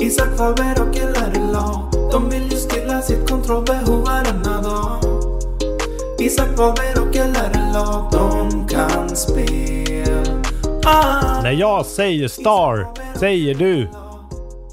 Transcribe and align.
Isak 0.00 0.36
Faber 0.36 0.82
och 0.82 0.96
LRLA 0.96 1.90
De 2.12 2.30
vill 2.30 2.42
ju 2.42 2.56
stilla 2.56 3.02
sitt 3.02 3.30
kontrollbehov 3.30 4.04
varenda 4.04 4.62
dag 4.62 4.98
Isak 6.18 6.48
Faber 6.56 7.02
och 7.02 7.14
LRLA 7.14 8.10
De 8.12 8.68
kan 8.68 9.08
spel 9.08 10.42
ah. 10.86 11.42
När 11.42 11.52
jag 11.52 11.86
säger 11.86 12.28
Star, 12.28 12.86
säger 13.18 13.54
du 13.54 13.88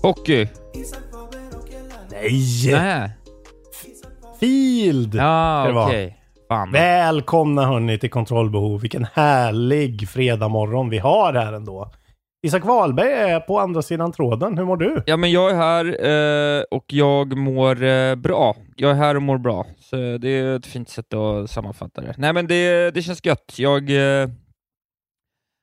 Hockey? 0.02 0.48
Nej! 2.12 2.72
Nej. 2.72 3.10
Field! 4.40 5.16
Ja, 5.16 5.72
vara. 5.74 5.86
okej. 5.86 6.18
Fan. 6.48 6.72
Välkomna 6.72 7.66
hörni 7.66 8.00
till 8.00 8.10
Kontrollbehov. 8.10 8.82
Vilken 8.82 9.08
härlig 9.14 10.10
fredagmorgon 10.10 10.90
vi 10.90 10.98
har 10.98 11.34
här 11.34 11.54
ändå. 11.54 11.92
Isak 12.46 12.66
Wahlberg 12.66 13.12
är 13.12 13.40
på 13.40 13.60
andra 13.60 13.82
sidan 13.82 14.12
tråden. 14.12 14.58
Hur 14.58 14.66
mår 14.66 14.78
du? 14.78 15.04
Ja, 15.06 15.18
men 15.18 15.32
jag 15.32 15.52
är 15.52 15.56
här 15.56 15.86
eh, 16.60 16.64
och 16.72 16.86
jag 16.88 17.38
mår 17.38 17.84
eh, 17.84 18.16
bra. 18.16 18.56
Jag 18.76 18.92
är 18.92 18.96
här 18.96 19.16
och 19.16 19.22
mår 19.22 19.38
bra. 19.38 19.66
Så 19.80 19.96
det 19.96 20.30
är 20.30 20.56
ett 20.56 20.66
fint 20.66 20.90
sätt 20.90 21.14
att 21.14 21.50
sammanfatta 21.50 22.02
det. 22.02 22.16
Nej, 22.18 22.34
men 22.34 22.48
det, 22.48 22.92
det 22.92 23.02
känns 23.02 23.26
gött. 23.26 23.54
Jag, 23.58 23.90
eh, 23.90 24.30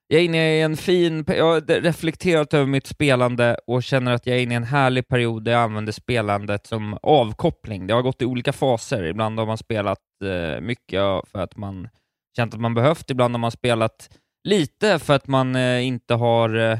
jag 0.09 0.21
är 0.21 0.24
inne 0.24 0.57
i 0.57 0.61
en 0.62 0.77
fin... 0.77 1.24
Jag 1.27 1.45
har 1.45 1.80
reflekterat 1.80 2.55
över 2.55 2.66
mitt 2.66 2.87
spelande 2.87 3.57
och 3.66 3.83
känner 3.83 4.12
att 4.12 4.27
jag 4.27 4.37
är 4.37 4.43
inne 4.43 4.55
i 4.55 4.57
en 4.57 4.65
härlig 4.65 5.09
period 5.09 5.45
där 5.45 5.52
jag 5.52 5.62
använder 5.62 5.93
spelandet 5.93 6.66
som 6.66 6.99
avkoppling. 7.02 7.87
Det 7.87 7.95
har 7.95 8.02
gått 8.02 8.23
i 8.23 8.24
olika 8.24 8.52
faser. 8.52 9.05
Ibland 9.05 9.38
har 9.38 9.47
man 9.47 9.59
spelat 9.59 10.01
eh, 10.24 10.60
mycket 10.60 11.01
för 11.33 11.38
att 11.38 11.57
man 11.57 11.88
känt 12.37 12.55
att 12.55 12.60
man 12.60 12.74
behövt. 12.74 13.10
Ibland 13.10 13.35
har 13.35 13.41
man 13.41 13.51
spelat 13.51 14.10
lite 14.45 14.99
för 14.99 15.15
att 15.15 15.27
man 15.27 15.57
eh, 15.57 15.87
inte 15.87 16.15
har 16.15 16.55
eh, 16.57 16.79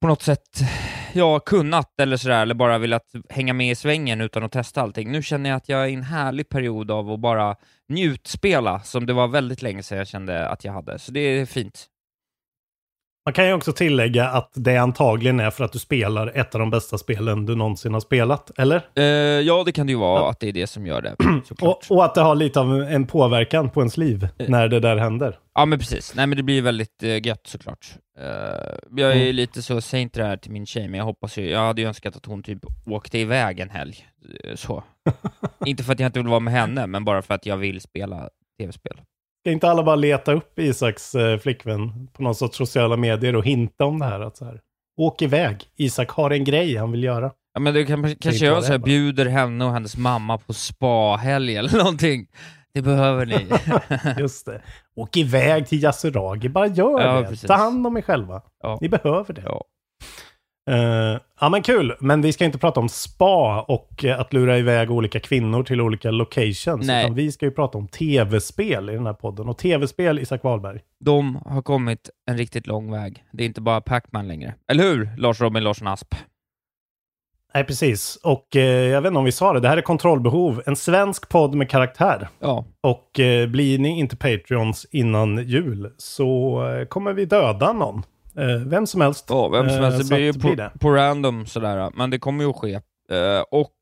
på 0.00 0.06
något 0.06 0.22
sätt 0.22 0.60
ja, 1.12 1.40
kunnat 1.40 2.00
eller 2.00 2.16
sådär, 2.16 2.42
eller 2.42 2.54
bara 2.54 2.78
velat 2.78 3.12
hänga 3.28 3.52
med 3.52 3.70
i 3.70 3.74
svängen 3.74 4.20
utan 4.20 4.42
att 4.42 4.52
testa 4.52 4.82
allting. 4.82 5.12
Nu 5.12 5.22
känner 5.22 5.50
jag 5.50 5.56
att 5.56 5.68
jag 5.68 5.84
är 5.84 5.88
i 5.88 5.94
en 5.94 6.02
härlig 6.02 6.48
period 6.48 6.90
av 6.90 7.10
att 7.10 7.20
bara 7.20 7.56
njutspela, 7.88 8.80
som 8.80 9.06
det 9.06 9.12
var 9.12 9.28
väldigt 9.28 9.62
länge 9.62 9.82
sedan 9.82 9.98
jag 9.98 10.08
kände 10.08 10.48
att 10.48 10.64
jag 10.64 10.72
hade. 10.72 10.98
Så 10.98 11.12
det 11.12 11.20
är 11.20 11.46
fint. 11.46 11.86
Man 13.26 13.32
kan 13.32 13.46
ju 13.46 13.52
också 13.52 13.72
tillägga 13.72 14.28
att 14.28 14.50
det 14.54 14.76
antagligen 14.76 15.40
är 15.40 15.50
för 15.50 15.64
att 15.64 15.72
du 15.72 15.78
spelar 15.78 16.32
ett 16.34 16.54
av 16.54 16.58
de 16.58 16.70
bästa 16.70 16.98
spelen 16.98 17.46
du 17.46 17.54
någonsin 17.56 17.92
har 17.92 18.00
spelat, 18.00 18.50
eller? 18.58 18.82
Eh, 18.94 19.04
ja, 19.40 19.62
det 19.66 19.72
kan 19.72 19.86
det 19.86 19.90
ju 19.92 19.98
vara 19.98 20.20
Ja. 20.20 20.30
att 20.30 20.40
det 20.40 20.48
är 20.48 20.52
det 20.52 20.66
som 20.66 20.86
gör 20.86 21.02
det, 21.02 21.16
Och, 21.62 21.80
och 21.90 22.04
att 22.04 22.14
det 22.14 22.20
har 22.20 22.34
lite 22.34 22.60
av 22.60 22.82
en 22.82 23.06
påverkan 23.06 23.70
på 23.70 23.80
ens 23.80 23.96
liv 23.96 24.28
när 24.48 24.68
det 24.68 24.80
där 24.80 24.96
händer. 24.96 25.38
Ja, 25.54 25.64
men 25.64 25.78
precis. 25.78 26.14
Nej, 26.16 26.26
men 26.26 26.36
det 26.36 26.42
blir 26.42 26.62
väldigt 26.62 27.02
uh, 27.02 27.26
gött 27.26 27.46
såklart. 27.46 27.86
Eh, 28.20 28.26
jag 28.96 29.10
är 29.10 29.16
Mm. 29.16 29.34
lite 29.34 29.62
så 29.62 29.80
säg 29.80 30.00
inte 30.02 30.20
det 30.20 30.26
här 30.26 30.36
till 30.36 30.50
min 30.52 30.66
tjej, 30.66 30.88
men 30.88 30.98
jag 30.98 31.04
hoppas 31.04 31.38
ju, 31.38 31.50
jag 31.50 31.60
hade 31.66 31.80
ju 31.82 31.88
önskat 31.88 32.16
att 32.16 32.26
hon 32.26 32.42
typ 32.42 32.58
åkte 32.86 33.18
iväg 33.18 33.60
en 33.60 33.70
helg. 33.70 33.96
Eh, 34.44 34.54
Så. 34.54 34.84
inte 35.66 35.84
för 35.84 35.92
att 35.92 36.00
jag 36.00 36.08
inte 36.08 36.18
vill 36.18 36.28
vara 36.28 36.40
med 36.40 36.54
henne, 36.54 36.86
men 36.86 37.04
bara 37.04 37.22
för 37.22 37.34
att 37.34 37.46
jag 37.46 37.56
vill 37.56 37.80
spela 37.80 38.28
tv-spel. 38.60 39.00
Ska 39.46 39.50
inte 39.52 39.68
alla 39.70 39.82
bara 39.82 39.96
leta 39.96 40.32
upp 40.32 40.58
Isaks 40.58 41.14
eh, 41.14 41.38
flickvän 41.38 42.08
på 42.12 42.22
någon 42.22 42.34
sorts 42.34 42.56
sociala 42.58 42.96
medier 42.96 43.36
och 43.36 43.44
hinta 43.44 43.84
om 43.84 43.98
det 43.98 44.04
här? 44.04 44.20
Att 44.20 44.36
så 44.36 44.44
här 44.44 44.60
Åk 45.00 45.22
iväg. 45.22 45.64
Isak 45.76 46.10
har 46.10 46.30
en 46.30 46.44
grej 46.44 46.76
han 46.76 46.92
vill 46.92 47.04
göra. 47.04 47.30
Ja 47.54 47.60
men 47.60 47.74
det 47.74 47.84
kan, 47.84 48.02
kanske 48.02 48.30
inte 48.30 48.44
jag 48.44 48.64
så 48.64 48.72
här, 48.72 48.78
bjuder 48.78 49.26
henne 49.26 49.64
och 49.64 49.72
hennes 49.72 49.96
mamma 49.96 50.38
på 50.38 50.52
spahelg 50.52 51.56
eller 51.56 51.78
någonting. 51.78 52.26
Det 52.74 52.82
behöver 52.82 53.26
ni. 53.26 53.46
Just 54.20 54.46
det. 54.46 54.62
Åk 54.96 55.16
iväg 55.16 55.66
till 55.66 55.82
Yasuragi. 55.82 56.48
Bara 56.48 56.66
gör 56.66 57.00
Ja, 57.00 57.20
det. 57.20 57.26
precis. 57.28 57.46
Ta 57.46 57.54
hand 57.54 57.86
om 57.86 57.96
er 57.96 58.02
själva. 58.02 58.42
Ja. 58.62 58.78
Ni 58.80 58.88
behöver 58.88 59.34
det. 59.34 59.42
Ja. 59.44 59.64
Eh, 60.70 61.20
ja 61.40 61.48
men 61.48 61.62
kul. 61.62 61.96
Men 62.00 62.22
vi 62.22 62.32
ska 62.32 62.44
inte 62.44 62.58
prata 62.58 62.80
om 62.80 62.88
spa 62.88 63.60
och 63.68 64.04
eh, 64.04 64.20
att 64.20 64.32
lura 64.32 64.58
iväg 64.58 64.90
olika 64.90 65.20
kvinnor 65.20 65.62
till 65.62 65.80
olika 65.80 66.10
locations. 66.10 66.86
Nej. 66.86 67.04
Utan 67.04 67.14
vi 67.14 67.32
ska 67.32 67.46
ju 67.46 67.52
prata 67.52 67.78
om 67.78 67.88
tv-spel 67.88 68.90
i 68.90 68.92
den 68.92 69.06
här 69.06 69.12
podden. 69.14 69.48
Och 69.48 69.58
tv-spel, 69.58 70.18
Isak 70.18 70.44
Wahlberg. 70.44 70.80
De 71.04 71.36
har 71.44 71.62
kommit 71.62 72.10
en 72.30 72.38
riktigt 72.38 72.66
lång 72.66 72.92
väg. 72.92 73.24
Det 73.32 73.42
är 73.42 73.46
inte 73.46 73.60
bara 73.60 73.80
Pac-Man 73.80 74.28
längre. 74.28 74.54
Eller 74.70 74.84
hur, 74.84 75.10
Lars 75.18 75.40
Robin 75.40 75.64
Larsson 75.64 75.88
Asp? 75.88 76.14
Nej, 77.54 77.64
precis. 77.64 78.16
Och 78.16 78.56
eh, 78.56 78.62
jag 78.62 79.02
vet 79.02 79.08
inte 79.10 79.18
om 79.18 79.24
vi 79.24 79.32
sa 79.32 79.52
det. 79.52 79.60
Det 79.60 79.68
här 79.68 79.76
är 79.76 79.82
Kontrollbehov. 79.82 80.62
En 80.66 80.76
svensk 80.76 81.28
podd 81.28 81.54
med 81.54 81.70
karaktär. 81.70 82.28
Ja. 82.40 82.64
Och 82.80 83.10
blir 83.48 83.78
ni 83.78 83.98
inte 83.98 84.16
Patreons 84.16 84.86
innan 84.90 85.48
jul 85.48 85.92
så 85.96 86.62
kommer 86.88 87.12
vi 87.12 87.24
döda 87.24 87.72
någon. 87.72 88.02
Eh, 88.38 88.56
vem 88.66 88.86
som 88.86 89.00
helst. 89.00 89.26
Ja, 89.28 89.48
vem 89.48 89.68
som 89.68 89.78
Eh, 89.78 89.84
helst. 89.90 89.98
Det 90.10 90.14
blir 90.16 90.24
ju 90.24 90.32
på, 90.32 90.38
blir 90.38 90.56
det. 90.56 90.70
på 90.80 90.90
random 90.90 91.46
sådär, 91.46 91.90
men 91.94 92.10
det 92.10 92.18
kommer 92.18 92.44
ju 92.44 92.50
att 92.50 92.56
ske. 92.56 92.74
Eh, 93.10 93.40
och 93.50 93.72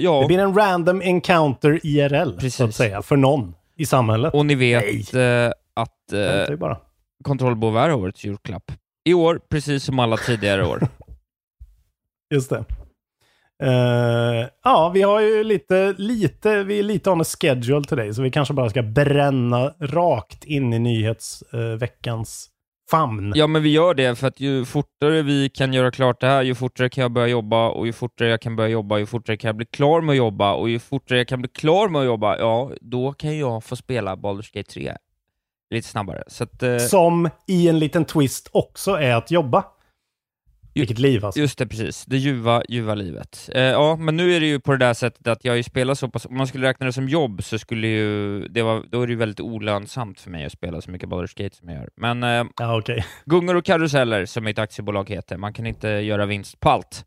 ja, 0.00 0.20
Det 0.20 0.26
blir 0.26 0.38
en 0.38 0.54
random 0.54 1.02
encounter 1.02 1.80
IRL, 1.86 2.24
så 2.24 2.30
att 2.34 2.38
Precis. 2.40 2.76
säga, 2.76 3.02
för 3.02 3.16
någon 3.16 3.54
i 3.76 3.86
samhället. 3.86 4.34
och 4.34 4.46
ni 4.46 4.54
vet 4.54 5.14
eh, 5.14 5.52
att 5.74 6.12
eh. 6.12 6.76
Kontrollbehov 7.24 7.76
är 7.78 7.92
årets 7.94 8.24
julklapp. 8.24 8.72
I 9.04 9.14
år, 9.14 9.40
precis 9.48 9.84
som 9.84 9.98
alla 9.98 10.16
tidigare 10.16 10.66
år. 10.66 10.80
Just 12.34 12.50
det. 12.50 12.64
Eh, 13.62 14.48
ja, 14.64 14.90
vi 14.94 15.02
har 15.02 15.20
ju 15.20 15.44
lite, 15.44 15.94
lite, 15.98 16.62
vi 16.62 16.78
är 16.78 16.82
lite 16.82 17.10
on 17.10 17.20
a 17.20 17.24
schedule 17.24 17.84
till 17.84 17.96
dig, 17.96 18.14
så 18.14 18.22
vi 18.22 18.30
kanske 18.30 18.54
bara 18.54 18.70
ska 18.70 18.82
bränna 18.82 19.74
rakt 19.80 20.44
in 20.44 20.72
i 20.72 20.78
nyhetsveckans 20.78 22.49
famn. 22.90 23.32
Ja, 23.36 23.46
men 23.46 23.62
vi 23.62 23.70
gör 23.70 23.94
det 23.94 24.18
för 24.18 24.26
att 24.26 24.40
ju 24.40 24.64
fortare 24.64 25.22
vi 25.22 25.48
kan 25.48 25.72
göra 25.72 25.90
klart 25.90 26.20
det 26.20 26.26
här, 26.26 26.42
ju 26.42 26.54
fortare 26.54 26.88
kan 26.88 27.02
jag 27.02 27.12
börja 27.12 27.28
jobba 27.28 27.68
och 27.68 27.86
ju 27.86 27.92
fortare 27.92 28.28
jag 28.28 28.40
kan 28.40 28.56
börja 28.56 28.68
jobba, 28.68 28.98
ju 28.98 29.06
fortare 29.06 29.36
kan 29.36 29.48
jag 29.48 29.56
bli 29.56 29.66
klar 29.66 30.00
med 30.00 30.12
att 30.12 30.16
jobba 30.16 30.52
och 30.52 30.70
ju 30.70 30.78
fortare 30.78 31.18
jag 31.18 31.28
kan 31.28 31.40
bli 31.40 31.48
klar 31.48 31.88
med 31.88 32.00
att 32.00 32.06
jobba, 32.06 32.38
ja, 32.38 32.70
då 32.80 33.12
kan 33.12 33.38
jag 33.38 33.64
få 33.64 33.76
spela 33.76 34.16
Baldur's 34.16 34.54
Gate 34.54 34.70
3 34.70 34.96
lite 35.70 35.88
snabbare. 35.88 36.24
Så 36.26 36.44
att, 36.44 36.62
eh, 36.62 36.76
Som 36.78 37.30
i 37.46 37.68
en 37.68 37.78
liten 37.78 38.04
twist 38.04 38.48
också 38.52 38.90
är 38.90 39.14
att 39.14 39.30
jobba. 39.30 39.64
Vilket 40.74 40.98
liv 40.98 41.24
alltså. 41.24 41.40
Just 41.40 41.58
det, 41.58 41.66
precis. 41.66 42.04
Det 42.06 42.16
ljuva, 42.16 42.62
ljuva 42.68 42.94
livet. 42.94 43.50
Eh, 43.54 43.62
ja, 43.62 43.96
men 43.96 44.16
nu 44.16 44.32
är 44.36 44.40
det 44.40 44.46
ju 44.46 44.60
på 44.60 44.72
det 44.72 44.78
där 44.78 44.94
sättet 44.94 45.26
att 45.26 45.44
jag 45.44 45.56
ju 45.56 45.62
spelat 45.62 45.98
så 45.98 46.08
pass, 46.08 46.26
om 46.26 46.36
man 46.36 46.46
skulle 46.46 46.68
räkna 46.68 46.86
det 46.86 46.92
som 46.92 47.08
jobb 47.08 47.44
så 47.44 47.58
skulle 47.58 47.86
ju, 47.86 48.40
det 48.48 48.62
var, 48.62 48.82
då 48.90 49.02
är 49.02 49.06
det 49.06 49.10
ju 49.12 49.18
väldigt 49.18 49.40
olönsamt 49.40 50.20
för 50.20 50.30
mig 50.30 50.44
att 50.46 50.52
spela 50.52 50.80
så 50.80 50.90
mycket 50.90 51.08
Baldur's 51.08 51.42
Gate 51.42 51.56
som 51.56 51.68
jag 51.68 51.78
gör. 51.78 51.88
Men 51.96 52.22
eh, 52.22 52.44
Ja, 52.58 52.78
okej. 52.78 53.04
gungor 53.24 53.56
och 53.56 53.64
karuseller, 53.64 54.26
som 54.26 54.44
mitt 54.44 54.58
aktiebolag 54.58 55.10
heter, 55.10 55.36
man 55.36 55.52
kan 55.52 55.66
inte 55.66 55.88
göra 55.88 56.26
vinst 56.26 56.60
på 56.60 56.68
allt. 56.70 57.04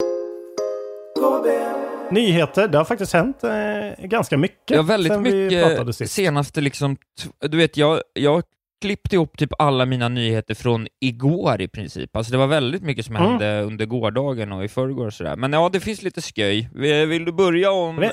Nyheter, 2.11 2.67
det 2.67 2.77
har 2.77 2.85
faktiskt 2.85 3.13
hänt 3.13 3.43
eh, 3.43 4.05
ganska 4.05 4.37
mycket 4.37 4.75
Ja, 4.75 4.81
väldigt 4.81 5.11
sen 5.13 5.23
vi 5.23 5.43
mycket 5.43 5.67
pratade 5.67 5.93
sist. 5.93 6.13
senaste 6.13 6.61
liksom, 6.61 6.97
du 7.41 7.57
vet, 7.57 7.77
jag, 7.77 8.01
jag 8.13 8.43
klippte 8.83 9.15
ihop 9.15 9.37
typ 9.37 9.49
alla 9.59 9.85
mina 9.85 10.09
nyheter 10.09 10.53
från 10.55 10.87
igår 10.99 11.61
i 11.61 11.67
princip. 11.67 12.15
Alltså 12.15 12.31
det 12.31 12.37
var 12.37 12.47
väldigt 12.47 12.83
mycket 12.83 13.05
som 13.05 13.15
Mm. 13.15 13.29
hände 13.29 13.61
under 13.61 13.85
gårdagen 13.85 14.51
och 14.51 14.63
i 14.63 14.67
förrgår 14.67 15.05
och 15.05 15.13
sådär. 15.13 15.35
Men 15.35 15.53
ja, 15.53 15.69
det 15.73 15.79
finns 15.79 16.01
lite 16.01 16.21
sköj. 16.21 16.69
Vill 16.73 17.07
vill 17.07 17.25
du 17.25 17.31
börja 17.31 17.71
om... 17.71 17.95
Men- 17.95 18.09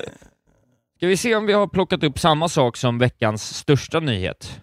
Ska 0.97 1.07
vi 1.07 1.17
se 1.17 1.35
om 1.35 1.45
vi 1.45 1.53
har 1.53 1.67
plockat 1.67 2.03
upp 2.03 2.19
samma 2.19 2.49
sak 2.49 2.77
som 2.77 2.99
veckans 2.99 3.55
största 3.57 3.99
nyhet? 3.99 4.61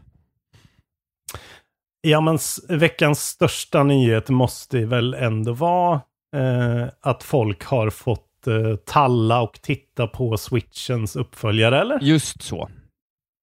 Ja, 2.00 2.20
men 2.20 2.38
veckans 2.68 3.20
största 3.20 3.82
nyhet 3.82 4.28
måste 4.28 4.84
väl 4.84 5.14
ändå 5.14 5.52
vara 5.52 5.94
eh, 6.36 6.88
att 7.00 7.22
folk 7.22 7.64
har 7.64 7.90
fått 7.90 8.46
eh, 8.46 8.76
talla 8.76 9.40
och 9.42 9.62
titta 9.62 10.06
på 10.06 10.36
Switchens 10.36 11.16
uppföljare, 11.16 11.80
eller? 11.80 11.98
Just 12.02 12.42
så. 12.42 12.70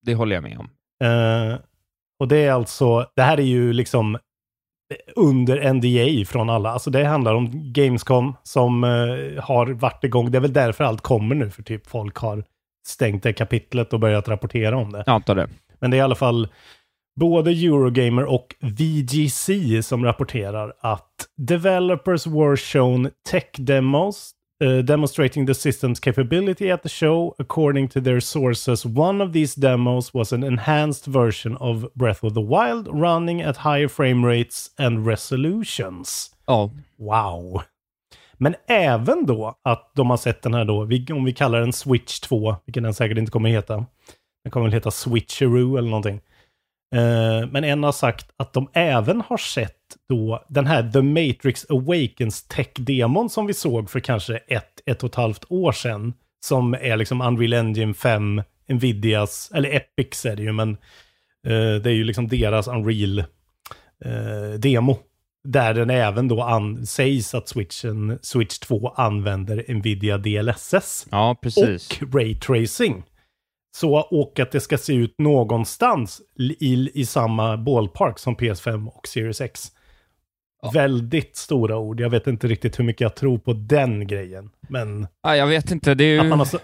Det 0.02 0.14
håller 0.14 0.36
jag 0.36 0.42
med 0.42 0.58
om. 0.58 0.70
Eh, 1.04 1.58
och 2.20 2.28
det 2.28 2.36
är 2.36 2.52
alltså, 2.52 3.06
det 3.16 3.22
här 3.22 3.38
är 3.38 3.44
ju 3.44 3.72
liksom 3.72 4.18
under 5.16 5.72
NDA 5.72 6.26
från 6.26 6.50
alla. 6.50 6.70
Alltså 6.70 6.90
det 6.90 7.04
handlar 7.04 7.34
om 7.34 7.72
Gamescom 7.72 8.36
som 8.42 8.84
eh, 8.84 9.42
har 9.44 9.66
varit 9.66 10.04
igång. 10.04 10.30
Det 10.30 10.38
är 10.38 10.42
väl 10.42 10.52
därför 10.52 10.84
allt 10.84 11.00
kommer 11.00 11.34
nu, 11.34 11.50
för 11.50 11.62
typ 11.62 11.86
folk 11.86 12.16
har 12.16 12.44
stängt 12.86 13.22
det 13.22 13.32
kapitlet 13.32 13.92
och 13.92 14.00
börjat 14.00 14.28
rapportera 14.28 14.76
om 14.76 14.92
det. 14.92 15.02
Jag 15.06 15.14
antar 15.14 15.34
det. 15.34 15.48
Men 15.78 15.90
det 15.90 15.96
är 15.96 15.98
i 15.98 16.02
alla 16.02 16.14
fall 16.14 16.48
både 17.20 17.50
Eurogamer 17.50 18.24
och 18.24 18.54
VGC 18.60 19.50
som 19.82 20.04
rapporterar 20.04 20.72
att 20.80 21.12
developers 21.36 22.26
were 22.26 22.56
shown 22.56 23.10
tech 23.30 23.50
demos 23.56 24.30
uh, 24.60 24.82
demonstrating 24.82 25.46
the 25.46 25.54
system's 25.54 26.00
capability 26.00 26.70
at 26.70 26.82
the 26.82 26.88
show. 26.88 27.34
According 27.38 27.88
to 27.88 28.00
their 28.00 28.20
sources, 28.20 28.86
one 28.86 29.20
of 29.20 29.32
these 29.32 29.54
demos 29.54 30.14
was 30.14 30.32
an 30.32 30.42
enhanced 30.42 31.06
version 31.06 31.56
of 31.56 31.94
Breath 31.94 32.24
of 32.24 32.34
the 32.34 32.40
Wild 32.40 32.88
running 32.88 33.42
at 33.42 33.56
higher 33.58 33.88
frame 33.88 34.24
rates 34.24 34.70
and 34.78 35.06
resolutions. 35.06 36.30
Ja. 36.46 36.70
Wow. 36.98 37.62
Men 38.38 38.54
även 38.66 39.26
då 39.26 39.54
att 39.62 39.92
de 39.94 40.10
har 40.10 40.16
sett 40.16 40.42
den 40.42 40.54
här 40.54 40.64
då, 40.64 40.82
om 41.14 41.24
vi 41.24 41.32
kallar 41.32 41.60
den 41.60 41.72
Switch 41.72 42.20
2, 42.20 42.56
vilken 42.66 42.82
den 42.82 42.94
säkert 42.94 43.18
inte 43.18 43.32
kommer 43.32 43.48
heta. 43.50 43.86
Den 44.44 44.50
kommer 44.50 44.66
väl 44.66 44.74
heta 44.74 44.90
Switcheroo 44.90 45.76
eller 45.76 45.90
någonting. 45.90 46.20
Eh, 46.94 47.48
men 47.50 47.64
en 47.64 47.82
har 47.82 47.92
sagt 47.92 48.30
att 48.36 48.52
de 48.52 48.68
även 48.72 49.20
har 49.20 49.36
sett 49.36 49.72
då 50.08 50.44
den 50.48 50.66
här 50.66 50.90
The 50.92 51.02
Matrix 51.02 51.66
Awakens 51.70 52.48
tech-demon 52.48 53.28
som 53.28 53.46
vi 53.46 53.54
såg 53.54 53.90
för 53.90 54.00
kanske 54.00 54.36
ett, 54.36 54.80
ett 54.86 55.02
och 55.02 55.10
ett 55.10 55.14
halvt 55.14 55.44
år 55.48 55.72
sedan. 55.72 56.14
Som 56.46 56.74
är 56.74 56.96
liksom 56.96 57.20
Unreal 57.20 57.52
Engine 57.52 57.94
5, 57.94 58.42
Nvidias, 58.68 59.50
eller 59.54 59.76
Epics 59.76 60.26
är 60.26 60.36
det 60.36 60.42
ju, 60.42 60.52
men 60.52 60.70
eh, 61.46 61.74
det 61.82 61.90
är 61.90 61.94
ju 61.94 62.04
liksom 62.04 62.28
deras 62.28 62.68
Unreal 62.68 63.18
eh, 64.04 64.58
demo. 64.58 64.98
Där 65.44 65.74
den 65.74 65.90
även 65.90 66.28
då 66.28 66.42
an, 66.42 66.86
sägs 66.86 67.34
att 67.34 67.48
Switchen, 67.48 68.18
Switch 68.22 68.58
2 68.58 68.88
använder 68.88 69.64
Nvidia 69.68 70.18
DLSS. 70.18 71.06
Ja, 71.10 71.36
precis. 71.42 71.88
Och 72.02 72.14
Ray 72.14 72.34
Tracing. 72.34 73.02
Så, 73.80 73.94
och 73.96 74.40
att 74.40 74.52
det 74.52 74.60
ska 74.60 74.78
se 74.78 74.94
ut 74.94 75.14
någonstans 75.18 76.20
i, 76.38 76.90
i 77.00 77.06
samma 77.06 77.56
ballpark 77.56 78.18
som 78.18 78.36
PS5 78.36 78.88
och 78.88 79.06
Series 79.08 79.40
X. 79.40 79.72
Ja. 80.62 80.70
Väldigt 80.74 81.36
stora 81.36 81.78
ord. 81.78 82.00
Jag 82.00 82.10
vet 82.10 82.26
inte 82.26 82.48
riktigt 82.48 82.78
hur 82.78 82.84
mycket 82.84 83.00
jag 83.00 83.14
tror 83.14 83.38
på 83.38 83.52
den 83.52 84.06
grejen. 84.06 84.50
Men 84.68 85.06
Ja, 85.22 85.36
jag 85.36 85.46
vet 85.46 85.70
inte, 85.70 85.94
det 85.94 86.04
är 86.04 86.08
ju... 86.08 86.18
att 86.20 86.26
man 86.26 86.38
har... 86.38 86.46
så- 86.46 86.58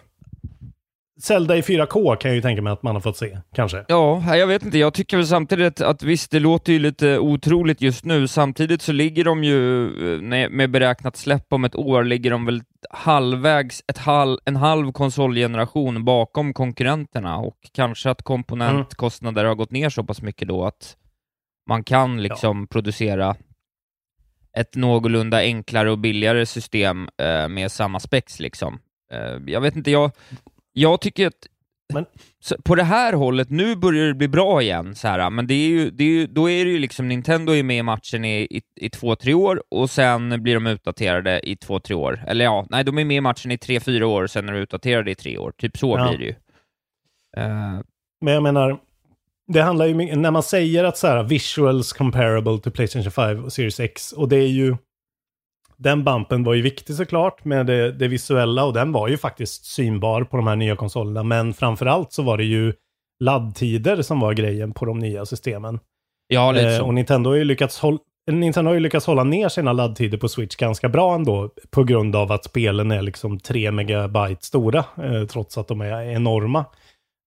Zelda 1.21 1.57
i 1.57 1.61
4K 1.61 2.17
kan 2.17 2.29
jag 2.29 2.37
ju 2.37 2.43
tänka 2.43 2.63
mig 2.63 2.73
att 2.73 2.83
man 2.83 2.97
har 2.97 3.01
fått 3.01 3.17
se, 3.17 3.39
kanske. 3.55 3.85
Ja, 3.89 4.37
jag 4.37 4.47
vet 4.47 4.63
inte. 4.65 4.79
Jag 4.79 4.95
tycker 4.95 5.17
väl 5.17 5.27
samtidigt 5.27 5.81
att 5.81 6.03
visst, 6.03 6.31
det 6.31 6.41
låter 6.41 6.73
ju 6.73 6.79
lite 6.79 7.19
otroligt 7.19 7.81
just 7.81 8.05
nu. 8.05 8.29
Samtidigt 8.29 8.83
så 8.83 8.93
ligger 8.93 9.25
de 9.25 9.45
ju, 9.45 9.87
eh, 10.15 10.51
med 10.51 10.71
beräknat 10.71 11.17
släpp 11.17 11.53
om 11.53 11.65
ett 11.65 11.75
år, 11.75 12.05
ligger 12.05 12.31
de 12.31 12.47
väl 12.47 12.63
halvvägs, 12.91 13.83
ett 13.89 13.99
halv, 13.99 14.39
en 14.45 14.57
halv 14.57 14.93
konsolgeneration 14.93 16.05
bakom 16.05 16.55
konkurrenterna 16.55 17.39
och 17.39 17.57
kanske 17.73 18.11
att 18.11 18.23
komponentkostnader 18.23 19.45
har 19.45 19.55
gått 19.55 19.71
ner 19.71 19.91
så 19.91 20.05
pass 20.05 20.23
mycket 20.23 20.49
då 20.49 20.65
att 20.65 20.97
man 21.69 21.85
kan 21.85 22.23
liksom 22.23 22.67
producera 22.67 23.37
ett 24.59 24.77
någorlunda 24.77 25.39
enklare 25.39 25.91
och 25.91 25.99
billigare 25.99 26.47
system 26.47 27.09
eh, 27.23 27.49
med 27.49 27.73
samma 27.73 28.01
specs 28.01 28.41
liksom. 28.41 28.79
Eh, 29.13 29.39
jag 29.47 29.61
vet 29.61 29.77
inte, 29.77 29.91
jag, 29.91 30.11
jag 30.73 31.01
tycker 31.01 31.27
att 31.27 31.47
Men- 31.95 32.07
på 32.65 32.75
det 32.75 32.83
här 32.83 33.13
hållet, 33.13 33.51
nu 33.51 33.77
börjar 33.77 34.07
det 34.07 34.15
bli 34.15 34.29
bra 34.29 34.63
igen, 34.63 34.95
så 34.95 35.09
här, 35.09 35.31
men 35.31 35.47
det 35.47 35.55
är 35.55 35.69
ju, 35.69 35.91
det 35.91 36.05
är 36.05 36.09
ju, 36.09 36.27
då 36.27 36.51
är 36.51 36.65
det 36.65 36.71
ju 36.71 36.79
liksom 36.79 37.09
Nintendo 37.09 37.53
är 37.53 37.63
med 37.63 37.79
i 37.79 37.83
matchen 37.83 38.25
i, 38.25 38.41
i, 38.51 38.63
i 38.77 38.91
två, 38.91 39.17
tre 39.17 39.35
år 39.35 39.63
och 39.71 39.91
sen 39.91 40.43
blir 40.43 40.55
de 40.55 40.67
utdaterade 40.67 41.41
i 41.49 41.57
två, 41.57 41.81
tre 41.81 41.95
år. 41.97 42.25
Eller 42.27 42.45
ja, 42.45 42.67
nej, 42.71 42.85
de 42.85 42.99
är 42.99 43.05
med 43.05 43.17
i 43.17 43.21
matchen 43.21 43.51
i 43.51 43.59
tre, 43.59 43.81
fyra 43.81 44.07
år 44.07 44.23
och 44.23 44.31
sen 44.31 44.49
är 44.49 44.53
de 44.53 44.59
utdaterade 44.59 45.11
i 45.11 45.15
tre 45.15 45.39
år. 45.39 45.53
Typ 45.59 45.79
så 45.79 45.99
Ja. 45.99 46.09
blir 46.09 46.19
det 46.19 46.25
ju. 46.25 46.35
Eh, 47.37 47.81
Men 48.21 48.35
jag 48.35 48.43
menar, 48.43 48.79
det 49.53 49.61
handlar 49.63 49.87
ju 49.87 50.17
när 50.17 50.31
man 50.31 50.43
säger 50.43 50.85
att 50.85 50.97
så 50.99 51.07
här, 51.07 51.23
visuals 51.23 51.93
comparable 51.93 52.59
to 52.59 52.71
Playstation 52.71 53.11
5 53.13 53.45
och 53.45 53.53
Series 53.53 53.81
X, 53.81 54.13
och 54.13 54.29
det 54.29 54.37
är 54.37 54.49
ju, 54.49 54.77
den 55.83 56.05
bumpen 56.05 56.45
var 56.45 56.55
ju 56.55 56.63
viktig 56.63 56.97
såklart 56.97 57.45
med 57.45 57.67
det, 57.67 57.93
det 57.93 58.09
visuella 58.09 58.65
och 58.65 58.73
den 58.73 58.93
var 58.93 59.09
ju 59.09 59.17
faktiskt 59.17 59.65
synbar 59.65 60.25
på 60.25 60.37
de 60.37 60.47
här 60.47 60.57
nya 60.57 60.77
konsolerna, 60.77 61.23
men 61.23 61.55
framförallt 61.55 62.13
så 62.13 62.23
var 62.23 62.39
det 62.39 62.45
ju 62.45 62.73
laddtider 63.21 64.03
som 64.03 64.21
var 64.21 64.33
grejen 64.33 64.73
på 64.73 64.85
de 64.85 64.99
nya 64.99 65.27
systemen. 65.27 65.81
ja, 66.29 66.53
lite 66.53 66.69
Eh, 66.69 66.79
så. 66.79 66.85
och 66.85 66.95
Nintendo 66.95 67.31
har 67.31 67.37
ju 67.37 67.45
lyckats 67.45 67.79
hålla 67.79 67.99
Nintendo 68.31 68.69
har 68.69 68.75
ju 68.75 68.81
lyckats 68.81 69.07
hålla 69.07 69.25
ner 69.25 69.49
sina 69.49 69.73
laddtider 69.73 70.19
på 70.19 70.29
Switch 70.29 70.57
ganska 70.57 70.89
bra 70.89 71.15
ändå, 71.15 71.51
på 71.71 71.85
grund 71.85 72.17
av 72.17 72.33
att 72.33 72.45
spelen 72.45 72.91
är 72.91 73.03
liksom 73.03 73.39
3 73.39 73.71
megabyte 73.71 74.47
stora, 74.47 74.79
eh, 74.79 75.25
trots 75.31 75.59
att 75.59 75.69
de 75.69 75.81
är 75.81 76.03
enorma. 76.03 76.65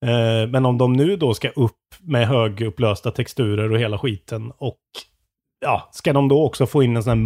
Eh, 0.06 0.50
men 0.50 0.66
om 0.66 0.78
de 0.78 0.94
nu 0.94 1.16
då 1.16 1.34
ska 1.34 1.50
upp 1.50 1.72
med 2.00 2.28
högupplösta 2.28 3.12
texturer 3.12 3.72
och 3.72 3.80
hela 3.80 3.98
skiten 3.98 4.51
och 4.58 4.80
ja, 5.62 5.90
ska 5.92 6.13
de 6.13 6.28
då 6.28 6.46
också 6.46 6.66
få 6.66 6.84
in 6.84 6.96
en 6.96 7.04
sån 7.04 7.10
här 7.10 7.25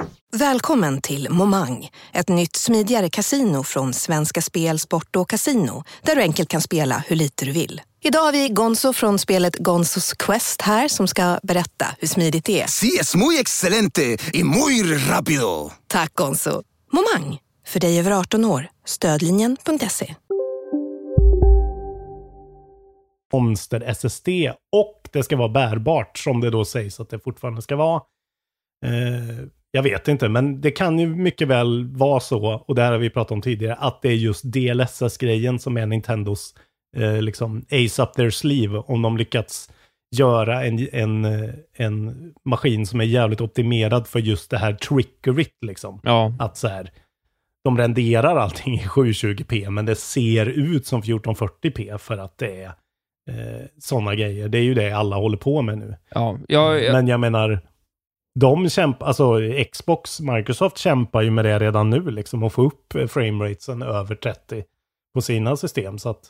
Välkommen 0.33 1.01
till 1.01 1.29
Momang, 1.29 1.89
ett 2.13 2.29
nytt 2.29 2.55
smidigare 2.55 3.09
kasino 3.09 3.63
från 3.63 3.93
Svenska 3.93 4.41
Spel, 4.41 4.79
Sport 4.79 5.15
och 5.15 5.29
Casino 5.29 5.83
där 6.01 6.15
du 6.15 6.21
enkelt 6.21 6.49
kan 6.49 6.61
spela 6.61 7.03
hur 7.07 7.15
lite 7.15 7.45
du 7.45 7.51
vill. 7.51 7.81
Idag 8.01 8.19
har 8.19 8.31
vi 8.31 8.49
Gonzo 8.49 8.93
från 8.93 9.19
spelet 9.19 9.55
Gonzos 9.55 10.13
Quest 10.13 10.61
här 10.61 10.87
som 10.87 11.07
ska 11.07 11.39
berätta 11.43 11.85
hur 11.99 12.07
smidigt 12.07 12.45
det 12.45 12.61
är. 12.61 12.67
Sí, 12.67 12.97
es 13.01 13.15
muy 13.15 13.39
excelente 13.39 14.17
y 14.33 14.43
muy 14.43 14.83
rápido. 15.09 15.71
Tack 15.87 16.13
Gonzo! 16.13 16.63
Momang, 16.91 17.39
för 17.67 17.79
dig 17.79 17.99
över 17.99 18.11
18 18.11 18.45
år. 18.45 18.67
Stödlinjen.se. 18.85 20.15
Monster 23.33 23.81
SSD 23.81 24.27
och 24.71 25.09
det 25.11 25.23
ska 25.23 25.37
vara 25.37 25.49
bärbart 25.49 26.17
som 26.17 26.41
det 26.41 26.49
då 26.49 26.65
sägs 26.65 26.99
att 26.99 27.09
det 27.09 27.19
fortfarande 27.19 27.61
ska 27.61 27.75
vara. 27.75 28.01
Eh, 28.85 29.47
jag 29.71 29.83
vet 29.83 30.07
inte, 30.07 30.29
men 30.29 30.61
det 30.61 30.71
kan 30.71 30.99
ju 30.99 31.07
mycket 31.07 31.47
väl 31.47 31.87
vara 31.87 32.19
så, 32.19 32.63
och 32.67 32.75
det 32.75 32.81
här 32.81 32.91
har 32.91 32.99
vi 32.99 33.09
pratat 33.09 33.31
om 33.31 33.41
tidigare, 33.41 33.75
att 33.75 34.01
det 34.01 34.09
är 34.09 34.15
just 34.15 34.43
DLSS-grejen 34.43 35.59
som 35.59 35.77
är 35.77 35.85
Nintendos 35.85 36.55
eh, 36.97 37.21
liksom 37.21 37.65
ace 37.71 38.03
up 38.03 38.13
their 38.13 38.29
sleeve, 38.29 38.77
om 38.77 39.01
de 39.01 39.17
lyckats 39.17 39.69
göra 40.15 40.65
en, 40.65 40.87
en, 40.91 41.25
eh, 41.25 41.49
en 41.73 42.15
maskin 42.45 42.87
som 42.87 43.01
är 43.01 43.05
jävligt 43.05 43.41
optimerad 43.41 44.07
för 44.07 44.19
just 44.19 44.51
det 44.51 44.57
här 44.57 44.73
trickeryt 44.73 45.57
liksom. 45.65 45.99
Ja, 46.03 46.33
Att 46.39 46.57
så 46.57 46.67
här, 46.67 46.91
de 47.63 47.77
renderar 47.77 48.35
allting 48.35 48.73
i 48.73 48.83
720p, 48.83 49.69
men 49.69 49.85
det 49.85 49.95
ser 49.95 50.45
ut 50.45 50.85
som 50.85 51.01
1440p 51.01 51.97
för 51.97 52.17
att 52.17 52.37
det 52.37 52.61
är 52.61 52.71
eh, 53.29 53.65
sådana 53.79 54.15
grejer. 54.15 54.49
Det 54.49 54.57
är 54.57 54.63
ju 54.63 54.73
det 54.73 54.91
alla 54.91 55.15
håller 55.15 55.37
på 55.37 55.61
med 55.61 55.77
nu. 55.77 55.95
ja, 56.09 56.37
ja, 56.47 56.77
ja. 56.77 56.93
Men 56.93 57.07
jag 57.07 57.19
menar, 57.19 57.59
de 58.39 58.69
kämpar, 58.69 59.07
alltså 59.07 59.39
Xbox, 59.71 60.19
Microsoft 60.19 60.77
kämpar 60.77 61.21
ju 61.21 61.31
med 61.31 61.45
det 61.45 61.59
redan 61.59 61.89
nu, 61.89 62.11
liksom 62.11 62.43
att 62.43 62.53
få 62.53 62.65
upp 62.65 62.95
eh, 62.95 63.07
frameratesen 63.07 63.81
över 63.81 64.15
30 64.15 64.63
på 65.13 65.21
sina 65.21 65.55
system. 65.55 65.97
Så 65.97 66.09
att 66.09 66.29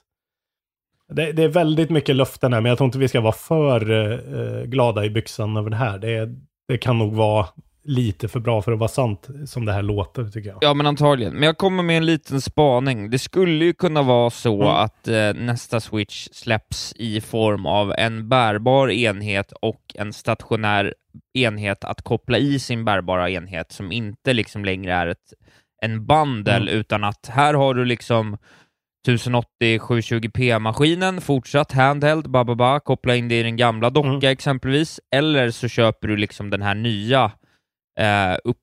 det, 1.07 1.31
det 1.31 1.43
är 1.43 1.47
väldigt 1.47 1.89
mycket 1.89 2.15
löften 2.15 2.53
här, 2.53 2.61
men 2.61 2.69
jag 2.69 2.77
tror 2.77 2.85
inte 2.85 2.99
vi 2.99 3.07
ska 3.07 3.21
vara 3.21 3.33
för 3.33 3.91
eh, 3.91 4.39
eh 4.39 4.63
glada 4.63 5.05
i 5.05 5.09
byxan 5.09 5.57
över 5.57 5.69
det 5.69 5.75
här. 5.75 5.99
Det, 5.99 6.29
det 6.67 6.77
kan 6.77 6.97
nog 6.97 7.13
vara 7.13 7.47
lite 7.83 8.27
för 8.27 8.39
bra 8.39 8.61
för 8.61 8.71
att 8.71 8.79
vara 8.79 8.87
sant, 8.89 9.27
som 9.45 9.65
det 9.65 9.73
här 9.73 9.81
låter, 9.81 10.25
tycker 10.25 10.49
jag. 10.49 10.57
Ja, 10.61 10.73
men 10.73 10.85
antagligen. 10.85 11.33
Men 11.33 11.43
jag 11.43 11.57
kommer 11.57 11.83
med 11.83 11.97
en 11.97 12.05
liten 12.05 12.41
spaning. 12.41 13.09
Det 13.09 13.19
skulle 13.19 13.65
ju 13.65 13.73
kunna 13.73 14.01
vara 14.01 14.29
så 14.29 14.55
Mm. 14.55 14.67
att 14.75 15.07
eh, 15.07 15.33
nästa 15.33 15.79
Switch 15.79 16.27
släpps 16.31 16.93
i 16.95 17.21
form 17.21 17.65
av 17.65 17.93
en 17.97 18.29
bärbar 18.29 18.89
enhet 18.91 19.51
och 19.61 19.81
en 19.95 20.13
stationär 20.13 20.93
enhet 21.33 21.83
att 21.83 22.01
koppla 22.01 22.37
i 22.37 22.59
sin 22.59 22.85
bärbara 22.85 23.29
enhet 23.29 23.71
som 23.71 23.91
inte 23.91 24.33
liksom 24.33 24.65
längre 24.65 24.93
är 24.93 25.07
ett, 25.07 25.33
en 25.81 26.05
bandel, 26.05 26.61
Mm. 26.67 26.79
utan 26.79 27.03
att 27.03 27.27
här 27.33 27.53
har 27.53 27.73
du 27.73 27.85
liksom 27.85 28.37
1080 29.07 29.79
720p-maskinen, 29.79 31.21
fortsatt 31.21 31.71
handheld, 31.71 32.29
bababa, 32.31 32.79
koppla 32.79 33.15
in 33.15 33.27
det 33.27 33.39
i 33.39 33.43
den 33.43 33.55
gamla 33.57 33.89
docka 33.89 34.07
Mm. 34.09 34.23
exempelvis, 34.31 34.99
eller 35.15 35.51
så 35.51 35.67
köper 35.67 36.07
du 36.07 36.17
liksom 36.17 36.49
den 36.49 36.61
här 36.61 36.75
nya 36.75 37.31
eh, 38.01 38.37
upp, 38.43 38.57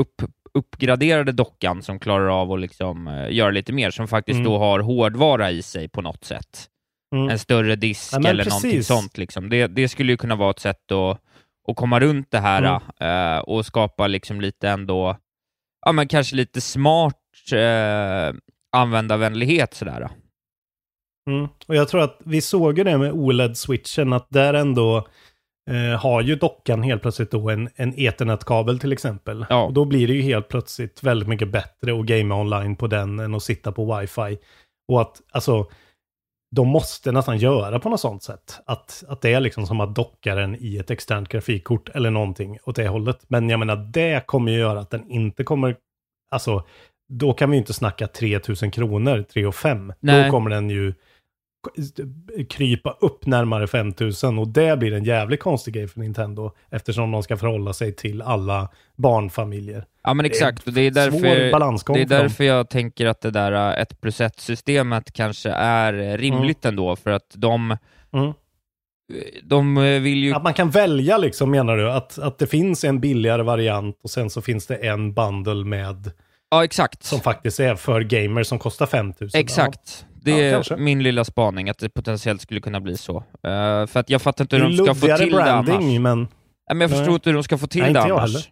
upp, 0.00 0.30
uppgraderade 0.54 1.32
dockan 1.32 1.82
som 1.82 1.98
klarar 1.98 2.28
av 2.40 2.52
att 2.52 2.60
liksom, 2.60 3.08
eh, 3.08 3.30
göra 3.32 3.50
lite 3.50 3.72
mer, 3.72 3.90
som 3.90 4.08
faktiskt 4.08 4.36
Mm. 4.38 4.44
då 4.52 4.58
har 4.58 4.80
hårdvara 4.80 5.50
i 5.50 5.62
sig 5.62 5.88
på 5.88 6.02
något 6.02 6.24
sätt. 6.24 6.68
Mm. 7.14 7.28
En 7.28 7.38
större 7.38 7.76
disk 7.76 8.12
Ja, 8.12 8.28
eller 8.28 8.44
någonting 8.44 8.70
precis. 8.70 8.86
sånt. 8.86 9.18
Liksom. 9.18 9.48
Det, 9.48 9.66
det 9.66 9.88
skulle 9.88 10.12
ju 10.12 10.16
kunna 10.16 10.36
vara 10.36 10.50
ett 10.50 10.58
sätt 10.58 10.92
att, 10.92 11.20
att 11.68 11.76
komma 11.76 12.00
runt 12.00 12.30
det 12.30 12.38
här 12.38 12.80
Mm. 13.00 13.36
eh, 13.36 13.38
och 13.42 13.66
skapa 13.66 14.06
liksom 14.06 14.40
lite 14.40 14.68
ändå 14.68 15.16
ja, 15.86 15.92
men 15.92 16.08
kanske 16.08 16.36
lite 16.36 16.60
smart 16.60 17.16
eh, 17.52 18.34
användarvänlighet 18.76 19.74
sådär. 19.74 20.08
Mm. 21.30 21.48
Och 21.66 21.74
jag 21.76 21.88
tror 21.88 22.00
att 22.02 22.18
vi 22.24 22.40
såg 22.40 22.78
ju 22.78 22.84
det 22.84 22.98
med 22.98 23.12
OLED-switchen, 23.12 24.12
att 24.16 24.26
där 24.30 24.54
ändå 24.54 25.06
eh, 25.70 26.00
har 26.00 26.22
ju 26.22 26.36
dockan 26.36 26.82
helt 26.82 27.02
plötsligt 27.02 27.30
då 27.30 27.50
en, 27.50 27.68
en 27.76 27.94
ethernet-kabel 28.00 28.78
till 28.78 28.92
exempel. 28.92 29.46
Ja. 29.50 29.64
Och 29.64 29.72
då 29.72 29.84
blir 29.84 30.08
det 30.08 30.14
ju 30.14 30.22
helt 30.22 30.48
plötsligt 30.48 31.02
väldigt 31.02 31.28
mycket 31.28 31.48
bättre 31.48 32.00
att 32.00 32.06
gamea 32.06 32.38
online 32.38 32.76
på 32.76 32.86
den 32.86 33.18
än 33.18 33.34
att 33.34 33.42
sitta 33.42 33.72
på 33.72 33.98
wifi. 33.98 34.38
Och 34.88 35.00
att, 35.00 35.22
alltså, 35.32 35.66
de 36.56 36.68
måste 36.68 37.12
nästan 37.12 37.38
göra 37.38 37.78
på 37.78 37.88
något 37.88 38.00
sånt 38.00 38.22
sätt. 38.22 38.60
Att, 38.66 39.04
att 39.08 39.20
det 39.20 39.32
är 39.34 39.40
liksom 39.40 39.66
som 39.66 39.80
att 39.80 39.94
docka 39.94 40.34
den 40.34 40.56
i 40.60 40.76
ett 40.76 40.90
externt 40.90 41.28
grafikkort 41.28 41.88
eller 41.88 42.10
någonting 42.10 42.58
åt 42.64 42.76
det 42.76 42.88
hållet. 42.88 43.24
Men 43.28 43.48
jag 43.48 43.58
menar, 43.58 43.76
det 43.76 44.26
kommer 44.26 44.52
ju 44.52 44.58
göra 44.58 44.80
att 44.80 44.90
den 44.90 45.10
inte 45.10 45.44
kommer, 45.44 45.76
alltså, 46.30 46.66
då 47.08 47.32
kan 47.32 47.50
vi 47.50 47.56
ju 47.56 47.60
inte 47.60 47.72
snacka 47.72 48.06
3000 48.06 48.70
kronor, 48.70 49.24
3 49.32 49.46
och 49.46 49.54
5. 49.54 49.92
Nej. 50.00 50.24
Då 50.24 50.30
kommer 50.30 50.50
den 50.50 50.70
ju 50.70 50.94
krypa 52.50 52.96
upp 53.00 53.26
närmare 53.26 53.66
5000 53.66 54.38
och 54.38 54.48
det 54.48 54.78
blir 54.78 54.92
en 54.92 55.04
jävligt 55.04 55.40
konstig 55.40 55.74
grej 55.74 55.88
för 55.88 56.00
Nintendo 56.00 56.50
eftersom 56.70 57.10
de 57.10 57.22
ska 57.22 57.36
förhålla 57.36 57.72
sig 57.72 57.92
till 57.96 58.22
alla 58.22 58.68
barnfamiljer. 58.96 59.84
Ja 60.04 60.14
men 60.14 60.26
exakt, 60.26 60.66
och 60.66 60.72
det 60.72 60.80
är 60.80 60.90
därför, 60.90 61.94
det 61.94 62.00
är 62.00 62.06
därför 62.06 62.44
jag 62.44 62.68
tänker 62.68 63.06
att 63.06 63.20
det 63.20 63.30
där 63.30 63.76
1 63.76 64.00
plus 64.00 64.20
1 64.20 64.40
systemet 64.40 65.12
kanske 65.12 65.50
är 65.50 66.18
rimligt 66.18 66.64
ändå, 66.64 66.96
för 66.96 67.10
att 67.10 67.32
de, 67.34 67.76
Mm. 68.14 68.32
de 69.42 69.76
eh, 69.78 70.00
vill 70.00 70.24
ju... 70.24 70.34
Att 70.34 70.42
man 70.42 70.54
kan 70.54 70.70
välja 70.70 71.18
liksom 71.18 71.50
menar 71.50 71.76
du? 71.76 71.90
Att, 71.90 72.18
att 72.18 72.38
det 72.38 72.46
finns 72.46 72.84
en 72.84 73.00
billigare 73.00 73.42
variant 73.42 73.98
och 74.02 74.10
sen 74.10 74.30
så 74.30 74.42
finns 74.42 74.66
det 74.66 74.76
en 74.76 75.14
bundle 75.14 75.64
med 75.64 76.10
Ja 76.50 76.64
exakt. 76.64 77.02
som 77.02 77.20
faktiskt 77.20 77.60
är 77.60 77.74
för 77.74 78.00
gamers 78.00 78.46
som 78.46 78.58
kostar 78.58 78.86
5000. 78.86 79.40
Exakt. 79.40 80.06
Det 80.24 80.30
Ja, 80.30 80.36
är 80.38 80.52
kanske. 80.52 80.76
min 80.76 81.02
lilla 81.02 81.24
spaning, 81.24 81.68
att 81.70 81.78
det 81.78 81.88
potentiellt 81.88 82.40
skulle 82.40 82.60
kunna 82.60 82.80
bli 82.80 82.96
så. 82.96 83.16
Eh, 83.16 83.86
för 83.86 83.96
att 83.96 84.10
jag 84.10 84.22
fattar 84.22 84.44
inte 84.44 84.56
Ja. 84.56 84.62
hur 84.66 84.76
de 84.78 84.84
ska 84.84 84.94
få 84.94 85.16
till 85.16 85.32
det 85.32 85.52
annars. 85.52 85.66
branding 85.66 86.02
men 86.02 86.18
Nej, 86.18 86.28
men 86.68 86.80
jag 86.80 86.90
förstår 86.90 87.14
inte 87.14 87.30
hur 87.30 87.34
de 87.34 87.42
ska 87.42 87.58
få 87.58 87.66
till 87.66 87.82
Nej, 87.82 87.92
det 87.92 87.98
inte 87.98 88.08
jag 88.08 88.18
annars. 88.18 88.48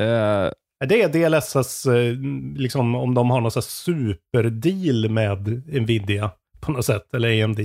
Eh, 0.00 0.86
det 0.88 1.02
är 1.02 1.08
DLSS, 1.08 1.86
eh, 1.86 2.14
liksom 2.56 2.94
om 2.94 3.14
de 3.14 3.30
har 3.30 3.40
någon 3.40 3.50
sån 3.50 3.62
superdeal 3.62 5.08
med 5.10 5.62
Nvidia 5.82 6.30
på 6.60 6.72
något 6.72 6.84
sätt, 6.86 7.14
eller 7.14 7.44
AMD. 7.44 7.60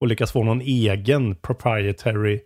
Och 0.00 0.06
lyckas 0.08 0.32
få 0.32 0.44
någon 0.44 0.60
egen 0.60 1.36
proprietary 1.36 2.40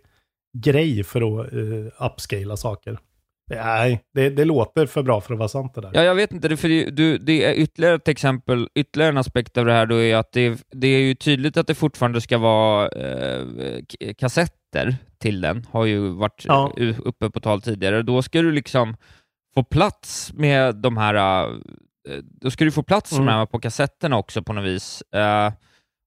grej 0.57 1.03
för 1.03 1.41
att 1.41 1.53
uh, 1.53 1.87
upscala 1.99 2.57
saker. 2.57 2.99
Nej, 3.49 4.01
det, 4.13 4.29
det 4.29 4.45
låter 4.45 4.85
för 4.85 5.03
bra 5.03 5.21
för 5.21 5.33
att 5.33 5.39
vara 5.39 5.49
sant 5.49 5.73
det 5.75 5.81
där. 5.81 5.91
Ja, 5.93 6.03
jag 6.03 6.15
vet 6.15 6.31
inte, 6.31 6.47
det, 6.47 6.57
för 6.57 6.69
det, 6.69 6.89
du, 6.89 7.17
det 7.17 7.45
är 7.45 7.53
ytterligare 7.53 7.95
ett 7.95 8.07
exempel, 8.07 8.69
ytterligare 8.75 9.11
en 9.11 9.17
aspekt 9.17 9.57
av 9.57 9.65
det 9.65 9.73
här 9.73 9.85
då 9.85 9.95
är 9.95 10.15
att 10.15 10.31
det, 10.31 10.65
det 10.71 10.87
är 10.87 10.99
ju 10.99 11.15
tydligt 11.15 11.57
att 11.57 11.67
det 11.67 11.75
fortfarande 11.75 12.21
ska 12.21 12.37
vara 12.37 12.87
eh, 12.89 13.43
kassetter 14.17 14.95
till 15.19 15.41
den, 15.41 15.65
har 15.71 15.85
ju 15.85 16.07
varit 16.09 16.43
Ja. 16.47 16.73
eh, 16.77 16.95
uppe 17.05 17.29
på 17.29 17.39
tal 17.39 17.61
tidigare. 17.61 18.01
Då 18.01 18.21
ska 18.21 18.41
du 18.41 18.51
liksom 18.51 18.95
få 19.55 19.63
plats 19.63 20.33
med 20.33 20.75
de 20.75 20.97
här, 20.97 21.43
eh, 21.49 22.15
då 22.41 22.51
ska 22.51 22.65
du 22.65 22.71
få 22.71 22.83
plats 22.83 23.11
med 23.11 23.21
Mm. 23.21 23.33
här 23.33 23.45
på 23.45 23.59
kassetterna 23.59 24.17
också 24.17 24.41
på 24.43 24.53
något 24.53 24.65
vis. 24.65 25.01
Eh, 25.15 25.51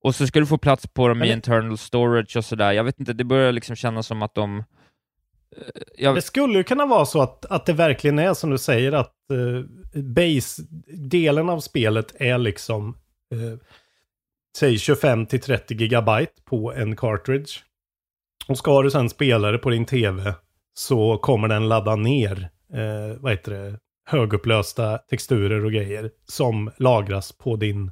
och 0.05 0.15
så 0.15 0.27
ska 0.27 0.41
du 0.41 0.47
få 0.47 0.59
plats 0.59 0.87
på 0.87 1.09
dem 1.09 1.23
i 1.23 1.33
internal 1.33 1.79
storage 1.79 2.37
och 2.37 2.45
sådär. 2.45 2.73
Jag 2.73 2.85
vet 2.85 3.01
inte, 3.01 3.13
det 3.13 3.25
börjar 3.25 3.53
liksom 3.53 3.77
kännas 3.77 4.07
som 4.07 4.23
att 4.23 4.35
de... 4.35 4.65
eh, 5.57 5.83
jag, 5.97 6.15
Det 6.15 6.23
skulle 6.23 6.59
ju 6.59 6.65
kunna 6.65 6.87
vara 6.87 7.07
så 7.07 7.23
att, 7.23 7.47
att 7.47 7.67
det 7.67 7.73
verkligen 7.73 8.19
är 8.19 8.35
som 8.35 8.51
du 8.51 8.59
säger 8.59 8.93
att 8.93 9.15
uh, 9.33 9.65
base-delen 9.95 11.49
av 11.49 11.61
spelet 11.61 12.15
är 12.21 12.39
liksom 12.39 12.97
eh, 13.35 13.59
säg 14.59 14.79
25 14.79 15.27
till 15.27 15.41
30 15.41 15.75
gigabyte 15.75 16.33
på 16.45 16.73
en 16.73 16.97
cartridge. 16.97 17.51
Och 18.49 18.59
ska 18.59 18.83
du 18.83 18.91
sen 18.91 19.11
spela 19.11 19.51
det 19.51 19.59
på 19.59 19.71
din 19.71 19.85
tv 19.85 20.35
så 20.75 21.19
kommer 21.19 21.49
den 21.49 21.69
ladda 21.69 21.97
ner 21.97 22.51
eh, 22.73 23.21
vad 23.21 23.33
heter 23.33 23.53
det, 23.53 23.79
högupplösta 24.09 24.99
texturer 24.99 25.65
och 25.65 25.73
grejer 25.73 26.11
som 26.25 26.71
lagras 26.77 27.33
på 27.33 27.57
din 27.57 27.87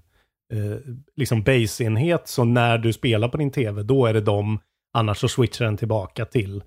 eh, 0.53 0.79
liksom 1.17 1.43
base-enhet. 1.43 2.29
Så 2.29 2.45
när 2.45 2.79
du 2.79 2.93
spelar 2.93 3.29
på 3.29 3.37
din 3.37 3.51
tv 3.51 3.83
då 3.83 4.07
är 4.07 4.15
det 4.15 4.21
de, 4.21 4.61
annars 4.93 5.19
så 5.19 5.29
switchar 5.29 5.65
den 5.65 5.77
tillbaka 5.77 6.25
till 6.25 6.63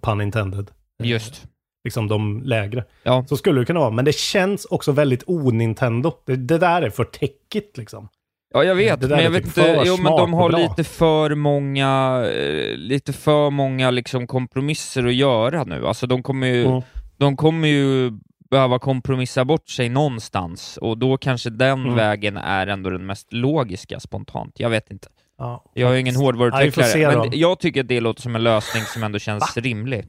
pun 0.00 0.20
intended. 0.20 0.70
eh, 1.02 1.08
just. 1.10 1.44
liksom 1.84 2.08
de 2.08 2.42
lägre. 2.42 2.84
Ja. 3.02 3.24
Så 3.28 3.36
skulle 3.36 3.60
det 3.60 3.64
kunna 3.64 3.80
vara. 3.80 3.90
Men 3.90 4.04
det 4.04 4.14
känns 4.14 4.64
också 4.64 4.92
väldigt 4.92 5.22
o-Nintendo. 5.26 6.12
Det, 6.26 6.36
det 6.36 6.58
där 6.58 6.82
är 6.82 6.90
för 6.90 7.04
täckigt 7.04 7.78
liksom. 7.78 8.08
Ja, 8.54 8.64
jag 8.64 8.74
vet, 8.74 9.00
men 9.00 9.10
jag 9.10 9.30
vet 9.30 9.44
typ 9.44 9.58
inte, 9.58 9.60
för 9.74 9.84
jo 9.86 9.96
men 9.96 10.12
de 10.16 10.32
har 10.32 10.50
lite 10.52 10.84
för 10.84 11.34
många, 11.34 12.22
eh, 12.34 12.76
lite 12.76 13.12
för 13.12 13.50
många 13.50 13.90
liksom 13.90 14.26
kompromisser 14.26 15.06
att 15.06 15.14
göra 15.14 15.64
nu. 15.64 15.86
Alltså 15.86 16.06
de 16.06 16.22
kommer 16.22 16.46
ju, 16.46 16.64
Mm. 16.66 16.82
de 17.16 17.36
kommer 17.36 17.68
ju 17.68 18.10
behöva 18.50 18.78
kompromissa 18.78 19.44
bort 19.44 19.68
sig 19.68 19.88
någonstans, 19.88 20.76
och 20.76 20.98
då 20.98 21.16
kanske 21.16 21.50
den 21.50 21.80
Mm. 21.82 21.94
vägen 21.94 22.36
är 22.36 22.66
ändå 22.66 22.90
den 22.90 23.06
mest 23.06 23.32
logiska 23.32 24.00
spontant. 24.00 24.60
Jag 24.60 24.70
vet 24.70 24.90
inte. 24.90 25.08
Ja, 25.42 25.64
Jag 25.74 25.90
är 25.90 25.94
ju 25.94 26.00
ingen 26.00 26.16
hårdvaruutvecklare, 26.16 27.16
men 27.18 27.30
det- 27.30 27.36
jag 27.36 27.58
tycker 27.60 27.80
att 27.80 27.88
det 27.88 28.00
låter 28.00 28.22
som 28.22 28.36
en 28.36 28.42
lösning 28.42 28.82
som 28.82 29.02
ändå 29.02 29.18
känns 29.18 29.56
rimlig. 29.56 30.06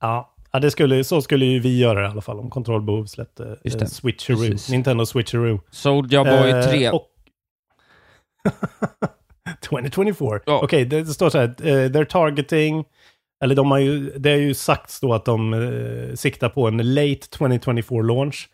Ja, 0.00 0.34
ja 0.52 0.58
det 0.60 0.70
skulle, 0.70 1.04
så 1.04 1.22
skulle 1.22 1.44
ju 1.44 1.60
vi 1.60 1.78
göra 1.78 2.04
i 2.04 2.06
alla 2.06 2.20
fall 2.22 2.38
om 2.40 2.50
kontrollbehov 2.50 3.06
släppte 3.06 3.58
Just 3.64 3.76
eh, 3.76 3.80
det. 3.80 3.86
Switcheroo. 3.88 4.36
Precis. 4.50 4.70
Nintendo 4.70 5.06
Switcheroo. 5.06 5.60
Soulja 5.70 6.24
Boy 6.24 6.50
Eh, 6.50 6.64
3. 6.68 6.90
och- 6.90 7.10
2024. 9.60 10.40
Ja. 10.46 10.60
Okej, 10.64 10.84
det, 10.84 11.00
det 11.02 11.06
står 11.14 11.30
så 11.30 11.38
här. 11.38 11.44
eh, 11.62 11.90
they're 11.90 12.04
targeting, 12.04 12.84
eller 13.44 13.54
de 13.54 13.70
har 13.70 13.78
ju, 13.78 14.10
det 14.18 14.30
är 14.30 14.36
ju 14.36 14.54
sagts 14.54 15.00
då 15.00 15.14
att 15.14 15.24
de 15.24 15.54
eh, 15.54 16.14
siktar 16.14 16.48
på 16.48 16.68
en 16.68 16.94
late 16.94 17.28
2024 17.30 18.02
launch. 18.02 18.48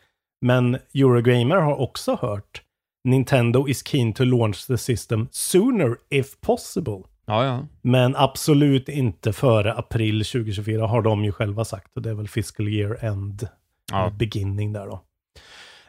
Men 0.47 0.75
Eurogamer 0.95 1.57
har 1.57 1.77
också 1.81 2.19
hört 2.21 2.63
Nintendo 3.05 3.69
is 3.69 3.83
keen 3.89 4.13
to 4.13 4.25
launch 4.25 4.67
the 4.67 4.79
system 4.79 5.29
sooner 5.31 5.97
if 6.11 6.41
possible. 6.41 6.99
Ja, 7.27 7.45
ja. 7.45 7.67
Men 7.83 8.17
absolut 8.17 8.89
inte 8.89 9.33
före 9.33 9.73
april 9.75 10.25
2024 10.25 10.87
har 10.87 11.03
de 11.03 11.25
ju 11.25 11.33
själva 11.33 11.65
sagt. 11.65 11.97
Och 11.97 12.03
det 12.03 12.11
är 12.11 12.15
väl 12.15 12.29
fiscal 12.29 12.69
year 12.69 13.05
end 13.05 13.49
Ja. 13.93 14.07
eh, 14.07 14.13
beginning 14.13 14.73
där 14.73 14.87
då. 14.87 15.03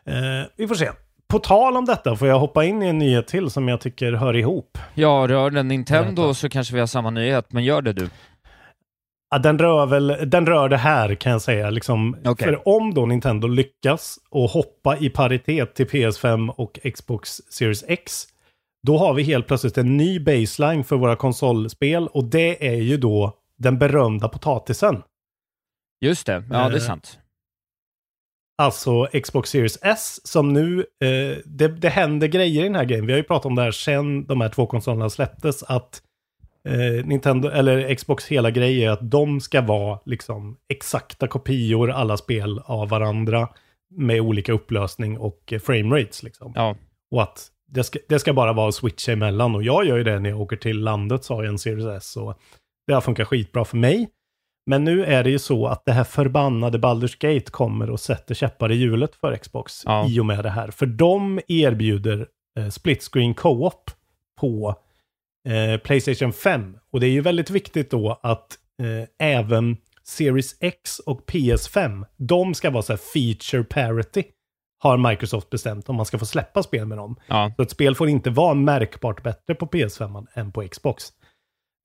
Eh, 0.05 0.45
vi 0.57 0.67
får 0.67 0.75
se. 0.75 0.89
På 1.27 1.39
tal 1.39 1.77
om 1.77 1.85
detta 1.85 2.15
får 2.15 2.27
jag 2.27 2.39
hoppa 2.39 2.65
in 2.65 2.83
i 2.83 2.87
en 2.87 2.97
nyhet 2.97 3.27
till 3.27 3.49
som 3.49 3.67
jag 3.67 3.81
tycker 3.81 4.13
hör 4.13 4.35
ihop. 4.35 4.77
ja, 4.93 5.25
rör 5.29 5.49
den 5.51 5.67
Nintendo 5.67 6.33
så 6.33 6.49
kanske 6.49 6.73
vi 6.73 6.79
har 6.79 6.87
samma 6.87 7.09
nyhet, 7.09 7.45
men 7.53 7.63
gör 7.63 7.81
det 7.81 7.93
du. 7.93 8.09
Ja, 9.31 9.37
den 9.37 9.59
rör 9.59 9.85
väl, 9.85 10.17
den 10.25 10.45
rör 10.45 10.69
det 10.69 10.77
här 10.77 11.15
kan 11.15 11.31
jag 11.31 11.41
säga. 11.41 11.69
Liksom, 11.69 12.17
Okej. 12.25 12.47
För 12.47 12.67
om 12.67 12.93
då 12.93 13.05
Nintendo 13.05 13.47
lyckas 13.47 14.19
och 14.29 14.49
hoppa 14.49 14.97
i 14.97 15.09
paritet 15.09 15.75
till 15.75 15.87
PS5 15.87 16.49
och 16.49 16.79
Xbox 16.93 17.29
Series 17.29 17.83
X, 17.87 18.27
då 18.87 18.97
har 18.97 19.13
vi 19.13 19.23
helt 19.23 19.47
plötsligt 19.47 19.77
en 19.77 19.97
ny 19.97 20.19
baseline 20.19 20.83
för 20.83 20.95
våra 20.95 21.15
konsolspel 21.15 22.07
och 22.07 22.23
det 22.23 22.67
är 22.67 22.81
ju 22.81 22.97
då 22.97 23.37
den 23.57 23.77
berömda 23.77 24.27
potatisen. 24.27 25.03
Just 26.01 26.25
det, 26.25 26.43
ja 26.49 26.69
det 26.69 26.75
är 26.75 26.79
Eh, 26.79 26.79
sant. 26.79 27.19
Alltså 28.61 29.05
Xbox 29.05 29.49
Series 29.49 29.77
S 29.81 30.27
som 30.27 30.53
nu, 30.53 30.79
eh, 30.79 31.37
det, 31.45 31.67
det 31.67 31.89
händer 31.89 32.27
grejer 32.27 32.61
i 32.61 32.63
den 32.63 32.75
här 32.75 32.85
grejen. 32.85 33.05
Vi 33.05 33.13
har 33.13 33.17
ju 33.17 33.23
pratat 33.23 33.45
om 33.45 33.55
det 33.55 33.61
här 33.61 33.71
sen 33.71 34.25
de 34.25 34.41
här 34.41 34.49
två 34.49 34.65
konsolerna 34.65 35.09
släpptes, 35.09 35.63
att 35.63 36.01
eh, 36.69 37.05
Nintendo, 37.05 37.49
eller 37.49 37.95
Xbox 37.95 38.27
hela 38.27 38.51
grej 38.51 38.85
är 38.85 38.89
att 38.89 39.11
de 39.11 39.39
ska 39.41 39.61
vara 39.61 39.99
liksom 40.05 40.57
exakta 40.69 41.27
kopior, 41.27 41.91
alla 41.91 42.17
spel 42.17 42.61
av 42.65 42.89
varandra 42.89 43.49
med 43.95 44.21
olika 44.21 44.53
upplösning 44.53 45.17
och 45.17 45.53
eh, 45.53 45.59
frame 45.59 45.99
rates 45.99 46.23
liksom. 46.23 46.53
Ja. 46.55 46.75
Och 47.11 47.23
att 47.23 47.47
det 47.67 47.83
ska, 47.83 47.99
det 48.09 48.19
ska 48.19 48.33
bara 48.33 48.53
vara 48.53 48.67
att 48.67 48.75
switcha 48.75 49.11
emellan. 49.11 49.55
Och 49.55 49.63
jag 49.63 49.85
gör 49.85 49.97
ju 49.97 50.03
det 50.03 50.19
när 50.19 50.29
jag 50.29 50.41
åker 50.41 50.55
till 50.55 50.79
landet 50.79 51.23
så 51.23 51.35
har 51.35 51.43
jag 51.43 51.51
en 51.51 51.59
Series 51.59 51.85
S. 51.85 52.17
Och 52.17 52.39
det 52.87 52.93
har 52.93 53.01
funkat 53.01 53.27
skitbra 53.27 53.65
för 53.65 53.77
mig. 53.77 54.09
Men 54.65 54.83
nu 54.83 55.05
är 55.05 55.23
det 55.23 55.29
ju 55.29 55.39
så 55.39 55.67
att 55.67 55.85
det 55.85 55.91
här 55.91 56.03
förbannade 56.03 56.77
Baldur's 56.77 57.15
Gate 57.19 57.51
kommer 57.51 57.89
och 57.89 57.99
sätter 57.99 58.35
käppar 58.35 58.71
i 58.71 58.75
hjulet 58.75 59.15
för 59.15 59.35
Xbox 59.35 59.81
Ja. 59.85 60.07
i 60.09 60.19
och 60.19 60.25
med 60.25 60.43
det 60.43 60.49
här. 60.49 60.71
För 60.71 60.85
de 60.85 61.39
erbjuder 61.47 62.27
eh, 62.59 62.69
split 62.69 63.03
screen 63.03 63.33
co-op 63.33 63.91
på 64.39 64.75
eh, 65.49 65.77
Playstation 65.77 66.33
5. 66.33 66.77
Och 66.91 66.99
det 66.99 67.07
är 67.07 67.11
ju 67.11 67.21
väldigt 67.21 67.49
viktigt 67.49 67.91
då 67.91 68.19
att 68.23 68.57
eh, 68.81 69.27
även 69.27 69.77
Series 70.03 70.55
X 70.59 70.99
och 70.99 71.29
PS5, 71.29 72.05
de 72.17 72.53
ska 72.53 72.69
vara 72.69 72.81
så 72.83 72.93
här 72.93 72.97
feature 72.97 73.63
parity. 73.63 74.23
Har 74.79 75.09
Microsoft 75.09 75.49
bestämt 75.49 75.89
om 75.89 75.95
man 75.95 76.05
ska 76.05 76.19
få 76.19 76.25
släppa 76.25 76.63
spel 76.63 76.85
med 76.85 76.97
dem. 76.97 77.15
Ja. 77.27 77.53
Så 77.55 77.61
ett 77.61 77.71
spel 77.71 77.95
får 77.95 78.09
inte 78.09 78.29
vara 78.29 78.53
märkbart 78.53 79.23
bättre 79.23 79.55
på 79.55 79.65
PS5 79.65 80.27
än 80.33 80.51
på 80.51 80.67
Xbox. 80.67 81.05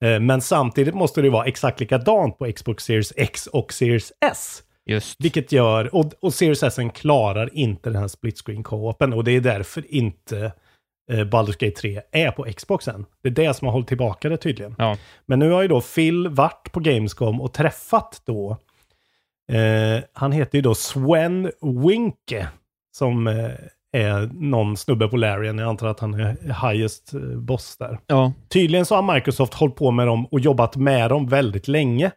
Eh, 0.03 0.19
Men 0.19 0.41
samtidigt 0.41 0.95
måste 0.95 1.21
det 1.21 1.29
vara 1.29 1.45
exakt 1.45 1.79
likadant 1.79 2.37
på 2.37 2.51
Xbox 2.51 2.83
Series 2.83 3.13
X 3.15 3.47
och 3.47 3.73
Series 3.73 4.11
S. 4.25 4.63
Just. 4.85 5.15
Vilket 5.19 5.51
gör, 5.51 5.95
och, 5.95 6.13
och 6.19 6.33
Series 6.33 6.63
S 6.63 6.79
klarar 6.93 7.49
inte 7.53 7.89
den 7.89 8.01
här 8.01 8.07
split 8.07 8.37
screen 8.37 8.63
co-open 8.63 9.13
och 9.13 9.23
det 9.23 9.31
är 9.31 9.41
därför 9.41 9.93
inte 9.93 10.51
eh, 11.11 11.23
Baldur's 11.23 11.65
Gate 11.65 11.81
3 11.81 12.01
är 12.11 12.31
på 12.31 12.43
Xboxen. 12.43 13.05
Det 13.23 13.29
är 13.29 13.33
det 13.33 13.53
som 13.53 13.65
har 13.65 13.73
hållit 13.73 13.87
tillbaka 13.87 14.29
det 14.29 14.37
tydligen. 14.37 14.75
Ja. 14.77 14.97
Men 15.25 15.39
nu 15.39 15.51
har 15.51 15.61
ju 15.61 15.67
då 15.67 15.81
Phil 15.81 16.27
varit 16.27 16.71
på 16.71 16.79
Gamescom 16.79 17.41
och 17.41 17.53
träffat 17.53 18.21
då, 18.25 18.57
eh, 19.51 20.03
han 20.13 20.31
heter 20.31 20.57
ju 20.57 20.61
då 20.61 20.75
Sven 20.75 21.51
Winke, 21.61 22.47
som 22.97 23.27
eh, 23.27 23.51
är 23.91 24.29
någon 24.33 24.77
snubbe 24.77 25.07
på 25.07 25.17
Larian. 25.17 25.57
Jag 25.57 25.69
antar 25.69 25.87
att 25.87 25.99
han 25.99 26.13
är 26.13 26.71
highest 26.71 27.13
eh, 27.13 27.19
boss 27.21 27.77
där. 27.77 27.99
Ja. 28.07 28.33
Tydligen 28.49 28.85
så 28.85 28.95
har 28.95 29.13
Microsoft 29.13 29.53
hållit 29.53 29.75
på 29.75 29.91
med 29.91 30.07
dem 30.07 30.25
och 30.25 30.39
jobbat 30.39 30.75
med 30.75 31.09
dem 31.09 31.27
väldigt 31.27 31.67
länge. 31.67 32.11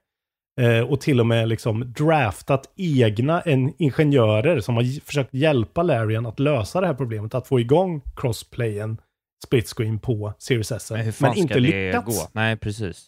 Eh, 0.60 0.80
och 0.80 1.00
till 1.00 1.20
och 1.20 1.26
med 1.26 1.48
liksom 1.48 1.92
draftat 1.92 2.72
egna 2.76 3.40
en 3.40 3.72
ingenjörer 3.78 4.60
som 4.60 4.76
har 4.76 5.06
försökt 5.06 5.34
hjälpa 5.34 5.82
Larian 5.82 6.26
att 6.26 6.40
lösa 6.40 6.80
det 6.80 6.86
här 6.86 6.94
problemet. 6.94 7.34
Att 7.34 7.46
få 7.46 7.60
igång 7.60 8.02
crossplayen 8.16 9.00
split 9.46 9.68
screen 9.68 9.98
på 9.98 10.32
Series 10.38 10.72
S. 10.72 10.90
Men 10.90 11.00
hur 11.00 11.12
fan 11.12 11.28
Men 11.28 11.38
inte 11.38 11.54
ska 11.54 11.60
det 11.60 11.86
lyckats. 11.86 12.06
gå? 12.06 12.28
Nej, 12.32 12.56
precis. 12.56 13.06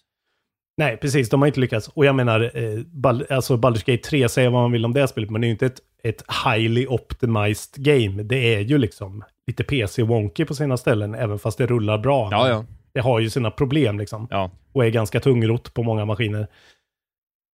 Nej, 0.76 0.96
precis. 0.96 1.28
De 1.30 1.40
har 1.42 1.46
inte 1.46 1.61
lyckats. 1.61 1.88
Och 1.88 2.06
jag 2.06 2.14
menar, 2.14 2.50
eh, 2.54 2.80
Bal 2.87 3.25
alltså 3.30 3.56
Baldur's 3.56 3.90
Gate 3.92 4.08
3, 4.08 4.28
säger 4.28 4.50
vad 4.50 4.62
man 4.62 4.72
vill 4.72 4.84
om 4.84 4.94
det 4.94 5.08
spelet, 5.08 5.30
men 5.30 5.40
det 5.40 5.44
är 5.44 5.49
ju 5.49 5.52
inte 5.52 5.66
ett, 5.66 5.80
ett 6.02 6.25
highly 6.44 6.87
optimized 6.87 7.84
game. 7.84 8.22
Det 8.22 8.54
är 8.54 8.61
ju 8.61 8.78
liksom 8.78 9.25
lite 9.46 9.64
PC-wonky 9.64 10.44
på 10.44 10.54
sina 10.54 10.76
ställen, 10.76 11.14
även 11.14 11.38
fast 11.38 11.58
det 11.58 11.66
rullar 11.66 11.99
bra. 11.99 12.28
Ja, 12.30 12.49
ja. 12.49 12.64
Det 12.94 13.00
har 13.00 13.20
ju 13.20 13.30
sina 13.30 13.50
problem 13.50 13.99
liksom. 13.99 14.28
Ja. 14.30 14.50
Och 14.72 14.84
är 14.84 14.90
ganska 14.90 15.20
tungrott 15.20 15.75
på 15.75 15.82
många 15.82 16.04
maskiner. 16.04 16.46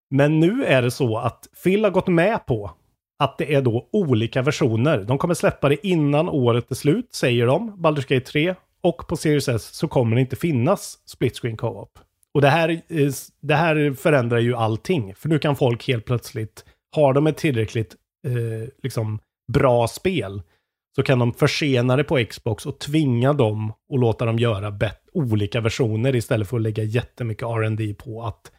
Men 0.10 0.40
nu 0.40 0.66
är 0.66 0.82
det 0.82 0.92
så 0.92 1.18
att 1.18 1.48
Phil 1.64 1.84
har 1.84 1.92
gått 1.92 2.08
med 2.08 2.46
på 2.46 2.72
att 3.20 3.38
det 3.38 3.54
är 3.54 3.62
då 3.62 3.90
olika 3.92 4.42
versioner. 4.42 5.04
De 5.04 5.18
kommer 5.18 5.34
släppa 5.34 5.70
det 5.70 5.88
innan 5.88 6.30
året 6.30 6.72
är 6.72 6.76
slut, 6.76 7.14
säger 7.14 7.46
de, 7.46 7.72
Baldur's 7.76 8.14
Gate 8.14 8.26
3. 8.26 8.56
Och 8.82 9.08
på 9.08 9.18
Series 9.18 9.48
S 9.48 9.64
så 9.74 9.88
kommer 9.88 10.16
det 10.16 10.22
inte 10.22 10.36
finnas 10.36 10.98
split 11.06 11.38
screen 11.40 11.58
co-op. 11.58 12.00
Och 12.34 12.42
det 12.42 12.50
här, 12.50 12.70
eh, 12.70 13.12
det 13.42 13.56
här 13.56 13.94
förändrar 13.94 14.40
ju 14.40 14.56
allting. 14.56 15.16
För 15.16 15.30
nu 15.30 15.40
kan 15.40 15.56
folk 15.56 15.88
helt 15.88 16.06
plötsligt, 16.06 16.66
har 16.96 17.14
de 17.14 17.28
ett 17.28 17.38
tillräckligt 17.38 17.96
eh, 18.28 18.70
liksom 18.84 19.20
bra 19.54 19.88
spel, 19.88 20.42
så 20.96 21.04
kan 21.04 21.20
de 21.20 21.34
försena 21.34 21.96
det 21.96 22.04
på 22.04 22.26
Xbox 22.30 22.66
och 22.66 22.80
tvinga 22.80 23.34
dem 23.34 23.74
och 23.90 24.00
låta 24.00 24.26
dem 24.26 24.40
göra 24.40 24.72
bet- 24.72 25.10
olika 25.14 25.62
versioner 25.62 26.16
istället 26.16 26.50
för 26.50 26.58
att 26.58 26.64
lägga 26.64 26.84
jättemycket 26.84 27.44
R&D 27.44 27.94
på 27.94 28.24
att 28.24 28.52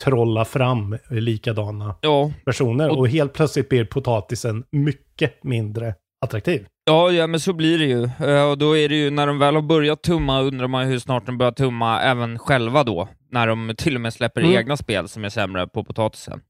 trolla 0.00 0.44
fram 0.44 0.96
likadana 1.10 1.94
Ja, 2.00 2.30
versioner. 2.46 2.90
Och- 2.90 2.98
Och 2.98 3.08
helt 3.08 3.32
plötsligt 3.32 3.68
blir 3.68 3.84
potatisen 3.84 4.64
mycket 4.72 5.44
mindre 5.44 5.94
attraktiv. 6.20 6.66
Ja, 6.84 7.10
ja, 7.10 7.26
men 7.26 7.40
så 7.40 7.52
blir 7.52 7.78
det 7.78 7.84
ju. 7.84 8.04
Eh, 8.28 8.50
Och 8.50 8.58
då 8.58 8.76
är 8.76 8.88
det 8.88 8.94
ju, 8.94 9.10
när 9.10 9.26
de 9.26 9.38
väl 9.38 9.54
har 9.54 9.62
börjat 9.62 10.02
tumma, 10.02 10.40
undrar 10.40 10.68
man 10.68 10.84
ju 10.84 10.90
hur 10.90 10.98
snart 10.98 11.26
de 11.26 11.38
börjar 11.38 11.52
tumma 11.52 12.00
även 12.00 12.38
själva 12.38 12.84
då. 12.84 13.08
När 13.30 13.46
de 13.46 13.74
till 13.78 13.94
och 13.94 14.00
med 14.00 14.12
släpper 14.14 14.40
Mm. 14.40 14.52
egna 14.56 14.76
spel 14.76 15.08
som 15.08 15.24
är 15.24 15.28
sämre 15.28 15.66
på 15.66 15.84
potatisen. 15.84 16.40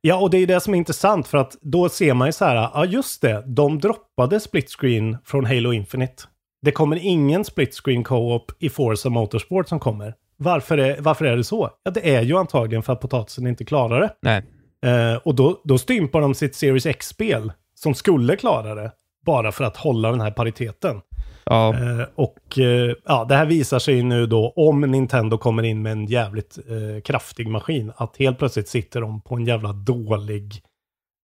Ja, 0.00 0.16
och 0.20 0.30
det 0.30 0.38
är 0.38 0.46
det 0.46 0.60
som 0.60 0.74
är 0.74 0.78
intressant 0.78 1.28
för 1.28 1.38
att 1.38 1.56
då 1.62 1.88
ser 1.88 2.14
man 2.14 2.28
ju 2.28 2.32
så 2.32 2.44
här, 2.44 2.54
ja 2.54 2.84
just 2.84 3.22
det, 3.22 3.44
de 3.46 3.78
droppade 3.78 4.40
split 4.40 4.70
screen 4.70 5.16
från 5.24 5.44
Halo 5.44 5.72
Infinite. 5.72 6.22
Det 6.62 6.72
kommer 6.72 6.96
ingen 6.96 7.44
split 7.44 7.74
screen 7.74 8.04
co-op 8.04 8.52
i 8.58 8.68
Forza 8.68 9.08
Motorsport 9.10 9.68
som 9.68 9.80
kommer. 9.80 10.14
Varför 10.36 10.78
är, 10.78 11.00
varför 11.00 11.24
är 11.24 11.36
det 11.36 11.44
så? 11.44 11.70
Ja, 11.82 11.90
det 11.90 12.14
är 12.14 12.22
ju 12.22 12.38
antagligen 12.38 12.82
för 12.82 12.92
att 12.92 13.00
potatisen 13.00 13.46
inte 13.46 13.64
klarar 13.64 14.00
det. 14.00 14.14
Nej. 14.22 14.42
Eh, 14.86 15.16
och 15.16 15.34
då, 15.34 15.60
då 15.64 15.78
stympar 15.78 16.20
de 16.20 16.34
sitt 16.34 16.54
Series 16.54 16.86
X-spel 16.86 17.52
som 17.74 17.94
skulle 17.94 18.36
klara 18.36 18.74
det, 18.74 18.92
bara 19.26 19.52
för 19.52 19.64
att 19.64 19.76
hålla 19.76 20.10
den 20.10 20.20
här 20.20 20.30
pariteten. 20.30 21.00
Ja, 21.44 21.74
Eh, 21.74 22.06
och 22.14 22.58
eh, 22.58 22.94
ja, 23.04 23.24
det 23.24 23.34
här 23.34 23.46
visar 23.46 23.78
sig 23.78 24.02
nu 24.02 24.26
då, 24.26 24.52
om 24.56 24.80
Nintendo 24.80 25.38
kommer 25.38 25.62
in 25.62 25.82
med 25.82 25.92
en 25.92 26.06
jävligt 26.06 26.58
eh, 26.58 27.00
kraftig 27.00 27.48
maskin, 27.48 27.92
att 27.96 28.16
helt 28.16 28.38
plötsligt 28.38 28.68
sitter 28.68 29.00
de 29.00 29.20
på 29.20 29.34
en 29.34 29.44
jävla 29.44 29.72
dålig, 29.72 30.62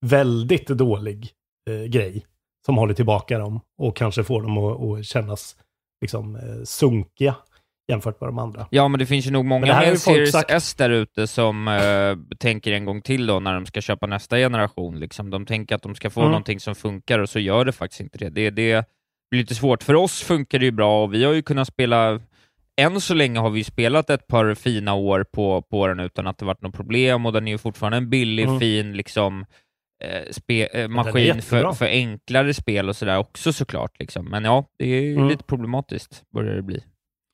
väldigt 0.06 0.66
dålig 0.66 1.30
eh, 1.70 1.84
grej 1.84 2.26
som 2.66 2.76
håller 2.76 2.94
tillbaka 2.94 3.38
dem 3.38 3.60
och 3.78 3.96
kanske 3.96 4.24
får 4.24 4.42
dem 4.42 4.58
att, 4.58 4.82
att 4.82 5.06
kännas 5.06 5.56
liksom 6.00 6.36
eh, 6.36 6.64
sunkiga 6.64 7.34
jämfört 7.88 8.20
med 8.20 8.28
de 8.28 8.38
andra. 8.38 8.66
ja, 8.70 8.88
men 8.88 8.98
det 8.98 9.06
finns 9.06 9.26
ju 9.26 9.30
nog 9.30 9.44
många 9.44 9.66
med 9.66 9.98
Series 9.98 10.32
sagt. 10.32 10.50
S 10.50 10.74
där 10.74 10.90
ute 10.90 11.26
som 11.26 11.68
eh, 11.68 12.36
tänker 12.38 12.72
en 12.72 12.84
gång 12.84 13.02
till 13.02 13.26
då 13.26 13.40
när 13.40 13.54
de 13.54 13.66
ska 13.66 13.80
köpa 13.80 14.06
nästa 14.06 14.36
generation. 14.36 14.98
Liksom. 14.98 15.30
De 15.30 15.46
tänker 15.46 15.74
att 15.74 15.82
de 15.82 15.94
ska 15.94 16.10
få 16.10 16.20
Mm. 16.20 16.30
någonting 16.30 16.60
som 16.60 16.74
funkar 16.74 17.18
och 17.18 17.28
så 17.28 17.38
gör 17.38 17.64
det 17.64 17.72
faktiskt 17.72 18.00
inte 18.00 18.18
det. 18.18 18.28
Det, 18.30 18.50
det 18.50 18.84
blir 19.30 19.40
lite 19.40 19.54
svårt. 19.54 19.82
För 19.82 19.94
oss 19.94 20.22
funkar 20.22 20.58
det 20.58 20.64
ju 20.64 20.70
bra 20.70 21.02
och 21.02 21.14
vi 21.14 21.24
har 21.24 21.32
ju 21.32 21.42
kunnat 21.42 21.68
spela 21.68 22.20
än 22.80 23.00
så 23.00 23.14
länge 23.14 23.40
har 23.40 23.50
vi 23.50 23.64
spelat 23.64 24.10
ett 24.10 24.26
par 24.26 24.54
fina 24.54 24.94
år 24.94 25.24
på, 25.32 25.62
på 25.62 25.86
den 25.86 26.00
utan 26.00 26.26
att 26.26 26.38
det 26.38 26.44
varit 26.44 26.62
något 26.62 26.74
problem 26.74 27.26
och 27.26 27.32
den 27.32 27.48
är 27.48 27.52
ju 27.52 27.58
fortfarande 27.58 27.96
en 27.96 28.10
billig, 28.10 28.44
Mm. 28.44 28.60
fin 28.60 28.92
liksom, 28.92 29.46
eh, 30.04 30.30
spe, 30.30 30.82
eh, 30.82 30.88
maskin 30.88 31.42
för, 31.42 31.72
för 31.72 31.86
enklare 31.86 32.54
spel 32.54 32.88
och 32.88 32.96
sådär 32.96 33.18
också 33.18 33.52
såklart. 33.52 33.98
Liksom. 33.98 34.24
Men 34.30 34.44
ja, 34.44 34.64
det 34.78 34.84
är 34.84 35.00
ju 35.02 35.14
Mm. 35.14 35.28
lite 35.28 35.44
problematiskt, 35.44 36.22
börjar 36.34 36.54
det 36.56 36.62
bli. 36.62 36.82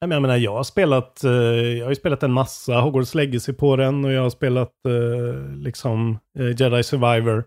Nej, 0.00 0.08
men 0.08 0.16
Jag 0.16 0.22
menar, 0.22 0.36
jag 0.36 0.54
har 0.54 0.62
spelat, 0.62 1.24
eh, 1.24 1.32
jag 1.32 1.84
har 1.84 1.90
ju 1.90 1.96
spelat 1.96 2.22
en 2.22 2.32
massa 2.32 2.80
Hogwarts 2.80 3.14
Legacy 3.14 3.52
på 3.52 3.76
den 3.76 4.04
och 4.04 4.12
jag 4.12 4.22
har 4.22 4.30
spelat 4.30 4.72
eh, 4.88 5.56
liksom 5.56 6.18
eh, 6.38 6.60
Jedi 6.60 6.82
Survivor. 6.82 7.44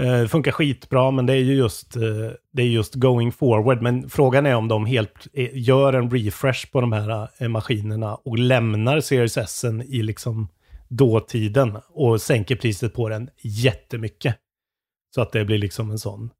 Eh, 0.00 0.20
det 0.20 0.28
funkar 0.28 0.52
skitbra, 0.52 1.10
men 1.10 1.26
det 1.26 1.32
är 1.32 1.42
ju 1.42 1.54
just, 1.54 1.96
eh, 1.96 2.30
det 2.52 2.62
är 2.62 2.66
just 2.66 2.94
going 2.94 3.32
forward. 3.32 3.82
Men 3.82 4.08
frågan 4.08 4.46
är 4.46 4.54
om 4.54 4.68
de 4.68 4.86
helt 4.86 5.26
gör 5.52 5.92
en 5.92 6.10
refresh 6.10 6.72
på 6.72 6.80
de 6.80 6.92
här 6.92 7.48
maskinerna 7.48 8.14
och 8.14 8.38
lämnar 8.38 9.00
Series 9.00 9.36
S 9.36 9.64
i 9.86 10.02
liksom 10.02 10.48
dåtiden 10.88 11.78
och 11.88 12.20
sänker 12.20 12.56
priset 12.56 12.94
på 12.94 13.08
den 13.08 13.30
jättemycket. 13.42 14.36
Så 15.14 15.22
att 15.22 15.32
det 15.32 15.44
blir 15.44 15.58
liksom 15.58 15.90
en 15.90 15.98
sån 15.98 16.30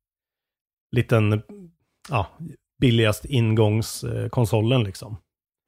liten, 0.93 1.43
ja, 2.09 2.27
billigast 2.81 3.25
ingångskonsolen 3.25 4.85
liksom 4.85 5.17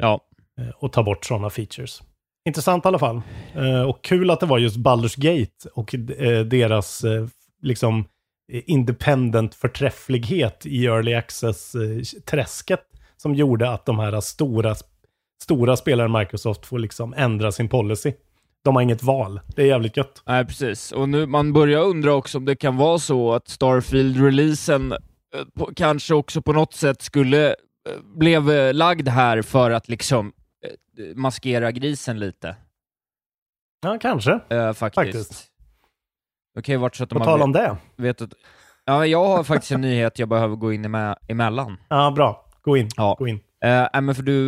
Ja, 0.04 0.20
eh, 0.60 0.68
och 0.76 0.92
ta 0.92 1.02
bort 1.02 1.24
sådana 1.24 1.50
features. 1.50 2.02
Intressant 2.48 2.84
i 2.84 2.88
alla 2.88 2.98
fall. 2.98 3.22
Eh, 3.54 3.82
Och 3.82 4.04
kul 4.04 4.30
att 4.30 4.40
det 4.40 4.46
var 4.46 4.58
just 4.58 4.76
Baldur's 4.76 5.20
Gate 5.20 5.68
och 5.74 5.94
eh, 5.94 6.44
deras 6.44 7.04
liksom 7.62 8.04
independent 8.52 9.54
förträfflighet 9.54 10.66
i 10.66 10.86
early 10.86 11.14
access-träsket 11.14 12.80
som 13.16 13.34
gjorde 13.34 13.70
att 13.70 13.86
de 13.86 13.98
här 13.98 14.20
stora, 14.20 14.74
stora 15.42 15.76
spelare 15.76 16.08
Microsoft 16.18 16.66
får 16.66 16.78
liksom 16.78 17.14
ändra 17.16 17.52
sin 17.52 17.68
policy. 17.68 18.12
De 18.64 18.74
har 18.74 18.82
inget 18.82 19.02
val. 19.02 19.40
Det 19.56 19.62
är 19.62 19.66
jävligt 19.66 19.96
gött. 19.96 20.22
Nej, 20.26 20.44
precis. 20.44 20.92
Och 20.92 21.08
nu, 21.08 21.26
man 21.26 21.52
börjar 21.52 21.80
undra 21.82 22.14
också 22.14 22.38
om 22.38 22.44
det 22.44 22.56
kan 22.56 22.76
vara 22.76 22.98
så 22.98 23.32
att 23.32 23.48
Starfield-releasen 23.48 24.94
kanske 25.76 26.14
också 26.14 26.42
på 26.42 26.52
något 26.52 26.74
sätt 26.74 27.02
skulle 27.02 27.54
blev 28.04 28.50
eh, 28.50 28.74
lagd 28.74 29.08
här 29.08 29.42
för 29.42 29.70
att 29.70 29.88
liksom 29.88 30.32
eh, 30.98 31.16
maskera 31.16 31.72
grisen 31.72 32.18
lite, 32.18 32.56
Ja, 33.82 33.98
kanske. 34.00 34.40
eh, 34.50 34.72
faktiskt. 34.72 34.94
Faktiskt. 34.94 35.50
Ju 36.66 36.76
varit 36.76 36.94
så 36.96 37.04
att 37.04 37.10
På 37.10 37.18
tal 37.24 37.42
om 37.42 37.52
det. 37.52 37.76
vet 37.96 38.22
att, 38.22 38.32
Ja, 38.84 39.06
jag 39.06 39.24
har 39.26 39.44
faktiskt 39.44 39.72
en 39.72 39.80
nyhet 39.90 40.18
jag 40.18 40.28
behöver 40.28 40.56
gå 40.56 40.72
in 40.72 40.84
emellan. 41.28 41.76
Ja, 41.88 42.10
bra. 42.10 42.50
Gå 42.62 42.76
in. 42.76 42.88
Ja. 42.96 43.16
Gå 43.18 43.28
in. 43.28 43.40
Nej, 43.62 43.88
men 44.02 44.14
för 44.14 44.22
du, 44.22 44.46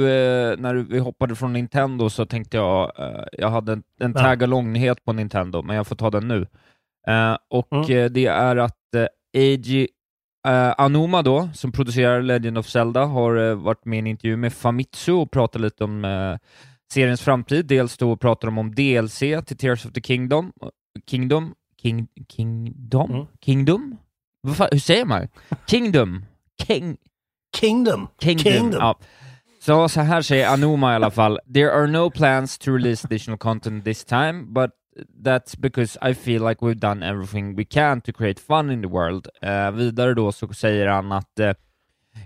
när 0.58 0.74
vi 0.74 0.98
hoppade 0.98 1.36
från 1.36 1.52
Nintendo 1.52 2.10
så 2.10 2.26
tänkte 2.26 2.56
jag, 2.56 2.92
jag 3.32 3.50
hade 3.50 3.72
en, 3.72 3.82
en 4.00 4.12
Ja. 4.16 4.20
tag-along-nyhet 4.22 5.04
på 5.04 5.12
Nintendo, 5.12 5.62
men 5.62 5.76
jag 5.76 5.86
får 5.86 5.96
ta 5.96 6.10
den 6.10 6.28
nu. 6.28 6.46
Och 7.50 7.72
Mm. 7.72 8.12
det 8.12 8.26
är 8.26 8.56
att 8.56 8.78
Eiji 9.32 9.88
eh, 10.46 10.74
Anuma 10.78 11.22
då, 11.22 11.48
som 11.54 11.72
producerar 11.72 12.22
Legend 12.22 12.58
of 12.58 12.66
Zelda, 12.68 13.04
har 13.04 13.36
eh, 13.36 13.54
varit 13.54 13.84
med 13.84 13.96
i 13.96 13.98
en 13.98 14.06
intervju 14.06 14.36
med 14.36 14.52
Famitsu 14.52 15.12
och 15.12 15.30
pratat 15.30 15.60
lite 15.60 15.84
om 15.84 16.04
eh, 16.04 16.36
seriens 16.92 17.20
framtid. 17.20 17.66
Dels 17.66 17.96
då 17.96 18.16
pratar 18.16 18.48
de 18.48 18.58
om 18.58 18.74
DLC 18.74 19.18
till 19.18 19.56
Tears 19.56 19.86
of 19.86 19.92
the 19.92 20.00
Kingdom, 20.00 20.52
Kingdom, 21.10 21.54
King, 21.82 22.08
Kingdom, 22.28 23.10
Mm. 23.10 23.26
Kingdom? 23.44 23.96
Fan, 24.56 24.68
hur 24.72 24.78
säger 24.78 25.04
man? 25.04 25.28
Kingdom? 25.66 26.24
King, 26.66 26.96
Kingdom. 27.56 28.08
Kingdom. 28.20 28.44
Kingdom. 28.52 28.80
Ja. 28.80 28.98
Så, 29.60 29.88
så 29.88 30.00
här 30.00 30.22
säger 30.22 30.48
Anuma 30.48 30.92
i 30.92 30.94
alla 30.94 31.10
fall. 31.10 31.38
There 31.54 31.72
are 31.72 31.86
no 31.86 32.10
plans 32.10 32.58
to 32.58 32.70
release 32.72 33.06
additional 33.06 33.38
content 33.38 33.84
this 33.84 34.04
time, 34.04 34.42
but 34.42 34.70
that's 35.22 35.54
because 35.54 35.98
I 36.02 36.14
feel 36.14 36.42
like 36.42 36.62
we've 36.62 36.80
done 36.80 37.02
everything 37.02 37.54
we 37.56 37.64
can 37.64 38.00
to 38.02 38.12
create 38.12 38.40
fun 38.40 38.70
in 38.70 38.80
the 38.82 38.88
world. 38.88 39.28
Eh, 39.42 39.70
vidare 39.70 40.14
då 40.14 40.32
så 40.32 40.52
säger 40.52 40.86
han 40.86 41.12
att 41.12 41.38
eh, 41.40 41.54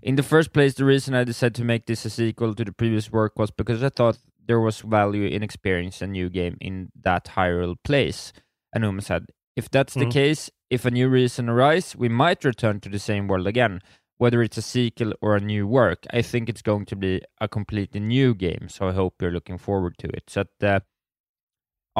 In 0.03 0.17
the 0.17 0.23
first 0.23 0.53
place, 0.53 0.75
the 0.75 0.85
reason 0.85 1.15
I 1.15 1.25
decided 1.25 1.55
to 1.57 1.65
make 1.65 1.85
this 1.87 2.07
a 2.07 2.11
sequel 2.11 2.55
to 2.55 2.65
the 2.65 2.73
previous 2.73 3.11
work 3.13 3.39
was 3.39 3.51
because 3.57 3.83
I 3.87 3.91
thought 3.91 4.19
there 4.47 4.61
was 4.61 4.81
value 4.83 5.27
in 5.27 5.43
experiencing 5.43 6.09
a 6.09 6.13
new 6.13 6.29
game 6.31 6.57
in 6.61 6.91
that 7.05 7.25
Hyrule 7.37 7.75
place. 7.83 8.33
Anuma 8.77 9.03
said, 9.03 9.23
If 9.57 9.69
that's 9.69 9.97
Mm. 9.97 10.01
the 10.01 10.11
case, 10.21 10.51
if 10.71 10.85
a 10.87 10.91
new 10.91 11.09
reason 11.09 11.49
arises, 11.49 11.97
we 11.97 12.09
might 12.09 12.45
return 12.45 12.81
to 12.81 12.89
the 12.89 12.99
same 12.99 13.27
world 13.27 13.47
again. 13.47 13.81
Whether 14.19 14.43
it's 14.43 14.59
a 14.59 14.63
sequel 14.63 15.13
or 15.21 15.35
a 15.37 15.41
new 15.41 15.67
work, 15.67 16.07
I 16.19 16.23
think 16.23 16.49
it's 16.49 16.63
going 16.63 16.87
to 16.87 16.97
be 16.97 17.21
a 17.41 17.49
completely 17.49 18.01
new 18.01 18.35
game, 18.35 18.69
so 18.69 18.89
I 18.89 18.93
hope 18.93 19.17
you're 19.21 19.33
looking 19.35 19.59
forward 19.59 19.95
to 19.99 20.09
it. 20.09 20.31
Så 20.31 20.41
att, 20.41 20.63
eh, 20.63 20.81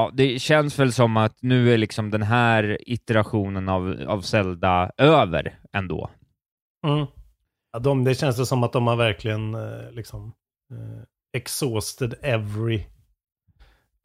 ja, 0.01 0.11
det 0.15 0.39
känns 0.39 0.79
väl 0.79 0.93
som 0.93 1.17
att 1.17 1.37
nu 1.43 1.73
är 1.75 1.79
liksom 1.79 2.11
den 2.11 2.23
här 2.23 2.79
iterationen 2.87 3.69
av, 3.69 4.05
av 4.09 4.21
Zelda 4.21 4.91
över 4.97 5.59
ändå. 5.73 6.11
Mm. 6.87 7.07
Ja, 7.73 7.79
de, 7.79 8.05
det 8.05 8.15
känns 8.15 8.37
det 8.37 8.47
som 8.47 8.63
att 8.65 8.73
de 8.73 8.87
har 8.87 8.97
verkligen 8.97 9.55
eh, 9.55 9.91
liksom 9.93 10.33
eh, 10.73 11.03
exhausted 11.37 12.15
every 12.23 12.85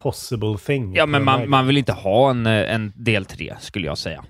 possible 0.04 0.58
thing. 0.66 0.96
Ja, 0.96 1.06
men 1.06 1.24
man, 1.24 1.50
man 1.50 1.68
vill 1.68 1.78
inte 1.78 1.94
ha 1.94 2.30
en, 2.30 2.46
eh, 2.46 2.74
en 2.76 2.94
del 2.96 3.26
tre, 3.26 3.56
skulle 3.60 3.88
jag 3.88 3.98
säga. 3.98 4.26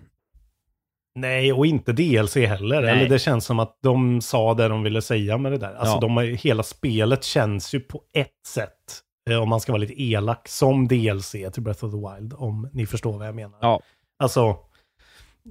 Nej, 1.16 1.54
och 1.54 1.66
inte 1.66 1.94
DLC 1.94 2.36
heller. 2.36 2.82
Nej. 2.82 2.90
Eller 2.92 3.10
det 3.10 3.20
känns 3.20 3.46
som 3.46 3.60
att 3.60 3.80
de 3.84 4.22
sa 4.22 4.54
det 4.54 4.68
de 4.68 4.84
ville 4.84 5.02
säga 5.02 5.38
med 5.38 5.52
det 5.52 5.58
där. 5.58 5.74
Alltså 5.76 5.96
Ja. 5.96 6.00
de 6.00 6.18
har, 6.18 6.24
hela 6.24 6.64
spelet 6.64 7.24
känns 7.24 7.74
ju 7.74 7.80
på 7.80 8.02
ett 8.14 8.48
sätt, 8.48 9.02
om 9.42 9.50
man 9.50 9.60
ska 9.60 9.72
vara 9.72 9.82
lite 9.82 10.02
elak, 10.04 10.48
som 10.48 10.88
DLC 10.88 11.32
till 11.32 11.64
Breath 11.64 11.86
of 11.86 11.92
the 11.92 11.98
Wild. 11.98 12.34
Om 12.38 12.70
ni 12.74 12.86
förstår 12.86 13.18
vad 13.18 13.28
jag 13.28 13.36
menar. 13.36 13.58
Ja. 13.62 13.82
Alltså, 14.20 14.58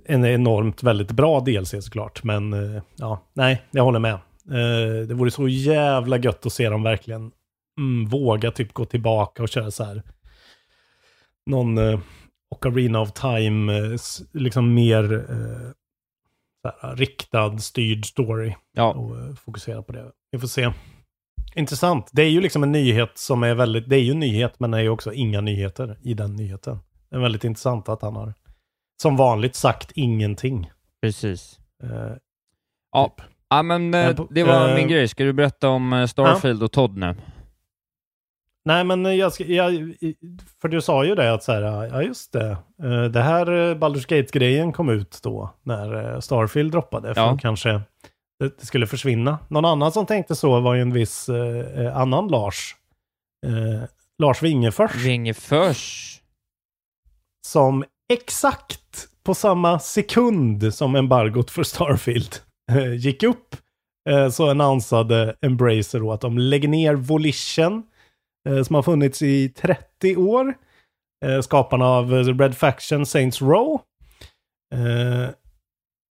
en 0.04 0.24
enormt 0.24 0.82
väldigt 0.82 1.10
bra 1.10 1.40
DLC 1.40 1.74
såklart. 1.84 2.24
Men 2.24 2.52
eh, 2.52 2.82
ja, 2.96 3.20
nej, 3.32 3.62
jag 3.70 3.84
håller 3.84 3.98
med. 3.98 4.14
Eh, 4.50 5.06
det 5.08 5.14
vore 5.14 5.30
så 5.30 5.48
jävla 5.48 6.18
gött 6.18 6.46
att 6.46 6.52
se 6.52 6.68
dem 6.68 6.82
verkligen 6.82 7.32
mm, 7.78 8.08
våga 8.08 8.50
typ 8.50 8.72
gå 8.72 8.84
tillbaka 8.84 9.42
och 9.42 9.48
köra 9.48 9.70
så 9.70 9.84
här. 9.84 10.02
Någon 11.50 11.78
eh, 11.78 12.00
Ocarina 12.50 13.00
of 13.00 13.12
Time, 13.12 13.78
eh, 13.78 13.96
liksom 14.32 14.74
mer 14.74 15.12
eh, 15.14 15.70
så 16.62 16.87
här, 16.87 16.96
riktad, 16.96 17.58
styrd 17.58 18.06
story. 18.06 18.54
Ja. 18.72 18.92
Och 18.92 19.18
eh, 19.18 19.34
fokusera 19.34 19.82
på 19.82 19.92
det. 19.92 20.12
Vi 20.30 20.38
får 20.38 20.48
se. 20.48 20.72
Intressant. 21.54 22.10
Det 22.12 22.22
är 22.22 22.30
ju 22.30 22.40
liksom 22.40 22.62
en 22.62 22.72
nyhet 22.72 23.10
som 23.14 23.42
är 23.42 23.54
väldigt, 23.54 23.88
det 23.88 23.96
är 23.96 24.00
ju 24.00 24.10
en 24.10 24.18
nyhet 24.18 24.60
men 24.60 24.70
det 24.70 24.78
är 24.78 24.82
ju 24.82 24.88
också 24.88 25.12
inga 25.12 25.40
nyheter 25.40 25.98
i 26.02 26.14
den 26.14 26.36
nyheten. 26.36 26.78
Det 27.10 27.16
är 27.16 27.20
väldigt 27.20 27.44
intressant 27.44 27.88
att 27.88 28.02
han 28.02 28.16
har 28.16 28.34
som 29.02 29.16
vanligt 29.16 29.54
sagt 29.54 29.92
ingenting. 29.94 30.70
Precis. 31.02 31.58
Eh, 31.82 32.16
Ja, 32.92 33.16
ja 33.50 33.62
men 33.62 33.94
eh, 33.94 34.20
det 34.30 34.44
var 34.44 34.68
eh, 34.68 34.74
min 34.74 34.88
grej. 34.88 35.08
Ska 35.08 35.24
du 35.24 35.32
berätta 35.32 35.68
om 35.68 35.92
eh, 35.92 36.06
Starfield 36.06 36.62
och 36.62 36.72
Todd 36.72 36.96
nu? 36.96 37.16
Nej, 38.64 38.84
men 38.84 39.16
jag, 39.16 39.32
ska, 39.32 39.44
jag, 39.44 39.72
för 40.60 40.68
du 40.68 40.80
sa 40.80 41.04
ju 41.04 41.14
det 41.14 41.32
att 41.32 41.42
så 41.42 41.52
här, 41.52 41.62
ja 41.62 42.02
just 42.02 42.32
det, 42.32 42.50
eh, 42.82 43.04
det 43.04 43.20
här 43.22 43.46
eh, 43.52 43.74
Baldur's 43.74 44.08
Gate-grejen 44.08 44.72
kom 44.72 44.88
ut 44.88 45.20
då 45.22 45.50
när 45.62 46.12
eh, 46.14 46.20
Starfield 46.20 46.72
droppade, 46.72 47.14
för 47.14 47.20
Ja. 47.20 47.38
kanske 47.40 47.80
det 48.59 48.66
skulle 48.66 48.87
försvinna. 48.87 49.38
Någon 49.48 49.64
annan 49.64 49.92
som 49.92 50.07
tänkte 50.07 50.37
så 50.37 50.61
var 50.61 50.74
ju 50.74 50.83
en 50.83 50.92
viss 50.92 51.28
eh, 51.28 51.85
eh, 51.87 51.96
annan 51.96 52.28
Lars, 52.28 52.76
eh, 53.46 53.88
Lars 54.18 54.42
Wingefors, 54.42 54.94
Wingefors. 54.94 56.20
som 57.46 57.85
exakt 58.12 59.09
på 59.24 59.35
samma 59.35 59.78
sekund 59.78 60.74
som 60.74 60.96
embargot 60.96 61.50
för 61.50 61.62
Starfield 61.62 62.37
eh, 62.72 62.94
gick 62.94 63.22
upp, 63.22 63.57
eh, 64.11 64.28
så 64.28 64.50
annonsade 64.50 65.37
Embracer 65.40 66.00
då 66.00 66.12
att 66.12 66.20
de 66.20 66.38
lägger 66.38 66.68
ner 66.68 66.94
Volition, 66.94 67.83
eh, 68.48 68.62
som 68.62 68.74
har 68.74 68.83
funnits 68.83 69.22
i 69.22 69.48
30 69.48 70.16
år. 70.16 70.54
Skaparna 71.42 71.87
av 71.87 72.12
Red 72.12 72.57
Faction 72.57 73.07
Saints 73.07 73.42
Row. 73.42 73.80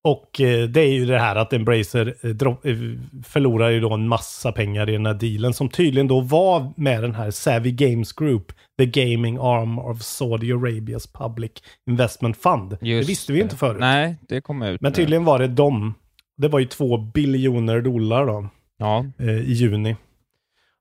Och 0.06 0.42
eh, 0.42 0.68
det 0.70 0.82
är 0.82 0.94
ju 0.94 1.06
det 1.06 1.20
här 1.20 1.36
att 1.36 1.54
Embracer 1.54 2.16
eh, 2.22 2.30
eh, 2.32 2.78
förlorar 3.24 3.70
ju 3.70 3.80
då 3.80 3.94
en 3.94 4.08
massa 4.08 4.52
pengar 4.52 4.90
i 4.90 4.94
den 4.94 5.06
här 5.06 5.14
dealen 5.14 5.54
som 5.54 5.70
tydligen 5.70 6.08
då 6.08 6.22
var 6.22 6.74
med 6.76 7.04
den 7.04 7.16
här 7.16 7.32
Savvy 7.32 7.72
Games 7.72 8.14
Group, 8.14 8.52
the 8.78 8.86
gaming 8.86 9.38
arm 9.38 9.80
of 9.80 10.02
Saudi 10.02 10.54
Arabias 10.54 11.08
Public 11.08 11.52
Investment 11.90 12.38
Fund. 12.38 12.78
det 12.80 12.88
Just 12.88 13.10
visste 13.10 13.32
vi 13.32 13.38
ju 13.38 13.44
inte 13.44 13.56
förut. 13.56 13.80
Nej, 13.80 14.16
det 14.28 14.42
kom 14.42 14.62
ut 14.64 14.82
Men 14.82 14.94
tydligen 14.94 15.26
var 15.26 15.40
det 15.40 15.48
dem. 15.48 15.94
Det 16.38 16.48
var 16.48 16.60
ju 16.60 16.66
två 16.66 16.98
biljoner 16.98 17.82
dollar 17.82 18.26
då 18.26 18.48
Ja, 18.78 19.06
i 19.20 19.54
juni. 19.54 19.96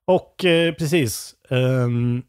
Och 0.07 0.35
precis. 0.77 1.35
ehm, 1.49 2.23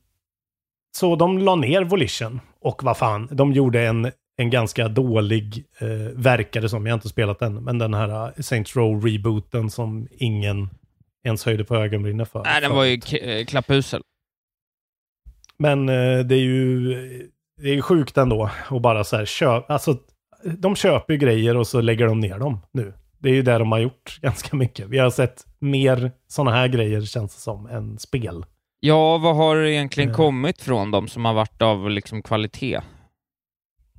så 0.96 1.16
de 1.16 1.38
la 1.38 1.54
ner 1.56 1.84
Volition. 1.84 2.40
Och 2.60 2.82
vad 2.84 2.96
fan, 2.96 3.28
de 3.32 3.52
gjorde 3.52 3.82
en, 3.82 4.10
en 4.36 4.50
ganska 4.50 4.88
dålig, 4.88 5.64
eh, 5.78 5.88
verkade 6.14 6.68
som, 6.68 6.86
jag 6.86 6.92
har 6.92 6.96
inte 6.98 7.08
spelat 7.08 7.38
den, 7.38 7.54
men 7.64 7.78
den 7.78 7.94
här 7.94 8.26
eh, 8.26 8.32
Saints 8.42 8.76
Row 8.76 9.04
rebooten 9.06 9.70
som 9.70 10.08
ingen 10.10 10.68
ens 11.24 11.44
höjde 11.44 11.64
på 11.64 11.76
ögonbrynen 11.76 12.26
för. 12.26 12.42
nej, 12.44 12.60
den 12.60 12.74
var 12.74 12.84
ju 12.84 13.00
eh, 13.20 13.44
klappusel. 13.46 14.02
Men 15.58 15.88
eh, 15.88 16.18
det 16.18 16.34
är 16.34 16.40
ju 16.40 16.94
det 17.62 17.68
är 17.68 17.74
ju 17.74 17.82
sjukt 17.82 18.16
ändå 18.18 18.50
att 18.68 18.82
bara 18.82 19.04
så 19.04 19.16
här 19.16 19.24
köpa, 19.24 19.72
alltså 19.72 19.96
de 20.58 20.76
köper 20.76 21.12
ju 21.12 21.18
grejer 21.18 21.56
och 21.56 21.66
så 21.66 21.80
lägger 21.80 22.06
de 22.06 22.20
ner 22.20 22.38
dem 22.38 22.60
nu. 22.72 22.92
Det 23.18 23.28
är 23.30 23.34
ju 23.34 23.42
det 23.42 23.58
de 23.58 23.72
har 23.72 23.78
gjort 23.78 24.18
ganska 24.22 24.56
mycket. 24.56 24.88
Vi 24.88 24.98
har 24.98 25.10
sett 25.10 25.46
mer 25.58 26.12
sådana 26.28 26.50
här 26.56 26.68
grejer 26.68 27.00
känns 27.00 27.34
det 27.34 27.40
som 27.40 27.66
än 27.66 27.98
spel. 27.98 28.44
Ja, 28.80 29.18
vad 29.18 29.36
har 29.36 29.56
det 29.56 29.70
egentligen 29.72 30.10
Ja. 30.10 30.16
kommit 30.16 30.62
från 30.62 30.90
dem 30.90 31.08
som 31.08 31.24
har 31.24 31.34
varit 31.34 31.62
av 31.62 31.90
liksom 31.90 32.22
kvalitet? 32.22 32.80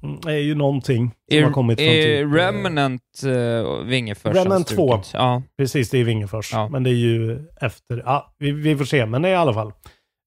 Mm, 0.06 0.20
Det 0.24 0.32
är 0.32 0.38
ju 0.38 0.56
någonting 0.56 1.12
som 1.32 1.38
Är, 1.39 1.44
har 1.44 1.52
kommit 1.52 1.80
från 1.80 1.88
är 1.88 2.02
typ, 2.02 2.26
eh, 2.26 2.32
Remnant 2.34 3.02
uh, 3.26 3.84
Wingefors 3.84 4.36
Remnant 4.36 4.70
har 4.70 4.76
2. 4.76 4.88
strukit? 4.88 5.12
Ja. 5.13 5.44
Precis, 5.58 5.89
det 5.89 5.98
är 5.98 6.04
Wingefors. 6.04 6.54
Ja. 6.54 6.70
Men 6.70 6.84
det 6.84 6.89
är 6.89 6.94
ju 6.94 7.39
efter, 7.62 8.04
ja, 8.06 8.34
vi, 8.39 8.52
vi 8.52 8.78
får 8.78 8.86
se, 8.86 9.06
men 9.06 9.22
det 9.22 9.30
är 9.30 9.34
i 9.34 9.36
alla 9.36 9.54
fall. 9.54 9.72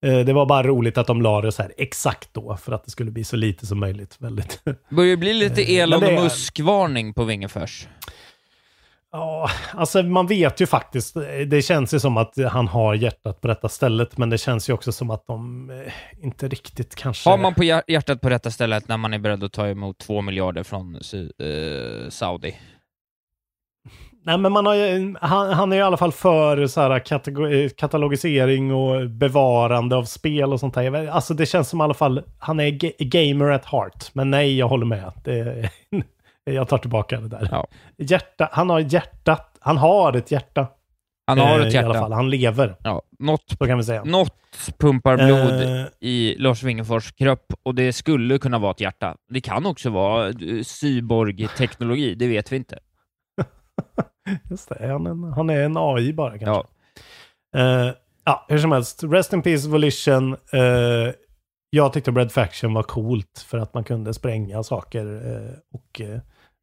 Eh, 0.06 0.18
det 0.18 0.32
var 0.32 0.46
bara 0.46 0.62
roligt 0.62 0.98
att 0.98 1.06
de 1.06 1.22
la 1.22 1.40
det 1.40 1.52
så 1.52 1.62
här 1.62 1.72
exakt 1.76 2.34
då, 2.34 2.56
för 2.56 2.72
att 2.72 2.84
det 2.84 2.90
skulle 2.90 3.10
bli 3.10 3.24
så 3.24 3.36
lite 3.36 3.66
som 3.66 3.80
möjligt. 3.80 4.16
Väldigt. 4.20 4.62
Börjar 4.90 5.16
bli 5.16 5.34
lite 5.34 5.62
Eh, 5.76 5.88
det 5.88 5.96
och 5.96 6.22
Musk-varning 6.22 7.14
på 7.14 7.24
Wingefors. 7.24 7.88
Ja, 9.12 9.50
alltså 9.74 10.02
man 10.02 10.26
vet 10.26 10.60
ju 10.60 10.66
faktiskt, 10.66 11.16
det 11.46 11.62
känns 11.62 11.94
ju 11.94 12.00
som 12.00 12.16
att 12.16 12.34
han 12.50 12.68
har 12.68 12.94
hjärtat 12.94 13.40
på 13.40 13.48
rätta 13.48 13.68
stället, 13.68 14.18
men 14.18 14.30
det 14.30 14.38
känns 14.38 14.68
ju 14.68 14.72
också 14.72 14.92
som 14.92 15.10
att 15.10 15.26
de 15.26 15.70
eh, 15.70 15.92
inte 16.24 16.48
riktigt 16.48 16.94
kanske... 16.94 17.30
Har 17.30 17.38
man 17.38 17.54
på 17.54 17.62
hjär- 17.64 17.82
hjärtat 17.86 18.20
på 18.20 18.30
rätta 18.30 18.50
stället 18.50 18.88
när 18.88 18.96
man 18.96 19.14
är 19.14 19.18
beredd 19.18 19.44
att 19.44 19.52
ta 19.52 19.68
emot 19.68 19.98
två 19.98 20.20
miljarder 20.20 20.62
från 20.62 20.94
eh, 20.94 22.08
Saudi? 22.08 22.56
Nej, 24.24 24.38
men 24.38 24.52
man 24.52 24.66
har 24.66 24.74
ju, 24.74 25.14
han, 25.20 25.52
han 25.52 25.72
är 25.72 25.76
i 25.76 25.82
alla 25.82 25.96
fall 25.96 26.12
för 26.12 26.66
så 26.66 26.80
här 26.80 26.98
katalogisering 27.68 28.72
och 28.74 29.10
bevarande 29.10 29.96
av 29.96 30.04
spel 30.04 30.52
och 30.52 30.60
sånt 30.60 30.74
där. 30.74 31.08
Alltså 31.08 31.34
det 31.34 31.46
känns 31.46 31.68
som 31.68 31.80
i 31.80 31.84
alla 31.84 31.94
fall, 31.94 32.22
han 32.38 32.60
är 32.60 32.70
ga- 32.70 32.94
gamer 32.98 33.50
at 33.50 33.64
heart. 33.64 34.10
Men 34.12 34.30
nej, 34.30 34.58
jag 34.58 34.68
håller 34.68 34.86
med. 34.86 35.12
Det, 35.24 35.70
jag 36.52 36.68
tar 36.68 36.78
tillbaka 36.78 37.20
det 37.20 37.28
där. 37.28 37.48
Ja. 37.50 37.66
Hjärta, 37.96 38.48
han 38.52 38.70
har 38.70 38.80
hjärtat, 38.80 39.56
han 39.60 39.76
har 39.76 40.12
ett 40.12 40.30
hjärta. 40.30 40.66
Han 41.26 41.38
har 41.38 41.60
eh, 41.60 41.66
ett 41.66 41.74
I 41.74 41.78
alla 41.78 41.94
fall, 41.94 42.02
hjärta. 42.02 42.14
han 42.14 42.30
lever. 42.30 42.76
Ja, 42.82 43.02
något, 43.18 43.44
Så 43.58 43.66
kan 43.66 43.78
vi 43.78 43.84
säga. 43.84 44.04
något 44.04 44.34
pumpar 44.78 45.16
blod 45.16 45.62
Eh, 45.80 45.86
i 46.00 46.36
Lars 46.38 46.62
Wingefors 46.62 47.12
kropp 47.12 47.46
och 47.62 47.74
det 47.74 47.92
skulle 47.92 48.38
kunna 48.38 48.58
vara 48.58 48.70
ett 48.70 48.80
hjärta. 48.80 49.16
Det 49.28 49.40
kan 49.40 49.66
också 49.66 49.90
vara 49.90 50.28
eh, 50.28 50.62
cyborg-teknologi, 50.64 52.14
det 52.14 52.28
vet 52.28 52.52
vi 52.52 52.56
inte. 52.56 52.78
Just 54.50 54.68
det, 54.68 54.74
är 54.74 54.88
han, 54.92 55.06
en, 55.06 55.24
han 55.24 55.50
är 55.50 55.62
en 55.62 55.76
AI 55.76 56.12
bara 56.12 56.38
kanske. 56.38 56.68
Ja. 57.52 57.60
Eh, 57.60 57.92
ja, 58.24 58.46
hur 58.48 58.58
som 58.58 58.72
helst. 58.72 59.02
Rest 59.04 59.32
in 59.32 59.42
Peace 59.42 59.68
Volition. 59.68 60.32
eh, 60.52 61.12
jag 61.70 61.92
tyckte 61.92 62.10
Red 62.10 62.32
Faction 62.32 62.74
var 62.74 62.82
coolt 62.82 63.44
för 63.48 63.58
att 63.58 63.74
man 63.74 63.84
kunde 63.84 64.14
spränga 64.14 64.62
saker 64.62 65.06
eh, 65.06 65.52
och 65.72 66.00
eh, 66.00 66.20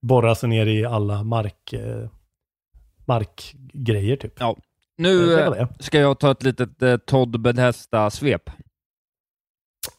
borra 0.08 0.36
sig 0.36 0.50
ner 0.50 0.65
i 0.65 0.86
alla 0.86 1.24
mark, 1.24 1.74
eh, 1.74 2.10
markgrejer 3.06 4.15
typ. 4.15 4.34
Ja. 4.39 4.58
Nu 4.98 5.34
Eh, 5.34 5.52
det 5.52 5.60
eh, 5.60 5.68
det. 5.78 5.84
ska 5.84 6.00
jag 6.00 6.20
ta 6.20 6.32
ett 6.32 6.44
litet 6.44 6.82
eh, 6.82 6.98
Todd 6.98 7.41
Bethesda-svep. 7.41 8.50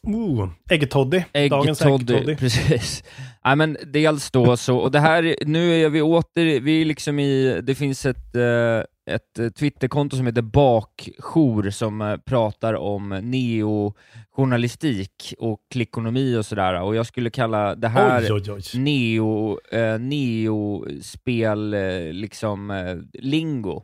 Ooh, 0.03 0.49
Äggetoddy. 0.69 1.23
Dagens 1.49 1.81
Äggtoddy, 1.81 2.35
precis. 2.39 3.03
Nej 3.45 3.55
men 3.55 3.77
dels 3.85 4.31
då 4.31 4.57
så, 4.57 4.77
och 4.77 4.91
det 4.91 4.99
här, 4.99 5.35
nu 5.45 5.73
är 5.83 5.89
vi 5.89 6.01
åter, 6.01 6.59
vi 6.59 6.81
är 6.81 6.85
liksom 6.85 7.19
i, 7.19 7.61
det 7.63 7.75
finns 7.75 8.05
ett, 8.05 8.35
eh, 8.35 8.81
ett 9.07 9.39
eh, 9.39 9.49
Twitterkonto 9.49 10.17
som 10.17 10.25
heter 10.25 10.41
Bakjour 10.41 11.69
som 11.69 12.01
eh, 12.01 12.17
pratar 12.17 12.73
om 12.73 13.09
neojournalistik 13.09 15.33
och 15.39 15.59
klickonomi 15.71 16.35
och 16.37 16.45
sådär, 16.45 16.81
och 16.81 16.95
jag 16.95 17.05
skulle 17.05 17.29
kalla 17.29 17.75
det 17.75 17.87
här 17.87 18.21
Oj, 18.33 18.33
oj, 18.33 18.51
oj. 18.51 18.61
neo, 18.79 19.59
eh, 19.71 19.99
neo-spel, 19.99 21.73
eh, 21.73 22.13
liksom, 22.13 22.71
eh, 22.71 22.97
lingo. 23.13 23.83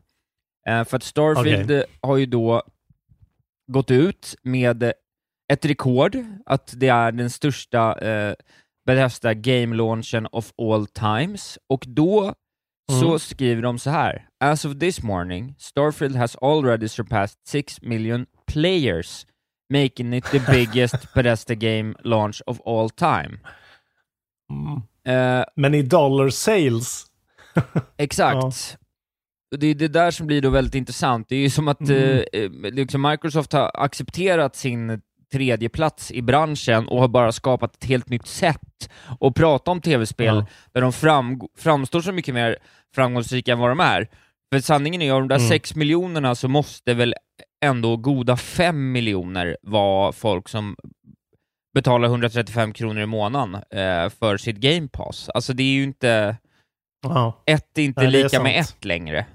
Eh, 0.67 0.83
för 0.83 0.97
att 0.97 1.03
Starfield 1.03 1.71
eh, 1.71 1.83
har 2.01 2.17
ju 2.17 2.25
då 2.25 2.63
gått 3.71 3.91
ut 3.91 4.35
med 4.43 4.83
ett 5.53 5.65
rekord, 5.65 6.17
att 6.45 6.73
det 6.77 6.87
är 6.87 7.11
den 7.11 7.29
största 7.29 7.99
eh, 7.99 8.33
Bethesda 8.85 9.33
Game 9.33 9.75
Launchen 9.75 10.27
of 10.31 10.51
All 10.57 10.87
Times, 10.87 11.59
och 11.69 11.83
då 11.87 12.33
så 12.91 13.05
Mm. 13.07 13.19
skriver 13.19 13.61
de 13.61 13.79
så 13.79 13.89
här. 13.89 14.25
As 14.43 14.65
of 14.65 14.79
this 14.79 15.03
morning, 15.03 15.55
Starfield 15.59 16.15
has 16.15 16.35
already 16.35 16.87
surpassed 16.87 17.37
6 17.47 17.81
million 17.81 18.25
players, 18.45 19.25
making 19.69 20.13
it 20.13 20.25
the 20.25 20.39
biggest 20.51 20.95
Bethesda 21.15 21.55
game 21.55 21.95
launch 22.03 22.41
of 22.45 22.59
all 22.65 22.89
time. 22.89 23.39
Mm. 24.51 24.81
Eh, 25.39 25.45
Men 25.55 25.73
i 25.73 25.81
dollar 25.81 26.29
sales. 26.29 27.05
Exakt. 27.97 28.43
Och 29.53 29.59
Det 29.59 29.67
är 29.67 29.75
det 29.75 29.87
där 29.87 30.11
som 30.11 30.27
blir 30.27 30.41
då 30.41 30.49
väldigt 30.49 30.75
intressant. 30.75 31.29
Det 31.29 31.35
är 31.35 31.39
ju 31.39 31.49
som 31.49 31.67
att 31.67 31.81
Mm. 31.81 32.23
eh, 32.33 32.41
eh, 32.41 32.49
liksom 32.51 33.01
Microsoft 33.01 33.53
har 33.53 33.71
accepterat 33.73 34.55
sin 34.55 35.01
tredje 35.31 35.69
plats 35.69 36.11
i 36.11 36.21
branschen 36.21 36.87
och 36.87 36.99
har 36.99 37.07
bara 37.07 37.31
skapat 37.31 37.75
ett 37.75 37.83
helt 37.85 38.09
nytt 38.09 38.27
sätt 38.27 38.89
att 39.19 39.33
prata 39.35 39.71
om 39.71 39.81
tv-spel 39.81 40.35
Ja. 40.35 40.45
där 40.71 40.81
de 40.81 40.93
fram, 40.93 41.41
framstår 41.57 42.01
så 42.01 42.11
mycket 42.11 42.33
mer 42.33 42.57
framgångsrika 42.95 43.51
än 43.53 43.59
vad 43.59 43.69
de 43.71 43.79
är. 43.79 44.09
För 44.53 44.59
sanningen 44.59 45.01
är 45.01 45.05
ju, 45.05 45.11
av 45.11 45.19
de 45.21 45.27
där 45.27 45.35
Mm. 45.35 45.49
sex 45.49 45.75
miljonerna 45.75 46.35
så 46.35 46.47
måste 46.47 46.93
väl 46.93 47.15
ändå 47.65 47.97
goda 47.97 48.37
fem 48.37 48.91
miljoner 48.91 49.57
vara 49.61 50.11
folk 50.11 50.49
som 50.49 50.75
betalar 51.73 52.07
135 52.07 52.73
kronor 52.73 53.01
i 53.01 53.05
månaden 53.05 53.55
eh, 53.55 54.09
för 54.09 54.37
sitt 54.37 54.55
Game 54.57 54.87
Pass. 54.87 55.29
Alltså 55.29 55.53
det 55.53 55.63
är 55.63 55.73
ju 55.73 55.83
inte... 55.83 56.37
Ja. 57.03 57.43
Ett 57.45 57.77
är 57.77 57.81
inte 57.81 58.01
Nej, 58.01 58.11
det 58.11 58.19
är 58.19 58.23
lika 58.23 58.43
med 58.43 58.59
ett 58.59 58.85
längre. 58.85 59.25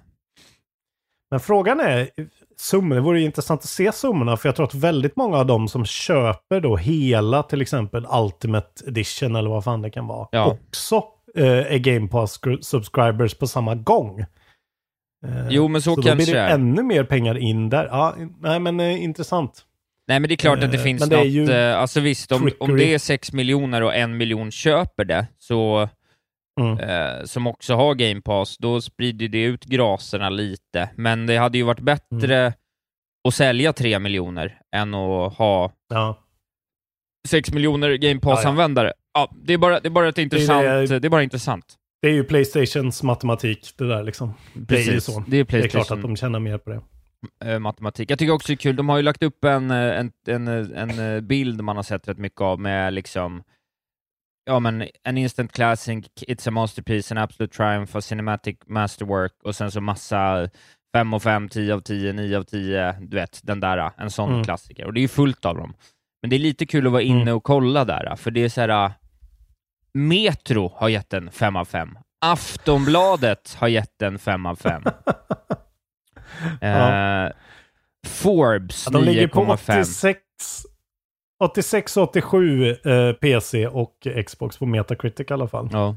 Men 1.30 1.40
frågan 1.40 1.80
är, 1.80 2.10
summor, 2.56 2.94
det 2.94 3.00
vore 3.00 3.20
ju 3.20 3.26
intressant 3.26 3.60
att 3.60 3.68
se 3.68 3.92
summorna, 3.92 4.36
för 4.36 4.48
jag 4.48 4.56
tror 4.56 4.66
att 4.66 4.74
väldigt 4.74 5.16
många 5.16 5.38
av 5.38 5.46
dem 5.46 5.68
som 5.68 5.84
köper 5.84 6.60
då 6.60 6.76
hela 6.76 7.42
till 7.42 7.62
exempel 7.62 8.06
Ultimate 8.12 8.84
Edition 8.86 9.36
eller 9.36 9.50
vad 9.50 9.64
fan 9.64 9.82
det 9.82 9.90
kan 9.90 10.06
vara, 10.06 10.28
Ja. 10.32 10.46
också 10.68 11.02
eh, 11.36 11.44
är 11.72 11.78
Game 11.78 12.08
Pass 12.08 12.40
subscribers 12.60 13.34
på 13.34 13.46
samma 13.46 13.74
gång. 13.74 14.24
Eh, 15.26 15.48
Jo, 15.50 15.68
men 15.68 15.82
så 15.82 15.94
då 15.96 16.02
kanske 16.02 16.16
blir 16.24 16.34
det 16.34 16.40
det 16.40 16.48
ännu 16.48 16.82
mer 16.82 17.04
pengar 17.04 17.38
in 17.38 17.68
där. 17.68 17.84
Ja, 17.84 18.14
nej 18.40 18.60
men 18.60 18.80
eh, 18.80 19.02
intressant. 19.04 19.64
Nej 20.08 20.20
men 20.20 20.28
det 20.28 20.34
är 20.34 20.36
klart 20.36 20.62
att 20.62 20.70
det 20.72 20.76
Eh, 20.78 20.82
finns 20.82 21.00
men 21.00 21.08
det 21.08 21.16
något, 21.16 21.26
ju 21.26 21.52
alltså 21.52 22.00
visst, 22.00 22.32
om, 22.32 22.50
om 22.60 22.76
det 22.76 22.94
är 22.94 22.98
6 22.98 23.32
miljoner 23.32 23.82
och 23.82 23.94
en 23.94 24.16
miljon 24.16 24.50
köper 24.50 25.04
det, 25.04 25.26
så, 25.38 25.88
Mm. 26.60 26.78
eh, 26.78 27.24
som 27.24 27.46
också 27.46 27.74
har 27.74 27.94
Game 27.94 28.20
Pass, 28.20 28.58
då 28.58 28.80
sprider 28.80 29.28
det 29.28 29.42
ut 29.42 29.64
graserna 29.64 30.30
lite. 30.30 30.90
Men 30.96 31.26
det 31.26 31.36
hade 31.36 31.58
ju 31.58 31.64
varit 31.64 31.80
bättre 31.80 32.36
Mm. 32.40 32.52
att 33.28 33.34
sälja 33.34 33.72
3 33.72 33.98
miljoner 33.98 34.60
än 34.76 34.94
att 34.94 35.34
ha 35.34 35.72
Ja. 35.88 36.18
6 37.28 37.52
miljoner 37.52 37.94
Game 37.94 38.20
Pass-användare. 38.20 38.92
Ja, 39.14 39.30
det 39.44 39.52
är 39.52 39.58
bara, 39.58 39.80
det 39.80 39.88
är 39.88 39.90
bara 39.90 40.08
ett 40.08 40.18
intressant, 40.18 40.62
det- 40.88 40.98
det 40.98 41.08
är 41.08 41.10
bara 41.10 41.22
intressant. 41.22 41.64
Det 42.02 42.08
är 42.08 42.12
ju 42.12 42.24
Playstations 42.24 43.02
matematik 43.02 43.74
det 43.76 43.88
där 43.88 44.02
liksom. 44.02 44.34
Det 44.54 44.74
är 44.74 44.78
ju 44.80 44.84
Precis. 44.92 45.04
så. 45.14 45.24
Det 45.28 45.36
är 45.36 45.44
Det 45.44 45.58
är 45.64 45.68
klart 45.68 45.90
att 45.90 46.02
de 46.02 46.16
tjänar 46.16 46.38
mer 46.40 46.58
på 46.58 46.70
det. 46.70 46.80
eh, 47.52 47.58
matematik. 47.58 48.10
Jag 48.10 48.18
tycker 48.18 48.32
också 48.32 48.46
det 48.48 48.54
är 48.54 48.56
kul, 48.56 48.76
de 48.76 48.88
har 48.88 48.96
ju 48.96 49.02
lagt 49.02 49.22
upp 49.22 49.44
en, 49.44 49.70
eh, 49.70 49.76
en, 49.98 50.12
en, 50.26 50.48
eh, 50.48 50.82
en 50.82 51.26
bild 51.26 51.62
man 51.62 51.76
har 51.76 51.82
sett 51.82 52.08
rätt 52.08 52.18
mycket 52.18 52.40
av 52.40 52.60
med 52.60 52.92
liksom 52.94 53.42
Ja 54.44 54.60
men 54.60 54.84
en 55.04 55.18
instant 55.18 55.52
classic, 55.52 56.04
it's 56.20 56.48
a 56.48 56.50
masterpiece, 56.50 57.12
an 57.12 57.18
absolute 57.18 57.56
triumph, 57.56 57.96
a 57.96 58.00
cinematic 58.00 58.56
masterwork 58.66 59.32
och 59.42 59.56
sen 59.56 59.70
så 59.70 59.80
massa 59.80 60.48
5 60.94 61.14
och 61.14 61.22
5, 61.22 61.48
10 61.48 61.74
av 61.74 61.80
10, 61.80 62.12
9 62.12 62.38
av 62.38 62.42
10, 62.42 62.92
du 63.00 63.16
vet, 63.16 63.40
den 63.42 63.60
där, 63.60 63.90
en 63.98 64.10
sån 64.10 64.30
Mm. 64.32 64.44
klassiker. 64.44 64.86
Och 64.86 64.92
det 64.94 65.00
är 65.00 65.02
ju 65.02 65.08
fullt 65.08 65.44
av 65.44 65.56
dem. 65.56 65.74
Men 66.22 66.30
det 66.30 66.36
är 66.36 66.40
lite 66.40 66.66
kul 66.66 66.86
att 66.86 66.92
vara 66.92 67.02
inne 67.02 67.22
Mm. 67.22 67.36
och 67.36 67.42
kolla 67.44 67.84
där, 67.84 68.16
för 68.16 68.30
det 68.30 68.44
är 68.44 68.48
så 68.48 68.60
här. 68.60 68.92
Metro 69.98 70.72
har 70.76 70.88
gett 70.88 71.12
en 71.12 71.30
5 71.30 71.56
av 71.56 71.64
5. 71.64 71.98
Aftonbladet 72.20 73.56
har 73.58 73.68
gett 73.68 74.02
en 74.02 74.18
5 74.18 74.46
av 74.46 74.56
5. 74.56 74.82
Ja. 76.60 77.26
Eh, 77.26 77.32
Forbes 78.06 78.86
Ja, 78.86 78.98
de 78.98 79.04
ligger 79.04 79.28
på 79.28 79.44
9,5. 79.44 79.80
86, 79.80 80.18
86 81.44 81.96
87 81.96 82.70
eh, 82.84 83.12
PC 83.12 83.66
och 83.66 84.06
Xbox 84.26 84.58
på 84.58 84.66
Metacritic 84.66 85.30
i 85.30 85.34
alla 85.34 85.48
fall. 85.48 85.68
Ja. 85.72 85.96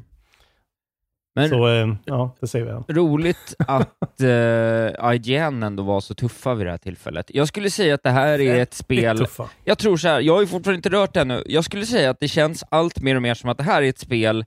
Men 1.36 1.50
Så 1.50 1.67
eh, 1.67 1.88
ja, 2.06 2.36
det 2.41 2.48
ser 2.48 2.62
vi. 2.88 2.94
roligt 2.94 3.56
att 3.67 4.22
uh, 4.24 5.13
IGN 5.15 5.63
ändå 5.63 5.84
var 5.84 6.02
så 6.02 6.13
tuffa 6.15 6.54
vid 6.54 6.67
det 6.67 6.72
här 6.72 6.78
tillfället. 6.78 7.26
Jag 7.34 7.48
skulle 7.48 7.70
säga 7.70 7.96
att 7.96 8.04
det 8.04 8.10
här 8.10 8.41
är 8.41 8.60
ett 8.60 8.74
spel... 8.74 9.28
Jag 9.63 9.78
tror 9.78 9.98
så 9.98 10.08
här, 10.08 10.20
jag 10.22 10.34
har 10.34 10.41
ju 10.41 10.48
fortfarande 10.48 10.76
inte 10.76 10.89
rört 10.89 11.13
det 11.13 11.22
ännu. 11.22 11.44
Jag 11.46 11.63
skulle 11.65 11.86
säga 11.86 12.10
att 12.10 12.20
det 12.20 12.28
känns 12.28 12.63
allt 12.72 13.00
mer 13.02 13.15
och 13.15 13.22
mer 13.22 13.34
som 13.34 13.50
att 13.50 13.58
det 13.58 13.63
här 13.63 13.82
är 13.82 13.89
ett 13.89 14.00
spel 14.00 14.46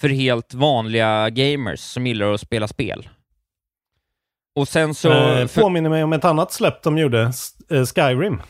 för 0.00 0.08
helt 0.08 0.54
vanliga 0.54 1.30
gamers 1.30 1.80
som 1.80 2.06
gillar 2.06 2.32
att 2.32 2.40
spela 2.40 2.68
spel. 2.68 3.08
Och 4.56 4.68
sen 4.68 4.94
så... 4.94 5.12
eh, 5.12 5.46
för- 5.46 5.60
Påminner 5.60 5.90
mig 5.90 6.04
om 6.04 6.12
ett 6.12 6.24
annat 6.24 6.52
släpp 6.52 6.82
de 6.82 6.98
gjorde, 6.98 7.20
eh, 7.70 7.84
Skyrim. 7.84 8.42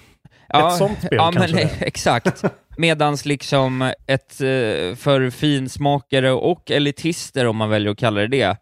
Ja, 0.49 0.69
Ett 0.73 0.79
sånt 0.79 0.99
spel 0.99 1.09
ja, 1.13 1.33
kanske 1.35 1.55
men. 1.57 1.69
Exakt. 1.81 2.45
Medans 2.79 3.25
liksom 3.27 3.83
ett 4.07 4.41
eh, 4.41 4.95
för 4.97 5.31
finsmakare 5.31 6.31
och 6.33 6.71
elitister, 6.71 7.47
om 7.47 7.57
man 7.57 7.71
väljer 7.71 7.93
att 7.93 7.99
kalla 7.99 8.21
det 8.21 8.27
det, 8.27 8.57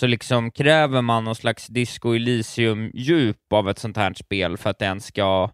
så 0.00 0.06
liksom 0.06 0.50
kräver 0.50 1.02
man 1.02 1.24
någon 1.24 1.34
slags 1.34 1.66
Disco 1.66 2.14
Elysium-djup 2.14 3.52
av 3.54 3.68
ett 3.70 3.78
sånt 3.78 3.96
här 3.96 4.14
spel 4.14 4.56
för 4.56 4.70
att 4.70 4.78
det 4.78 4.84
ens 4.84 5.06
ska 5.06 5.50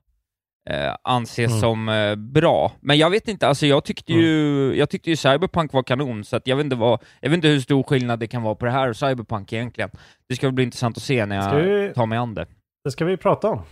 eh, 0.71 0.95
anses 1.05 1.51
Mm. 1.51 1.61
som 1.61 1.89
eh, 1.89 2.15
bra. 2.15 2.73
Men 2.81 2.99
jag 2.99 3.11
vet 3.11 3.29
inte, 3.29 3.49
alltså 3.49 3.67
jag 3.67 3.85
tyckte 3.85 4.13
ju, 4.13 4.75
jag 4.77 4.91
tyckte 4.91 5.11
ju 5.11 5.17
Cyberpunk 5.17 5.73
var 5.73 5.83
kanon, 5.83 6.25
så 6.25 6.37
att 6.37 6.47
jag, 6.47 6.57
vet 6.57 6.65
inte 6.65 6.77
vad, 6.77 7.01
jag 7.21 7.31
vet 7.31 7.37
inte 7.37 7.49
hur 7.49 7.61
stor 7.61 7.83
skillnad 7.83 8.19
det 8.21 8.27
kan 8.27 8.43
vara 8.43 8.55
på 8.55 8.65
det 8.65 8.71
här 8.71 8.89
och 8.89 8.97
Cyberpunk 8.97 9.53
egentligen. 9.53 9.91
Det 10.29 10.37
ska 10.37 10.51
bli 10.51 10.65
intressant 10.65 10.97
att 10.97 11.03
se 11.03 11.27
när 11.27 11.37
jag 11.37 11.63
vi- 11.63 11.93
tar 11.95 12.07
mig 12.07 12.19
an 12.19 12.35
det. 12.35 12.47
Det 12.85 12.91
ska 12.91 13.05
vi 13.05 13.17
prata 13.17 13.49
om. 13.49 13.63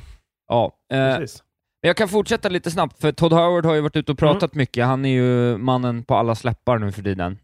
Ja, 0.48 0.72
eh, 0.92 1.16
Precis. 1.16 1.42
Men 1.82 1.88
Jag 1.88 1.96
kan 1.96 2.08
fortsätta 2.08 2.48
lite 2.48 2.70
snabbt, 2.70 3.00
för 3.00 3.12
Todd 3.12 3.32
Howard 3.32 3.66
har 3.66 3.74
ju 3.74 3.80
varit 3.80 3.96
ute 3.96 4.12
och 4.12 4.18
pratat 4.18 4.54
mycket. 4.54 4.84
Han 4.86 5.04
är 5.04 5.08
ju 5.08 5.58
mannen 5.58 6.04
på 6.04 6.14
alla 6.14 6.34
släppar 6.34 6.78
nu 6.78 6.92
för 6.92 7.02
tiden. 7.02 7.38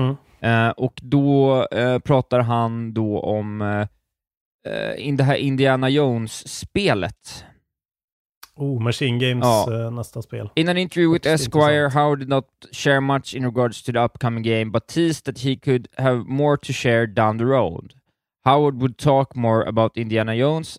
Mm. 0.00 0.16
Eh, 0.40 0.70
och 0.70 1.00
då 1.02 1.62
eh, 1.66 1.98
pratar 1.98 2.40
han 2.40 2.94
då 2.94 3.20
om 3.20 3.62
eh, 3.62 3.86
eh, 4.72 5.06
in 5.06 5.16
det 5.16 5.24
här 5.24 5.36
Indiana 5.36 5.88
Jones-spelet. 5.88 7.44
Oh, 8.56 8.82
Machine 8.82 9.18
Games 9.18 9.44
Ja. 9.44 9.84
eh, 9.84 9.90
nästa 9.90 10.22
spel. 10.22 10.50
In 10.54 10.68
an 10.68 10.76
interview 10.76 11.12
with 11.12 11.28
Esquire. 11.28 11.88
Howard 11.88 12.18
did 12.18 12.28
not 12.28 12.44
share 12.72 13.00
much 13.00 13.34
in 13.34 13.44
regards 13.44 13.82
to 13.82 13.92
the 13.92 13.98
upcoming 13.98 14.42
game, 14.42 14.64
but 14.70 14.86
teased 14.86 15.24
that 15.24 15.38
he 15.38 15.56
could 15.56 15.88
have 15.96 16.24
more 16.26 16.56
to 16.56 16.72
share 16.72 17.06
down 17.06 17.38
the 17.38 17.44
road. 17.44 17.92
Howard 18.44 18.74
would 18.74 18.98
talk 18.98 19.36
more 19.36 19.68
about 19.68 19.96
Indiana 19.96 20.36
Jones. 20.36 20.78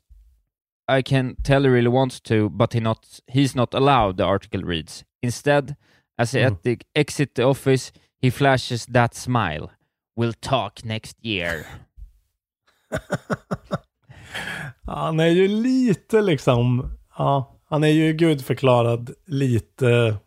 I 0.99 1.01
can 1.03 1.35
tell 1.43 1.63
he 1.63 1.69
really 1.69 1.89
wants 1.89 2.21
to, 2.21 2.49
but 2.49 2.73
he 2.73 2.79
not 2.79 3.05
he's 3.33 3.55
not 3.55 3.73
allowed, 3.73 4.17
the 4.17 4.23
article 4.23 4.61
reads. 4.63 5.03
Instead, 5.21 5.75
as 6.17 6.31
he 6.35 6.39
Mm. 6.39 6.47
at 6.53 6.63
the 6.63 6.77
exit 6.95 7.33
the 7.35 7.43
office, 7.43 7.93
he 8.21 8.31
flashes 8.31 8.85
that 8.85 9.15
smile. 9.15 9.67
We'll 10.19 10.39
talk 10.39 10.83
next 10.83 11.17
year. 11.25 11.65
Han 14.85 15.19
är 15.19 15.27
ju 15.27 15.47
lite 15.47 16.21
liksom, 16.21 16.91
ja, 17.17 17.55
han 17.69 17.83
är 17.83 17.87
ju 17.87 18.13
gudförklarad 18.13 19.11
lite 19.25 20.17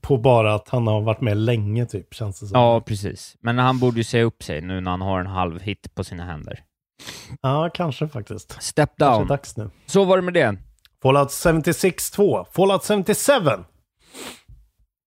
på 0.00 0.16
bara 0.16 0.54
att 0.54 0.68
han 0.68 0.86
har 0.86 1.00
varit 1.00 1.20
med 1.20 1.36
länge 1.36 1.86
typ, 1.86 2.14
känns 2.14 2.40
det 2.40 2.46
som. 2.46 2.60
Ja, 2.60 2.80
precis. 2.80 3.36
Men 3.40 3.58
han 3.58 3.78
borde 3.78 3.96
ju 3.96 4.04
säga 4.04 4.24
upp 4.24 4.42
sig 4.42 4.60
nu 4.60 4.80
när 4.80 4.90
han 4.90 5.00
har 5.00 5.20
en 5.20 5.26
halv 5.26 5.60
hit 5.60 5.94
på 5.94 6.04
sina 6.04 6.24
händer. 6.24 6.64
Ja, 7.42 7.70
kanske 7.74 8.08
faktiskt. 8.08 8.62
Step 8.62 8.90
Kanske 8.98 9.18
down. 9.20 9.28
dags 9.28 9.56
nu. 9.56 9.70
Så 9.86 10.04
var 10.04 10.16
det 10.16 10.22
med 10.22 10.34
det. 10.34 10.56
Fallout 11.02 11.32
76 11.32 12.10
2. 12.10 12.44
Fallout 12.52 12.84
77! 12.84 13.32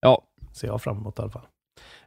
Ja, 0.02 0.24
Ser 0.54 0.68
jag 0.68 0.82
fram 0.82 0.98
emot 0.98 1.20
i 1.20 1.22
alla 1.22 1.32
fall. 1.32 1.46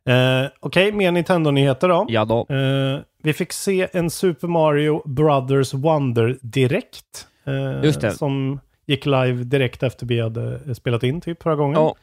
Eh, 0.08 0.50
Okej, 0.60 0.92
mer 0.92 1.12
Nintendo-nyheter 1.12 1.88
då. 1.88 2.06
ja 2.08 2.24
då. 2.24 2.46
Eh, 2.54 3.00
vi 3.22 3.32
fick 3.32 3.52
se 3.52 3.88
en 3.92 4.10
Super 4.10 4.48
Mario 4.48 5.02
Brothers 5.08 5.74
Wonder 5.74 6.38
direkt. 6.42 7.26
eh, 7.44 7.84
Just 7.84 8.00
det. 8.00 8.10
Som 8.12 8.60
gick 8.86 9.06
live 9.06 9.44
direkt 9.44 9.82
efter 9.82 10.06
vi 10.06 10.20
hade 10.20 10.74
spelat 10.74 11.02
in 11.02 11.20
typ 11.20 11.42
förra 11.42 11.56
gången. 11.56 11.74
Ja, 11.80 11.94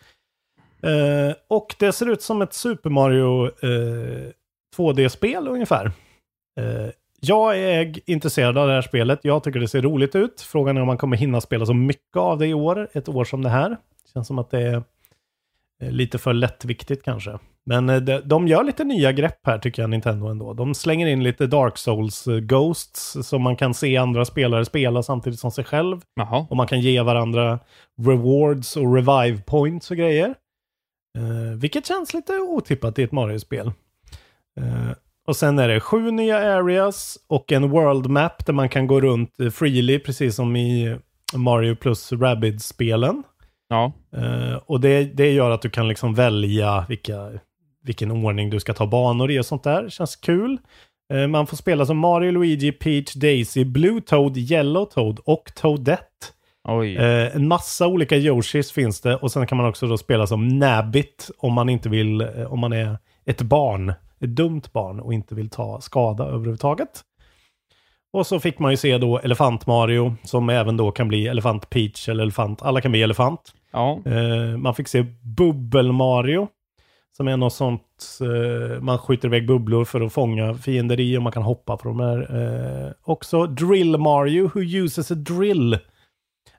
Eh, 0.82 1.34
och 1.48 1.76
det 1.80 1.92
ser 1.92 2.10
ut 2.10 2.22
som 2.22 2.42
ett 2.42 2.54
Super 2.54 2.90
Mario 2.90 3.46
eh, 3.46 4.32
2D-spel 4.78 5.48
ungefär. 5.48 5.92
Jag 7.22 7.60
är 7.60 8.10
intresserad 8.10 8.58
av 8.58 8.68
det 8.68 8.74
här 8.74 8.82
spelet. 8.82 9.20
Jag 9.24 9.44
tycker 9.44 9.60
det 9.60 9.68
ser 9.68 9.82
roligt 9.82 10.16
ut. 10.16 10.42
Frågan 10.42 10.78
är 10.78 10.82
om 10.82 10.88
man 10.88 10.98
kommer 10.98 11.18
hinna 11.18 11.42
spela 11.42 11.66
så 11.66 11.74
mycket 11.74 12.18
av 12.18 12.38
det 12.38 12.48
i 12.48 12.54
år. 12.54 12.90
Ett 12.94 13.10
år 13.10 13.24
som 13.24 13.44
det 13.44 13.50
här. 13.50 13.70
Det 13.70 14.12
känns 14.14 14.28
som 14.28 14.40
att 14.40 14.50
det 14.50 14.62
är 14.62 14.84
eh, 15.82 15.92
lite 15.92 16.18
för 16.18 16.34
lättviktigt 16.34 17.04
kanske. 17.04 17.40
Men 17.66 17.90
eh, 17.90 17.98
de, 17.98 18.22
de 18.26 18.48
gör 18.48 18.64
lite 18.64 18.84
nya 18.84 19.12
grepp 19.12 19.40
här 19.44 19.60
tycker 19.60 19.82
jag, 19.82 19.90
Nintendo 19.90 20.28
ändå. 20.28 20.54
De 20.54 20.76
slänger 20.76 21.08
in 21.08 21.24
lite 21.24 21.48
Dark 21.48 21.78
Souls 21.78 22.28
eh, 22.28 22.40
Ghosts 22.40 23.18
som 23.28 23.42
man 23.42 23.56
kan 23.56 23.74
se 23.74 23.98
andra 23.98 24.26
spelare 24.26 24.66
spela 24.66 25.04
samtidigt 25.04 25.40
som 25.40 25.52
sig 25.52 25.64
själv. 25.64 26.02
jaha. 26.16 26.48
Och 26.50 26.58
man 26.58 26.68
kan 26.68 26.82
ge 26.82 27.02
varandra 27.02 27.60
rewards 28.02 28.78
och 28.78 28.96
revive 28.96 29.42
points 29.42 29.92
och 29.92 29.98
grejer. 29.98 30.36
Eh, 31.18 31.58
vilket 31.58 31.86
känns 31.86 32.14
lite 32.14 32.34
otippat 32.34 33.00
i 33.00 33.04
ett 33.04 33.12
Mario-spel. 33.12 33.72
Eh, 34.60 34.92
och 35.28 35.36
sen 35.36 35.60
är 35.60 35.68
det 35.68 35.80
sju 35.80 36.12
nya 36.12 36.38
areas 36.38 37.18
och 37.28 37.52
en 37.52 37.70
world 37.70 38.08
map 38.08 38.46
där 38.46 38.54
man 38.54 38.70
kan 38.70 38.88
gå 38.88 39.02
runt 39.02 39.36
freely, 39.54 40.00
precis 40.00 40.36
som 40.36 40.56
i 40.56 40.98
Mario 41.36 41.76
plus 41.76 42.12
Rabbids-spelen. 42.12 43.24
Ja. 43.70 43.92
Eh, 44.16 44.58
och 44.66 44.80
det, 44.82 45.04
det 45.04 45.32
gör 45.32 45.52
att 45.52 45.62
du 45.62 45.70
kan 45.70 45.88
liksom 45.88 46.14
välja 46.14 46.86
vilka, 46.90 47.32
vilken 47.84 48.12
ordning 48.12 48.50
du 48.50 48.60
ska 48.60 48.74
ta 48.74 48.88
banor 48.88 49.32
i 49.32 49.40
och 49.40 49.46
sånt 49.46 49.64
där. 49.64 49.90
Känns 49.90 50.16
kul. 50.16 50.58
Eh, 51.14 51.28
man 51.28 51.48
får 51.48 51.58
spela 51.58 51.86
som 51.86 51.98
Mario, 51.98 52.32
Luigi, 52.32 52.72
Peach, 52.72 53.14
Daisy, 53.14 53.66
Blue 53.66 54.02
Toad, 54.02 54.38
Yellow 54.38 54.86
Toad 54.86 55.20
och 55.26 55.52
Toadette. 55.56 56.28
Oj. 56.68 56.96
Eh, 56.96 57.36
en 57.36 57.48
massa 57.48 57.88
olika 57.88 58.16
Yoshis 58.16 58.72
finns 58.72 59.02
det 59.02 59.16
och 59.16 59.32
sen 59.32 59.48
kan 59.48 59.58
man 59.58 59.68
också 59.68 59.88
då 59.88 59.98
spela 59.98 60.28
som 60.28 60.48
Nabbit 60.48 61.32
om 61.38 61.54
man 61.54 61.70
inte 61.70 61.90
vill, 61.90 62.22
om 62.48 62.60
man 62.60 62.74
är 62.74 62.98
ett 63.26 63.42
barn, 63.42 63.94
ett 64.20 64.36
dumt 64.36 64.62
barn 64.74 65.00
och 65.00 65.14
inte 65.14 65.36
vill 65.36 65.50
ta 65.50 65.82
skada 65.82 66.24
överhuvudtaget. 66.24 67.04
Och 68.14 68.28
så 68.28 68.40
fick 68.40 68.60
man 68.60 68.72
ju 68.72 68.78
se 68.78 68.98
då 68.98 69.20
Elefant 69.20 69.68
Mario 69.68 70.16
som 70.24 70.50
även 70.50 70.78
då 70.78 70.92
kan 70.92 71.08
bli 71.08 71.28
Elefant 71.28 71.70
Peach 71.70 72.10
eller 72.10 72.24
Elefant, 72.24 72.62
alla 72.62 72.82
kan 72.82 72.92
bli 72.92 73.02
Elefant. 73.02 73.54
Ja. 73.72 74.02
Eh, 74.06 74.58
man 74.58 74.76
fick 74.76 74.88
se 74.88 75.06
Bubbel 75.22 75.92
Mario. 75.92 76.48
Som 77.18 77.28
är 77.28 77.38
något 77.38 77.54
sånt, 77.54 77.82
eh, 78.22 78.82
man 78.82 78.98
skjuter 78.98 79.28
iväg 79.28 79.48
bubblor 79.48 79.86
för 79.86 80.02
att 80.02 80.14
fånga 80.14 80.54
fiender 80.54 81.00
i 81.00 81.18
och 81.18 81.22
man 81.22 81.32
kan 81.32 81.44
hoppa 81.44 81.78
på 81.78 81.88
de 81.88 82.00
här. 82.00 82.20
Eh, 82.36 82.92
också 83.04 83.48
Drill 83.48 83.98
Mario 83.98 84.52
who 84.54 84.62
uses 84.62 85.12
a 85.12 85.16
drill 85.16 85.78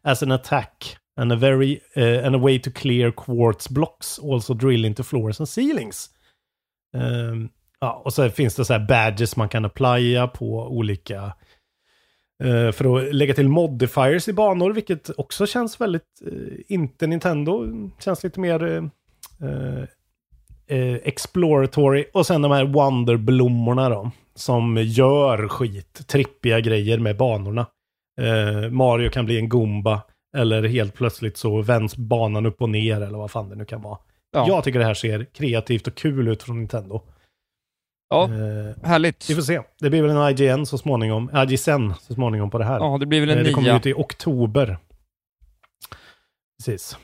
as 0.02 0.22
an 0.22 0.32
attack 0.32 0.96
and 1.20 1.32
a 1.32 1.36
very 1.36 1.80
eh, 1.94 2.26
and 2.26 2.36
a 2.36 2.38
way 2.38 2.58
to 2.58 2.70
clear 2.70 3.10
quartz 3.10 3.68
blocks 3.68 4.18
also 4.18 4.54
drill 4.54 4.84
into 4.84 5.02
floors 5.02 5.40
and 5.40 5.48
ceilings. 5.48 6.10
Ehm, 6.96 7.48
ja, 7.80 8.02
och 8.04 8.12
så 8.12 8.30
finns 8.30 8.54
det 8.54 8.64
så 8.64 8.72
här 8.72 8.86
badges 8.88 9.36
man 9.36 9.48
kan 9.48 9.64
applya 9.64 10.26
på 10.28 10.66
olika 10.68 11.32
eh, 12.44 12.72
för 12.72 12.96
att 12.96 13.14
lägga 13.14 13.34
till 13.34 13.48
modifiers 13.48 14.28
i 14.28 14.32
banor, 14.32 14.72
vilket 14.72 15.10
också 15.18 15.46
känns 15.46 15.80
väldigt, 15.80 16.22
eh, 16.26 16.58
inte 16.68 17.06
Nintendo, 17.06 17.66
känns 18.00 18.24
lite 18.24 18.40
mer 18.40 18.64
eh, 18.64 18.84
eh, 19.48 19.84
eh, 20.78 20.94
exploratory. 20.94 22.04
Och 22.14 22.26
sen 22.26 22.42
de 22.42 22.52
här 22.52 22.64
Wonderblommorna 22.64 23.88
då, 23.88 24.10
som 24.34 24.76
gör 24.76 25.48
skit, 25.48 26.08
trippiga 26.08 26.60
grejer 26.60 26.98
med 26.98 27.16
banorna. 27.16 27.66
Eh, 28.20 28.70
Mario 28.70 29.10
kan 29.10 29.24
bli 29.24 29.38
en 29.38 29.48
Gumba. 29.48 30.02
eller 30.36 30.62
helt 30.68 30.94
plötsligt 30.94 31.36
så 31.36 31.62
vänds 31.62 31.96
banan 31.96 32.46
upp 32.46 32.62
och 32.62 32.70
ner, 32.70 33.00
eller 33.00 33.18
vad 33.18 33.30
fan 33.30 33.48
det 33.48 33.56
nu 33.56 33.64
kan 33.64 33.82
vara. 33.82 33.98
Ja. 34.30 34.48
Jag 34.48 34.64
tycker 34.64 34.78
det 34.78 34.84
här 34.84 34.94
ser 34.94 35.24
kreativt 35.24 35.86
och 35.86 35.94
kul 35.94 36.28
ut 36.28 36.42
från 36.42 36.58
Nintendo. 36.58 37.02
Ja, 38.10 38.24
Eh, 38.24 38.86
härligt. 38.88 39.30
vi 39.30 39.34
får 39.34 39.42
se. 39.42 39.60
Det 39.80 39.90
blir 39.90 40.02
väl 40.02 40.16
en 40.16 40.28
IGN 40.40 40.66
så 40.66 40.78
småningom, 40.78 41.30
IGSN 41.34 41.92
så 42.00 42.14
småningom 42.14 42.50
på 42.50 42.58
det 42.58 42.64
här. 42.64 42.78
Ja, 42.78 42.98
det 42.98 43.06
blir 43.06 43.20
väl 43.20 43.30
en 43.30 43.38
Eh, 43.38 43.44
det 43.44 43.52
kommer 43.52 43.76
ut 43.76 43.86
i 43.86 43.92
oktober. 43.94 44.78
Precis. 46.58 46.98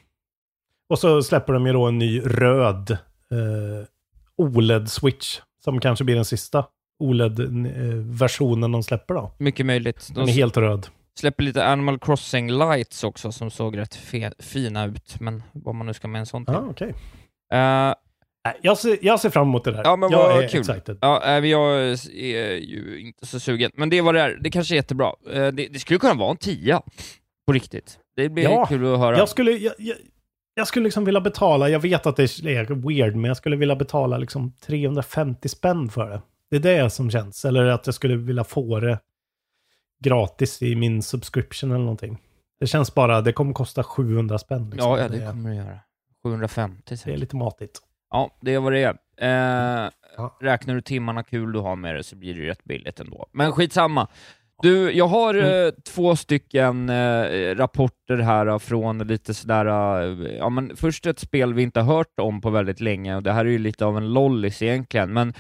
Och 0.89 0.99
så 0.99 1.23
släpper 1.23 1.53
de 1.53 1.67
ju 1.67 1.73
då 1.73 1.87
en 1.87 1.99
ny 1.99 2.21
röd 2.21 2.91
eh, 2.91 3.87
OLED-switch. 4.37 5.41
Som 5.65 5.81
kanske 5.81 6.05
blir 6.05 6.15
den 6.15 6.25
sista 6.25 6.67
OLED-versionen 6.99 8.73
de 8.73 8.83
släpper 8.83 9.15
då. 9.15 9.31
Mycket 9.39 9.67
möjligt. 9.67 10.07
Den 10.15 10.27
De 10.27 10.31
är 10.31 10.35
helt 10.35 10.57
röd. 10.57 10.87
Släpper 11.19 11.43
lite 11.43 11.67
Animal 11.67 11.99
Crossing 11.99 12.51
Lights 12.51 13.05
också 13.05 13.33
som 13.33 13.51
såg 13.51 13.79
rätt 13.79 13.95
fina 14.39 14.85
ut, 14.87 15.21
men 15.21 15.43
vad 15.53 15.75
man 15.75 15.87
nu 15.87 15.95
ska 15.95 16.09
med 16.09 16.19
en 16.19 16.27
sån 16.27 16.45
till. 16.47 16.55
Ja, 16.55 16.67
okej. 16.71 16.95
Eh, 17.53 17.95
Nej, 18.47 18.55
Jag, 18.63 18.79
ser, 18.79 18.99
jag 19.03 19.21
ser 19.21 19.31
fram 19.31 19.49
emot 19.49 19.65
det 19.65 19.73
där. 19.73 19.83
Ja, 19.85 19.97
men 19.97 20.11
jag 20.11 20.19
vad 20.19 20.45
är 20.45 20.49
kul. 20.49 20.61
excited. 20.61 20.99
Ja, 21.01 21.39
jag 21.41 21.81
är 22.15 22.57
ju 22.57 23.01
inte 23.01 23.27
så 23.27 23.41
sugen, 23.41 23.71
men 23.75 23.91
det 23.91 23.99
är 23.99 24.03
vad 24.03 24.15
det 24.15 24.21
är. 24.21 24.39
Det 24.41 24.51
kanske 24.51 24.75
är 24.75 24.77
jättebra. 24.77 25.13
Eh, 25.33 25.47
Det, 25.47 25.69
det 25.69 25.79
skulle 25.79 25.99
kunna 25.99 26.15
vara 26.15 26.31
en 26.31 26.37
tia, 26.37 26.83
på 27.47 27.53
riktigt. 27.53 27.99
Det 28.17 28.29
blir 28.29 28.45
Ja, 28.45 28.67
kul 28.67 28.93
att 28.95 28.99
höra. 29.01 29.19
Jag 29.19 29.29
skulle, 29.29 29.51
jag, 29.53 29.75
jag, 29.79 29.97
jag 30.55 30.67
skulle 30.69 30.85
liksom 30.85 31.05
vilja 31.05 31.21
betala, 31.21 31.69
jag 31.69 31.81
vet 31.81 32.07
att 32.07 32.17
det 32.17 32.23
är 32.23 32.89
weird, 32.89 33.17
men 33.17 33.25
jag 33.29 33.37
skulle 33.37 33.57
vilja 33.57 33.77
betala 33.77 34.19
liksom 34.19 34.53
350 34.67 35.49
spänn 35.49 35.89
för 35.91 36.11
det. 36.11 36.21
Det 36.51 36.57
är 36.71 36.83
det 36.83 36.91
som 36.91 37.11
känns. 37.11 37.45
Eller 37.45 37.65
att 37.67 37.87
jag 37.87 37.95
skulle 37.95 38.17
vilja 38.17 38.45
få 38.45 38.81
det 38.81 38.99
gratis 40.05 40.63
i 40.63 40.75
min 40.77 41.03
subscription 41.03 41.71
eller 41.71 41.81
någonting. 41.81 42.19
Det 42.61 42.67
känns 42.67 42.95
bara, 42.95 43.21
det 43.21 43.33
kommer 43.33 43.53
kosta 43.53 43.83
700 43.85 44.39
spänn. 44.39 44.71
Liksom. 44.71 44.91
Ja, 44.91 44.99
ja, 44.99 45.09
det 45.09 45.27
kommer 45.27 45.51
det 45.51 45.57
göra. 45.57 45.79
750 46.25 46.83
det 46.89 46.95
är 46.95 46.97
säkert. 46.97 47.19
lite 47.21 47.37
matigt. 47.37 47.79
Ja, 48.11 48.31
det 48.41 48.55
är 48.55 48.61
vad 48.61 48.73
det 48.73 48.83
är. 48.83 48.97
Eh, 49.85 49.91
Ja. 50.17 50.37
Räknar 50.41 50.75
du 50.75 50.81
timmarna 50.81 51.23
kul 51.23 51.53
du 51.53 51.59
har 51.59 51.77
med 51.77 51.95
det 51.95 52.03
så 52.03 52.17
blir 52.17 52.35
det 52.35 52.47
rätt 52.51 52.65
billigt 52.65 53.01
ändå. 53.01 53.27
Men 53.33 53.53
skitsamma. 53.53 54.09
Du, 54.63 54.93
jag 54.93 55.07
har 55.07 55.35
Mm. 55.35 55.67
eh, 55.67 55.73
två 55.95 56.17
stycken 56.17 56.89
eh, 56.89 57.55
rapporter 57.57 58.17
här 58.17 58.59
från 58.59 58.99
lite 58.99 59.35
sådär, 59.35 59.67
eh, 60.03 60.37
ja 60.37 60.49
men 60.49 60.77
först 60.77 61.07
ett 61.07 61.19
spel 61.19 61.55
vi 61.55 61.63
inte 61.63 61.81
har 61.81 61.97
hört 61.97 62.21
om 62.21 62.41
på 62.41 62.51
väldigt 62.51 62.81
länge, 62.81 63.17
och 63.17 63.23
det 63.23 63.33
här 63.33 63.45
är 63.45 63.51
ju 63.51 63.59
lite 63.59 63.85
av 63.87 63.97
en 63.97 64.13
lollis 64.13 64.63
egentligen, 64.63 65.13
men 65.13 65.35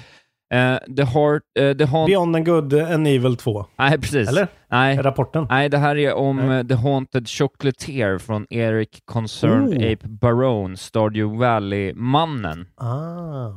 eh, 0.54 0.94
The 0.96 1.04
Heart, 1.04 1.42
eh, 1.59 1.76
The 1.76 1.85
Haunt... 1.85 2.07
Beyond 2.07 2.37
and 2.37 2.46
Good 2.46 2.74
and 2.74 3.07
Evil 3.09 3.37
2. 3.37 3.66
Nej, 3.76 3.98
precis. 3.98 4.28
Eller? 4.28 4.48
Nej. 4.70 4.96
Rapporten. 4.96 5.46
Nej, 5.50 5.68
det 5.68 5.78
här 5.78 5.96
är 5.96 6.14
om 6.14 6.50
eh, 6.50 6.66
The 6.66 6.74
Haunted 6.74 7.28
Chocolatier 7.28 8.18
från 8.18 8.46
Eric 8.50 9.02
Concerned 9.04 9.68
Oh. 9.68 9.92
Ape 9.92 10.09
Barone, 10.09 10.76
Stardew 10.76 11.37
Valley-mannen. 11.46 12.66
Ah. 12.76 13.50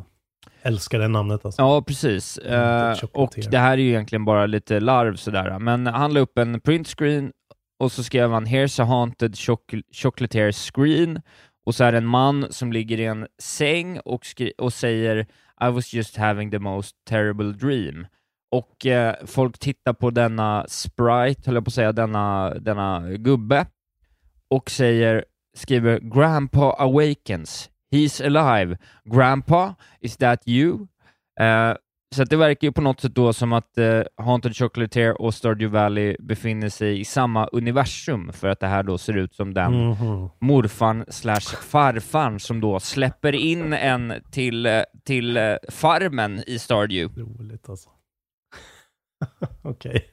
Älskar 0.61 0.99
det 0.99 1.07
namnet 1.07 1.45
alltså. 1.45 1.61
Ja, 1.61 1.81
precis. 1.81 2.37
Och 3.13 3.33
det 3.51 3.57
här 3.57 3.71
är 3.71 3.77
ju 3.77 3.87
egentligen 3.89 4.25
bara 4.25 4.45
lite 4.45 4.79
larv 4.79 5.15
sådär, 5.15 5.59
men 5.59 5.87
han 5.87 6.13
la 6.13 6.19
upp 6.19 6.37
en 6.37 6.59
printscreen 6.61 7.31
och 7.79 7.91
så 7.91 8.03
skrev 8.03 8.31
han 8.31 8.45
“Here's 8.45 8.81
a 8.81 8.85
haunted 8.85 9.33
choc- 9.35 9.81
chocolatier 9.93 10.51
screen” 10.51 11.21
och 11.65 11.75
så 11.75 11.83
är 11.83 11.91
det 11.91 11.97
en 11.97 12.05
man 12.05 12.47
som 12.49 12.71
ligger 12.73 12.99
i 12.99 13.05
en 13.05 13.27
säng 13.41 13.99
och, 13.99 14.25
skri- 14.25 14.53
och 14.57 14.73
säger 14.73 15.25
“I 15.61 15.69
was 15.69 15.93
just 15.93 16.17
having 16.17 16.51
the 16.51 16.59
most 16.59 16.95
terrible 17.05 17.53
dream” 17.53 18.07
och 18.51 18.85
eh, 18.85 19.15
folk 19.25 19.59
tittar 19.59 19.93
på 19.93 20.09
denna 20.09 20.65
sprite, 20.67 21.41
höll 21.45 21.55
jag 21.55 21.65
på 21.65 21.69
att 21.69 21.73
säga, 21.73 21.91
denna, 21.91 22.53
denna 22.53 23.11
gubbe 23.11 23.65
och 24.49 24.71
säger, 24.71 25.25
skriver 25.57 25.99
“Grandpa 25.99 26.75
awakens, 26.79 27.69
he's 27.91 28.25
alive, 28.25 28.77
Grandpa, 29.05 29.75
is 29.99 30.17
that 30.17 30.47
you?” 30.47 30.87
Eh, 31.39 31.75
så 32.15 32.23
det 32.23 32.35
verkar 32.35 32.67
ju 32.67 32.71
på 32.71 32.81
något 32.81 33.01
sätt 33.01 33.15
då 33.15 33.33
som 33.33 33.53
att 33.53 33.77
eh, 33.77 34.01
Haunted 34.17 34.55
Chocolatier 34.57 35.21
och 35.21 35.33
Stardew 35.33 35.79
Valley 35.79 36.15
befinner 36.19 36.69
sig 36.69 36.99
i 36.99 37.05
samma 37.05 37.47
universum 37.47 38.33
för 38.33 38.47
att 38.47 38.59
det 38.59 38.67
här 38.67 38.83
då 38.83 38.97
ser 38.97 39.17
ut 39.17 39.35
som 39.35 39.53
den 39.53 39.89
Mhm. 39.89 40.29
morfarn 40.39 41.05
slash 41.07 41.55
farfarn 41.69 42.39
som 42.39 42.61
då 42.61 42.79
släpper 42.79 43.35
in 43.35 43.73
en 43.73 44.13
till, 44.31 44.65
eh, 44.65 44.81
till 45.05 45.37
eh, 45.37 45.55
farmen 45.69 46.43
i 46.47 46.59
Stardew. 46.59 47.21
Roligt 47.21 47.69
alltså. 47.69 47.89
Okej. 49.61 50.05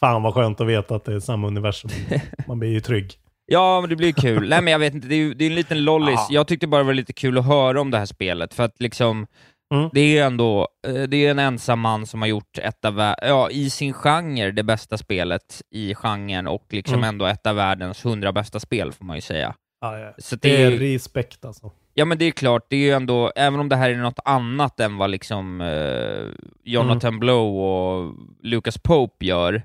Fan 0.00 0.22
vad 0.22 0.34
skönt 0.34 0.60
att 0.60 0.66
veta 0.66 0.94
att 0.94 1.04
det 1.04 1.14
är 1.14 1.20
samma 1.20 1.46
universum. 1.46 1.90
Man 2.48 2.58
blir 2.58 2.70
ju 2.70 2.80
trygg. 2.80 3.12
Ja, 3.46 3.80
men 3.80 3.90
det 3.90 3.96
blir 3.96 4.12
kul. 4.12 4.48
Nej, 4.48 4.62
men 4.62 4.72
jag 4.72 4.78
vet 4.78 4.94
inte, 4.94 5.08
det 5.08 5.14
är, 5.14 5.34
det 5.34 5.44
är 5.44 5.48
en 5.50 5.54
liten 5.54 5.84
lollis. 5.84 6.14
Ja. 6.14 6.26
Jag 6.30 6.46
tyckte 6.46 6.66
bara 6.66 6.78
det 6.78 6.86
var 6.86 6.94
lite 6.94 7.12
kul 7.12 7.38
att 7.38 7.46
höra 7.46 7.80
om 7.80 7.90
det 7.90 7.98
här 7.98 8.06
spelet, 8.06 8.54
för 8.54 8.64
att 8.64 8.80
liksom, 8.80 9.26
Mm. 9.74 9.90
det 9.92 10.18
är 10.18 10.26
ändå, 10.26 10.68
eh, 10.86 11.02
det 11.02 11.26
är 11.26 11.30
en 11.30 11.38
ensam 11.38 11.80
man 11.80 12.06
som 12.06 12.20
har 12.22 12.28
gjort 12.28 12.58
ett 12.58 12.84
av, 12.84 13.14
ja, 13.22 13.50
i 13.50 13.70
sin 13.70 13.92
genre, 13.92 14.50
det 14.50 14.62
bästa 14.62 14.98
spelet 14.98 15.62
i 15.70 15.94
genren 15.94 16.46
och 16.46 16.66
liksom 16.70 16.94
Mm. 16.94 17.08
ändå 17.08 17.26
ett 17.26 17.46
av 17.46 17.56
världens 17.56 18.04
hundra 18.04 18.32
bästa 18.32 18.60
spel, 18.60 18.92
får 18.92 19.04
man 19.04 19.16
ju 19.16 19.20
säga. 19.22 19.54
Ja, 19.80 19.98
ja. 19.98 20.12
Så 20.18 20.36
Det 20.36 20.48
det 20.48 20.62
är 20.62 20.72
är, 20.72 20.78
respekt 20.78 21.44
alltså. 21.44 21.70
ja 21.94 22.04
men 22.04 22.18
det 22.18 22.24
är 22.24 22.30
klart, 22.30 22.66
det 22.70 22.76
är 22.76 22.80
ju 22.80 22.90
ändå, 22.92 23.32
även 23.36 23.60
om 23.60 23.68
det 23.68 23.76
här 23.76 23.90
är 23.90 23.96
något 23.96 24.18
annat 24.24 24.80
än 24.80 24.96
vad 24.96 25.10
liksom 25.10 25.60
eh, 25.60 26.24
Jonathan 26.64 27.08
Mm. 27.08 27.20
Blow 27.20 27.56
och 27.58 28.14
Lucas 28.42 28.78
Pope 28.78 29.24
gör, 29.26 29.62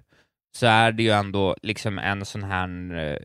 så 0.58 0.66
är 0.66 0.92
det 0.92 1.04
ju 1.04 1.10
ändå 1.10 1.56
liksom 1.62 2.00
en 2.00 2.26
sån 2.26 2.44
här 2.44 2.68
eh, 3.10 3.18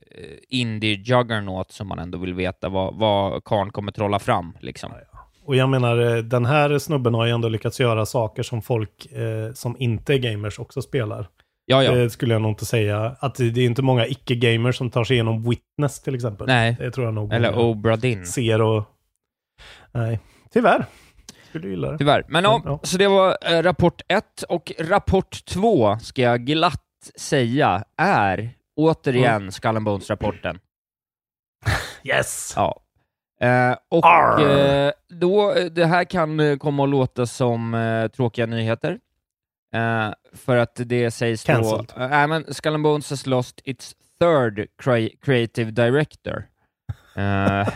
indie-juggernaut 0.49 1.71
som 1.73 1.89
man 1.89 1.99
ändå 1.99 2.19
vill 2.19 2.35
veta 2.35 2.69
vad, 2.69 2.95
vad 2.95 3.45
karln 3.45 3.71
kommer 3.71 3.93
trolla 3.93 4.19
fram. 4.19 4.57
Liksom. 4.61 4.93
Och 5.47 5.57
jag 5.57 5.69
menar, 5.69 5.99
eh, 5.99 6.17
den 6.23 6.47
här 6.47 6.79
snubben 6.79 7.15
har 7.15 7.27
ju 7.27 7.33
ändå 7.33 7.49
lyckats 7.49 7.81
göra 7.81 8.07
saker 8.07 8.43
som 8.43 8.63
folk 8.63 9.07
eh, 9.13 9.53
som 9.53 9.77
inte 9.79 10.15
är 10.15 10.19
gamers 10.19 10.59
också 10.59 10.83
spelar. 10.83 11.29
Ja, 11.67 11.85
ja. 11.85 11.95
Det 11.95 12.11
skulle 12.11 12.35
jag 12.35 12.43
nog 12.43 12.51
inte 12.51 12.67
säga. 12.67 13.17
Att 13.21 13.35
det 13.35 13.51
det 13.51 13.61
är 13.61 13.67
inte 13.67 13.83
många 13.83 14.07
icke-gamers 14.07 14.77
som 14.77 14.91
tar 14.91 15.05
sig 15.05 15.15
igenom 15.15 15.43
Witness 15.51 16.03
till 16.03 16.15
exempel. 16.15 16.47
Nej. 16.47 16.77
Det 16.79 16.91
tror 16.91 17.07
jag 17.07 17.15
nog 17.15 17.33
Eller 17.33 17.53
många 17.53 17.63
Obra 17.65 17.97
Dinn. 17.97 18.27
ser 18.27 18.63
och... 18.63 18.85
Nej, 19.93 20.21
tyvärr. 20.51 20.85
Skulle 21.49 21.69
gilla 21.69 21.91
det. 21.93 21.99
Tyvärr. 21.99 22.25
Men 22.29 22.45
ja, 22.45 22.63
Ja. 22.65 22.81
så 22.83 22.99
det 22.99 23.09
var 23.09 23.37
eh, 23.43 23.63
rapport 23.63 24.03
ett 24.09 24.43
och 24.49 24.73
rapport 24.79 25.45
två 25.45 25.99
ska 25.99 26.23
jag 26.23 26.47
glatt 26.47 26.83
säga 27.17 27.85
är 27.97 28.51
återigen 28.77 29.53
Skull 29.53 29.77
and 29.77 29.85
Bones-rapporten. 29.85 30.59
Yes! 32.05 32.53
Ja. 32.57 32.81
Eh, 33.41 33.77
och 33.89 34.41
eh, 34.41 34.93
då, 35.09 35.53
eh, 35.55 35.65
det 35.65 35.87
här 35.87 36.05
kan 36.05 36.41
eh, 36.41 36.57
komma 36.57 36.85
att 36.85 36.89
låta 36.91 37.27
som 37.27 37.75
eh, 37.75 38.09
tråkiga 38.09 38.47
nyheter. 38.47 38.99
Eh, 39.75 40.11
för 40.35 40.57
att 40.57 40.81
det 40.87 41.11
sägs 41.11 41.45
Cancelled. 41.45 41.93
då... 41.97 42.03
Uh, 42.03 42.27
men 42.27 42.55
Skull 42.55 42.75
and 42.75 42.83
Bones 42.83 43.11
has 43.11 43.27
lost 43.27 43.61
its 43.65 43.95
third 44.21 44.67
crea- 44.83 45.17
creative 45.23 45.71
director. 45.71 46.45
Eh, 47.17 47.69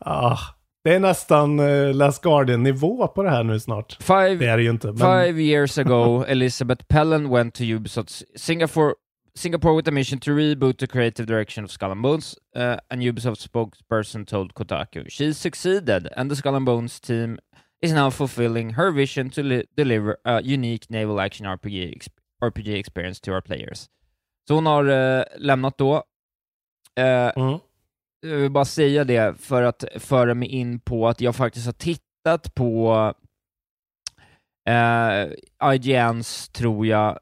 Ah, 0.00 0.38
det 0.84 0.94
är 0.94 1.00
nästan 1.00 1.60
uh, 1.60 1.94
Last 1.94 2.22
Guardian-nivå 2.22 3.08
på 3.08 3.22
det 3.22 3.30
här 3.30 3.44
nu 3.44 3.60
snart. 3.60 3.96
five, 4.02 4.34
Det 4.34 4.46
är 4.46 4.56
det 4.56 4.62
ju 4.62 4.70
inte. 4.70 4.86
Men, 4.86 4.96
Five 4.96 5.42
years 5.42 5.78
ago, 5.78 6.24
Elizabeth 6.28 6.84
Pellen 6.84 7.30
went 7.30 7.54
to 7.54 7.62
Ubisoft 7.64 8.22
Singapore, 8.36 8.92
Singapore 9.38 9.74
with 9.74 9.88
a 9.88 9.90
mission 9.92 10.18
to 10.20 10.30
reboot 10.34 10.78
the 10.78 10.86
creative 10.86 11.26
direction 11.26 11.64
of 11.64 11.70
Skull 11.70 11.92
and 11.92 12.02
Bones. 12.02 12.36
Uh, 12.56 12.76
and 12.90 13.02
Ubisoft 13.02 13.40
spokesperson 13.48 14.26
told 14.26 14.54
Kotaku 14.54 15.04
she 15.08 15.32
succeeded, 15.32 16.08
and 16.16 16.30
the 16.30 16.36
Skull 16.36 16.56
and 16.56 16.66
Bones 16.66 17.00
team 17.00 17.38
is 17.82 17.92
now 17.92 18.10
fulfilling 18.10 18.70
her 18.74 18.90
vision 18.90 19.30
to 19.30 19.42
li- 19.42 19.64
deliver 19.76 20.16
a 20.24 20.40
unique 20.42 20.90
naval 20.90 21.20
action 21.20 21.46
RPG, 21.46 21.92
ex- 21.96 22.08
RPG 22.42 22.68
experience 22.78 23.20
to 23.20 23.32
our 23.32 23.40
players. 23.42 23.88
Så 24.48 24.54
hon 24.54 24.66
har 24.66 24.84
eh, 24.84 25.24
lämnat 25.38 25.78
då. 25.78 25.94
Eh, 27.00 27.32
Mm. 27.36 27.58
jag 28.20 28.36
vill 28.36 28.50
bara 28.50 28.64
säga 28.64 29.04
det 29.04 29.40
för 29.40 29.62
att 29.62 29.84
föra 29.98 30.34
mig 30.34 30.48
in 30.48 30.80
på 30.80 31.08
att 31.08 31.20
jag 31.20 31.36
faktiskt 31.36 31.66
har 31.66 31.72
tittat 31.72 32.54
på 32.54 33.14
eh, 34.68 35.26
IGNs, 35.74 36.48
tror 36.48 36.86
jag, 36.86 37.18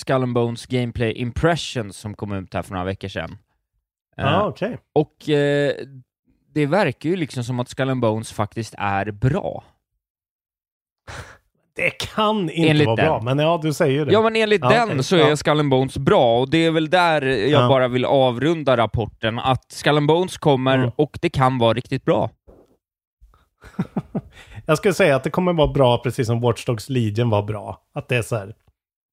Skull 0.00 0.22
and 0.22 0.34
Bones 0.34 0.66
Gameplay 0.66 1.12
Impressions 1.12 1.96
som 1.96 2.14
kom 2.14 2.32
ut 2.32 2.54
här 2.54 2.62
för 2.62 2.72
några 2.72 2.84
veckor 2.84 3.08
sedan. 3.08 3.38
Eh, 4.16 4.38
ah, 4.40 4.46
okej. 4.46 4.78
Och 4.92 5.28
eh, 5.28 5.72
det 6.54 6.66
verkar 6.66 7.10
ju 7.10 7.16
liksom 7.16 7.44
som 7.44 7.60
att 7.60 7.68
Skull 7.68 7.90
and 7.90 8.00
Bones 8.00 8.32
faktiskt 8.32 8.74
är 8.78 9.10
bra. 9.10 9.64
Det 11.76 11.90
kan 11.90 12.40
inte 12.50 12.54
Enligt 12.70 12.86
vara 12.86 12.96
den. 12.96 13.04
bra, 13.06 13.20
men 13.22 13.38
ja, 13.38 13.60
du 13.62 13.72
säger 13.72 14.06
det. 14.06 14.12
Ja, 14.12 14.22
men 14.22 14.36
enligt 14.36 14.60
Ja, 14.62 14.68
den 14.70 14.88
okej. 14.88 15.02
så 15.02 15.16
är 15.16 15.28
Ja. 15.28 15.36
Skull 15.36 15.60
and 15.60 15.70
Bones 15.70 15.98
bra, 15.98 16.40
och 16.40 16.50
det 16.50 16.58
är 16.58 16.70
väl 16.70 16.90
där 16.90 17.22
jag 17.22 17.62
Ja. 17.62 17.68
bara 17.68 17.88
vill 17.88 18.04
avrunda 18.04 18.76
rapporten, 18.76 19.38
att 19.38 19.72
Skull 19.72 19.96
and 19.96 20.06
Bones 20.08 20.38
kommer 20.38 20.78
Mm. 20.78 20.90
och 20.96 21.18
det 21.22 21.28
kan 21.28 21.58
vara 21.58 21.72
riktigt 21.74 22.04
bra. 22.04 22.30
Jag 24.66 24.78
skulle 24.78 24.94
säga 24.94 25.16
att 25.16 25.24
det 25.24 25.30
kommer 25.30 25.52
vara 25.52 25.72
bra 25.72 25.98
precis 26.02 26.26
som 26.26 26.40
Watch 26.40 26.64
Dogs 26.64 26.88
Legion 26.88 27.30
var 27.30 27.42
bra. 27.42 27.82
Att 27.94 28.08
det 28.08 28.16
är 28.16 28.22
så 28.22 28.36
här, 28.36 28.54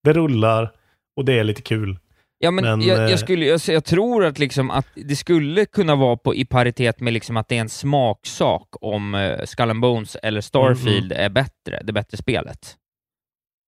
det 0.04 0.14
rullar 0.14 0.72
och 1.18 1.26
det 1.26 1.40
är 1.40 1.44
lite 1.44 1.62
kul. 1.62 2.00
Ja, 2.38 2.52
men, 2.52 2.64
Men, 2.64 2.82
jag, 2.82 3.04
eh, 3.04 3.10
jag, 3.10 3.20
skulle, 3.20 3.46
jag, 3.46 3.60
jag 3.68 3.86
tror 3.86 4.26
att, 4.26 4.40
liksom 4.40 4.72
att 4.72 4.88
det 4.96 5.16
skulle 5.16 5.66
kunna 5.66 5.96
vara 5.96 6.18
på, 6.18 6.36
i 6.36 6.46
paritet 6.46 7.00
med 7.00 7.14
liksom 7.14 7.38
att 7.38 7.48
det 7.48 7.58
är 7.58 7.62
en 7.62 7.70
smaksak 7.70 8.68
om 8.82 9.16
uh, 9.16 9.46
Skull 9.46 9.70
and 9.70 9.82
Bones 9.82 10.16
eller 10.24 10.42
Starfield 10.42 11.12
Mm, 11.12 11.26
är 11.26 11.30
bättre, 11.30 11.82
det 11.84 11.94
bättre 11.94 12.18
spelet. 12.18 12.78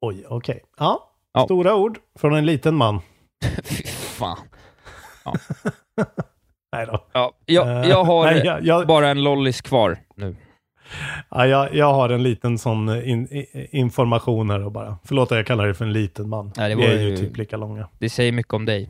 Oj, 0.01 0.25
okej. 0.29 0.61
Ja, 0.77 1.11
Ja. 1.33 1.45
stora 1.45 1.75
ord 1.75 1.97
från 2.19 2.33
en 2.35 2.45
liten 2.45 2.75
man. 2.75 2.99
Fy 3.63 3.83
fan. 3.87 4.37
Nej 6.75 6.85
då. 6.85 7.05
Ja, 7.13 7.33
jag, 7.45 7.67
Eh, 7.67 7.89
jag 7.89 8.03
har 8.03 8.25
nej, 8.61 8.85
bara 8.85 9.09
en 9.09 9.23
lollis 9.23 9.61
kvar 9.61 9.97
nu. 10.15 10.35
Ja, 11.29 11.47
jag, 11.47 11.75
jag 11.75 11.93
har 11.93 12.09
en 12.09 12.23
liten 12.23 12.57
sån 12.57 12.89
eh, 12.89 13.09
in, 13.09 13.25
i- 13.27 13.67
information 13.71 14.49
här 14.49 14.65
och 14.65 14.71
bara. 14.71 14.97
Förlåt 15.03 15.31
att 15.31 15.37
jag 15.37 15.47
kallar 15.47 15.67
det 15.67 15.73
för 15.73 15.85
en 15.85 15.93
liten 15.93 16.29
man. 16.29 16.51
Nej, 16.57 16.69
det 16.69 16.75
Vi 16.75 16.83
är 16.85 17.01
ju 17.01 17.09
ju- 17.09 17.17
typ 17.17 17.37
lika 17.37 17.57
långa. 17.57 17.87
Det 17.99 18.09
säger 18.09 18.31
mycket 18.31 18.53
om 18.53 18.65
dig. 18.65 18.89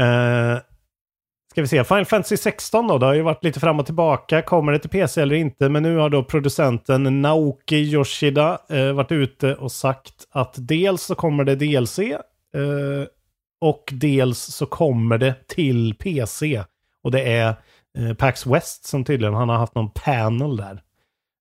Eh, 0.00 0.58
ska 1.50 1.60
vi 1.60 1.66
se, 1.68 1.84
Final 1.84 2.04
Fantasy 2.04 2.36
16 2.36 2.86
då, 2.88 2.98
det 2.98 3.06
har 3.06 3.14
ju 3.14 3.22
varit 3.22 3.44
lite 3.44 3.60
fram 3.60 3.80
och 3.80 3.86
tillbaka. 3.86 4.42
Kommer 4.42 4.72
det 4.72 4.78
till 4.78 4.90
PC 4.90 5.20
eller 5.22 5.36
inte? 5.36 5.68
Men 5.68 5.82
nu 5.82 5.96
har 5.96 6.10
då 6.10 6.24
producenten 6.24 7.22
Naoki 7.22 7.76
Yoshida 7.76 8.58
eh, 8.70 8.92
varit 8.92 9.12
ute 9.12 9.54
och 9.54 9.72
sagt 9.72 10.14
att 10.30 10.54
dels 10.56 11.02
så 11.02 11.14
kommer 11.14 11.44
det 11.44 11.54
DLC 11.56 11.98
eh, 11.98 12.18
och 13.60 13.84
dels 13.92 14.38
så 14.38 14.66
kommer 14.66 15.18
det 15.18 15.34
till 15.48 15.94
PC. 15.98 16.62
Och 17.02 17.10
det 17.10 17.22
är 17.32 17.54
PAX 18.18 18.46
West 18.46 18.84
som 18.84 19.04
tydligen, 19.04 19.34
han 19.34 19.48
har 19.48 19.56
haft 19.56 19.74
någon 19.74 19.90
panel 19.90 20.56
där. 20.56 20.82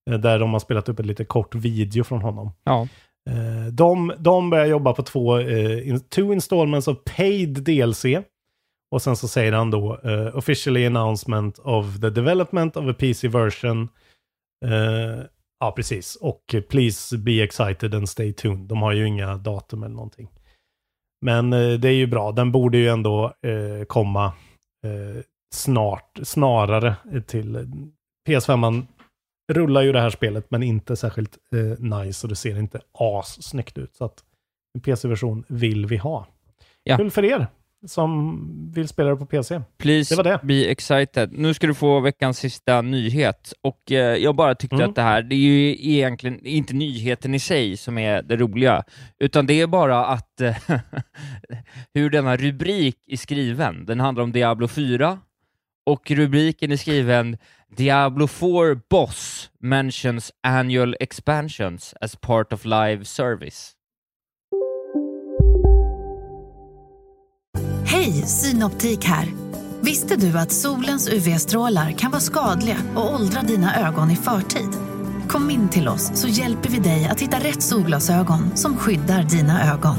Eh, 0.10 0.18
där 0.20 0.40
de 0.40 0.54
har 0.54 0.60
spelat 0.60 0.90
upp 0.90 1.00
ett 1.00 1.06
lite 1.06 1.26
kort 1.26 1.56
video 1.56 2.04
från 2.04 2.22
honom. 2.22 2.52
Ja. 2.64 2.88
Eh, 3.30 3.68
De, 3.74 4.14
de 4.20 4.50
börjar 4.50 4.66
jobba 4.66 4.94
på 4.94 5.04
två, 5.04 5.40
eh, 5.40 5.98
two 5.98 6.34
installments 6.34 6.88
of 6.88 6.98
paid 7.18 7.64
DLC. 7.64 8.06
Och 8.92 9.02
sen 9.02 9.16
så 9.16 9.28
säger 9.28 9.52
han 9.52 9.72
då 9.72 10.00
eh, 10.04 10.36
officially 10.38 10.86
announcement 10.86 11.60
of 11.60 12.00
the 12.02 12.10
development 12.10 12.78
of 12.78 12.86
a 12.90 12.94
PC 13.00 13.28
version. 13.28 13.90
Eh, 14.66 15.24
ja, 15.60 15.72
precis. 15.76 16.16
Och 16.16 16.54
eh, 16.54 16.62
please 16.62 17.18
be 17.18 17.32
excited 17.44 17.96
and 17.96 18.10
stay 18.10 18.34
tuned. 18.34 18.68
De 18.68 18.82
har 18.82 18.92
ju 18.92 19.08
inga 19.08 19.38
datum 19.38 19.84
eller 19.84 19.96
någonting. 19.96 20.30
Men 21.22 21.54
eh, 21.54 21.74
det 21.80 21.88
är 21.90 21.94
ju 21.96 22.08
bra. 22.08 22.32
Den 22.32 22.52
borde 22.52 22.78
ju 22.78 22.88
ändå 22.88 23.26
eh, 23.26 23.86
komma 23.88 24.26
eh, 24.86 25.22
snart, 25.54 26.20
snarare 26.24 26.96
till 27.28 27.68
PS5. 28.30 28.58
Man 28.58 28.88
rullar 29.52 29.82
ju 29.82 29.92
det 29.92 30.02
här 30.02 30.10
spelet, 30.10 30.46
men 30.52 30.64
inte 30.64 30.96
särskilt 30.96 31.38
eh, 31.56 31.84
nice 32.00 32.26
och 32.28 32.30
det 32.30 32.36
ser 32.36 32.60
inte 32.60 32.82
as 32.94 33.44
snyggt 33.44 33.78
ut. 33.78 33.96
Så 33.96 34.06
att 34.06 34.24
en 34.76 34.82
PC-version 34.82 35.44
vill 35.48 35.86
vi 35.86 35.98
ha. 35.98 36.28
Ja. 36.84 36.98
Kul 36.98 37.12
för 37.12 37.26
er 37.26 37.48
som 37.88 38.40
vill 38.74 38.88
spela 38.88 39.10
det 39.10 39.16
på 39.16 39.26
PC. 39.26 39.62
Please 39.78 40.14
Det 40.16 40.18
var 40.18 40.24
det. 40.24 40.40
be 40.44 40.66
excited. 40.66 41.30
Nu 41.32 41.54
ska 41.54 41.68
du 41.68 41.74
få 41.74 42.00
veckans 42.00 42.38
sista 42.40 42.82
nyhet. 42.82 43.54
Och 43.62 43.92
eh, 43.92 43.98
jag 44.18 44.36
bara 44.36 44.56
tyckte 44.56 44.76
Mm. 44.76 44.90
att 44.90 44.96
det 44.96 45.02
här, 45.02 45.22
det 45.22 45.36
är 45.36 45.40
ju 45.40 45.70
egentligen 45.92 46.46
inte 46.46 46.74
nyheten 46.74 47.34
i 47.36 47.40
sig 47.40 47.78
som 47.78 47.98
är 47.98 48.22
det 48.22 48.36
roliga, 48.38 48.84
utan 49.20 49.46
det 49.46 49.62
är 49.62 49.68
bara 49.68 50.06
att 50.06 50.42
hur 51.94 52.10
denna 52.10 52.38
rubrik 52.38 52.98
är 53.08 53.18
skriven. 53.18 53.86
Den 53.86 54.00
handlar 54.00 54.24
om 54.24 54.32
Diablo 54.32 54.68
4 54.68 55.20
och 55.86 56.12
rubriken 56.12 56.72
är 56.72 56.78
skriven 56.78 57.38
Diablo 57.78 58.28
4 58.28 58.50
Boss 58.90 59.50
mentions 59.60 60.32
annual 60.44 60.96
expansions 61.00 61.94
as 62.02 62.16
part 62.16 62.54
of 62.54 62.66
live 62.66 63.06
service. 63.06 63.72
Hej, 67.86 68.12
Synoptik 68.12 69.06
här. 69.06 69.28
Visste 69.82 70.16
du 70.16 70.40
att 70.40 70.52
solens 70.52 71.10
UV-strålar 71.10 71.92
kan 71.92 72.12
vara 72.12 72.22
skadliga 72.22 72.78
och 72.96 73.14
åldra 73.14 73.42
dina 73.42 73.88
ögon 73.88 74.12
i 74.12 74.16
förtid? 74.16 74.70
Kom 75.28 75.50
in 75.50 75.70
till 75.70 75.88
oss 75.88 76.12
så 76.22 76.28
hjälper 76.28 76.70
vi 76.70 76.80
dig 76.80 77.06
att 77.06 77.22
hitta 77.22 77.38
rätt 77.38 77.64
solglasögon 77.64 78.58
som 78.58 78.78
skyddar 78.78 79.24
dina 79.24 79.74
ögon. 79.74 79.98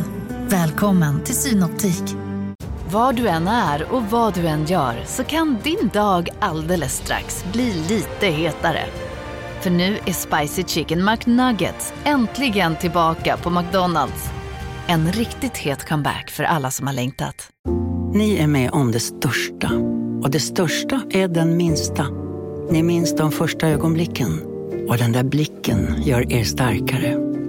Välkommen 0.49 1.25
till 1.25 1.35
Synoptik. 1.35 2.24
Var 2.95 3.13
du 3.13 3.29
än 3.29 3.49
är 3.49 3.93
och 3.93 4.03
vad 4.03 4.35
du 4.35 4.47
än 4.47 4.65
gör 4.65 5.03
så 5.07 5.25
kan 5.25 5.59
din 5.63 5.91
dag 5.93 6.29
alldeles 6.39 6.97
strax 6.97 7.45
bli 7.53 7.73
lite 7.89 8.27
hetare. 8.27 8.85
För 9.61 9.71
nu 9.71 9.99
är 10.07 10.13
Spicy 10.13 10.65
Chicken 10.67 11.05
McNuggets 11.05 11.95
äntligen 12.05 12.77
tillbaka 12.77 13.37
på 13.37 13.51
McDonalds. 13.51 14.31
En 14.87 15.13
riktigt 15.13 15.57
het 15.57 15.89
comeback 15.89 16.31
för 16.31 16.45
alla 16.45 16.71
som 16.71 16.87
har 16.87 16.95
längtat. 16.95 17.49
Ni 18.15 18.37
är 18.37 18.47
med 18.47 18.71
om 18.71 18.93
det 18.93 19.01
största. 19.01 19.71
Och 20.23 20.31
det 20.31 20.41
största 20.41 21.03
är 21.11 21.29
den 21.29 21.57
minsta. 21.57 22.07
Ni 22.71 22.83
minns 22.83 23.17
de 23.17 23.33
första 23.33 23.69
ögonblicken. 23.69 24.41
Och 24.89 24.99
den 24.99 25.13
där 25.13 25.25
blicken 25.25 26.03
gör 26.03 26.33
er 26.33 26.45
starkare. 26.45 27.24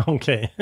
Okej. 0.06 0.54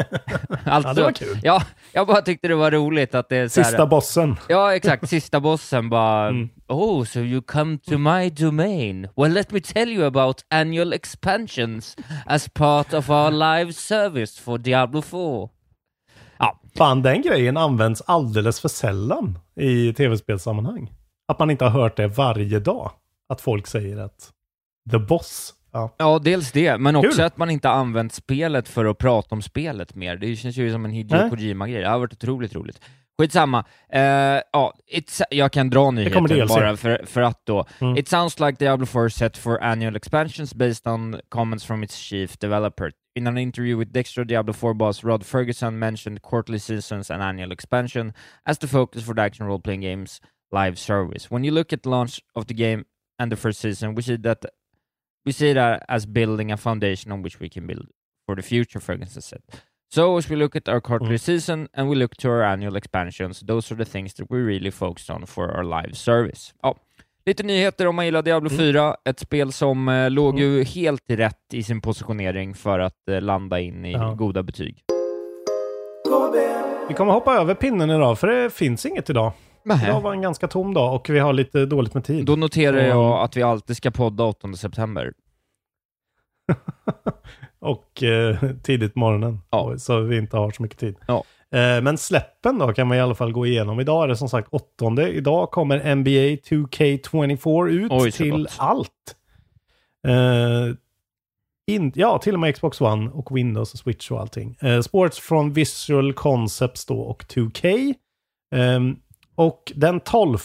Alltså, 0.64 0.89
ja, 0.89 0.95
det 0.95 1.03
var 1.03 1.12
kul. 1.12 1.41
Ja, 1.43 1.62
jag 1.93 2.07
bara 2.07 2.22
tyckte 2.22 2.49
det 2.49 2.55
var 2.55 2.70
roligt 2.70 3.14
att 3.14 3.28
det 3.28 3.36
är 3.36 3.49
så 3.49 3.61
här, 3.61 3.68
Sista 3.68 3.86
bossen. 3.86 4.36
Ja, 4.49 4.74
exakt. 4.74 5.09
Sista 5.09 5.41
bossen 5.41 5.89
bara 5.89 6.28
Mm. 6.28 6.49
Oh, 6.68 7.05
so 7.05 7.18
you 7.20 7.43
come 7.43 7.78
to 7.78 7.99
my 7.99 8.30
domain. 8.30 9.09
Well, 9.16 9.32
let 9.32 9.53
me 9.53 9.61
tell 9.61 9.89
you 9.89 10.05
about 10.05 10.43
annual 10.51 10.93
expansions 10.93 11.97
as 12.26 12.49
part 12.49 12.95
of 12.95 13.11
our 13.11 13.30
live 13.30 13.72
service 13.72 14.39
for 14.41 14.59
Diablo 14.59 15.03
4. 15.03 15.49
Fan, 16.76 17.03
den 17.03 17.22
grejen 17.22 17.57
används 17.57 18.03
alldeles 18.07 18.61
för 18.61 18.68
sällan 18.68 19.39
i 19.57 19.93
tv-spelssammanhang. 19.93 20.93
Att 21.28 21.39
man 21.39 21.51
inte 21.51 21.64
har 21.64 21.70
hört 21.82 21.97
det 21.97 22.07
varje 22.07 22.59
dag. 22.61 22.91
Att 23.28 23.41
folk 23.41 23.66
säger 23.66 23.97
att 23.99 24.30
the 24.91 24.99
boss. 24.99 25.55
Ja, 25.79 25.95
Ja, 25.99 26.18
dels 26.18 26.53
det, 26.53 26.79
men 26.79 26.97
också 26.97 27.11
Kul. 27.11 27.20
att 27.24 27.37
man 27.37 27.51
inte 27.51 27.68
använt 27.68 28.12
spelet 28.12 28.68
för 28.68 28.85
att 28.85 28.99
prata 28.99 29.35
om 29.35 29.43
spelet 29.43 29.95
mer. 29.95 30.16
Det 30.16 30.37
känns 30.37 30.57
ju 30.57 30.72
som 30.72 30.85
en 30.85 30.91
Hideo. 30.91 31.31
Kojima-grej. 31.31 31.83
Det 31.83 31.89
har 31.89 31.99
varit 31.99 32.12
otroligt 32.12 32.55
roligt. 32.55 32.81
Skitsamma. 33.20 33.64
Uh, 33.95 34.01
ja, 34.53 34.74
it's, 34.95 35.22
jag 35.31 35.53
kan 35.53 35.70
dra 35.70 35.91
nyheten 35.91 36.47
bara 36.49 36.76
för, 36.76 37.07
för 37.07 37.22
att 37.22 37.47
då. 37.47 37.66
Mm. 37.81 37.97
It 37.97 38.09
sounds 38.09 38.41
like 38.41 38.64
Diablo 38.64 38.87
4 38.87 39.07
is 39.07 39.14
set 39.14 39.37
for 39.37 39.62
annual 39.62 39.97
expansions 39.97 40.55
based 40.55 40.87
on 40.87 41.20
comments 41.29 41.64
from 41.64 41.83
its 41.83 41.97
chief 41.97 42.39
developer. 42.39 42.93
In 43.16 43.26
an 43.26 43.39
interview 43.39 43.79
with 43.79 43.93
Dexter, 43.93 44.24
Diablo 44.24 44.53
4 44.53 44.74
boss 44.74 45.05
Rod 45.05 45.26
Ferguson 45.26 45.79
mentioned 45.79 46.22
quarterly 46.22 46.59
seasons 46.59 47.11
and 47.11 47.22
annual 47.22 47.53
expansion 47.53 48.12
as 48.47 48.59
the 48.59 48.68
focus 48.68 49.03
for 49.03 49.14
the 49.14 49.22
action 49.22 49.47
role-playing 49.47 49.81
game's 49.81 50.20
live 50.53 50.79
service. 50.79 51.29
When 51.31 51.45
you 51.45 51.51
look 51.51 51.72
at 51.72 51.83
the 51.83 51.89
launch 51.91 52.20
of 52.35 52.47
the 52.47 52.55
game 52.55 52.85
and 53.18 53.33
the 53.33 53.37
first 53.37 53.61
season, 53.61 53.97
we 53.97 54.03
see 54.03 54.16
that 54.18 54.45
we 55.29 55.33
see 55.33 55.55
that 55.55 55.83
as 55.89 56.07
building 56.07 56.53
a 56.53 56.57
foundation 56.57 57.12
on 57.12 57.22
which 57.22 57.41
we 57.41 57.49
can 57.49 57.66
build 57.66 57.87
for 58.26 58.37
the 58.37 58.43
future, 58.43 58.81
Ferguson 58.81 59.22
said. 59.22 59.41
So 59.95 60.18
as 60.18 60.31
we 60.31 60.37
look 60.37 60.57
at 60.57 60.68
our 60.68 60.81
quarterly 60.81 61.18
season 61.18 61.68
and 61.72 61.89
we 61.91 61.97
look 61.97 62.16
to 62.16 62.29
our 62.31 62.43
annual 62.43 62.76
expansions, 62.76 63.41
those 63.41 63.74
are 63.74 63.85
the 63.85 63.91
things 63.91 64.14
that 64.14 64.26
we 64.31 64.39
really 64.39 64.70
focused 64.70 65.11
on 65.11 65.26
for 65.26 65.51
our 65.57 65.64
live 65.64 65.95
service. 65.95 66.53
Ja, 66.62 66.74
lite 67.26 67.43
nyheter 67.43 67.87
om 67.87 67.97
man 67.97 68.05
gillar 68.05 68.22
Diablo 68.22 68.51
4, 68.51 68.97
ett 69.05 69.18
spel 69.20 69.53
som 69.53 69.89
eh, 69.89 70.11
låg 70.11 70.39
ju 70.41 70.64
helt 70.64 71.05
rätt 71.11 71.55
i 71.55 71.62
sin 71.62 71.81
positionering 71.81 72.55
för 72.55 72.79
att 72.79 73.09
eh, 73.09 73.20
landa 73.20 73.61
in 73.61 73.85
i 73.85 73.93
Ja. 73.93 74.14
goda 74.14 74.43
betyg. 74.43 74.83
Vi 76.89 76.95
kommer 76.95 77.12
hoppa 77.12 77.35
över 77.35 77.55
pinnen 77.55 77.91
idag, 77.91 78.18
för 78.18 78.26
det 78.26 78.51
finns 78.51 78.87
inget 78.87 79.11
idag. 79.11 79.33
Nähä. 79.64 79.86
Idag 79.88 80.00
var 80.00 80.12
en 80.12 80.22
ganska 80.22 80.48
tom 80.48 80.74
dag 80.74 80.94
och 80.94 81.11
vi 81.11 81.18
har 81.18 81.32
lite 81.32 81.66
dåligt 81.66 81.94
med 81.94 82.04
tid. 82.04 82.24
Då 82.26 82.36
noterar 82.36 82.78
jag 82.78 83.22
att 83.24 83.36
vi 83.36 83.42
alltid 83.42 83.76
ska 83.76 83.90
podda 83.90 84.24
8 84.24 84.52
september. 84.52 85.12
och 87.59 88.02
eh, 88.02 88.36
tidigt 88.62 88.94
på 88.94 88.98
morgonen. 89.00 89.38
Och- 89.50 89.80
Så 89.80 90.00
vi 90.00 90.16
inte 90.18 90.36
har 90.36 90.50
så 90.50 90.62
mycket 90.62 90.78
tid. 90.78 90.96
Ja. 91.06 91.24
Eh, 91.50 91.82
men 91.82 91.98
släppen 91.98 92.59
då 92.59 92.72
kan 92.72 92.88
man 92.88 92.96
i 92.96 93.00
alla 93.00 93.14
fall 93.14 93.32
gå 93.32 93.46
igenom. 93.46 93.80
Idag 93.80 94.04
är 94.04 94.09
det 94.09 94.16
som 94.16 94.28
sagt 94.28 94.48
åttonde. 94.50 95.09
Idag 95.12 95.50
kommer 95.50 95.94
NBA 95.94 96.36
2K24 96.48 97.68
ut 97.68 97.92
Oj, 97.92 98.12
till 98.12 98.42
gott. 98.42 98.54
allt. 98.59 98.90
Eh, 100.09 100.74
in, 101.66 101.92
ja, 101.94 102.18
till 102.18 102.34
och 102.34 102.40
med 102.40 102.54
Xbox 102.54 102.80
One 102.80 103.11
och 103.11 103.36
Windows 103.36 103.72
och 103.72 103.78
Switch 103.78 104.11
och 104.11 104.20
allting. 104.20 104.56
Eh, 104.61 104.80
sports 104.80 105.18
från 105.20 105.52
Visual 105.52 106.12
Concepts 106.12 106.86
då 106.86 107.00
och 107.00 107.24
2K. 107.28 107.94
Ehm, 108.54 108.96
och 109.39 109.72
den 109.76 110.01
12 110.01 110.39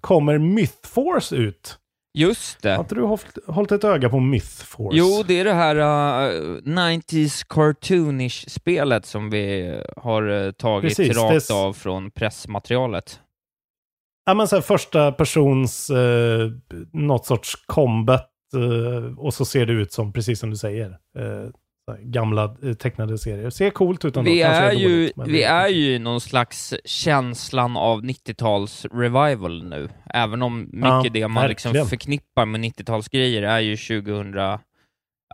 kommer 0.00 0.38
Mythforce 0.38 1.36
ut. 1.36 1.78
Just 2.18 2.62
det. 2.62 2.70
Har 2.70 2.80
inte 2.80 2.94
du 2.94 3.02
hållit, 3.02 3.38
hållit 3.46 3.72
ett 3.72 3.84
öga 3.84 4.08
på 4.08 4.20
Mythforce? 4.20 4.98
Jo, 4.98 5.22
det 5.26 5.40
är 5.40 5.44
det 5.44 5.52
här 5.52 5.76
uh, 5.76 6.56
90s 6.62 7.46
cartoonish-spelet 7.48 9.06
som 9.06 9.30
vi 9.30 9.76
har 9.96 10.28
uh, 10.28 10.52
tagit 10.52 10.96
Precis, 10.96 11.16
rakt 11.16 11.48
det- 11.48 11.54
av 11.54 11.72
från 11.72 12.10
pressmaterialet. 12.10 13.20
Ja 14.26 14.34
men 14.34 14.48
så 14.48 14.56
här, 14.56 14.62
första 14.62 15.12
persons, 15.12 15.90
eh, 15.90 16.50
något 16.92 17.26
sorts 17.26 17.54
combat 17.66 18.30
eh, 18.54 19.18
och 19.18 19.34
så 19.34 19.44
ser 19.44 19.66
det 19.66 19.72
ut 19.72 19.92
som, 19.92 20.12
precis 20.12 20.40
som 20.40 20.50
du 20.50 20.56
säger, 20.56 20.90
eh, 21.18 21.50
gamla 22.00 22.56
eh, 22.62 22.72
tecknade 22.74 23.18
serier. 23.18 23.50
Ser 23.50 23.70
coolt 23.70 24.04
ut 24.04 24.16
ändå. 24.16 24.30
Vi 24.30 24.42
är, 24.42 24.72
ju, 24.72 24.88
dåligt, 24.88 25.12
vi 25.32 25.32
det- 25.38 25.44
är 25.44 25.68
ju 25.68 25.98
någon 25.98 26.20
slags 26.20 26.74
känslan 26.84 27.76
av 27.76 28.02
90-tals 28.04 28.84
revival 28.92 29.64
nu, 29.68 29.88
även 30.14 30.42
om 30.42 30.60
mycket 30.72 30.74
Ja, 31.04 31.06
det 31.12 31.28
man 31.28 31.48
liksom 31.48 31.72
förknippar 31.86 32.46
med 32.46 32.60
90-talsgrejer 32.60 33.42
är 33.42 33.60
ju 33.60 33.76
2000, 33.76 34.58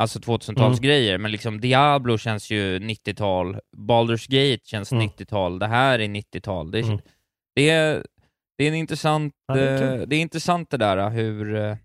alltså 0.01 0.19
2000-talsgrejer, 0.19 1.19
men 1.19 1.31
liksom 1.31 1.61
Diablo 1.61 2.19
känns 2.19 2.51
ju 2.51 2.79
90-tal, 2.79 3.57
Baldur's 3.77 4.27
Gate 4.31 4.63
känns 4.65 4.93
Mm. 4.93 5.07
90-tal, 5.09 5.59
det 5.59 5.67
här 5.67 5.99
är 5.99 6.09
90-tal. 6.09 6.71
Det, 6.71 6.81
Mm. 6.81 6.99
det, 7.55 7.71
är, 7.71 8.07
det 8.59 8.65
är 8.65 8.69
en 8.69 8.75
intressant, 8.75 9.35
Ja, 9.47 9.55
det 9.55 9.69
är 9.69 10.01
eh, 10.01 10.07
det 10.07 10.17
är 10.17 10.21
intressant 10.21 10.71
det 10.71 10.77
där 10.77 11.11
hur 11.11 11.55
eh, 11.57 11.77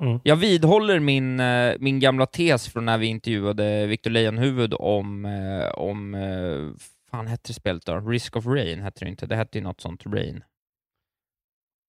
Mm. 0.00 0.20
jag 0.24 0.36
vidhåller 0.36 1.00
min, 1.00 1.40
eh, 1.40 1.74
min 1.78 2.00
gamla 2.00 2.26
tes 2.26 2.68
från 2.68 2.84
när 2.84 2.98
vi 2.98 3.06
intervjuade 3.06 3.86
Victor 3.86 4.10
Leijonhufvud 4.10 4.74
om, 4.74 5.24
eh, 5.24 5.68
om 5.68 6.14
eh, 6.14 6.82
fan 7.10 7.26
hette 7.26 7.54
spelet 7.54 7.86
då? 7.86 8.00
Risk 8.00 8.36
of 8.36 8.46
Rain 8.46 8.82
hette 8.82 9.04
det 9.04 9.08
inte, 9.08 9.26
det 9.26 9.36
hette 9.36 9.58
ju 9.58 9.64
något 9.64 9.80
sånt, 9.80 10.02
Rain. 10.06 10.42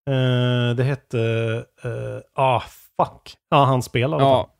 Eh, 0.09 0.75
det 0.75 0.83
hette, 0.83 1.19
eh, 1.83 2.19
ah 2.33 2.59
fuck. 2.97 3.35
Ja, 3.49 3.65
han 3.65 3.83
spelar. 3.83 4.19
Ja, 4.19 4.55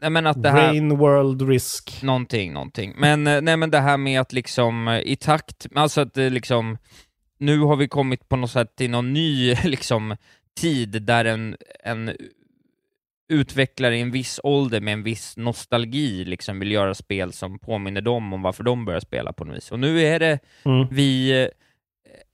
nej 0.00 0.10
men 0.10 0.26
att 0.26 0.42
det 0.42 0.50
här... 0.50 0.68
Rain 0.68 0.96
World 0.98 1.48
Risk. 1.48 2.02
Någonting, 2.02 2.52
någonting. 2.52 2.94
Men, 2.98 3.24
nej 3.24 3.56
men 3.56 3.70
det 3.70 3.80
här 3.80 3.96
med 3.96 4.20
att 4.20 4.32
liksom 4.32 5.00
i 5.04 5.16
takt, 5.16 5.66
alltså 5.74 6.00
att 6.00 6.14
det 6.14 6.30
liksom, 6.30 6.78
nu 7.38 7.60
har 7.60 7.76
vi 7.76 7.88
kommit 7.88 8.28
på 8.28 8.36
något 8.36 8.50
sätt 8.50 8.76
till 8.76 8.90
någon 8.90 9.12
ny 9.12 9.54
liksom 9.64 10.16
tid 10.60 11.02
där 11.02 11.24
en, 11.24 11.56
en 11.84 12.16
utvecklare 13.28 13.96
i 13.96 14.00
en 14.00 14.10
viss 14.10 14.40
ålder 14.42 14.80
med 14.80 14.92
en 14.92 15.02
viss 15.02 15.36
nostalgi 15.36 16.24
liksom 16.24 16.58
vill 16.58 16.72
göra 16.72 16.94
spel 16.94 17.32
som 17.32 17.58
påminner 17.58 18.00
dem 18.00 18.32
om 18.32 18.42
varför 18.42 18.64
de 18.64 18.84
börjar 18.84 19.00
spela 19.00 19.32
på 19.32 19.44
något 19.44 19.56
vis. 19.56 19.72
Och 19.72 19.78
nu 19.80 20.00
är 20.02 20.18
det 20.20 20.38
Mm. 20.64 20.86
vi 20.90 21.42
eh, 21.42 21.48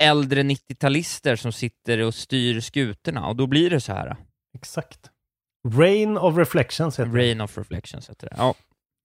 äldre 0.08 0.42
90-talister 0.42 1.36
som 1.36 1.52
sitter 1.52 1.98
och 1.98 2.14
styr 2.14 2.60
skutorna 2.60 3.26
och 3.28 3.36
då 3.36 3.46
blir 3.46 3.70
det 3.70 3.80
så 3.80 3.92
här. 3.92 4.16
Exakt. 4.54 5.00
Rain 5.68 6.18
of 6.18 6.36
Reflections 6.36 6.98
heter 6.98 7.10
det. 7.12 7.18
Rain 7.18 7.40
of 7.40 7.58
Reflections 7.58 8.10
heter 8.10 8.28
det. 8.28 8.34
Ja. 8.38 8.54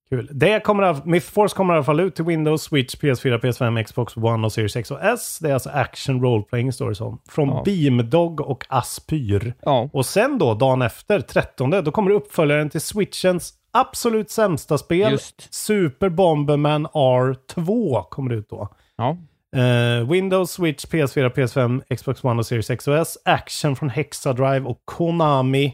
Kul. 0.10 0.30
Det 0.32 0.60
kommer, 0.60 1.06
Mythforce 1.06 1.56
kommer 1.56 1.74
i 1.74 1.78
alla 1.78 1.84
fall 1.84 2.00
ut 2.00 2.16
till 2.16 2.26
Windows, 2.26 2.64
Switch, 2.64 2.96
PS4, 2.96 3.40
PS5, 3.42 3.84
Xbox 3.84 4.18
One 4.18 4.46
och 4.46 4.54
Series 4.54 4.76
X 4.76 4.92
och 4.92 5.04
S. 5.04 5.40
Det 5.42 5.50
är 5.50 5.54
alltså 5.54 5.70
action 5.70 6.22
role-playing 6.22 6.72
står 6.72 6.90
det 6.90 6.96
som. 6.96 7.22
Från 7.30 7.50
Ja. 7.50 7.62
Beamdog 7.66 8.42
och 8.42 8.66
Aspyr. 8.70 9.54
Ja. 9.62 9.90
Och 9.94 10.06
sen 10.06 10.38
då, 10.38 10.54
dagen 10.54 10.82
efter, 10.82 11.20
13, 11.20 11.70
då 11.70 11.92
kommer 11.92 12.12
uppföljaren 12.12 12.70
till 12.70 12.82
Switchens 12.82 13.54
absolut 13.72 14.30
sämsta 14.32 14.78
spel. 14.78 15.12
Just. 15.12 15.54
Super 15.54 16.10
Bomberman 16.10 16.88
R2 16.88 18.04
kommer 18.10 18.34
ut 18.34 18.50
då. 18.50 18.70
Ja. 18.98 19.18
Eh, 19.56 20.10
Windows, 20.10 20.52
Switch, 20.52 20.86
PS4, 20.86 21.34
PS5, 21.34 21.96
Xbox 21.96 22.24
One 22.24 22.40
och 22.40 22.46
Series 22.46 22.70
X 22.70 22.88
och 22.88 22.98
S. 22.98 23.18
Action 23.26 23.76
från 23.76 23.90
Hexadrive 23.90 24.62
och 24.66 24.82
Konami. 24.86 25.74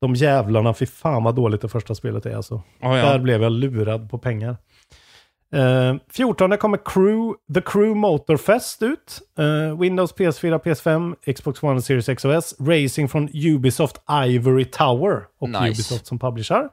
De 0.00 0.14
jävlarna, 0.14 0.74
fy 0.74 0.86
fan 0.86 1.24
vad 1.24 1.34
dåligt 1.34 1.60
det 1.60 1.68
första 1.68 1.94
spelet 1.94 2.26
är 2.26 2.36
alltså. 2.36 2.62
Ja, 2.80 2.98
ja. 2.98 3.04
Där 3.04 3.18
blev 3.18 3.42
jag 3.42 3.52
lurad 3.52 4.10
på 4.10 4.18
pengar. 4.18 4.56
Eh, 5.54 5.94
14 6.10 6.56
kommer 6.56 6.78
Crew, 6.84 7.38
The 7.54 7.60
Crew 7.60 7.94
Motorfest 7.94 8.82
ut. 8.82 9.20
Eh, 9.38 9.78
Windows, 9.78 10.14
PS4, 10.14 10.58
PS5, 10.58 11.32
Xbox 11.34 11.62
One 11.62 11.82
Series 11.82 12.08
X 12.08 12.24
och 12.24 12.34
S. 12.34 12.54
Racing 12.60 13.08
från 13.08 13.28
Ubisoft 13.34 13.96
Ivory 14.26 14.64
Tower 14.64 15.22
och 15.40 15.48
Nice. 15.48 15.66
Ubisoft 15.66 16.06
som 16.06 16.18
publisher. 16.18 16.68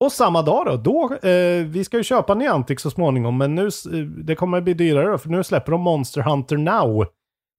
Och 0.00 0.12
samma 0.12 0.42
dag 0.42 0.66
då, 0.66 0.76
då 0.76 1.28
eh, 1.28 1.64
vi 1.64 1.84
ska 1.84 1.96
ju 1.96 2.04
köpa 2.04 2.34
Niantic 2.34 2.80
så 2.80 2.90
småningom, 2.90 3.38
men 3.38 3.54
nu, 3.54 3.66
eh, 3.66 3.98
det 3.98 4.34
kommer 4.34 4.60
bli 4.60 4.74
dyrare 4.74 5.10
då, 5.10 5.18
för 5.18 5.28
nu 5.28 5.44
släpper 5.44 5.72
de 5.72 5.80
Monster 5.80 6.20
Hunter 6.20 6.56
Now 6.56 7.06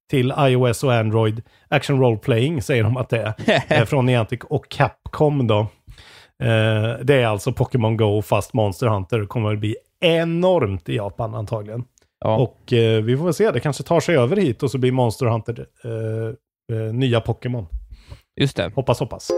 till 0.10 0.34
iOS 0.40 0.84
och 0.84 0.94
Android. 0.94 1.42
Action 1.70 2.00
Role 2.00 2.18
Playing 2.18 2.62
säger 2.62 2.84
de 2.84 2.98
att 2.98 3.10
det 3.10 3.18
är, 3.18 3.64
eh, 3.80 3.86
från 3.86 4.06
Niantic 4.06 4.40
och 4.50 4.70
Capcom 4.70 5.48
då. 5.48 5.60
Eh, 6.44 7.00
det 7.04 7.14
är 7.14 7.26
alltså 7.26 7.52
Pokémon 7.52 7.98
Go 7.98 8.22
fast 8.22 8.54
Monster 8.54 8.88
Hunter. 8.88 9.26
Kommer 9.26 9.54
att 9.54 9.60
bli 9.60 9.76
enormt 10.02 10.90
i 10.90 10.96
Japan 10.96 11.36
antagligen. 11.36 11.84
Ja. 12.20 12.38
Och 12.38 12.74
eh, 12.74 13.04
vi 13.04 13.18
får 13.18 13.26
väl 13.26 13.34
se, 13.34 13.52
det 13.52 13.60
kanske 13.60 13.84
tar 13.84 14.00
sig 14.00 14.18
över 14.18 14.36
hit 14.36 14.64
och 14.64 14.72
så 14.72 14.78
blir 14.78 14.92
Monster 14.92 15.26
Hunter 15.26 15.66
eh, 15.84 16.94
nya 16.94 17.22
Pokémon. 17.22 17.68
Just 18.42 18.58
det. 18.58 18.72
Hoppas, 18.76 19.00
hoppas. 19.00 19.32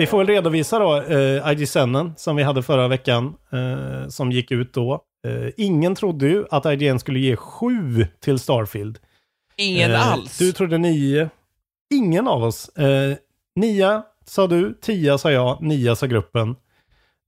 Vi 0.00 0.06
får 0.06 0.18
väl 0.18 0.26
redovisa 0.26 0.78
då 0.78 1.02
eh, 1.02 1.52
IGSenen 1.52 2.12
som 2.16 2.36
vi 2.36 2.42
hade 2.42 2.62
förra 2.62 2.88
veckan, 2.88 3.34
eh, 3.52 4.08
som 4.08 4.32
gick 4.32 4.50
ut 4.50 4.72
då. 4.74 4.94
Eh, 5.26 5.50
ingen 5.56 5.94
trodde 5.94 6.26
ju 6.28 6.44
att 6.50 6.66
IGN 6.66 6.98
skulle 6.98 7.18
ge 7.18 7.36
sju 7.36 8.06
till 8.20 8.38
Starfield. 8.38 8.98
Ingen 9.56 9.90
Eh, 9.90 10.12
alls. 10.12 10.38
Du 10.38 10.52
trodde 10.52 10.78
nio. 10.78 11.30
Ingen 11.94 12.28
av 12.28 12.44
oss. 12.44 12.68
Eh, 12.68 13.16
nia 13.56 14.02
sa 14.26 14.46
du, 14.46 14.74
tia 14.80 15.18
sa 15.18 15.30
jag, 15.32 15.62
nia 15.62 15.96
sa 15.96 16.06
gruppen. 16.06 16.56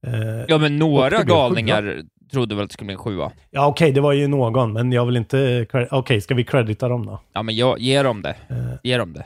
Eh, 0.07 0.45
Ja, 0.49 0.59
men 0.59 0.77
några 0.77 1.23
galningar 1.23 2.03
trodde 2.33 2.55
väl 2.55 2.65
att 2.65 2.71
det 2.71 2.73
skulle 2.73 2.87
bli 2.87 2.93
en 2.95 2.99
sjua. 2.99 3.33
Ja, 3.51 3.67
okej, 3.67 3.93
det 3.93 4.01
var 4.01 4.13
ju 4.13 4.29
någon, 4.29 4.73
men 4.73 4.93
jag 4.93 5.07
vill 5.07 5.17
inte... 5.17 5.67
Okej, 5.91 6.21
ska 6.21 6.35
vi 6.35 6.45
credita 6.45 6.89
dem 6.89 7.07
då? 7.07 7.21
Ja, 7.33 7.43
men 7.43 7.57
jag, 7.57 7.79
ge 7.79 8.03
dem 8.03 8.23
det. 8.23 8.37
Eh, 8.49 8.57
Ge 8.83 8.99
dem 8.99 9.13
det. 9.13 9.25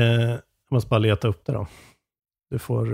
eh, 0.00 0.30
jag 0.30 0.74
måste 0.74 0.88
bara 0.88 0.98
leta 0.98 1.28
upp 1.28 1.46
det 1.46 1.52
då. 1.52 1.66
Du 2.50 2.58
får, 2.58 2.86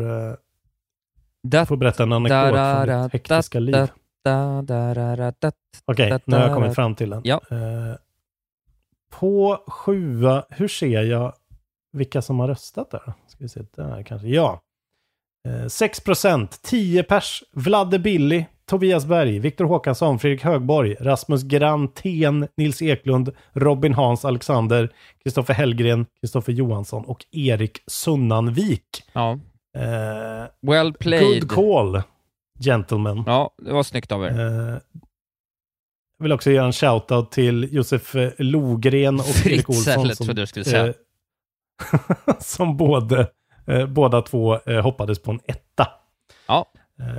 Da, 1.42 1.60
du 1.60 1.66
får 1.66 1.76
berätta 1.76 2.02
en 2.02 2.12
anekdot 2.12 2.38
från 2.86 3.02
ditt 3.04 3.12
hektiska 3.12 3.58
liv. 3.58 3.74
Okej, 5.84 6.10
da, 6.10 6.20
nu 6.24 6.36
har 6.36 6.42
jag 6.42 6.54
kommit 6.54 6.74
fram 6.74 6.94
till 6.94 7.10
den. 7.10 7.20
Ja. 7.24 7.40
Eh, 7.50 7.96
på 9.10 9.64
sjua, 9.66 10.44
hur 10.50 10.68
ser 10.68 11.02
jag 11.02 11.32
vilka 11.92 12.22
som 12.22 12.40
har 12.40 12.48
röstat 12.48 12.90
där? 12.90 13.12
Ska 13.26 13.38
vi 13.38 13.48
se, 13.48 13.60
där 13.76 14.02
kanske. 14.02 14.28
Ja. 14.28 14.60
Eh, 15.48 15.66
6 15.66 16.00
procent, 16.00 16.62
10 16.62 17.02
pers, 17.02 17.44
Vladde 17.52 17.98
Billy, 17.98 18.44
Tobias 18.70 19.06
Berg, 19.06 19.38
Viktor 19.38 19.64
Håkansson, 19.64 20.18
Fredrik 20.18 20.42
Högborg, 20.44 20.94
Rasmus 21.00 21.42
Grantén, 21.42 22.48
Nils 22.56 22.82
Eklund, 22.82 23.30
Robin 23.52 23.94
Hans 23.94 24.24
Alexander, 24.24 24.92
Kristoffer 25.22 25.54
Hellgren, 25.54 26.06
Kristoffer 26.20 26.52
Johansson 26.52 27.04
och 27.04 27.24
Erik 27.30 27.82
Sunnanvik. 27.86 29.04
Ja. 29.12 29.32
Eh, 29.76 30.48
Well 30.60 30.92
played. 30.92 31.40
good 31.40 31.50
call, 31.50 32.02
gentlemen. 32.60 33.22
Ja, 33.26 33.50
det 33.58 33.72
var 33.72 33.82
snyggt 33.82 34.12
av 34.12 34.24
er. 34.24 34.30
Eh, 34.40 34.78
jag 36.18 36.22
vill 36.24 36.32
också 36.32 36.50
göra 36.50 36.66
en 36.66 36.72
shoutout 36.72 37.32
till 37.32 37.68
Josef 37.74 38.14
eh, 38.14 38.30
Logren 38.38 39.14
och 39.20 39.26
Erik 39.28 39.66
Fritzl, 39.66 39.70
Olsson. 39.98 40.26
trodde 40.26 40.40
jag 40.40 40.48
skulle 40.48 40.64
säga. 40.64 40.86
eh, 40.86 40.94
som 42.40 42.76
både, 42.76 43.30
eh, 43.66 43.86
båda 43.86 44.22
två 44.22 44.58
eh, 44.66 44.82
hoppades 44.82 45.18
på 45.22 45.30
en 45.30 45.40
etta. 45.44 45.88
Ja, 46.48 46.66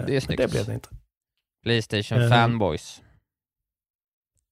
det 0.08 0.16
är 0.16 0.20
snyggt. 0.20 0.41
Det 0.41 0.52
blev 0.52 0.66
det 0.66 0.74
inte. 0.74 0.89
Playstation 1.68 2.22
Eh, 2.22 2.30
fanboys. 2.30 3.01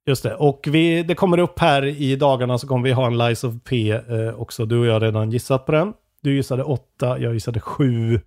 Just 0.08 0.24
det, 0.24 0.36
och 0.36 0.68
vi, 0.72 1.04
det 1.04 1.16
kommer 1.16 1.38
upp 1.38 1.60
här 1.60 1.86
i 1.86 2.16
dagarna 2.16 2.58
så 2.58 2.68
kommer 2.68 2.84
vi 2.84 2.92
ha 2.92 3.08
en 3.08 3.18
Lies 3.18 3.44
of 3.44 3.54
P 3.64 3.92
eh, 3.92 4.30
också. 4.38 4.66
Du 4.66 4.78
och 4.80 4.86
jag 4.86 4.94
har 4.94 5.00
redan 5.00 5.32
gissat 5.32 5.66
på 5.66 5.72
den. 5.72 5.94
Du 6.22 6.36
gissade 6.36 6.64
åtta, 6.64 7.20
jag 7.20 7.34
gissade 7.34 7.60
sju. 7.60 8.20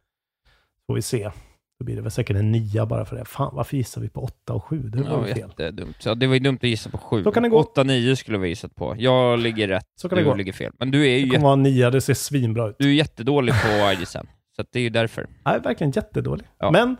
Får 0.86 0.94
vi 0.94 1.02
se. 1.02 1.30
Då 1.78 1.84
blir 1.84 1.96
det 1.96 2.02
väl 2.02 2.10
säkert 2.10 2.36
en 2.36 2.52
nia 2.52 2.86
bara 2.86 3.04
för 3.04 3.16
det. 3.16 3.24
Fan, 3.24 3.50
varför 3.54 3.76
gissar 3.76 4.00
vi 4.00 4.08
på 4.08 4.20
åtta 4.22 4.52
och 4.54 4.64
sju? 4.64 4.78
Det 4.82 5.02
var 5.02 5.10
Ja, 5.10 5.28
ju 5.28 5.34
fel. 5.34 5.38
jättedumt. 5.48 5.96
Så 6.02 6.14
det 6.14 6.26
var 6.26 6.34
ju 6.34 6.40
dumt 6.40 6.56
att 6.62 6.68
gissa 6.68 6.90
på 6.90 6.98
sju. 6.98 7.22
Så 7.24 7.32
kan 7.32 7.42
det 7.42 7.48
gå. 7.48 7.62
8-9 7.62 8.14
skulle 8.14 8.38
vi 8.38 8.48
gissat 8.48 8.74
på. 8.74 8.94
Jag 8.98 9.38
ligger 9.38 9.68
rätt, 9.68 9.84
Så 9.96 10.08
kan 10.08 10.18
du 10.18 10.24
det 10.24 10.30
gå. 10.30 10.36
ligger 10.36 10.52
fel. 10.52 10.72
Men 10.78 10.90
du 10.90 11.06
är 11.08 11.16
ju 11.16 11.24
Det 11.24 11.30
kommer 11.30 11.42
vara 11.44 11.52
en 11.52 11.62
nia, 11.62 11.90
det 11.90 12.00
ser 12.00 12.14
svinbra 12.14 12.68
ut. 12.68 12.76
du 12.78 12.88
är 12.88 12.92
jättedålig 12.94 13.54
på 13.54 13.68
IGSN. 13.92 14.18
Så 14.56 14.64
det 14.72 14.78
är 14.78 14.82
ju 14.82 14.90
därför. 14.90 15.26
Nej, 15.44 15.60
verkligen 15.60 15.90
jättedålig. 15.90 16.46
Ja. 16.58 16.70
Men 16.70 16.96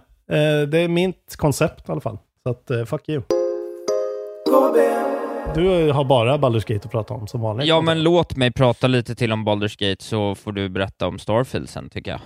det 0.69 0.79
är 0.79 0.89
mitt 0.89 1.37
koncept 1.37 1.89
i 1.89 1.93
alla 1.93 2.01
fall. 2.01 2.19
Så 2.43 2.51
att, 2.51 2.71
eh, 2.71 2.85
fuck 2.85 3.09
you. 3.09 3.23
Du 5.55 5.93
har 5.93 6.05
bara 6.05 6.37
Baldur's 6.39 6.73
Gate 6.73 6.87
att 6.87 6.91
prata 6.93 7.15
om 7.15 7.27
som 7.27 7.41
vanligt. 7.41 7.67
Ja, 7.67 7.81
men 7.81 8.03
låt 8.03 8.37
mig 8.37 8.53
prata 8.53 8.87
lite 8.87 9.15
till 9.15 9.33
om 9.33 9.49
Baldur's 9.49 9.89
Gate 9.89 10.05
så 10.05 10.35
får 10.35 10.53
du 10.53 10.69
berätta 10.69 11.07
om 11.07 11.19
Starfield 11.19 11.69
sen, 11.69 11.91
tycker 11.91 12.11
jag. 12.11 12.21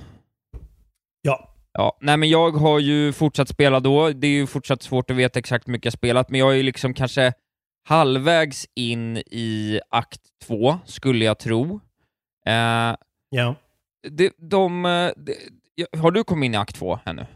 Ja. 1.22 1.48
Ja, 1.72 1.96
nej 2.00 2.16
men 2.16 2.28
jag 2.28 2.50
har 2.50 2.78
ju 2.78 3.12
fortsatt 3.12 3.48
spela 3.48 3.80
då. 3.80 4.10
Det 4.10 4.26
är 4.26 4.30
ju 4.30 4.46
fortsatt 4.46 4.82
svårt 4.82 5.10
att 5.10 5.16
veta 5.16 5.38
exakt 5.38 5.68
hur 5.68 5.72
mycket 5.72 5.84
jag 5.84 5.92
spelat, 5.92 6.30
men 6.30 6.40
jag 6.40 6.50
är 6.52 6.56
ju 6.56 6.62
liksom 6.62 6.94
kanske 6.94 7.32
halvvägs 7.88 8.66
in 8.74 9.16
i 9.16 9.80
akt 9.90 10.20
två, 10.46 10.78
skulle 10.84 11.24
jag 11.24 11.38
tro. 11.38 11.80
Eh, 12.46 12.96
Ja. 13.30 13.54
det, 14.10 14.32
de, 14.38 14.84
eh, 14.84 15.10
ja, 15.74 15.86
har 15.98 16.10
du 16.10 16.24
kommit 16.24 16.46
in 16.46 16.54
i 16.54 16.56
akt 16.56 16.76
två 16.76 16.98
ännu? 17.04 17.26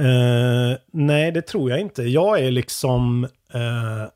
Eh, 0.00 0.78
nej, 0.92 1.32
det 1.32 1.42
tror 1.42 1.70
jag 1.70 1.80
inte. 1.80 2.02
Jag 2.02 2.40
är 2.40 2.50
liksom... 2.50 3.24
Uh, 3.24 4.08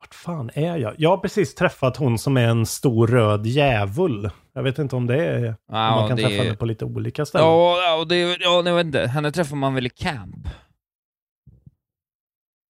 vart 0.00 0.14
fan 0.14 0.50
är 0.54 0.76
jag? 0.76 0.94
Jag 0.98 1.10
har 1.10 1.16
precis 1.16 1.54
träffat 1.54 1.96
hon 1.96 2.18
som 2.18 2.36
är 2.36 2.48
en 2.48 2.66
stor 2.66 3.06
röd 3.06 3.46
djävul. 3.46 4.30
Jag 4.54 4.62
vet 4.62 4.78
inte 4.78 4.96
om 4.96 5.06
det 5.06 5.24
är... 5.24 5.46
om 5.48 5.54
man 5.68 6.08
kan 6.08 6.16
det 6.16 6.22
träffa 6.22 6.42
henne 6.42 6.56
på 6.56 6.66
lite 6.66 6.84
olika 6.84 7.26
ställen. 7.26 7.46
Ja, 7.46 7.82
ja, 7.86 7.94
och 8.00 8.08
det, 8.08 8.16
ja, 8.40 8.62
jag 8.66 8.74
vet 8.74 8.86
inte. 8.86 9.06
Henne 9.06 9.32
träffar 9.32 9.56
man 9.56 9.74
väl 9.74 9.86
i 9.86 9.90
camp? 9.90 10.48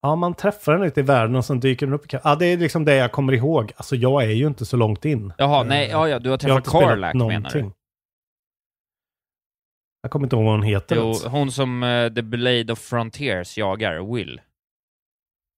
Ja, 0.01 0.15
man 0.15 0.33
träffar 0.33 0.71
henne 0.73 0.87
ute 0.87 0.99
i 0.99 1.03
världen 1.03 1.35
och 1.35 1.45
sen 1.45 1.59
dyker 1.59 1.85
den 1.85 1.95
upp 1.95 2.05
i 2.05 2.07
ka- 2.07 2.21
Ja, 2.23 2.35
det 2.35 2.45
är 2.45 2.57
liksom 2.57 2.85
det 2.85 2.95
jag 2.95 3.11
kommer 3.11 3.33
ihåg. 3.33 3.71
Alltså, 3.75 3.95
jag 3.95 4.23
är 4.23 4.29
ju 4.31 4.47
inte 4.47 4.65
så 4.65 4.77
långt 4.77 5.05
in. 5.05 5.33
Jaha, 5.37 5.61
Eh, 5.61 5.67
nej, 5.67 5.89
ja, 5.91 6.07
ja, 6.09 6.19
du 6.19 6.29
har 6.29 6.37
träffat 6.37 6.57
inte 6.57 6.69
spelat 6.69 6.89
Carlac 6.89 7.13
menar 7.13 7.49
du? 7.49 7.71
Jag 10.07 10.11
kommer 10.11 10.25
inte 10.25 10.35
ihåg 10.35 10.45
vad 10.45 10.53
hon 10.53 10.63
heter. 10.63 10.95
Jo, 10.95 11.01
ens. 11.03 11.25
hon 11.25 11.51
som 11.51 11.83
eh, 11.83 12.13
The 12.13 12.21
Blade 12.21 12.73
of 12.73 12.79
Frontiers 12.79 13.57
jagar, 13.57 14.13
Will. 14.13 14.41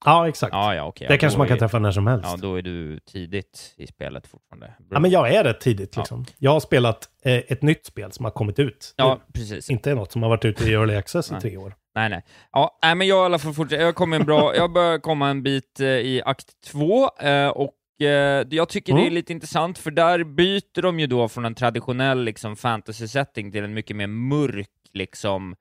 Ja, 0.06 0.28
exakt. 0.28 0.54
Ja, 0.54 0.76
ja, 0.76 0.84
okej. 0.84 1.08
det 1.08 1.14
ja, 1.14 1.18
kanske 1.20 1.38
man 1.38 1.48
kan 1.48 1.56
är- 1.56 1.60
träffa 1.60 1.80
när 1.80 1.92
som 1.92 2.08
helst. 2.08 2.26
Ja, 2.32 2.38
då 2.38 2.56
är 2.56 2.62
du 2.62 3.00
tidigt 3.00 3.74
i 3.78 3.88
spelet 3.88 4.28
fortfarande. 4.28 4.74
Ja, 4.90 5.00
men 5.00 5.12
jag 5.12 5.34
är 5.34 5.44
rätt 5.44 5.60
tidigt 5.62 5.94
Ja. 5.96 6.02
liksom. 6.02 6.26
Jag 6.38 6.52
har 6.52 6.60
spelat 6.60 7.10
eh, 7.24 7.34
ett 7.38 7.62
nytt 7.62 7.86
spel 7.86 8.12
som 8.12 8.26
har 8.26 8.32
kommit 8.32 8.60
ut. 8.60 8.94
Ja, 8.98 9.20
precis. 9.34 9.70
Inte 9.70 9.96
något 9.96 10.12
som 10.12 10.24
har 10.24 10.30
varit 10.30 10.46
ute 10.46 10.64
i 10.70 10.74
Early 10.74 10.96
Access 10.96 11.32
i 11.32 11.36
tre 11.42 11.58
år. 11.58 11.76
Nej, 11.96 12.10
nej. 12.10 12.24
Ja, 12.52 12.80
nej, 12.84 12.96
men 12.96 13.08
jag 13.08 13.24
i 13.24 13.26
alla 13.26 13.40
fall 13.40 13.54
fortsatt. 13.54 13.80
Jag 13.82 13.96
kommer 13.96 14.20
en 14.20 14.26
bra, 14.26 14.56
jag 14.56 14.74
börjar 14.74 15.00
komma 15.00 15.30
en 15.30 15.44
bit 15.44 15.80
eh, 15.80 15.88
i 15.88 16.22
akt 16.26 16.48
två, 16.72 17.10
eh, 17.20 17.48
och 17.48 17.72
eh, 18.02 18.48
jag 18.50 18.70
tycker 18.70 18.94
det 18.94 19.00
är 19.00 19.04
Mm. 19.04 19.14
lite 19.14 19.34
intressant, 19.34 19.78
för 19.78 19.92
där 19.92 20.24
byter 20.24 20.82
de 20.82 21.00
ju 21.00 21.08
då 21.08 21.28
från 21.30 21.46
en 21.46 21.56
traditionell 21.56 22.24
liksom, 22.24 22.56
fantasy-setting 22.56 23.52
till 23.52 23.64
en 23.64 23.74
mycket 23.74 23.96
mer 23.96 24.08
mörk 24.08 24.70
liksom, 24.94 25.56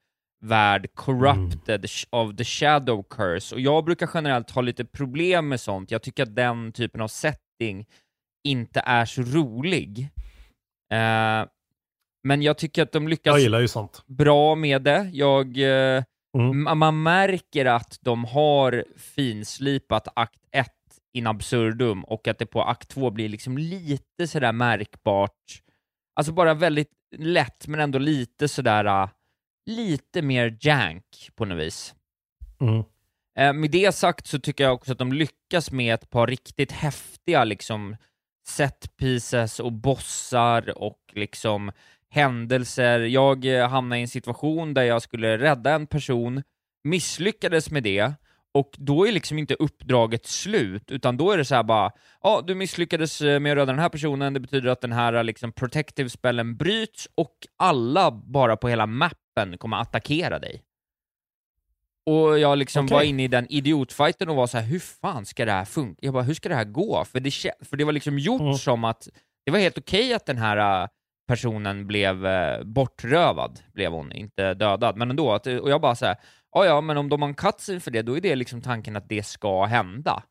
värld, 0.44 0.88
corrupted 0.94 1.84
sh- 1.84 2.06
of 2.10 2.36
the 2.36 2.44
shadow 2.44 3.02
curse. 3.10 3.54
Och 3.54 3.60
jag 3.60 3.84
brukar 3.84 4.10
generellt 4.14 4.50
ha 4.50 4.62
lite 4.62 4.84
problem 4.84 5.48
med 5.48 5.60
sånt. 5.60 5.90
Jag 5.90 6.02
tycker 6.02 6.22
att 6.22 6.36
den 6.36 6.72
typen 6.72 7.00
av 7.00 7.08
setting 7.08 7.86
inte 8.44 8.80
är 8.86 9.04
så 9.04 9.22
rolig. 9.22 10.08
Eh, 10.92 11.46
men 12.24 12.42
jag 12.42 12.58
tycker 12.58 12.82
att 12.82 12.92
de 12.92 13.08
lyckas 13.08 13.34
bra 14.06 14.54
med 14.54 14.82
det. 14.82 15.10
Jag, 15.12 15.46
eh, 15.58 16.02
Mm. 16.38 16.68
ma- 16.68 16.74
Man 16.74 17.02
märker 17.02 17.64
att 17.64 17.98
de 18.00 18.24
har 18.24 18.84
finslipat 18.96 20.08
akt 20.16 20.40
1 20.52 20.66
in 21.12 21.26
absurdum 21.26 22.04
och 22.04 22.28
att 22.28 22.38
det 22.38 22.46
på 22.46 22.62
akt 22.62 22.88
2 22.88 23.10
blir 23.10 23.28
liksom 23.28 23.58
lite 23.58 24.26
sådär 24.26 24.52
märkbart, 24.52 25.62
alltså 26.14 26.32
bara 26.32 26.54
väldigt 26.54 26.92
lätt 27.16 27.66
men 27.66 27.80
ändå 27.80 27.98
lite 27.98 28.48
sådär, 28.48 28.84
äh, 28.84 29.08
lite 29.66 30.22
mer 30.22 30.58
jank 30.60 31.30
på 31.34 31.44
något 31.44 31.58
vis. 31.58 31.94
Mm. 32.60 32.84
Eh, 33.38 33.52
med 33.52 33.70
det 33.70 33.94
sagt 33.94 34.26
så 34.26 34.38
tycker 34.38 34.64
jag 34.64 34.74
också 34.74 34.92
att 34.92 34.98
de 34.98 35.12
lyckas 35.12 35.70
med 35.70 35.94
ett 35.94 36.10
par 36.10 36.26
riktigt 36.26 36.72
häftiga 36.72 37.44
liksom 37.44 37.96
set 38.48 38.96
pieces 38.96 39.60
och 39.60 39.72
bossar 39.72 40.78
och 40.78 40.98
liksom 41.12 41.72
händelser. 42.10 43.00
Jag 43.00 43.44
eh, 43.44 43.68
hamnade 43.68 43.98
i 43.98 44.02
en 44.02 44.08
situation 44.08 44.74
där 44.74 44.82
jag 44.82 45.02
skulle 45.02 45.38
rädda 45.38 45.74
en 45.74 45.86
person, 45.86 46.42
misslyckades 46.84 47.70
med 47.70 47.82
det, 47.82 48.12
och 48.58 48.70
då 48.78 49.06
är 49.08 49.12
liksom 49.12 49.38
inte 49.38 49.54
uppdraget 49.54 50.26
slut, 50.26 50.90
utan 50.90 51.16
då 51.16 51.30
är 51.30 51.38
det 51.38 51.44
så 51.44 51.54
här 51.54 51.62
bara, 51.62 51.90
ja, 52.22 52.42
du 52.46 52.54
misslyckades 52.54 53.20
eh, 53.20 53.40
med 53.40 53.52
att 53.52 53.56
rädda 53.56 53.72
den 53.72 53.78
här 53.78 53.88
personen, 53.88 54.34
det 54.34 54.40
betyder 54.40 54.70
att 54.70 54.80
den 54.80 54.92
här 54.92 55.22
liksom 55.22 55.52
protective 55.52 56.08
spellen 56.10 56.56
bryts 56.56 57.08
och 57.14 57.34
alla 57.56 58.10
bara 58.10 58.56
på 58.56 58.68
hela 58.68 58.86
mappen 58.86 59.58
kommer 59.58 59.76
attackera 59.76 60.38
dig. 60.38 60.62
Och 62.06 62.38
jag 62.38 62.58
liksom 62.58 62.84
Okej. 62.84 62.94
var 62.94 63.02
inne 63.02 63.24
i 63.24 63.28
den 63.28 63.46
idiotfighten 63.48 64.28
och 64.28 64.36
var 64.36 64.46
så 64.46 64.58
här: 64.58 64.64
hur 64.64 64.78
fan 64.78 65.26
ska 65.26 65.44
det 65.44 65.52
här 65.52 65.64
funka? 65.64 65.98
Jag 66.02 66.14
bara, 66.14 66.22
hur 66.22 66.34
ska 66.34 66.48
det 66.48 66.54
här 66.54 66.64
gå? 66.64 67.04
För 67.04 67.20
det, 67.20 67.30
för 67.70 67.76
det 67.76 67.84
var 67.84 67.92
liksom 67.92 68.18
gjort 68.18 68.40
Mm. 68.40 68.54
som 68.54 68.84
att 68.84 69.08
det 69.44 69.50
var 69.52 69.58
helt 69.58 69.78
okej 69.78 70.14
att 70.14 70.26
den 70.26 70.38
här 70.38 70.82
äh, 70.82 70.88
personen 71.28 71.86
blev 71.86 72.26
bortrövad, 72.64 73.60
blev 73.74 73.92
hon, 73.92 74.12
inte 74.12 74.54
dödad, 74.54 74.96
men 74.96 75.10
ändå. 75.10 75.32
Att, 75.32 75.46
och 75.46 75.70
jag 75.70 75.80
bara 75.80 75.94
så 75.94 76.06
här, 76.06 76.16
ja 76.54 76.64
ja, 76.66 76.80
men 76.80 76.96
om 76.96 77.08
de 77.08 77.22
har 77.22 77.28
en 77.28 77.34
cutscene 77.34 77.80
för 77.80 77.90
det, 77.90 78.02
då 78.02 78.16
är 78.16 78.20
det 78.20 78.36
liksom 78.36 78.62
tanken 78.62 78.96
att 78.96 79.08
det 79.08 79.22
ska 79.22 79.64
hända. 79.64 80.22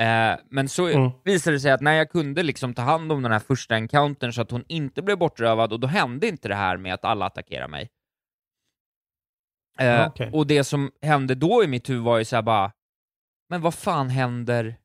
Eh, 0.00 0.34
men 0.50 0.68
så 0.68 0.88
Mm. 0.88 1.10
visade 1.24 1.56
det 1.56 1.60
sig 1.60 1.70
att 1.72 1.80
när 1.80 1.92
jag 1.92 2.10
kunde 2.10 2.42
liksom 2.42 2.74
ta 2.74 2.82
hand 2.82 3.12
om 3.12 3.22
den 3.22 3.32
här 3.32 3.38
första 3.38 3.74
encountern 3.74 4.32
så 4.32 4.42
att 4.42 4.50
hon 4.50 4.64
inte 4.68 5.02
blev 5.02 5.18
bortrövad, 5.18 5.72
och 5.72 5.80
då 5.80 5.86
hände 5.86 6.26
inte 6.28 6.48
det 6.48 6.54
här 6.54 6.76
med 6.76 6.94
att 6.94 7.04
alla 7.04 7.26
attackerar 7.26 7.68
mig. 7.68 7.90
Eh, 9.78 10.06
okej. 10.06 10.30
Och 10.32 10.46
det 10.46 10.64
som 10.64 10.90
hände 11.02 11.34
då 11.34 11.64
i 11.64 11.66
mitt 11.66 11.88
huvud 11.90 12.02
var 12.02 12.18
ju 12.18 12.24
så 12.24 12.36
här 12.36 12.42
bara, 12.42 12.72
men 13.48 13.60
vad 13.60 13.74
fan 13.74 14.08
händer 14.08 14.76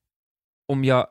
om 0.67 0.83
jag, 0.85 1.07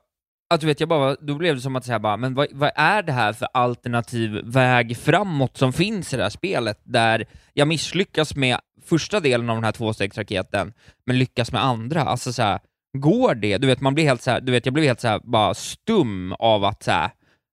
att 0.50 0.60
du 0.60 0.66
vet, 0.66 0.80
jag 0.80 0.88
bara, 0.88 1.14
då 1.20 1.34
blev 1.34 1.54
det 1.54 1.60
som 1.60 1.76
att 1.76 1.84
säga 1.84 1.98
bara, 1.98 2.16
men 2.16 2.34
vad, 2.34 2.46
vad 2.52 2.70
är 2.74 3.02
det 3.02 3.12
här 3.12 3.32
för 3.32 3.48
alternativ 3.52 4.40
väg 4.44 4.96
framåt 4.96 5.56
som 5.56 5.72
finns 5.72 6.14
i 6.14 6.16
det 6.16 6.22
här 6.22 6.30
spelet, 6.30 6.80
där 6.84 7.26
jag 7.52 7.68
misslyckas 7.68 8.34
med 8.36 8.58
första 8.84 9.20
delen 9.20 9.50
av 9.50 9.56
den 9.56 9.64
här 9.64 9.72
tvåstegsraketen, 9.72 10.72
men 11.06 11.18
lyckas 11.18 11.52
med 11.52 11.64
andra, 11.64 12.02
alltså 12.02 12.32
så 12.32 12.42
här, 12.42 12.60
går 12.98 13.34
det? 13.34 13.58
Du 13.58 13.66
vet, 13.66 13.80
man 13.80 13.94
blir 13.94 14.04
helt 14.04 14.22
så 14.22 14.30
här, 14.30 14.40
du 14.40 14.52
vet, 14.52 14.66
jag 14.66 14.72
blev 14.74 14.86
helt 14.86 15.00
så 15.00 15.08
här, 15.08 15.20
bara 15.24 15.54
stum 15.54 16.32
av 16.32 16.64
att 16.64 16.82
så 16.82 16.90
här, 16.90 17.10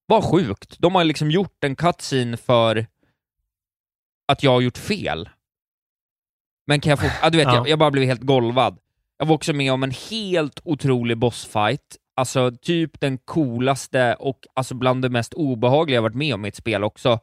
vad 0.08 0.24
sjukt, 0.24 0.76
de 0.80 0.96
har 0.96 1.04
liksom 1.04 1.32
gjort 1.32 1.64
en 1.64 1.76
cutscene 1.76 2.38
för 2.38 2.86
att 4.28 4.44
jag 4.44 4.52
har 4.52 4.62
gjort 4.62 4.78
fel. 4.78 5.30
Men 6.68 6.82
kan 6.82 6.90
jag 6.90 7.00
få, 7.00 7.08
ja, 7.22 7.30
du 7.30 7.38
vet, 7.38 7.48
Ja. 7.48 7.56
jag, 7.56 7.68
jag 7.70 7.80
bara 7.80 7.92
blev 7.92 8.04
helt 8.06 8.22
golvad. 8.22 8.78
Jag 9.18 9.26
var 9.26 9.36
också 9.36 9.54
med 9.54 9.74
om 9.74 9.84
en 9.84 9.94
helt 10.10 10.60
otrolig 10.64 11.18
bossfight, 11.18 11.98
alltså 12.16 12.52
typ 12.62 13.00
den 13.00 13.18
coolaste 13.18 14.16
och 14.20 14.40
alltså 14.54 14.76
bland 14.76 15.02
det 15.02 15.10
mest 15.10 15.34
obehagliga 15.34 15.96
jag 15.98 16.02
varit 16.02 16.16
med 16.16 16.34
om 16.34 16.46
i 16.46 16.48
ett 16.48 16.56
spel 16.56 16.84
också. 16.84 17.20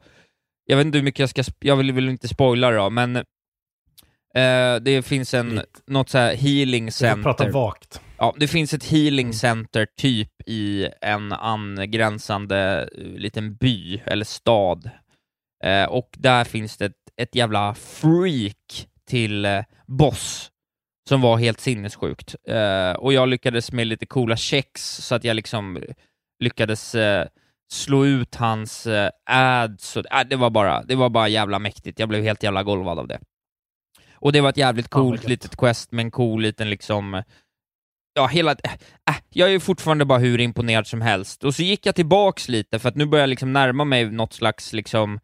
Jag 0.65 0.77
vet 0.77 0.85
inte 0.85 0.97
hur 0.97 1.05
mycket 1.05 1.19
jag 1.19 1.29
ska, 1.29 1.43
jag 1.59 1.75
vill 1.75 1.91
väl 1.91 2.09
inte 2.09 2.27
spoila 2.27 2.69
det 2.71 2.77
då, 2.77 2.89
men 2.89 3.15
eh, 3.15 4.75
det 4.81 5.05
finns 5.05 5.33
en, 5.33 5.49
Lite. 5.49 5.65
något 5.87 6.09
så 6.09 6.17
här 6.17 6.35
healing 6.35 6.85
Vi 6.85 6.91
får 6.91 7.23
prata 7.23 7.43
center. 7.43 7.59
vagt. 7.59 8.01
Ja, 8.17 8.35
det 8.37 8.47
finns 8.47 8.73
ett 8.73 8.83
healing 8.85 9.33
center 9.33 9.87
typ 9.97 10.31
i 10.45 10.89
en 11.01 11.31
angränsande 11.33 12.89
eh, 12.97 13.03
liten 13.19 13.55
by, 13.55 14.01
eller 14.05 14.25
stad. 14.25 14.89
Eh, 15.63 15.85
och 15.85 16.09
där 16.17 16.43
finns 16.43 16.77
det 16.77 16.85
ett, 16.85 16.93
ett 17.17 17.35
jävla 17.35 17.73
freak 17.75 18.87
till 19.07 19.45
eh, 19.45 19.61
boss 19.87 20.49
som 21.09 21.21
var 21.21 21.37
helt 21.37 21.59
sinnessjukt. 21.59 22.35
Eh, 22.47 22.91
och 22.91 23.13
jag 23.13 23.29
lyckades 23.29 23.71
med 23.71 23.87
lite 23.87 24.05
coola 24.05 24.37
checks 24.37 24.81
så 24.95 25.15
att 25.15 25.23
jag 25.23 25.35
liksom 25.35 25.83
lyckades 26.39 26.95
eh, 26.95 27.27
slå 27.71 28.05
ut 28.05 28.35
hans 28.35 28.87
eh, 28.87 29.09
ads. 29.25 29.97
Och, 29.97 30.05
äh, 30.11 30.27
det, 30.29 30.35
var 30.35 30.49
bara, 30.49 30.83
det 30.83 30.95
var 30.95 31.09
bara 31.09 31.27
jävla 31.27 31.59
mäktigt. 31.59 31.99
Jag 31.99 32.09
blev 32.09 32.23
helt 32.23 32.43
jävla 32.43 32.63
golvad 32.63 32.99
av 32.99 33.07
det. 33.07 33.19
Och 34.15 34.31
det 34.31 34.41
var 34.41 34.49
ett 34.49 34.57
jävligt 34.57 34.89
coolt 34.89 35.21
gött. 35.21 35.29
litet 35.29 35.55
quest 35.57 35.91
med 35.91 36.05
en 36.05 36.11
cool 36.11 36.41
liten 36.41 36.69
liksom 36.69 37.23
Ja, 38.15 38.27
hela... 38.27 38.51
Äh, 38.51 39.15
jag 39.29 39.53
är 39.53 39.59
fortfarande 39.59 40.05
bara 40.05 40.19
hur 40.19 40.39
imponerad 40.39 40.87
som 40.87 41.01
helst. 41.01 41.43
Och 41.43 41.55
så 41.55 41.63
gick 41.63 41.85
jag 41.85 41.95
tillbaks 41.95 42.49
lite, 42.49 42.79
för 42.79 42.89
att 42.89 42.95
nu 42.95 43.05
börjar 43.05 43.23
jag 43.23 43.29
liksom 43.29 43.53
närma 43.53 43.85
mig 43.85 44.11
något 44.11 44.33
slags 44.33 44.73
liksom 44.73 45.19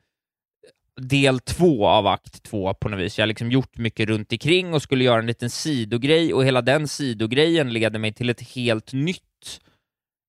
del 1.00 1.40
två 1.40 1.88
av 1.88 2.08
akt 2.08 2.44
två 2.44 2.74
på 2.74 2.90
något 2.90 3.00
vis. 3.00 3.18
Jag 3.18 3.24
har 3.24 3.28
liksom 3.28 3.52
gjort 3.52 3.78
mycket 3.78 4.10
runt 4.10 4.32
omkring 4.32 4.74
och 4.74 4.82
skulle 4.82 5.04
göra 5.04 5.20
en 5.20 5.28
liten 5.28 5.50
sidogrej, 5.50 6.34
och 6.34 6.46
hela 6.46 6.62
den 6.62 6.88
sidogrejen 6.88 7.74
leder 7.74 8.00
mig 8.00 8.14
till 8.14 8.30
ett 8.30 8.42
helt 8.42 8.94
nytt 8.94 9.24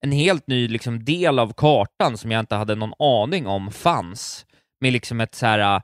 en 0.00 0.12
helt 0.12 0.46
ny 0.46 0.68
liksom 0.68 1.04
del 1.04 1.38
av 1.38 1.52
kartan 1.52 2.18
som 2.18 2.30
jag 2.30 2.40
inte 2.40 2.54
hade 2.54 2.74
någon 2.74 2.94
aning 2.98 3.46
om 3.46 3.70
fanns. 3.70 4.46
Med 4.80 4.92
liksom 4.92 5.20
ett 5.20 5.34
så 5.34 5.46
här 5.46 5.76
uh, 5.76 5.82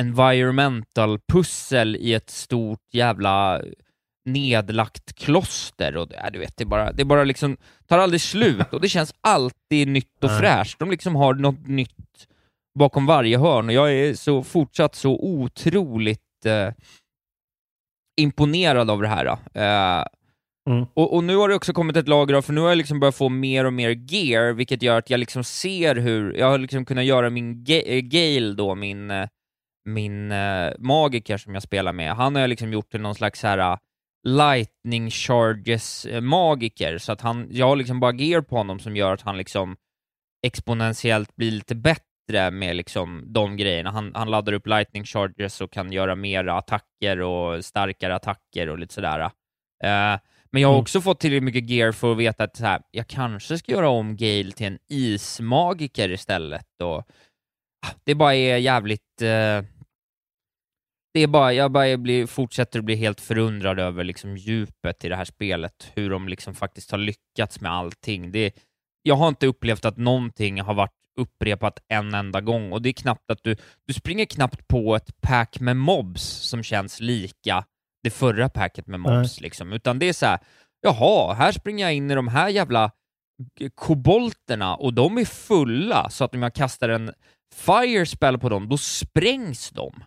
environmental 0.00 1.18
pussel 1.32 1.96
i 1.96 2.14
ett 2.14 2.30
stort 2.30 2.80
jävla 2.92 3.62
nedlagt 4.24 5.14
kloster 5.14 5.96
och 5.96 6.14
äh, 6.14 6.30
du 6.32 6.38
vet, 6.38 6.56
det 6.56 6.64
bara, 6.64 6.92
det 6.92 7.04
bara 7.04 7.24
liksom, 7.24 7.56
tar 7.86 7.98
aldrig 7.98 8.20
slut 8.20 8.72
och 8.72 8.80
det 8.80 8.88
känns 8.88 9.14
alltid 9.20 9.88
nytt 9.88 10.24
och 10.24 10.38
fräscht. 10.38 10.78
De 10.78 10.90
liksom 10.90 11.16
har 11.16 11.34
något 11.34 11.66
nytt 11.66 12.28
bakom 12.78 13.06
varje 13.06 13.38
hörn 13.38 13.68
och 13.68 13.72
jag 13.72 13.92
är 13.92 14.14
så 14.14 14.42
fortsatt 14.42 14.94
så 14.94 15.12
otroligt 15.12 16.46
eh, 16.46 16.72
imponerad 18.20 18.90
av 18.90 19.02
det 19.02 19.08
här. 19.08 19.26
Eh, 19.54 20.04
Mm. 20.70 20.86
och, 20.94 21.14
och 21.14 21.24
nu 21.24 21.36
har 21.36 21.48
det 21.48 21.54
också 21.54 21.72
kommit 21.72 21.96
ett 21.96 22.08
lager 22.08 22.34
av, 22.34 22.42
för 22.42 22.52
nu 22.52 22.60
har 22.60 22.68
jag 22.68 22.78
liksom 22.78 23.00
börjat 23.00 23.16
få 23.16 23.28
mer 23.28 23.64
och 23.64 23.72
mer 23.72 23.90
gear, 23.90 24.52
vilket 24.52 24.82
gör 24.82 24.98
att 24.98 25.10
jag 25.10 25.20
liksom 25.20 25.44
ser 25.44 25.96
hur, 25.96 26.34
jag 26.34 26.46
har 26.46 26.58
liksom 26.58 26.84
kunnat 26.84 27.04
göra 27.04 27.30
min 27.30 27.64
eh, 27.68 28.00
Gale 28.00 28.52
då, 28.54 28.74
min, 28.74 29.10
eh, 29.10 29.28
min 29.84 30.32
eh, 30.32 30.72
magiker 30.78 31.36
som 31.36 31.54
jag 31.54 31.62
spelar 31.62 31.92
med, 31.92 32.14
han 32.14 32.34
har 32.34 32.40
jag 32.40 32.50
liksom 32.50 32.72
gjort 32.72 32.90
till 32.90 33.00
någon 33.00 33.14
slags 33.14 33.42
här 33.42 33.72
uh, 33.72 33.78
lightning 34.26 35.10
charges 35.10 36.06
eh, 36.06 36.20
magiker, 36.20 36.98
så 36.98 37.12
att 37.12 37.20
han, 37.20 37.46
jag 37.50 37.66
har 37.66 37.76
liksom 37.76 38.00
bara 38.00 38.14
gear 38.14 38.40
på 38.40 38.56
honom 38.56 38.78
som 38.78 38.96
gör 38.96 39.12
att 39.12 39.22
han 39.22 39.36
liksom 39.36 39.76
exponentiellt 40.46 41.36
blir 41.36 41.50
lite 41.50 41.74
bättre 41.74 42.02
med 42.32 42.76
liksom 42.76 43.24
de 43.32 43.56
grejerna. 43.56 43.90
Han, 43.90 44.12
han 44.14 44.30
laddar 44.30 44.52
upp 44.52 44.66
lightning 44.66 45.04
charges 45.04 45.60
och 45.60 45.72
kan 45.72 45.92
göra 45.92 46.14
mera 46.14 46.58
attacker 46.58 47.20
och 47.20 47.64
starkare 47.64 48.14
attacker 48.14 48.68
och 48.68 48.78
lite 48.78 48.94
sådär. 48.94 49.20
Eh, 49.20 50.18
men 50.50 50.62
jag 50.62 50.68
har 50.68 50.74
Mm. 50.74 50.82
också 50.82 51.00
fått 51.00 51.20
tillräckligt 51.20 51.42
mycket 51.42 51.70
gear 51.70 51.92
för 51.92 52.12
att 52.12 52.18
veta 52.18 52.44
att 52.44 52.56
så 52.56 52.64
här, 52.64 52.82
jag 52.90 53.06
kanske 53.06 53.58
ska 53.58 53.72
göra 53.72 53.88
om 53.88 54.16
Gale 54.16 54.52
till 54.52 54.66
en 54.66 54.78
ismagiker 54.88 56.10
istället. 56.10 56.66
Och, 56.82 56.98
ah, 57.86 57.90
det 58.04 58.14
bara 58.14 58.34
är 58.34 58.56
jävligt... 58.56 59.22
Eh, 59.22 59.62
det 61.14 61.20
är 61.22 61.26
bara, 61.26 61.52
jag 61.52 61.70
bara 61.72 61.96
blir, 61.96 62.26
fortsätter 62.26 62.78
att 62.78 62.84
bli 62.84 62.94
helt 62.96 63.20
förundrad 63.20 63.78
över 63.80 64.04
liksom 64.04 64.36
djupet 64.36 65.04
i 65.04 65.08
det 65.08 65.16
här 65.16 65.24
spelet, 65.24 65.92
hur 65.94 66.10
de 66.10 66.28
liksom 66.28 66.54
faktiskt 66.54 66.90
har 66.90 66.98
lyckats 66.98 67.60
med 67.60 67.72
allting. 67.72 68.32
Det, 68.32 68.52
jag 69.02 69.14
har 69.14 69.28
inte 69.28 69.46
upplevt 69.46 69.84
att 69.84 69.96
någonting 69.96 70.60
har 70.60 70.74
varit 70.74 70.92
upprepat 71.16 71.78
en 71.88 72.14
enda 72.14 72.40
gång, 72.40 72.72
och 72.72 72.82
det 72.82 72.88
är 72.88 72.92
knappt 72.92 73.30
att 73.30 73.42
du, 73.42 73.56
du 73.86 73.94
springer 73.94 74.24
knappt 74.24 74.68
på 74.68 74.96
ett 74.96 75.20
pack 75.20 75.60
med 75.60 75.76
mobs 75.76 76.22
som 76.22 76.62
känns 76.62 77.00
lika 77.00 77.64
det 78.02 78.10
förra 78.10 78.48
packet 78.48 78.86
med 78.86 79.00
mobs, 79.00 79.40
liksom. 79.40 79.72
utan 79.72 79.98
det 79.98 80.08
är 80.08 80.12
så 80.12 80.26
här, 80.26 80.38
jaha, 80.80 81.34
här 81.34 81.52
springer 81.52 81.84
jag 81.84 81.94
in 81.94 82.10
i 82.10 82.14
de 82.14 82.28
här 82.28 82.48
jävla 82.48 82.90
kobolterna 83.74 84.76
och 84.76 84.94
de 84.94 85.18
är 85.18 85.24
fulla, 85.24 86.10
så 86.10 86.24
att 86.24 86.34
om 86.34 86.42
jag 86.42 86.54
kastar 86.54 86.88
en 86.88 87.12
fire 87.54 88.06
spell 88.06 88.38
på 88.38 88.48
dem, 88.48 88.68
då 88.68 88.78
sprängs 88.78 89.70
de. 89.70 90.04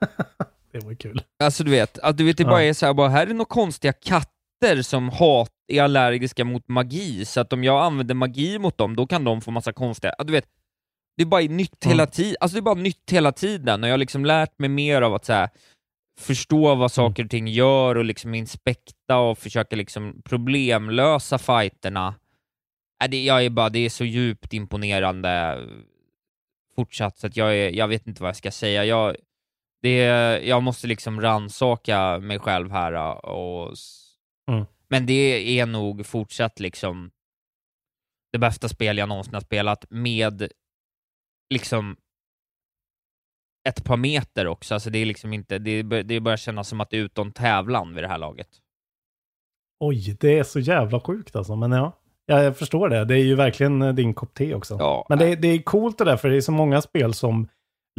Det 0.72 0.84
var 0.84 0.94
kul. 0.94 1.22
Alltså 1.44 1.64
du 1.64 1.70
vet, 1.70 1.98
att 1.98 2.16
du 2.16 2.24
vet 2.24 2.36
det 2.36 2.44
bara 2.44 2.62
är 2.62 2.72
så 2.72 2.86
här, 2.86 2.94
bara, 2.94 3.08
här 3.08 3.26
är 3.26 3.34
några 3.34 3.44
konstiga 3.44 3.92
katter 3.92 4.82
som 4.82 5.08
hat, 5.08 5.50
är 5.68 5.82
allergiska 5.82 6.44
mot 6.44 6.68
magi, 6.68 7.24
så 7.24 7.40
att 7.40 7.52
om 7.52 7.64
jag 7.64 7.84
använder 7.84 8.14
magi 8.14 8.58
mot 8.58 8.78
dem, 8.78 8.96
då 8.96 9.06
kan 9.06 9.24
de 9.24 9.40
få 9.40 9.50
massa 9.50 9.72
konstiga, 9.72 10.14
du 10.24 10.32
vet, 10.32 10.46
det 11.16 11.22
är 11.22 11.26
bara 11.26 11.42
nytt 11.42 11.84
hela 11.84 12.06
tiden, 12.06 12.36
alltså 12.40 12.54
det 12.54 12.60
är 12.60 12.62
bara 12.62 12.74
nytt 12.74 13.10
hela 13.10 13.32
tiden, 13.32 13.82
och 13.82 13.88
jag 13.88 13.92
har 13.92 13.98
liksom 13.98 14.24
lärt 14.24 14.58
mig 14.58 14.68
mer 14.68 15.02
av 15.02 15.14
att 15.14 15.24
så 15.24 15.32
här, 15.32 15.48
förstå 16.18 16.74
vad 16.74 16.92
saker 16.92 17.24
och 17.24 17.30
ting 17.30 17.48
gör 17.48 17.94
och 17.94 18.04
liksom 18.04 18.34
inspekta 18.34 19.18
och 19.18 19.38
försöka 19.38 19.76
liksom 19.76 20.22
problemlösa 20.24 21.38
fighterna. 21.38 22.14
Äh, 23.04 23.10
det, 23.10 23.24
jag 23.24 23.44
är 23.44 23.50
bara, 23.50 23.68
det 23.68 23.78
är 23.78 23.90
så 23.90 24.04
djupt 24.04 24.52
imponerande 24.52 25.60
fortsatt, 26.76 27.18
så 27.18 27.26
att 27.26 27.36
jag, 27.36 27.56
är, 27.56 27.70
jag 27.70 27.88
vet 27.88 28.06
inte 28.06 28.22
vad 28.22 28.28
jag 28.28 28.36
ska 28.36 28.50
säga. 28.50 28.84
Jag, 28.84 29.16
det, 29.82 29.98
jag 30.44 30.62
måste 30.62 30.86
liksom 30.86 31.20
ransaka 31.20 32.18
mig 32.18 32.38
själv 32.38 32.70
här 32.70 32.92
äh, 32.92 33.10
och... 33.10 33.74
Mm. 34.50 34.64
Men 34.94 35.06
det 35.06 35.58
är 35.60 35.66
nog 35.66 36.06
fortsatt 36.06 36.60
liksom 36.60 37.10
det 38.32 38.38
bästa 38.38 38.68
spel 38.68 38.98
jag 38.98 39.08
någonsin 39.08 39.34
har 39.34 39.40
spelat 39.40 39.84
med 39.90 40.48
liksom 41.54 41.96
ett 43.68 43.84
par 43.84 43.96
meter 43.96 44.46
också, 44.46 44.74
alltså 44.74 44.90
det 44.90 44.98
är 44.98 45.06
liksom 45.06 45.32
inte, 45.32 45.58
det, 45.58 45.82
bör- 45.82 46.02
det 46.02 46.20
börjar 46.20 46.36
kännas 46.36 46.68
som 46.68 46.80
att 46.80 46.90
det 46.90 46.96
är 46.96 47.00
utom 47.00 47.32
tävlan 47.32 47.94
vid 47.94 48.04
det 48.04 48.08
här 48.08 48.18
laget. 48.18 48.48
Oj, 49.80 50.16
det 50.20 50.38
är 50.38 50.44
så 50.44 50.60
jävla 50.60 51.00
sjukt 51.00 51.36
alltså. 51.36 51.56
Men 51.56 51.72
ja, 51.72 51.92
ja 52.26 52.42
jag 52.42 52.58
förstår 52.58 52.88
det. 52.88 53.04
Det 53.04 53.14
är 53.14 53.24
ju 53.24 53.34
verkligen 53.34 53.82
eh, 53.82 53.94
din 53.94 54.14
kopp 54.14 54.34
te 54.34 54.54
också. 54.54 54.76
Men 55.08 55.18
det, 55.18 55.36
det 55.36 55.48
är 55.48 55.62
coolt 55.62 55.98
det 55.98 56.04
där, 56.04 56.16
för 56.16 56.28
det 56.28 56.36
är 56.36 56.40
så 56.40 56.52
många 56.52 56.82
spel 56.82 57.14
som 57.14 57.48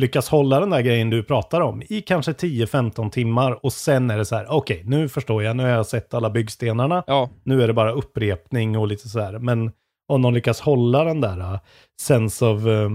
lyckas 0.02 0.30
hålla 0.30 0.60
den 0.60 0.70
där 0.70 0.82
grejen 0.82 1.10
du 1.10 1.24
pratar 1.24 1.62
om 1.62 1.82
i 1.90 2.02
kanske 2.02 2.32
10-15 2.32 3.10
timmar 3.10 3.66
och 3.66 3.74
sen 3.74 4.10
är 4.10 4.18
det 4.18 4.26
så 4.26 4.36
här, 4.36 4.48
okej, 4.50 4.84
nu 4.86 5.10
förstår 5.10 5.44
jag, 5.44 5.56
nu 5.56 5.64
har 5.64 5.70
jag 5.70 5.86
sett 5.86 6.14
alla 6.14 6.30
byggstenarna, 6.30 7.04
nu 7.44 7.64
är 7.64 7.68
det 7.68 7.74
bara 7.74 7.92
upprepning 7.92 8.78
och 8.78 8.88
lite 8.88 9.10
så 9.10 9.20
här. 9.20 9.40
Men 9.40 9.72
om 10.08 10.22
någon 10.22 10.34
lyckas 10.34 10.62
hålla 10.62 11.04
den 11.04 11.22
där 11.22 11.40
uh, 11.40 11.60
sense 12.02 12.46
of 12.46 12.66
uh, 12.66 12.92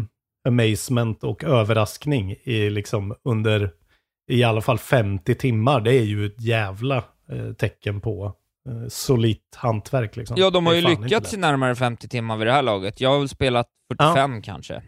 amazement 0.48 1.24
och 1.24 1.44
överraskning 1.44 2.36
i 2.42 2.70
liksom 2.70 3.14
under 3.24 3.70
i 4.30 4.44
alla 4.44 4.60
fall 4.60 4.78
50 4.78 5.34
timmar, 5.34 5.80
det 5.80 5.94
är 5.94 6.02
ju 6.02 6.26
ett 6.26 6.40
jävla 6.40 6.96
eh, 7.32 7.52
tecken 7.58 8.00
på 8.00 8.34
eh, 8.68 8.88
solitt 8.88 9.56
hantverk 9.56 10.16
liksom. 10.16 10.36
Ja, 10.38 10.50
de 10.50 10.66
har 10.66 10.74
ju 10.74 10.80
lyckats 10.80 11.34
i 11.34 11.36
närmare 11.36 11.74
50 11.74 12.08
timmar 12.08 12.36
vid 12.36 12.46
det 12.46 12.52
här 12.52 12.62
laget. 12.62 13.00
Jag 13.00 13.10
har 13.10 13.18
väl 13.18 13.28
spelat 13.28 13.66
45 13.92 14.42
kanske. 14.42 14.82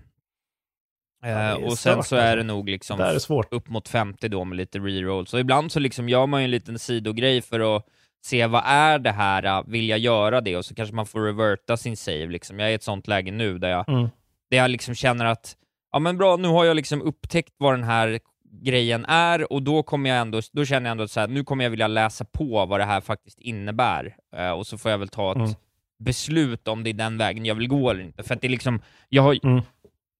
Det 1.22 1.28
är 1.28 1.50
Eh, 1.56 1.64
och 1.64 1.78
sen 1.78 2.02
så 2.02 2.16
är 2.16 2.22
det 2.22 2.30
alltså. 2.32 2.46
nog 2.46 2.68
liksom 2.68 2.98
Det 2.98 3.04
upp 3.50 3.68
mot 3.68 3.88
50 3.88 4.28
då 4.28 4.44
med 4.44 4.56
lite 4.56 4.78
reroll. 4.78 5.26
Så 5.26 5.38
ibland 5.38 5.72
så 5.72 5.80
liksom 5.80 6.08
gör 6.08 6.26
man 6.26 6.40
ju 6.40 6.44
en 6.44 6.50
liten 6.50 6.78
sidogrej 6.78 7.42
för 7.42 7.76
att 7.76 7.86
se 8.24 8.46
vad 8.46 8.62
är 8.66 8.98
det 8.98 9.12
här, 9.12 9.44
eh, 9.44 9.62
vill 9.66 9.88
jag 9.88 9.98
göra 9.98 10.40
det? 10.40 10.56
Och 10.56 10.64
så 10.64 10.74
kanske 10.74 10.94
man 10.94 11.06
får 11.06 11.20
reverta 11.20 11.76
sin 11.76 11.96
save 11.96 12.26
liksom. 12.26 12.58
Jag 12.58 12.68
är 12.68 12.72
i 12.72 12.74
ett 12.74 12.82
sånt 12.82 13.08
läge 13.08 13.30
nu 13.32 13.58
där 13.58 13.68
jag, 13.70 13.88
Mm. 13.88 14.08
där 14.50 14.56
jag 14.58 14.70
liksom 14.70 14.94
känner 14.94 15.24
att, 15.24 15.56
ja 15.92 15.98
men 15.98 16.18
bra, 16.18 16.36
nu 16.36 16.48
har 16.48 16.64
jag 16.64 16.76
liksom 16.76 17.02
upptäckt 17.02 17.54
vad 17.58 17.74
den 17.74 17.84
här 17.84 18.20
grejen 18.62 19.04
är 19.04 19.52
och 19.52 19.62
då 19.62 19.82
kommer 19.82 20.10
jag 20.10 20.18
ändå, 20.18 20.40
då 20.52 20.64
känner 20.64 20.86
jag 20.86 20.92
ändå 20.92 21.08
så 21.08 21.20
här, 21.20 21.28
nu 21.28 21.44
kommer 21.44 21.64
jag 21.64 21.70
vilja 21.70 21.86
läsa 21.88 22.24
på 22.24 22.66
vad 22.66 22.80
det 22.80 22.84
här 22.84 23.00
faktiskt 23.00 23.38
innebär. 23.40 24.16
Eh, 24.36 24.50
och 24.50 24.66
så 24.66 24.78
får 24.78 24.90
jag 24.90 24.98
väl 24.98 25.08
ta 25.08 25.30
ett 25.30 25.36
Mm. 25.36 25.50
beslut 25.98 26.68
om 26.68 26.84
det 26.84 26.90
är 26.90 26.94
den 26.94 27.18
vägen 27.18 27.44
jag 27.46 27.54
vill 27.54 27.68
gå 27.68 27.90
eller 27.90 28.02
inte. 28.02 28.22
För 28.22 28.34
att 28.34 28.40
det 28.40 28.46
är 28.46 28.50
liksom, 28.50 28.82
jag 29.08 29.22
har, 29.22 29.38
Mm. 29.44 29.62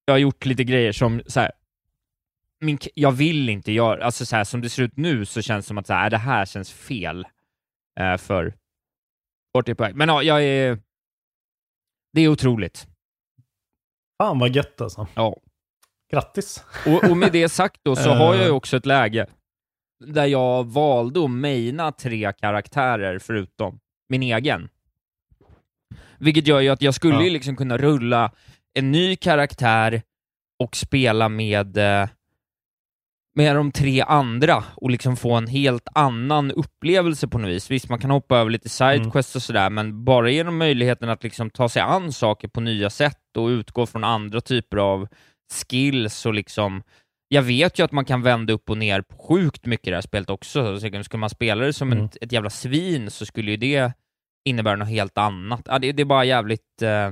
Jag 0.05 0.15
har 0.15 0.19
gjort 0.19 0.45
lite 0.45 0.65
grejer 0.65 0.93
som 0.93 1.23
så 1.27 1.41
här, 1.41 1.53
min, 2.61 2.79
jag 2.95 3.13
vill 3.13 3.49
inte 3.49 3.73
göra, 3.73 4.05
alltså 4.05 4.27
så 4.27 4.37
här, 4.37 4.45
som 4.45 4.61
det 4.61 4.69
ser 4.69 4.83
ut 4.83 4.97
nu 4.97 5.25
så 5.25 5.43
känns 5.43 5.65
det 5.65 5.69
som 5.69 5.79
att 5.79 5.87
så 5.87 5.93
här, 5.93 6.05
äh, 6.07 6.11
det 6.11 6.19
här 6.19 6.45
känns 6.45 6.73
fel 6.73 7.27
eh, 8.01 8.17
för 8.17 8.55
vart 9.53 9.67
det 9.67 9.73
är 9.73 9.75
på 9.75 9.83
väg. 9.83 9.95
Men 9.97 10.09
ja, 10.09 10.23
jag 10.23 10.45
är, 10.45 10.79
det 12.13 12.21
är 12.21 12.29
otroligt. 12.29 12.87
Fan 14.23 14.39
vad 14.39 14.57
gött 14.57 14.81
alltså. 14.81 15.07
Ja. 15.15 15.37
Grattis. 16.13 16.65
Och, 16.87 17.11
och 17.11 17.17
med 17.17 17.33
det 17.33 17.49
sagt 17.49 17.81
då 17.83 17.97
så 17.97 18.11
Eh. 18.11 18.17
har 18.17 18.35
jag 18.35 18.45
ju 18.45 18.51
också 18.51 18.77
ett 18.77 18.87
läge 18.87 19.27
där 20.07 20.27
jag 20.27 20.65
valde 20.65 21.25
att 21.25 21.31
maina 21.31 21.93
tre 21.93 22.33
karaktärer 22.33 23.19
förutom 23.19 23.81
min 24.09 24.23
egen. 24.23 24.69
Vilket 26.19 26.47
gör 26.47 26.61
ju 26.61 26.69
att 26.69 26.83
jag 26.83 26.95
skulle 26.95 27.25
Ja. 27.25 27.33
liksom 27.33 27.57
kunna 27.57 27.79
rulla 27.79 28.33
en 28.75 28.93
ny 28.93 29.17
karaktär 29.17 30.03
och 30.63 30.77
spela 30.77 31.29
med, 31.29 31.77
eh, 31.77 32.09
med 33.35 33.57
de 33.57 33.73
tre 33.73 34.01
andra 34.01 34.65
och 34.77 34.91
liksom 34.91 35.17
få 35.17 35.35
en 35.35 35.47
helt 35.47 35.89
annan 35.95 36.51
upplevelse 36.51 37.29
på 37.29 37.39
något 37.39 37.51
vis. 37.51 37.71
Visst, 37.71 37.89
man 37.89 37.99
kan 37.99 38.11
hoppa 38.11 38.39
över 38.39 38.51
lite 38.51 38.69
sidequests 38.69 39.37
och 39.37 39.43
sådär, 39.43 39.71
men 39.71 40.05
bara 40.05 40.31
genom 40.31 40.59
möjligheten 40.59 41.09
att 41.09 41.23
liksom 41.25 41.51
ta 41.51 41.69
sig 41.69 41.83
an 41.83 42.13
saker 42.13 42.49
på 42.49 42.61
nya 42.61 42.91
sätt 42.91 43.37
och 43.37 43.47
utgå 43.47 43.87
från 43.87 44.05
andra 44.05 44.41
typer 44.41 44.77
av 44.77 45.09
skills 45.69 46.27
och 46.27 46.35
liksom 46.35 46.83
jag 47.29 47.43
vet 47.43 47.79
ju 47.79 47.85
att 47.85 47.93
man 47.93 48.05
kan 48.05 48.23
vända 48.23 48.53
upp 48.53 48.71
och 48.71 48.79
ner 48.79 49.01
på 49.03 49.17
sjukt 49.17 49.67
mycket 49.67 49.87
i 49.87 49.91
det 49.91 49.97
här 49.97 50.01
spelet 50.03 50.31
också. 50.31 50.81
Så 50.81 51.03
skulle 51.05 51.21
man 51.21 51.31
spela 51.31 51.65
det 51.65 51.73
som 51.73 51.93
Mm. 51.93 52.05
ett, 52.05 52.17
ett 52.21 52.33
jävla 52.33 52.51
svin 52.51 53.11
så 53.11 53.27
skulle 53.27 53.51
ju 53.51 53.57
det 53.57 53.93
innebära 54.45 54.77
något 54.77 54.89
helt 54.89 55.19
annat. 55.19 55.63
Ja, 55.65 55.79
det, 55.79 55.93
det 55.93 56.03
är 56.03 56.05
bara 56.05 56.25
jävligt... 56.25 56.83
Eh, 56.83 57.11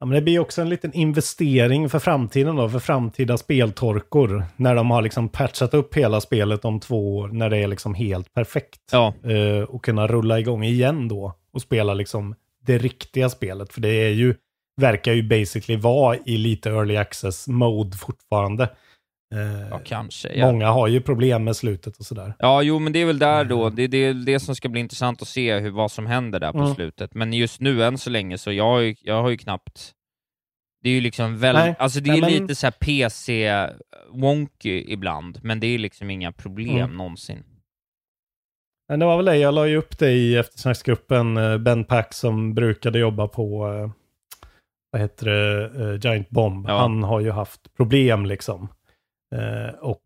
Ja, 0.00 0.06
men 0.06 0.14
det 0.14 0.22
blir 0.22 0.38
också 0.38 0.62
en 0.62 0.68
liten 0.68 0.92
investering 0.92 1.88
för 1.88 1.98
framtiden 1.98 2.56
då, 2.56 2.68
för 2.68 2.78
framtida 2.78 3.38
speltorkor. 3.38 4.44
När 4.56 4.74
de 4.74 4.90
har 4.90 5.02
liksom 5.02 5.28
patchat 5.28 5.74
upp 5.74 5.94
hela 5.94 6.20
spelet 6.20 6.64
om 6.64 6.80
två 6.80 7.16
år, 7.16 7.28
när 7.28 7.50
det 7.50 7.56
är 7.56 7.68
liksom 7.68 7.94
helt 7.94 8.34
perfekt. 8.34 8.80
ja, 8.92 9.14
Eh, 9.24 9.62
och 9.62 9.84
kunna 9.84 10.06
rulla 10.06 10.40
igång 10.40 10.64
igen 10.64 11.08
då 11.08 11.34
och 11.52 11.62
spela 11.62 11.94
liksom 11.94 12.34
det 12.66 12.78
riktiga 12.78 13.28
spelet. 13.28 13.72
För 13.72 13.80
det 13.80 13.88
är 13.88 14.10
ju, 14.10 14.34
verkar 14.76 15.12
ju 15.12 15.22
basically 15.22 15.80
vara 15.80 16.16
i 16.24 16.36
lite 16.36 16.70
early 16.70 16.96
access 16.96 17.48
mode 17.48 17.96
fortfarande. 17.96 18.68
Eh, 19.34 19.68
ja 19.70 19.80
kanske. 19.84 20.32
Ja. 20.34 20.46
Många 20.52 20.70
har 20.70 20.88
ju 20.88 21.00
problem 21.00 21.44
med 21.44 21.56
slutet 21.56 21.96
och 21.96 22.04
sådär. 22.06 22.34
Ja, 22.38 22.62
jo, 22.62 22.78
men 22.78 22.92
det 22.92 22.98
är 22.98 23.06
väl 23.06 23.18
där 23.18 23.44
då, 23.44 23.70
det 23.70 23.82
är 23.82 23.88
det, 23.88 24.12
det 24.12 24.40
som 24.40 24.54
ska 24.56 24.68
bli 24.68 24.80
intressant 24.80 25.22
att 25.22 25.28
se 25.28 25.58
hur, 25.58 25.70
vad 25.70 25.92
som 25.92 26.06
händer 26.06 26.40
där 26.40 26.52
på 26.52 26.58
Mm. 26.58 26.74
slutet. 26.74 27.14
Men 27.14 27.32
just 27.32 27.60
nu, 27.60 27.84
än 27.84 27.98
så 27.98 28.10
länge, 28.10 28.38
så 28.38 28.52
jag, 28.52 28.64
har 28.64 28.80
ju- 28.80 28.94
jag 29.02 29.22
har 29.22 29.30
ju 29.30 29.36
knappt... 29.36 29.92
Det 30.82 30.88
är 30.90 30.94
ju 30.94 31.00
liksom 31.00 31.30
Nej, 31.30 31.40
väldigt, 31.40 31.76
alltså 31.78 32.00
det 32.00 32.10
är 32.10 32.12
nej, 32.12 32.20
men- 32.20 32.32
lite 32.32 32.54
så 32.54 32.66
här 32.66 32.74
PC-wonky 32.80 34.84
ibland, 34.88 35.38
men 35.42 35.60
det 35.60 35.66
är 35.66 35.78
liksom 35.78 36.10
inga 36.10 36.32
problem 36.32 36.76
Mm. 36.84 36.96
någonsin. 36.96 37.44
Men 38.88 38.98
det 39.00 39.06
var 39.06 39.16
väl 39.16 39.24
det, 39.26 39.36
jag 39.36 39.54
la 39.54 39.66
ju 39.66 39.76
upp 39.76 39.98
det 39.98 40.10
i 40.12 40.36
eftersnacksgruppen, 40.36 41.36
eh, 41.36 41.58
Ben 41.58 41.84
Pack 41.84 42.14
som 42.14 42.54
brukade 42.54 42.98
jobba 42.98 43.28
på, 43.28 43.68
eh, 43.72 43.90
vad 44.92 45.02
heter 45.02 45.26
det, 45.26 45.64
eh, 45.64 46.00
Giant 46.10 46.30
Bomb. 46.30 46.68
Ja. 46.68 46.78
Han 46.78 47.02
har 47.02 47.20
ju 47.20 47.30
haft 47.30 47.76
problem 47.76 48.26
liksom. 48.26 48.68
Eh, 49.36 49.74
och 49.80 50.02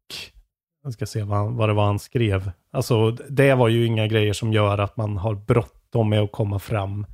jag 0.85 0.93
ska 0.93 1.07
se 1.07 1.23
vad, 1.23 1.39
han, 1.39 1.57
vad 1.57 1.68
det 1.68 1.73
var 1.73 1.85
han 1.87 1.99
skrev. 1.99 2.51
Alltså 2.73 3.11
det 3.11 3.55
var 3.55 3.68
ju 3.68 3.87
inga 3.87 4.07
grejer 4.07 4.33
som 4.33 4.53
gör 4.53 4.79
att 4.79 4.97
man 4.97 5.16
har 5.16 5.35
bråttom 5.35 6.09
med 6.11 6.20
att 6.20 6.33
komma 6.33 6.59
fram 6.59 7.07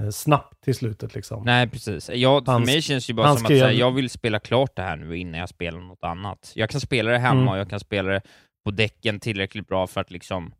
eh, 0.00 0.10
snabbt 0.10 0.60
till 0.64 0.74
slutet 0.74 1.14
liksom. 1.14 1.44
Nej, 1.44 1.68
precis. 1.68 2.10
Jag, 2.10 2.44
för 2.44 2.52
Han- 2.52 2.62
mig 2.62 2.82
känns 2.82 3.06
det 3.06 3.10
ju 3.10 3.14
bara 3.16 3.28
som 3.36 3.44
skrev- 3.44 3.56
att 3.62 3.68
säga, 3.68 3.78
jag 3.80 3.90
vill 3.92 4.10
spela 4.10 4.38
klart 4.38 4.76
det 4.76 4.82
här 4.82 4.96
nu 4.96 5.16
innan 5.18 5.40
jag 5.40 5.48
spelar 5.48 5.80
något 5.80 6.04
annat. 6.04 6.52
Jag 6.54 6.70
kan 6.70 6.80
spela 6.80 7.10
det 7.10 7.18
hemma 7.18 7.40
Mm. 7.40 7.48
och 7.48 7.58
jag 7.58 7.70
kan 7.70 7.80
spela 7.80 8.10
det 8.10 8.22
på 8.64 8.70
däcken 8.70 9.20
tillräckligt 9.20 9.66
bra 9.68 9.86
för 9.86 10.00
att 10.00 10.10
liksom 10.10 10.54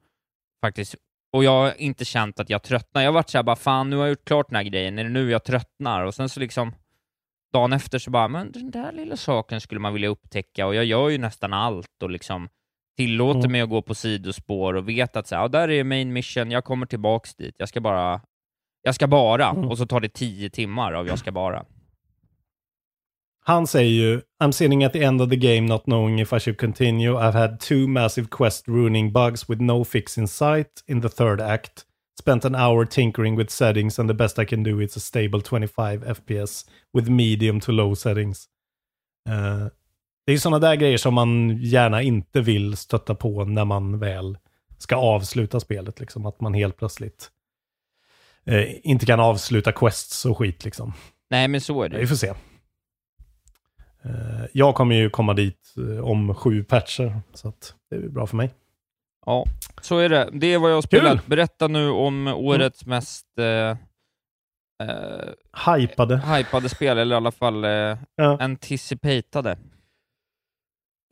faktiskt 0.64 0.94
och 1.32 1.44
jag 1.44 1.50
har 1.50 1.80
inte 1.80 2.04
känt 2.04 2.40
att 2.40 2.50
jag 2.50 2.62
tröttnar. 2.62 3.02
Jag 3.02 3.08
har 3.08 3.14
varit 3.14 3.30
såhär 3.30 3.42
bara, 3.42 3.56
fan 3.56 3.90
nu 3.90 3.96
har 3.96 4.02
jag 4.02 4.10
gjort 4.10 4.24
klart 4.24 4.48
den 4.48 4.56
här 4.56 4.62
grejen, 4.62 4.98
är 4.98 5.04
det 5.04 5.10
nu 5.10 5.30
jag 5.30 5.44
tröttnar? 5.44 6.04
Och 6.04 6.14
sen 6.14 6.28
så 6.28 6.40
liksom 6.40 6.72
dagen 7.52 7.72
efter 7.72 7.98
så 7.98 8.10
bara, 8.10 8.28
men 8.28 8.52
den 8.52 8.70
där 8.70 8.92
lilla 8.92 9.16
saken 9.16 9.60
skulle 9.60 9.80
man 9.80 9.92
vilja 9.92 10.08
upptäcka 10.08 10.66
och 10.66 10.74
jag 10.74 10.84
gör 10.84 11.08
ju 11.08 11.18
nästan 11.18 11.52
allt 11.52 12.02
och 12.02 12.10
liksom 12.10 12.48
tillåter 12.96 13.38
Mm. 13.38 13.52
mig 13.52 13.60
att 13.60 13.68
gå 13.68 13.82
på 13.82 13.94
sidospår 13.94 14.74
och 14.74 14.88
vet 14.88 15.16
att 15.16 15.26
så 15.26 15.36
här, 15.36 15.48
där 15.48 15.70
är 15.70 15.84
main 15.84 16.12
mission, 16.12 16.50
jag 16.50 16.64
kommer 16.64 16.86
tillbaks 16.86 17.34
dit, 17.34 17.54
jag 17.58 17.68
ska 17.68 17.80
bara 17.80 18.20
jag 18.82 18.94
ska 18.94 19.06
bara, 19.06 19.48
Mm. 19.50 19.68
och 19.68 19.78
så 19.78 19.86
tar 19.86 20.00
det 20.00 20.08
tio 20.08 20.50
timmar 20.50 20.92
av 20.92 21.06
jag 21.06 21.18
ska 21.18 21.32
bara. 21.32 21.64
Han 23.44 23.66
säger 23.66 23.90
ju 23.90 24.20
I'm 24.42 24.50
sitting 24.52 24.84
at 24.84 24.92
the 24.92 25.02
end 25.04 25.22
of 25.22 25.30
the 25.30 25.36
game 25.36 25.60
not 25.60 25.84
knowing 25.84 26.20
if 26.20 26.32
I 26.32 26.40
should 26.40 26.58
continue. 26.60 27.10
I've 27.12 27.32
had 27.32 27.60
two 27.60 27.86
massive 27.88 28.28
quest 28.30 28.68
ruining 28.68 29.12
bugs 29.12 29.50
with 29.50 29.62
no 29.62 29.84
fix 29.84 30.18
in 30.18 30.28
sight 30.28 30.84
in 30.86 31.02
the 31.02 31.08
third 31.08 31.40
act. 31.40 31.84
Spent 32.20 32.44
an 32.44 32.54
hour 32.54 32.84
tinkering 32.84 33.36
with 33.38 33.50
settings 33.50 33.98
and 33.98 34.10
the 34.10 34.14
best 34.14 34.38
I 34.38 34.44
can 34.44 34.62
do 34.62 34.80
is 34.80 34.96
a 34.96 35.00
stable 35.00 35.40
25 35.40 36.04
FPS 36.04 36.66
with 36.92 37.10
medium 37.10 37.60
to 37.60 37.72
low 37.72 37.94
settings. 37.94 38.48
Eh, 39.28 39.66
det 40.26 40.32
är 40.32 40.38
sådana 40.38 40.58
där 40.58 40.74
grejer 40.76 40.98
som 40.98 41.14
man 41.14 41.56
gärna 41.56 42.02
inte 42.02 42.40
vill 42.40 42.76
stötta 42.76 43.14
på 43.14 43.44
när 43.44 43.64
man 43.64 43.98
väl 43.98 44.38
ska 44.78 44.96
avsluta 44.96 45.60
spelet. 45.60 46.00
Liksom. 46.00 46.26
Att 46.26 46.40
man 46.40 46.54
helt 46.54 46.76
plötsligt 46.76 47.30
eh, 48.44 48.64
inte 48.82 49.06
kan 49.06 49.20
avsluta 49.20 49.72
quests 49.72 50.24
och 50.26 50.38
skit 50.38 50.64
liksom. 50.64 50.92
Nej, 51.30 51.48
men 51.48 51.60
så 51.60 51.82
är 51.82 51.88
det. 51.88 51.98
Vi 51.98 52.06
får 52.06 52.16
se. 52.16 52.28
Eh, 54.04 54.44
Jag 54.52 54.74
kommer 54.74 54.94
ju 54.94 55.10
komma 55.10 55.34
dit 55.34 55.74
eh, 55.76 56.04
om 56.04 56.34
sju 56.34 56.64
patcher, 56.64 57.20
så 57.34 57.52
det 57.90 57.96
är 57.96 58.08
bra 58.08 58.26
för 58.26 58.36
mig. 58.36 58.50
Ja, 59.26 59.44
så 59.80 59.98
är 59.98 60.08
det. 60.08 60.28
Det 60.32 60.46
är 60.54 60.58
vad 60.58 60.70
jag 60.70 60.74
har 60.76 60.82
spelat. 60.82 61.26
Berätta 61.26 61.68
nu 61.68 61.88
om 61.90 62.26
årets 62.26 62.86
mest 62.86 63.26
eh, 63.38 63.76
eh, 64.88 65.76
Hypade. 65.76 66.16
hypade 66.18 66.68
spel, 66.68 66.98
eller 66.98 67.14
i 67.14 67.16
alla 67.16 67.30
fall 67.32 67.64
eh, 67.64 67.70
Ja. 68.16 68.36
anticipatade. 68.40 69.58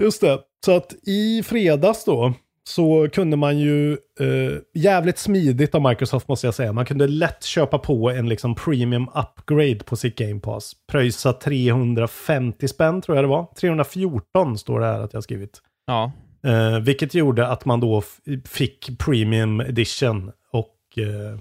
Just 0.03 0.21
det. 0.21 0.39
Så 0.65 0.77
att 0.77 0.95
i 1.07 1.43
fredags 1.43 2.05
då 2.05 2.33
så 2.69 3.09
kunde 3.13 3.37
man 3.37 3.59
ju 3.59 3.93
eh, 3.93 4.59
jävligt 4.75 5.19
smidigt 5.19 5.75
av 5.75 5.83
Microsoft 5.83 6.29
måste 6.29 6.47
jag 6.47 6.55
säga. 6.55 6.73
Man 6.73 6.85
kunde 6.87 7.07
lätt 7.07 7.45
köpa 7.45 7.79
på 7.79 8.11
en 8.11 8.29
liksom 8.29 8.55
premium 8.55 9.09
upgrade 9.09 9.79
på 9.85 9.97
sitt 9.97 10.17
Game 10.19 10.41
Pass. 10.41 10.73
Pröjsa 10.93 11.33
350 11.33 12.69
spänn 12.69 13.03
tror 13.03 13.17
jag 13.17 13.25
det 13.25 13.29
var. 13.29 13.47
314 13.61 14.59
står 14.59 14.81
det 14.81 14.87
här 14.87 15.01
att 15.01 15.13
jag 15.13 15.19
har 15.19 15.23
skrivit. 15.23 15.61
Ja, 15.87 16.13
Eh, 16.43 16.79
vilket 16.79 17.15
gjorde 17.15 17.49
att 17.49 17.65
man 17.65 17.81
då 17.81 18.03
fick 18.45 18.99
Premium 18.99 19.61
Edition 19.61 20.33
och 20.51 20.99
eh, 20.99 21.39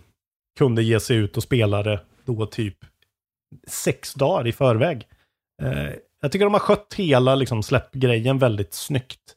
kunde 0.57 0.83
ge 0.83 0.99
sig 0.99 1.17
ut 1.17 1.37
och 1.37 1.43
spela 1.43 1.83
det 1.83 1.99
då 2.25 2.45
typ 2.45 2.77
sex 3.67 4.13
dagar 4.13 4.47
i 4.47 4.51
förväg. 4.51 5.07
Eh, 5.61 5.89
jag 6.21 6.31
tycker 6.31 6.45
de 6.45 6.53
har 6.53 6.59
skött 6.59 6.93
hela 6.93 7.35
liksom, 7.35 7.63
släppgrejen 7.63 8.37
väldigt 8.37 8.73
snyggt. 8.73 9.35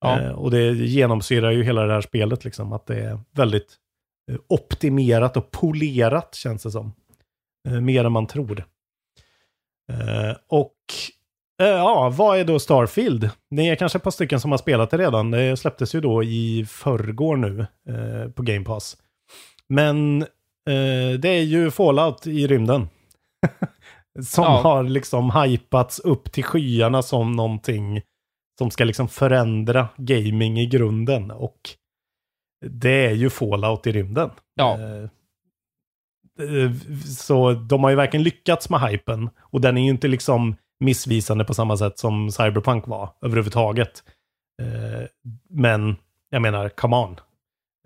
Ja. 0.00 0.20
Eh, 0.20 0.30
och 0.30 0.50
det 0.50 0.72
genomsyrar 0.72 1.50
ju 1.50 1.62
hela 1.64 1.86
det 1.86 1.92
här 1.92 2.00
spelet, 2.00 2.44
liksom, 2.44 2.72
att 2.72 2.86
det 2.86 3.00
är 3.00 3.20
väldigt 3.32 3.76
eh, 4.30 4.38
optimerat 4.48 5.36
och 5.36 5.50
polerat 5.50 6.34
känns 6.34 6.62
det 6.62 6.70
som. 6.70 6.92
Eh, 7.68 7.80
mer 7.80 8.04
än 8.04 8.12
man 8.12 8.26
tror. 8.26 8.64
Eh, 9.92 10.36
och 10.48 10.76
Ja, 11.56 12.12
vad 12.16 12.38
är 12.38 12.44
då 12.44 12.58
Starfield? 12.58 13.30
Det 13.50 13.68
är 13.68 13.76
kanske 13.76 13.96
ett 13.98 14.02
par 14.02 14.10
stycken 14.10 14.40
som 14.40 14.50
har 14.50 14.58
spelat 14.58 14.90
det 14.90 14.98
redan. 14.98 15.30
Det 15.30 15.56
släpptes 15.56 15.94
ju 15.94 16.00
då 16.00 16.22
i 16.22 16.66
förrgår 16.68 17.36
nu 17.36 17.60
eh, 17.88 18.30
på 18.30 18.42
Game 18.42 18.64
Pass. 18.64 18.96
Men 19.68 20.22
eh, 20.68 21.18
det 21.18 21.28
är 21.28 21.42
ju 21.42 21.70
Fallout 21.70 22.26
i 22.26 22.46
rymden. 22.46 22.88
som 24.26 24.44
Ja. 24.44 24.60
har 24.60 24.82
liksom 24.82 25.30
hypats 25.30 25.98
upp 25.98 26.32
till 26.32 26.44
skyarna 26.44 27.02
som 27.02 27.32
någonting 27.32 28.02
som 28.58 28.70
ska 28.70 28.84
liksom 28.84 29.08
förändra 29.08 29.88
gaming 29.96 30.58
i 30.60 30.66
grunden. 30.66 31.30
Och 31.30 31.60
det 32.66 33.06
är 33.06 33.12
ju 33.14 33.30
Fallout 33.30 33.86
i 33.86 33.92
rymden. 33.92 34.30
Ja. 34.54 34.78
Eh, 34.78 35.02
eh, 36.46 36.72
så 37.18 37.52
de 37.52 37.82
har 37.84 37.90
ju 37.90 37.96
verkligen 37.96 38.24
lyckats 38.24 38.70
med 38.70 38.80
hypen. 38.80 39.30
Och 39.40 39.60
den 39.60 39.76
är 39.78 39.82
ju 39.82 39.90
inte 39.90 40.08
liksom 40.08 40.56
missvisande 40.80 41.44
på 41.44 41.54
samma 41.54 41.76
sätt 41.76 41.98
som 41.98 42.30
Cyberpunk 42.30 42.86
var 42.86 43.10
överhuvudtaget. 43.22 44.02
Eh, 44.62 45.06
men 45.50 45.96
jag 46.30 46.42
menar, 46.42 46.68
come 46.68 46.96
on. 46.96 47.16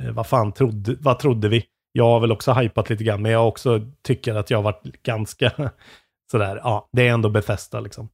Eh, 0.03 0.13
vad 0.13 0.27
fan 0.27 0.53
trodde, 0.53 0.97
vad 1.01 1.19
trodde 1.19 1.49
vi? 1.49 1.65
Jag 1.93 2.05
har 2.05 2.21
väl 2.21 2.33
också 2.33 2.53
hypat 2.53 2.91
lite 2.91 3.05
grann, 3.05 3.23
men 3.23 3.33
jag 3.33 3.49
också 3.49 3.81
tycker 4.03 4.35
att 4.35 4.51
jag 4.51 4.59
har 4.59 4.63
varit 4.63 5.03
ganska 5.03 5.53
sådär, 6.31 6.61
ja, 6.65 6.89
det 6.93 7.09
är 7.09 7.13
ändå 7.13 7.29
Bethesda 7.29 7.81
liksom. 7.81 8.09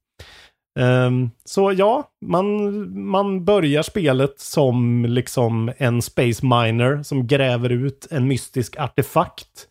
Ehm, 0.79 1.31
så 1.45 1.71
ja, 1.71 2.11
man, 2.25 3.07
man 3.07 3.45
börjar 3.45 3.81
spelet 3.81 4.39
som 4.39 5.05
liksom 5.05 5.71
en 5.77 6.01
space 6.01 6.45
miner 6.45 7.03
som 7.03 7.27
gräver 7.27 7.69
ut 7.69 8.07
en 8.11 8.27
mystisk 8.27 8.79
artefakt 8.79 9.67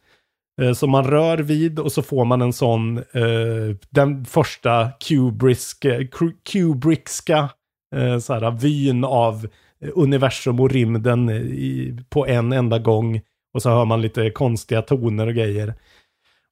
eh, 0.62 0.72
Som 0.72 0.90
man 0.90 1.04
rör 1.04 1.38
vid 1.38 1.78
och 1.78 1.92
så 1.92 2.02
får 2.02 2.24
man 2.24 2.42
en 2.42 2.52
sån, 2.52 2.98
eh, 2.98 3.76
den 3.90 4.24
första 4.24 4.90
kubriska, 5.08 6.06
kubrickska 6.52 7.48
eh, 7.96 8.18
så 8.18 8.34
här, 8.34 8.50
vyn 8.50 9.04
av 9.04 9.46
universum 9.94 10.60
och 10.60 10.70
rymden 10.70 11.30
i, 11.30 11.98
på 12.08 12.26
en 12.26 12.52
enda 12.52 12.78
gång. 12.78 13.20
Och 13.54 13.62
så 13.62 13.70
hör 13.70 13.84
man 13.84 14.02
lite 14.02 14.30
konstiga 14.30 14.82
toner 14.82 15.26
och 15.26 15.34
grejer. 15.34 15.74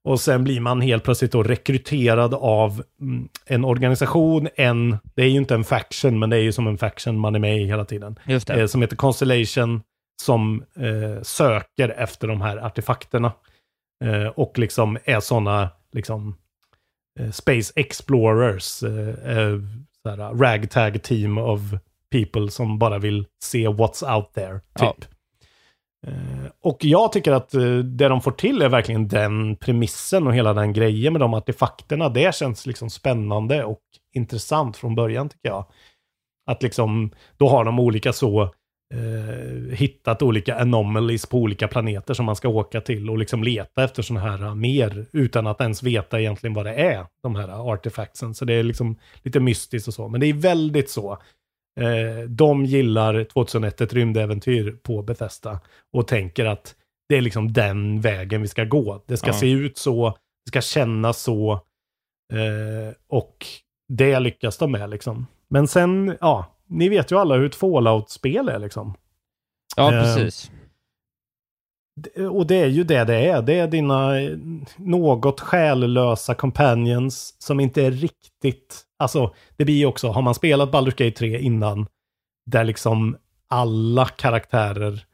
Och 0.04 0.20
sen 0.20 0.44
blir 0.44 0.60
man 0.60 0.80
helt 0.80 1.04
plötsligt 1.04 1.32
då 1.32 1.42
rekryterad 1.42 2.34
av 2.34 2.82
mm, 3.00 3.28
en 3.46 3.64
organisation, 3.64 4.48
en, 4.56 4.98
det 5.14 5.22
är 5.22 5.28
ju 5.28 5.38
inte 5.38 5.54
en 5.54 5.64
faction, 5.64 6.18
men 6.18 6.30
det 6.30 6.36
är 6.36 6.40
ju 6.40 6.52
som 6.52 6.66
en 6.66 6.78
faction 6.78 7.18
man 7.18 7.34
är 7.34 7.38
med 7.38 7.62
i 7.62 7.64
hela 7.64 7.84
tiden. 7.84 8.18
just 8.26 8.46
det. 8.46 8.60
Eh, 8.60 8.66
som 8.66 8.82
heter 8.82 8.96
Constellation, 8.96 9.82
som 10.22 10.64
eh, 10.76 11.22
söker 11.22 11.88
efter 11.88 12.28
de 12.28 12.40
här 12.40 12.56
artefakterna. 12.56 13.32
Eh, 14.04 14.26
och 14.26 14.58
liksom 14.58 14.98
är 15.04 15.20
sådana 15.20 15.68
liksom, 15.92 16.36
eh, 17.20 17.30
Space 17.30 17.72
Explorers, 17.76 18.82
eh, 18.82 19.38
eh, 19.38 19.58
såhär, 20.02 20.34
ragtag 20.34 21.02
team 21.02 21.38
of 21.38 21.60
people 22.10 22.50
som 22.50 22.78
bara 22.78 22.98
vill 22.98 23.26
se 23.42 23.68
what's 23.68 24.16
out 24.16 24.32
there, 24.34 24.60
Ja. 24.80 24.92
typ. 24.92 25.10
Eh, 26.06 26.50
och 26.62 26.78
jag 26.84 27.12
tycker 27.12 27.32
att 27.32 27.54
eh, 27.54 27.76
det 27.78 28.08
de 28.08 28.20
får 28.20 28.30
till 28.32 28.62
är 28.62 28.68
verkligen 28.68 29.08
den 29.08 29.56
premissen 29.56 30.26
och 30.26 30.34
hela 30.34 30.54
den 30.54 30.72
grejen 30.72 31.12
med 31.12 31.20
de 31.20 31.34
artefakterna. 31.34 32.08
Det 32.08 32.34
känns 32.34 32.66
liksom 32.66 32.90
spännande 32.90 33.64
och 33.64 33.80
intressant 34.14 34.76
från 34.76 34.94
början 34.94 35.28
tycker 35.28 35.48
jag. 35.48 35.66
Att 36.50 36.62
liksom, 36.62 37.10
då 37.36 37.48
har 37.48 37.64
de 37.64 37.78
olika 37.80 38.12
så, 38.12 38.54
eh, 38.94 39.76
hittat 39.76 40.22
olika 40.22 40.56
anomalies 40.56 41.26
på 41.26 41.38
olika 41.38 41.68
planeter 41.68 42.14
som 42.14 42.26
man 42.26 42.36
ska 42.36 42.48
åka 42.48 42.80
till 42.80 43.10
och 43.10 43.18
liksom 43.18 43.42
leta 43.42 43.84
efter 43.84 44.02
sådana 44.02 44.30
här 44.30 44.42
uh, 44.42 44.54
mer 44.54 45.06
utan 45.12 45.46
att 45.46 45.60
ens 45.60 45.82
veta 45.82 46.20
egentligen 46.20 46.54
vad 46.54 46.66
det 46.66 46.74
är, 46.74 47.06
de 47.22 47.34
här 47.36 47.72
artefactsen. 47.72 48.34
Så 48.34 48.44
det 48.44 48.54
är 48.54 48.62
liksom 48.62 48.96
lite 49.22 49.40
mystiskt 49.40 49.88
och 49.88 49.94
så, 49.94 50.08
men 50.08 50.20
det 50.20 50.26
är 50.26 50.34
väldigt 50.34 50.90
så. 50.90 51.12
Eh, 51.80 52.28
de 52.28 52.64
gillar 52.64 53.24
2001 53.24 53.80
ett 53.80 53.92
rymdäventyr 53.92 54.72
på 54.82 55.02
Bethesda 55.02 55.60
och 55.92 56.08
tänker 56.08 56.44
att 56.44 56.74
det 57.08 57.16
är 57.16 57.20
liksom 57.20 57.52
den 57.52 58.00
vägen 58.00 58.42
vi 58.42 58.48
ska 58.48 58.64
gå. 58.64 59.02
Det 59.06 59.16
ska 59.16 59.26
Ja. 59.26 59.32
se 59.34 59.50
ut 59.50 59.78
så, 59.78 60.08
det 60.44 60.48
ska 60.48 60.60
kännas 60.60 61.22
så 61.22 61.52
eh, 62.32 62.94
och 63.08 63.46
det 63.92 64.20
lyckas 64.20 64.58
de 64.58 64.72
med 64.72 64.90
liksom. 64.90 65.26
Men 65.50 65.68
sen, 65.68 66.16
ja, 66.20 66.53
ni 66.74 66.88
vet 66.88 67.12
ju 67.12 67.18
alla 67.18 67.34
hur 67.34 67.46
ett 67.46 67.54
Fallout-spel 67.54 68.48
är 68.48 68.58
liksom. 68.58 68.94
Ja, 69.76 69.94
Eh, 69.94 70.02
precis. 70.02 70.50
Och 72.30 72.46
det 72.46 72.56
är 72.56 72.66
ju 72.66 72.84
det 72.84 73.04
det 73.04 73.14
är. 73.14 73.42
Det 73.42 73.58
är 73.58 73.68
dina 73.68 74.20
eh, 74.20 74.38
något 74.76 75.40
själlösa 75.40 76.34
companions 76.34 77.42
som 77.42 77.60
inte 77.60 77.82
är 77.82 77.90
riktigt... 77.90 78.82
Alltså, 78.98 79.34
det 79.56 79.64
blir 79.64 79.74
ju 79.74 79.86
också, 79.86 80.08
har 80.08 80.22
man 80.22 80.34
spelat 80.34 80.70
Baldur's 80.70 81.04
Gate 81.04 81.10
3 81.10 81.38
innan, 81.38 81.86
där 82.46 82.64
liksom 82.64 83.16
alla 83.48 84.06
karaktärer, 84.06 85.04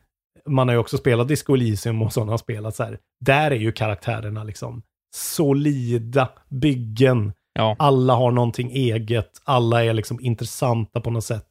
man 0.46 0.68
har 0.68 0.74
ju 0.74 0.78
också 0.78 0.98
spelat 0.98 1.28
Disco 1.28 1.54
Elysium 1.54 2.02
och 2.02 2.12
sådana 2.12 2.38
spel, 2.38 2.66
att 2.66 2.76
så 2.76 2.84
här, 2.84 2.98
där 3.20 3.50
är 3.50 3.56
ju 3.56 3.72
karaktärerna 3.72 4.44
liksom 4.44 4.82
solida 5.14 6.28
byggen. 6.48 7.32
Ja. 7.52 7.76
Alla 7.78 8.14
har 8.14 8.30
någonting 8.30 8.70
eget, 8.70 9.30
alla 9.44 9.84
är 9.84 9.92
liksom 9.92 10.20
intressanta 10.20 11.00
på 11.00 11.10
något 11.10 11.24
sätt. 11.24 11.49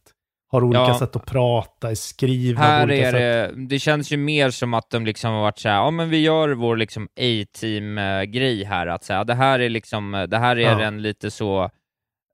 Har 0.52 0.64
olika 0.64 0.80
Ja. 0.80 1.00
sätt 1.00 1.16
att 1.16 1.26
prata, 1.26 1.92
är 1.92 1.96
skrivna 1.96 2.62
på 2.62 2.68
Här 2.68 2.84
olika 2.84 3.08
är 3.08 3.12
sätt. 3.12 3.56
det, 3.56 3.66
det 3.68 3.80
känns 3.80 4.12
ju 4.12 4.18
mer 4.18 4.50
som 4.50 4.74
att 4.74 4.90
de 4.90 5.06
liksom 5.06 5.32
har 5.34 5.42
varit 5.42 5.60
så 5.60 5.70
här, 5.70 5.76
ja 5.76 5.92
men 5.92 6.10
vi 6.10 6.18
gör 6.22 6.50
vår 6.50 6.78
liksom 6.78 7.04
A-team-grej 7.20 8.64
här, 8.64 8.88
att 8.88 9.04
säga, 9.04 9.24
det 9.24 9.34
här 9.36 9.60
är 9.60 9.70
liksom, 9.70 10.26
det 10.30 10.38
här 10.38 10.56
är 10.56 10.62
Ja. 10.72 10.76
den 10.78 11.02
lite 11.02 11.32
så 11.32 11.70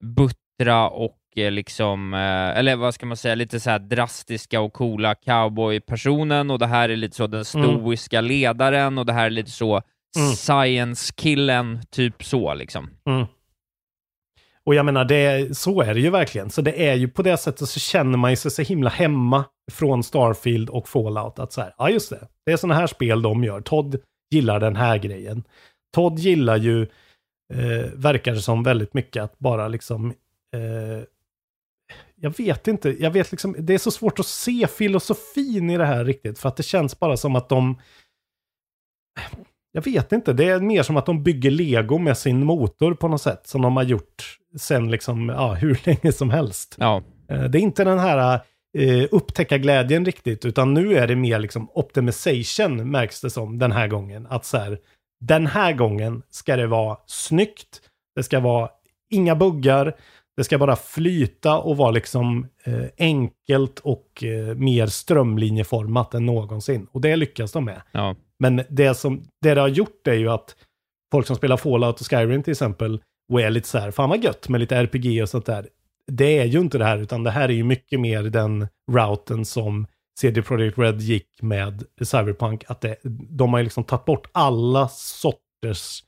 buttra 0.04 0.90
och 0.90 1.18
eh, 1.36 1.52
liksom, 1.52 2.14
eh, 2.14 2.58
eller 2.60 2.76
vad 2.76 2.94
ska 2.94 3.06
man 3.06 3.18
säga, 3.18 3.36
lite 3.36 3.60
så 3.60 3.70
här 3.70 3.80
drastiska 3.80 4.62
och 4.62 4.74
coola 4.74 5.16
cowboy-personen 5.16 6.52
och 6.52 6.60
det 6.60 6.68
här 6.68 6.90
är 6.90 6.96
lite 6.96 7.16
så 7.16 7.28
den 7.28 7.46
stoiska 7.46 8.22
ledaren 8.22 8.98
och 8.98 9.06
det 9.06 9.14
här 9.14 9.26
är 9.26 9.30
lite 9.30 9.52
så 9.52 9.82
Mm. 10.18 10.32
science-killen, 10.36 11.80
typ 11.92 12.24
så 12.24 12.54
liksom. 12.54 12.90
Mm. 13.10 13.26
Och 14.66 14.76
jag 14.76 14.86
menar, 14.86 15.06
det, 15.06 15.58
så 15.58 15.82
är 15.82 15.94
det 15.94 16.00
ju 16.00 16.10
verkligen. 16.10 16.50
Så 16.50 16.62
det 16.62 16.88
är 16.88 16.94
ju 16.94 17.08
på 17.08 17.22
det 17.22 17.38
sättet 17.38 17.70
så 17.70 17.80
känner 17.80 18.18
man 18.18 18.32
ju 18.32 18.36
sig 18.36 18.52
så 18.52 18.62
himla 18.62 18.90
hemma 18.90 19.46
från 19.72 20.04
Starfield 20.04 20.70
och 20.70 20.90
Fallout. 20.90 21.40
Att 21.40 21.54
så 21.54 21.62
här, 21.62 21.74
ja 21.78 21.90
just 21.90 22.10
det, 22.10 22.28
det 22.46 22.52
är 22.52 22.58
sådana 22.58 22.80
här 22.80 22.88
spel 22.88 23.22
de 23.22 23.44
gör. 23.44 23.62
Todd 23.62 24.00
gillar 24.32 24.60
den 24.60 24.76
här 24.76 24.98
grejen. 24.98 25.44
Todd 25.96 26.20
gillar 26.20 26.58
ju, 26.58 26.82
eh, 27.54 27.92
verkar 27.94 28.34
det 28.34 28.42
som 28.42 28.64
väldigt 28.64 28.94
mycket 28.94 29.24
att 29.24 29.40
bara 29.40 29.68
liksom, 29.68 30.14
eh, 30.56 31.04
jag 32.16 32.38
vet 32.38 32.68
inte, 32.68 33.04
jag 33.04 33.12
vet 33.12 33.32
liksom, 33.32 33.56
det 33.60 33.74
är 33.74 33.78
så 33.78 33.92
svårt 33.92 34.20
att 34.20 34.26
se 34.26 34.68
filosofin 34.68 35.70
i 35.70 35.78
det 35.78 35.86
här 35.86 36.06
riktigt. 36.06 36.40
För 36.40 36.50
att 36.50 36.58
det 36.58 36.64
känns 36.64 37.00
bara 37.00 37.18
som 37.18 37.36
att 37.36 37.50
de, 37.50 37.80
jag 39.76 39.86
vet 39.86 40.12
inte, 40.12 40.34
det 40.34 40.46
är 40.50 40.60
mer 40.60 40.84
som 40.84 40.98
att 40.98 41.06
de 41.06 41.24
bygger 41.24 41.52
lego 41.52 41.98
med 41.98 42.18
sin 42.18 42.46
motor 42.46 42.94
på 42.94 43.08
något 43.08 43.22
sätt. 43.22 43.48
Som 43.48 43.62
de 43.62 43.78
har 43.78 43.84
gjort 43.84 44.38
sen 44.58 44.92
liksom, 44.92 45.30
ja, 45.30 45.54
hur 45.62 45.80
länge 45.86 46.12
som 46.12 46.30
helst. 46.30 46.76
Ja. 46.80 47.02
Eh, 47.30 47.44
Det 47.44 47.58
är 47.60 47.62
inte 47.62 47.84
den 47.84 48.00
här 48.00 48.40
eh, 48.78 49.08
upptäcka 49.12 49.58
glädjen 49.58 50.06
riktigt, 50.06 50.46
utan 50.46 50.74
nu 50.74 50.98
är 50.98 51.08
det 51.08 51.16
mer 51.16 51.40
liksom 51.40 51.70
optimization 51.74 52.92
märks 52.92 53.22
det 53.22 53.30
som 53.30 53.60
den 53.60 53.72
här 53.72 53.88
gången. 53.88 54.28
Att 54.30 54.46
så 54.46 54.58
här, 54.58 54.78
den 55.20 55.48
här 55.48 55.74
gången 55.74 56.22
ska 56.30 56.56
det 56.56 56.68
vara 56.68 56.98
snyggt, 57.06 57.82
det 58.16 58.24
ska 58.24 58.40
vara 58.40 58.70
inga 59.10 59.36
buggar, 59.36 59.96
det 60.38 60.44
ska 60.44 60.58
bara 60.58 60.76
flyta 60.76 61.58
och 61.58 61.78
vara 61.78 61.92
liksom 61.92 62.48
eh, 62.64 62.86
enkelt 62.98 63.80
och 63.80 64.24
eh, 64.24 64.56
mer 64.56 64.88
strömlinjeformat 64.88 66.14
än 66.14 66.26
någonsin. 66.26 66.88
Och 66.92 67.02
det 67.02 67.16
lyckas 67.16 67.52
de 67.52 67.66
med. 67.66 67.82
Ja. 67.92 68.16
Men 68.40 68.62
det 68.70 68.96
som 68.96 69.24
det, 69.42 69.54
det 69.54 69.62
har 69.62 69.68
gjort 69.68 70.08
är 70.08 70.14
ju 70.14 70.30
att 70.30 70.56
folk 71.12 71.28
som 71.28 71.36
spelar 71.36 71.58
Fallout 71.58 72.02
och 72.02 72.10
Skyrim 72.10 72.44
till 72.44 72.52
exempel 72.52 73.02
och 73.32 73.42
är 73.42 73.50
lite 73.50 73.68
så 73.68 73.78
här, 73.78 73.92
fan 73.92 74.10
vad 74.10 74.24
gött 74.24 74.50
med 74.50 74.60
lite 74.60 74.76
RPG 74.76 75.22
och 75.22 75.30
sånt 75.30 75.46
där. 75.46 75.68
Det 76.12 76.38
är 76.40 76.46
ju 76.46 76.60
inte 76.60 76.78
det 76.78 76.86
här, 76.86 76.98
utan 76.98 77.24
det 77.24 77.32
här 77.32 77.50
är 77.50 77.54
ju 77.54 77.64
mycket 77.64 78.00
mer 78.00 78.24
den 78.24 78.68
routen 78.92 79.46
som 79.46 79.88
CD 80.20 80.42
Projekt 80.42 80.78
Red 80.78 81.02
gick 81.02 81.42
med 81.42 81.84
Cyberpunk. 82.02 82.64
Att 82.68 82.82
det, 82.82 82.96
de 83.30 83.54
har 83.54 83.60
ju 83.60 83.64
liksom 83.64 83.84
tagit 83.84 84.06
bort 84.06 84.28
alla 84.32 84.88
sorters 84.88 86.04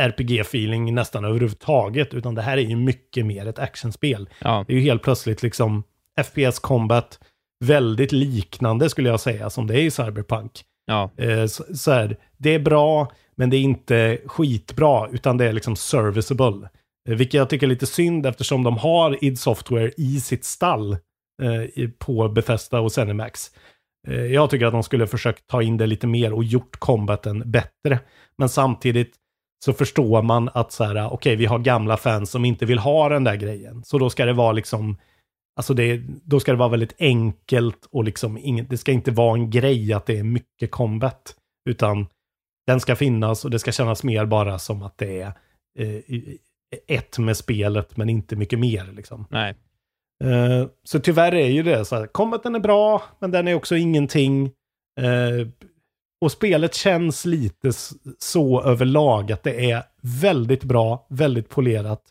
RPG-feeling 0.00 0.94
nästan 0.94 1.24
överhuvudtaget, 1.24 2.14
utan 2.14 2.34
det 2.34 2.42
här 2.42 2.56
är 2.56 2.62
ju 2.62 2.76
mycket 2.76 3.26
mer 3.26 3.46
ett 3.46 3.58
actionspel. 3.58 4.28
Ja. 4.40 4.64
Det 4.66 4.72
är 4.72 4.76
ju 4.76 4.82
helt 4.82 5.02
plötsligt 5.02 5.42
liksom 5.42 5.82
FPS 6.22 6.58
combat, 6.58 7.20
väldigt 7.64 8.12
liknande 8.12 8.90
skulle 8.90 9.08
jag 9.08 9.20
säga 9.20 9.50
som 9.50 9.66
det 9.66 9.74
är 9.74 9.82
i 9.82 9.90
Cyberpunk. 9.90 10.64
Ja. 10.90 11.10
Eh, 11.16 11.46
så, 11.46 11.64
så 11.74 11.92
här, 11.92 12.16
det 12.36 12.54
är 12.54 12.58
bra, 12.58 13.12
men 13.36 13.50
det 13.50 13.56
är 13.56 13.60
inte 13.60 14.18
skitbra, 14.26 15.08
utan 15.08 15.36
det 15.36 15.44
är 15.44 15.52
liksom 15.52 15.76
serviceable. 15.76 16.68
Eh, 17.08 17.14
vilket 17.14 17.34
jag 17.34 17.50
tycker 17.50 17.66
är 17.66 17.70
lite 17.70 17.86
synd 17.86 18.26
eftersom 18.26 18.62
de 18.62 18.76
har 18.76 19.24
id 19.24 19.38
Software 19.38 19.90
i 19.96 20.20
sitt 20.20 20.44
stall 20.44 20.92
eh, 21.42 21.88
på 21.98 22.28
Bethesda 22.28 22.80
och 22.80 22.92
Zenimax. 22.92 23.50
Eh, 24.08 24.24
jag 24.24 24.50
tycker 24.50 24.66
att 24.66 24.72
de 24.72 24.82
skulle 24.82 25.06
försökt 25.06 25.46
ta 25.46 25.62
in 25.62 25.76
det 25.76 25.86
lite 25.86 26.06
mer 26.06 26.32
och 26.32 26.44
gjort 26.44 26.76
combaten 26.78 27.50
bättre. 27.50 27.98
Men 28.38 28.48
samtidigt 28.48 29.14
så 29.64 29.72
förstår 29.72 30.22
man 30.22 30.50
att 30.54 30.72
så 30.72 30.84
här, 30.84 31.12
okej, 31.12 31.36
vi 31.36 31.46
har 31.46 31.58
gamla 31.58 31.96
fans 31.96 32.30
som 32.30 32.44
inte 32.44 32.66
vill 32.66 32.78
ha 32.78 33.08
den 33.08 33.24
där 33.24 33.36
grejen. 33.36 33.82
Så 33.84 33.98
då 33.98 34.10
ska 34.10 34.24
det 34.24 34.32
vara 34.32 34.52
liksom, 34.52 34.96
alltså 35.60 35.74
det, 35.74 36.02
då 36.24 36.40
ska 36.40 36.52
det 36.52 36.58
vara 36.58 36.68
väldigt 36.68 36.94
enkelt 36.98 37.88
och 37.90 38.04
liksom, 38.04 38.38
inget, 38.38 38.70
det 38.70 38.78
ska 38.78 38.92
inte 38.92 39.10
vara 39.10 39.34
en 39.34 39.50
grej 39.50 39.92
att 39.92 40.06
det 40.06 40.18
är 40.18 40.24
mycket 40.24 40.70
combat. 40.70 41.34
Utan 41.68 42.06
den 42.66 42.80
ska 42.80 42.96
finnas 42.96 43.44
och 43.44 43.50
det 43.50 43.58
ska 43.58 43.72
kännas 43.72 44.04
mer 44.04 44.26
bara 44.26 44.58
som 44.58 44.82
att 44.82 44.98
det 44.98 45.20
är 45.20 45.32
eh, 45.78 46.00
ett 46.86 47.18
med 47.18 47.36
spelet 47.36 47.96
men 47.96 48.08
inte 48.08 48.36
mycket 48.36 48.58
mer 48.58 48.92
liksom. 48.92 49.26
Nej. 49.30 49.54
Eh, 50.24 50.66
så 50.84 51.00
tyvärr 51.00 51.34
är 51.34 51.48
ju 51.48 51.62
det 51.62 51.84
så 51.84 51.96
här, 51.96 52.06
combaten 52.06 52.54
är 52.54 52.60
bra, 52.60 53.02
men 53.18 53.30
den 53.30 53.48
är 53.48 53.54
också 53.54 53.76
ingenting. 53.76 54.46
Eh, 55.00 55.48
och 56.20 56.32
spelet 56.32 56.74
känns 56.74 57.24
lite 57.24 57.72
så 58.18 58.62
överlag 58.62 59.32
att 59.32 59.42
det 59.42 59.70
är 59.70 59.82
väldigt 60.02 60.64
bra, 60.64 61.06
väldigt 61.10 61.48
polerat. 61.48 62.02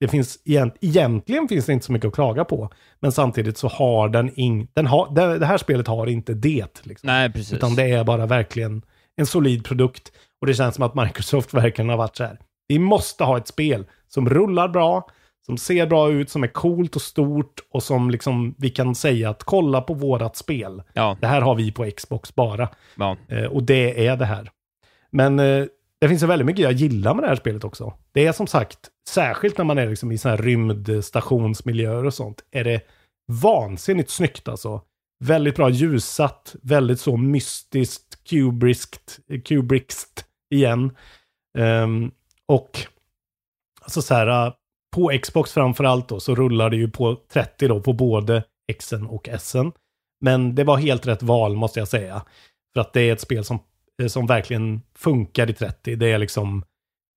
Det 0.00 0.08
finns 0.08 0.38
egent, 0.44 0.74
egentligen 0.80 1.48
finns 1.48 1.66
det 1.66 1.72
inte 1.72 1.86
så 1.86 1.92
mycket 1.92 2.08
att 2.08 2.14
klaga 2.14 2.44
på. 2.44 2.70
Men 3.00 3.12
samtidigt 3.12 3.58
så 3.58 3.68
har 3.68 4.08
den 4.08 4.30
ing, 4.40 4.68
den 4.72 4.86
har, 4.86 5.14
det, 5.14 5.38
det 5.38 5.46
här 5.46 5.58
spelet 5.58 5.86
har 5.86 6.06
inte 6.06 6.34
det. 6.34 6.86
Liksom. 6.86 7.06
Nej, 7.06 7.32
precis. 7.32 7.52
Utan 7.52 7.74
det 7.74 7.82
är 7.82 8.04
bara 8.04 8.26
verkligen 8.26 8.82
en 9.16 9.26
solid 9.26 9.64
produkt. 9.64 10.12
Och 10.40 10.46
det 10.46 10.54
känns 10.54 10.74
som 10.74 10.84
att 10.84 10.94
Microsoft 10.94 11.54
verkligen 11.54 11.88
har 11.88 11.96
varit 11.96 12.16
så 12.16 12.24
här. 12.24 12.38
Vi 12.68 12.78
måste 12.78 13.24
ha 13.24 13.38
ett 13.38 13.48
spel 13.48 13.86
som 14.08 14.28
rullar 14.28 14.68
bra, 14.68 15.08
som 15.46 15.58
ser 15.58 15.86
bra 15.86 16.10
ut, 16.10 16.30
som 16.30 16.42
är 16.42 16.48
coolt 16.48 16.96
och 16.96 17.02
stort 17.02 17.60
och 17.70 17.82
som 17.82 18.10
liksom 18.10 18.54
vi 18.58 18.70
kan 18.70 18.94
säga 18.94 19.30
att 19.30 19.44
kolla 19.44 19.80
på 19.80 19.94
vårat 19.94 20.36
spel. 20.36 20.82
Ja. 20.92 21.16
Det 21.20 21.26
här 21.26 21.40
har 21.40 21.54
vi 21.54 21.72
på 21.72 21.90
Xbox 21.96 22.34
bara. 22.34 22.68
Ja. 22.96 23.16
Eh, 23.28 23.44
och 23.44 23.62
det 23.62 24.06
är 24.06 24.16
det 24.16 24.24
här. 24.24 24.50
Men 25.10 25.38
eh, 25.38 25.64
det 26.00 26.08
finns 26.08 26.22
ju 26.22 26.26
väldigt 26.26 26.46
mycket 26.46 26.62
jag 26.62 26.72
gillar 26.72 27.14
med 27.14 27.24
det 27.24 27.28
här 27.28 27.36
spelet 27.36 27.64
också. 27.64 27.92
Det 28.12 28.26
är 28.26 28.32
som 28.32 28.46
sagt, 28.46 28.78
särskilt 29.10 29.58
när 29.58 29.64
man 29.64 29.78
är 29.78 29.90
liksom 29.90 30.12
i 30.12 30.18
sådana 30.18 30.36
här 30.36 30.44
rymdstationsmiljöer 30.44 32.04
och 32.04 32.14
sånt, 32.14 32.44
är 32.50 32.64
det 32.64 32.80
vansinnigt 33.32 34.10
snyggt 34.10 34.48
alltså. 34.48 34.82
Väldigt 35.24 35.56
bra 35.56 35.70
ljussatt, 35.70 36.56
väldigt 36.62 37.00
så 37.00 37.16
mystiskt, 37.16 38.24
kubriskt, 38.24 39.20
kubrikst 39.44 40.24
igen. 40.50 40.96
Um, 41.58 42.12
och 42.46 42.86
alltså 43.82 44.02
så 44.02 44.14
här, 44.14 44.46
äh, 44.46 44.52
på 44.96 45.18
Xbox 45.22 45.52
framförallt 45.52 46.08
då, 46.08 46.20
så 46.20 46.34
rullar 46.34 46.70
det 46.70 46.76
ju 46.76 46.90
på 46.90 47.16
30 47.32 47.68
då 47.68 47.80
på 47.80 47.92
både 47.92 48.44
Xen 48.78 49.06
och 49.06 49.28
Sen. 49.38 49.72
Men 50.20 50.54
det 50.54 50.64
var 50.64 50.76
helt 50.76 51.06
rätt 51.06 51.22
val 51.22 51.56
måste 51.56 51.78
jag 51.78 51.88
säga. 51.88 52.22
För 52.74 52.80
att 52.80 52.92
det 52.92 53.00
är 53.00 53.12
ett 53.12 53.20
spel 53.20 53.44
som, 53.44 53.58
eh, 54.02 54.08
som 54.08 54.26
verkligen 54.26 54.82
funkar 54.94 55.50
i 55.50 55.54
30. 55.54 55.96
Det 55.96 56.12
är 56.12 56.18
liksom, 56.18 56.64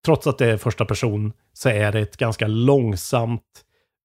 trots 0.05 0.27
att 0.27 0.37
det 0.37 0.45
är 0.45 0.57
första 0.57 0.85
person, 0.85 1.33
så 1.53 1.69
är 1.69 1.91
det 1.91 1.99
ett 1.99 2.17
ganska 2.17 2.47
långsamt, 2.47 3.41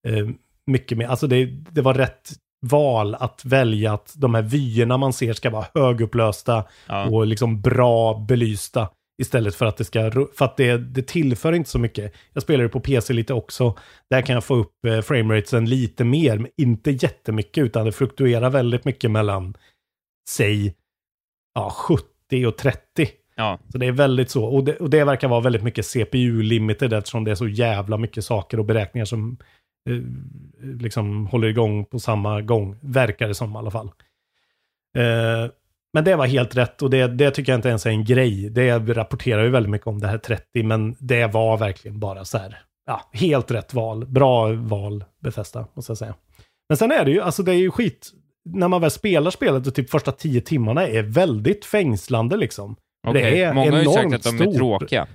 eh, 0.08 0.28
mycket 0.66 0.98
mer, 0.98 1.06
alltså 1.06 1.26
det, 1.26 1.44
det 1.70 1.82
var 1.82 1.94
rätt 1.94 2.32
val 2.66 3.14
att 3.14 3.44
välja 3.44 3.92
att 3.92 4.14
de 4.16 4.34
här 4.34 4.42
vyerna 4.42 4.96
man 4.96 5.12
ser 5.12 5.32
ska 5.32 5.50
vara 5.50 5.66
högupplösta 5.74 6.64
Ja. 6.86 7.08
och 7.08 7.26
liksom 7.26 7.60
bra 7.60 8.24
belysta. 8.28 8.88
Istället 9.22 9.54
för 9.54 9.66
att 9.66 9.76
det 9.76 9.84
ska, 9.84 10.10
för 10.36 10.44
att 10.44 10.56
det, 10.56 10.78
det 10.78 11.02
tillför 11.06 11.52
inte 11.52 11.70
så 11.70 11.78
mycket. 11.78 12.12
Jag 12.32 12.42
spelar 12.42 12.62
det 12.62 12.68
på 12.68 12.80
PC 12.80 13.12
lite 13.12 13.34
också. 13.34 13.74
Där 14.10 14.22
kan 14.22 14.34
jag 14.34 14.44
få 14.44 14.54
upp 14.54 14.84
eh, 14.86 15.00
frameratesen 15.00 15.64
lite 15.64 16.04
mer, 16.04 16.38
men 16.38 16.50
inte 16.56 16.90
jättemycket, 16.90 17.64
utan 17.64 17.86
det 17.86 17.92
fluktuerar 17.92 18.50
väldigt 18.50 18.84
mycket 18.84 19.10
mellan, 19.10 19.54
säg, 20.30 20.74
ja, 21.54 21.70
70 21.70 22.46
och 22.46 22.56
30. 22.56 23.08
Ja. 23.38 23.58
Så 23.72 23.78
det 23.78 23.86
är 23.86 23.92
väldigt 23.92 24.30
så. 24.30 24.44
Och 24.44 24.64
det, 24.64 24.76
och 24.76 24.90
det 24.90 25.04
verkar 25.04 25.28
vara 25.28 25.40
väldigt 25.40 25.62
mycket 25.62 25.86
CPU-limited 25.86 26.92
eftersom 26.92 27.24
det 27.24 27.30
är 27.30 27.34
så 27.34 27.48
jävla 27.48 27.96
mycket 27.96 28.24
saker 28.24 28.58
och 28.58 28.64
beräkningar 28.64 29.04
som 29.04 29.36
eh, 29.90 29.96
liksom 30.80 31.26
håller 31.26 31.48
igång 31.48 31.84
på 31.84 31.98
samma 31.98 32.40
gång. 32.40 32.76
Verkar 32.80 33.28
det 33.28 33.34
som 33.34 33.52
i 33.52 33.56
alla 33.56 33.70
fall. 33.70 33.86
Eh, 34.98 35.50
men 35.92 36.04
det 36.04 36.16
var 36.16 36.26
helt 36.26 36.56
rätt 36.56 36.82
och 36.82 36.90
det, 36.90 37.06
det 37.06 37.30
tycker 37.30 37.52
jag 37.52 37.58
inte 37.58 37.68
ens 37.68 37.86
är 37.86 37.90
en 37.90 38.04
grej. 38.04 38.50
Det 38.50 38.78
rapporterar 38.78 39.44
ju 39.44 39.50
väldigt 39.50 39.70
mycket 39.70 39.86
om 39.86 40.00
det 40.00 40.08
här 40.08 40.18
30, 40.18 40.62
men 40.62 40.96
det 40.98 41.26
var 41.26 41.56
verkligen 41.56 42.00
bara 42.00 42.24
så 42.24 42.38
här. 42.38 42.58
Ja, 42.86 43.10
helt 43.12 43.50
rätt 43.50 43.74
val. 43.74 44.06
Bra 44.06 44.52
val, 44.52 45.04
Bethesda, 45.22 45.66
måste 45.74 45.90
jag 45.90 45.98
säga. 45.98 46.14
Men 46.68 46.76
sen 46.76 46.92
är 46.92 47.04
det 47.04 47.10
ju, 47.10 47.20
alltså 47.20 47.42
det 47.42 47.52
är 47.52 47.58
ju 47.58 47.70
skit. 47.70 48.10
När 48.44 48.68
man 48.68 48.80
väl 48.80 48.90
spelar 48.90 49.30
spelet 49.30 49.66
och 49.66 49.74
typ 49.74 49.90
första 49.90 50.12
tio 50.12 50.40
timmarna 50.40 50.86
är 50.86 51.02
väldigt 51.02 51.64
fängslande 51.64 52.36
liksom. 52.36 52.76
Okej, 53.06 53.22
Det 53.22 53.42
är 53.42 53.54
Många 53.54 53.70
har 53.72 53.78
ju 53.78 53.84
sagt 53.84 54.14
att 54.14 54.38
de 54.38 54.48
är 54.48 54.52
tråkiga. 54.52 55.06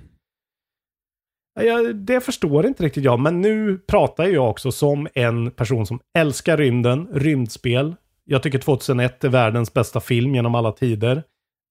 Jag, 1.60 1.96
det 1.96 2.20
förstår 2.20 2.66
inte 2.66 2.84
riktigt 2.84 3.04
jag, 3.04 3.20
men 3.20 3.40
nu 3.40 3.78
pratar 3.78 4.24
jag 4.24 4.50
också 4.50 4.72
som 4.72 5.08
en 5.14 5.50
person 5.50 5.86
som 5.86 6.00
älskar 6.18 6.56
rymden, 6.56 7.08
rymdspel. 7.12 7.94
Jag 8.24 8.42
tycker 8.42 8.58
2001 8.58 9.24
är 9.24 9.28
världens 9.28 9.72
bästa 9.72 10.00
film 10.00 10.34
genom 10.34 10.54
alla 10.54 10.72
tider. 10.72 11.22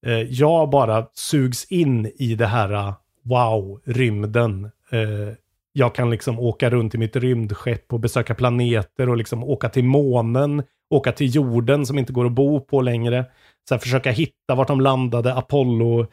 Eh, 0.06 0.12
jag 0.12 0.70
bara 0.70 1.06
sugs 1.14 1.64
in 1.64 2.12
i 2.16 2.34
det 2.34 2.46
här, 2.46 2.72
eh, 2.72 2.94
wow, 3.24 3.80
rymden. 3.84 4.64
Eh, 4.90 5.34
jag 5.72 5.94
kan 5.94 6.10
liksom 6.10 6.38
åka 6.38 6.70
runt 6.70 6.94
i 6.94 6.98
mitt 6.98 7.16
rymdskepp 7.16 7.92
och 7.92 8.00
besöka 8.00 8.34
planeter 8.34 9.08
och 9.08 9.16
liksom 9.16 9.44
åka 9.44 9.68
till 9.68 9.84
månen, 9.84 10.62
åka 10.90 11.12
till 11.12 11.34
jorden 11.34 11.86
som 11.86 11.98
inte 11.98 12.12
går 12.12 12.26
att 12.26 12.32
bo 12.32 12.60
på 12.60 12.80
längre. 12.80 13.24
Så 13.68 13.74
här, 13.74 13.80
försöka 13.80 14.10
hitta 14.10 14.54
vart 14.54 14.68
de 14.68 14.80
landade, 14.80 15.34
Apollo, 15.34 16.06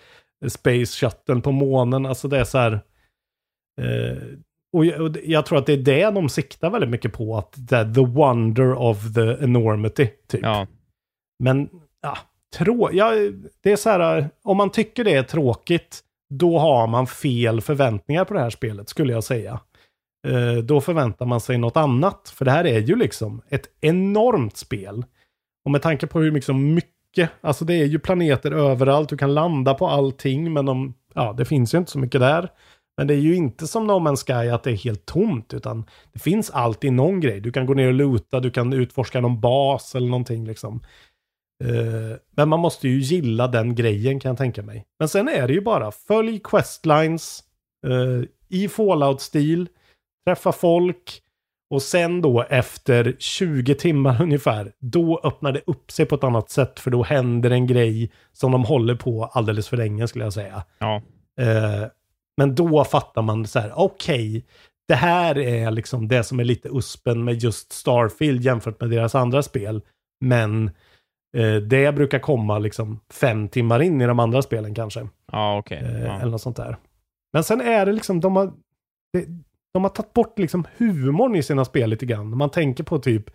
Space 0.47 0.97
Shuttle 0.97 1.41
på 1.41 1.52
månen. 1.52 2.06
Alltså 2.06 2.28
det 2.28 2.39
är 2.39 2.43
så 2.43 2.58
här, 2.58 2.82
Eh, 3.82 4.18
och, 4.74 4.86
jag, 4.86 5.02
och 5.02 5.18
jag 5.24 5.45
tror 5.45 5.58
att 5.58 5.66
det 5.66 5.74
är 5.74 5.78
det 5.78 6.12
de 6.12 6.30
siktar 6.30 6.70
väldigt 6.70 6.89
mycket 6.89 7.14
på, 7.14 7.38
att 7.38 7.54
det 7.58 7.78
är 7.78 7.93
the 7.93 8.06
wonder 8.06 8.74
of 8.74 9.14
the 9.14 9.43
enormity, 9.43 10.08
typ. 10.28 10.41
Ja. 10.43 10.68
Men, 11.43 11.70
ja, 12.02 12.18
trå 12.58 12.89
ja, 12.93 13.12
det 13.64 13.72
är 13.72 13.76
så 13.76 13.89
här, 13.89 14.30
om 14.43 14.58
man 14.58 14.72
tycker 14.72 15.04
det 15.04 15.14
är 15.14 15.24
tråkigt, 15.24 16.02
då 16.34 16.60
har 16.60 16.88
man 16.88 17.08
fel 17.08 17.62
förväntningar 17.62 18.26
på 18.26 18.34
det 18.34 18.39
här 18.39 18.49
spelet, 18.49 18.89
skulle 18.89 19.14
jag 19.14 19.24
säga. 19.24 19.60
Eh, 20.28 20.64
då 20.64 20.82
förväntar 20.82 21.26
man 21.26 21.41
sig 21.41 21.58
något 21.58 21.78
annat, 21.78 22.34
för 22.36 22.45
det 22.45 22.52
här 22.52 22.66
är 22.66 22.80
ju 22.80 22.95
liksom 22.95 23.41
ett 23.49 23.70
enormt 23.82 24.58
spel. 24.58 25.06
Och 25.66 25.72
med 25.72 25.82
tanke 25.82 26.08
på 26.08 26.20
hur 26.20 26.32
liksom 26.32 26.74
mycket, 26.74 26.91
alltså 27.41 27.66
det 27.66 27.74
är 27.74 27.86
ju 27.86 27.99
planeter 27.99 28.51
överallt, 28.51 29.09
du 29.09 29.18
kan 29.18 29.34
landa 29.34 29.74
på 29.74 29.88
allting, 29.88 30.53
men 30.53 30.66
de, 30.66 30.93
ja, 31.14 31.34
det 31.38 31.45
finns 31.45 31.74
ju 31.74 31.78
inte 31.78 31.91
så 31.91 31.99
mycket 31.99 32.22
där. 32.22 32.49
Men 32.97 33.07
det 33.07 33.14
är 33.14 33.20
ju 33.20 33.36
inte 33.36 33.68
som 33.68 33.88
No 33.88 33.91
Man's 33.91 34.26
Sky 34.26 34.49
att 34.49 34.64
det 34.64 34.72
är 34.72 34.76
helt 34.76 35.05
tomt, 35.05 35.53
utan 35.53 35.86
det 36.14 36.20
finns 36.20 36.49
alltid 36.49 36.93
någon 36.93 37.20
grej. 37.20 37.39
Du 37.39 37.51
kan 37.51 37.66
gå 37.66 37.74
ner 37.74 37.88
och 37.88 37.93
luta, 37.93 38.39
du 38.39 38.51
kan 38.51 38.74
utforska 38.74 39.22
någon 39.22 39.41
bas 39.41 39.95
eller 39.95 40.07
någonting 40.07 40.45
liksom. 40.45 40.84
Uh, 41.64 42.16
men 42.36 42.49
man 42.49 42.59
måste 42.59 42.88
ju 42.88 42.99
gilla 42.99 43.47
den 43.47 43.76
grejen 43.76 44.20
kan 44.20 44.30
jag 44.30 44.38
tänka 44.38 44.64
mig. 44.64 44.86
Men 44.99 45.09
sen 45.09 45.28
är 45.28 45.47
det 45.47 45.53
ju 45.53 45.62
bara, 45.62 45.91
följ 45.91 46.39
questlines 46.43 47.43
uh, 47.88 48.24
i 48.49 48.68
Fallout-stil, 48.68 49.68
träffa 50.26 50.51
folk 50.51 51.22
och 51.72 51.82
sen 51.82 52.22
då 52.22 52.41
efter 52.43 53.15
20 53.19 53.76
timmar 53.76 54.17
ungefär, 54.22 54.72
då 54.80 55.22
öppnar 55.24 55.51
det 55.51 55.61
upp 55.67 55.91
sig 55.91 56.05
på 56.05 56.15
ett 56.15 56.24
annat 56.24 56.49
sätt 56.49 56.80
för 56.80 56.91
då 56.91 57.03
händer 57.03 57.51
en 57.51 57.67
grej 57.67 58.11
som 58.34 58.51
de 58.51 58.63
håller 58.63 58.95
på 58.95 59.26
alldeles 59.26 59.67
för 59.67 59.78
länge 59.78 60.07
skulle 60.07 60.24
jag 60.26 60.34
säga. 60.34 60.63
Ja. 60.80 61.01
Eh, 61.39 61.88
men 62.38 62.55
då 62.55 62.84
fattar 62.84 63.22
man 63.22 63.47
så 63.47 63.59
här, 63.59 63.72
okej, 63.76 64.45
det 64.88 64.95
här 64.95 65.38
är 65.38 65.72
liksom 65.72 66.07
det 66.07 66.24
som 66.24 66.39
är 66.39 66.43
lite 66.43 66.69
uspen 66.69 67.24
med 67.24 67.43
just 67.43 67.72
Starfield 67.72 68.41
jämfört 68.41 68.82
med 68.82 68.89
deras 68.89 69.15
andra 69.15 69.43
spel. 69.43 69.82
Men 70.26 70.67
eh, 71.38 71.55
det 71.55 71.95
brukar 71.95 72.19
komma 72.19 72.59
liksom 72.59 72.99
fem 73.13 73.49
timmar 73.49 73.82
in 73.82 74.01
i 74.01 74.05
de 74.05 74.19
andra 74.19 74.41
spelen 74.41 74.76
kanske. 74.76 75.07
Ja, 75.32 75.57
okej. 75.57 75.78
Eh, 75.78 76.05
Ja. 76.05 76.19
Eller 76.19 76.32
något 76.32 76.41
sånt 76.41 76.57
där. 76.57 76.78
Men 77.34 77.43
sen 77.43 77.61
är 77.61 77.86
det 77.86 77.91
liksom, 77.91 78.19
de 78.19 78.36
har, 78.36 78.53
det, 79.13 79.26
de 79.74 79.84
har 79.84 79.89
tagit 79.89 80.13
bort 80.13 80.39
liksom 80.39 80.67
humorn 80.78 81.36
i 81.36 81.43
sina 81.43 81.65
spel 81.65 81.89
lite 81.89 82.05
grann. 82.05 82.38
Man 82.38 82.49
tänker 82.49 82.84
på 82.84 82.99
typ 82.99 83.30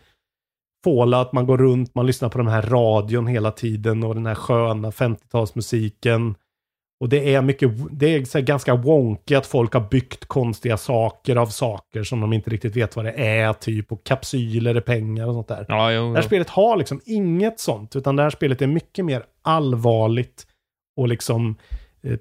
Fallout, 0.84 1.32
man 1.32 1.46
går 1.46 1.58
runt, 1.58 1.94
man 1.94 2.06
lyssnar 2.06 2.28
på 2.28 2.38
den 2.38 2.48
här 2.48 2.62
radion 2.62 3.26
hela 3.26 3.50
tiden 3.50 4.04
och 4.04 4.14
den 4.14 4.26
här 4.26 4.34
sköna 4.34 4.90
50-talsmusiken. 4.90 6.34
Och 7.00 7.08
det 7.08 7.34
är 7.34 7.42
mycket, 7.42 7.70
det 7.90 8.14
är 8.14 8.40
ganska 8.40 8.74
wonky 8.74 9.34
att 9.34 9.46
folk 9.46 9.72
har 9.72 9.88
byggt 9.90 10.26
konstiga 10.26 10.76
saker 10.76 11.36
av 11.36 11.46
saker 11.46 12.02
som 12.02 12.20
de 12.20 12.32
inte 12.32 12.50
riktigt 12.50 12.76
vet 12.76 12.96
vad 12.96 13.04
det 13.04 13.12
är, 13.12 13.52
typ. 13.52 13.92
Och 13.92 14.04
kapsyler 14.04 14.74
är 14.74 14.80
pengar 14.80 15.26
och 15.26 15.34
sånt 15.34 15.48
där. 15.48 15.66
Ja, 15.68 15.92
jo, 15.92 16.02
Det 16.02 16.08
här 16.08 16.22
jo. 16.22 16.26
spelet 16.26 16.48
har 16.48 16.76
liksom 16.76 17.00
inget 17.04 17.60
sånt, 17.60 17.96
utan 17.96 18.16
det 18.16 18.22
här 18.22 18.30
spelet 18.30 18.62
är 18.62 18.66
mycket 18.66 19.04
mer 19.04 19.24
allvarligt 19.42 20.46
och 20.96 21.08
liksom 21.08 21.56
eh, 22.02 22.18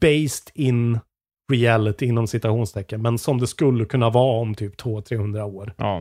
based 0.00 0.50
in 0.54 0.98
reality 1.50 2.06
inom 2.06 2.26
citationstecken, 2.26 3.02
men 3.02 3.18
som 3.18 3.40
det 3.40 3.46
skulle 3.46 3.84
kunna 3.84 4.10
vara 4.10 4.40
om 4.40 4.54
typ 4.54 4.80
200-300 4.82 5.42
år. 5.42 5.74
Ja. 5.76 5.98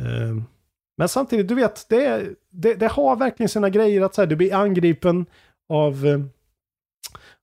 Eh, 0.00 0.42
men 0.98 1.08
samtidigt, 1.08 1.48
du 1.48 1.54
vet, 1.54 1.86
det, 1.88 2.28
det, 2.50 2.74
det 2.74 2.88
har 2.88 3.16
verkligen 3.16 3.48
sina 3.48 3.70
grejer 3.70 4.02
att 4.02 4.14
så 4.14 4.22
här, 4.22 4.26
du 4.26 4.36
blir 4.36 4.54
angripen 4.54 5.26
av, 5.68 6.06
eh, 6.06 6.20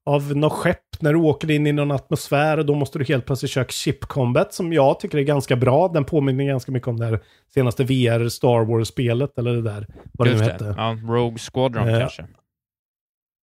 av 0.05 0.37
något 0.37 0.53
skepp 0.53 1.01
när 1.01 1.13
du 1.13 1.19
åker 1.19 1.51
in 1.51 1.67
i 1.67 1.71
någon 1.71 1.91
atmosfär 1.91 2.57
och 2.57 2.65
då 2.65 2.75
måste 2.75 2.99
du 2.99 3.05
helt 3.05 3.25
plötsligt 3.25 3.51
köra 3.51 3.65
ship 3.69 3.99
combat 3.99 4.53
som 4.53 4.73
jag 4.73 4.99
tycker 4.99 5.17
är 5.17 5.23
ganska 5.23 5.55
bra. 5.55 5.87
Den 5.87 6.05
påminner 6.05 6.43
ganska 6.43 6.71
mycket 6.71 6.87
om 6.87 6.99
det 6.99 7.05
här 7.05 7.19
senaste 7.53 7.83
VR 7.83 8.29
Star 8.29 8.65
Wars-spelet 8.65 9.37
eller 9.37 9.53
det 9.53 9.61
där, 9.61 9.87
vad 10.13 10.27
det 10.27 10.33
nu 10.33 10.43
hette. 10.43 10.75
Ja, 10.77 10.97
Rogue 11.07 11.39
Squadron 11.39 11.87
Eh, 11.87 11.99
kanske. 11.99 12.25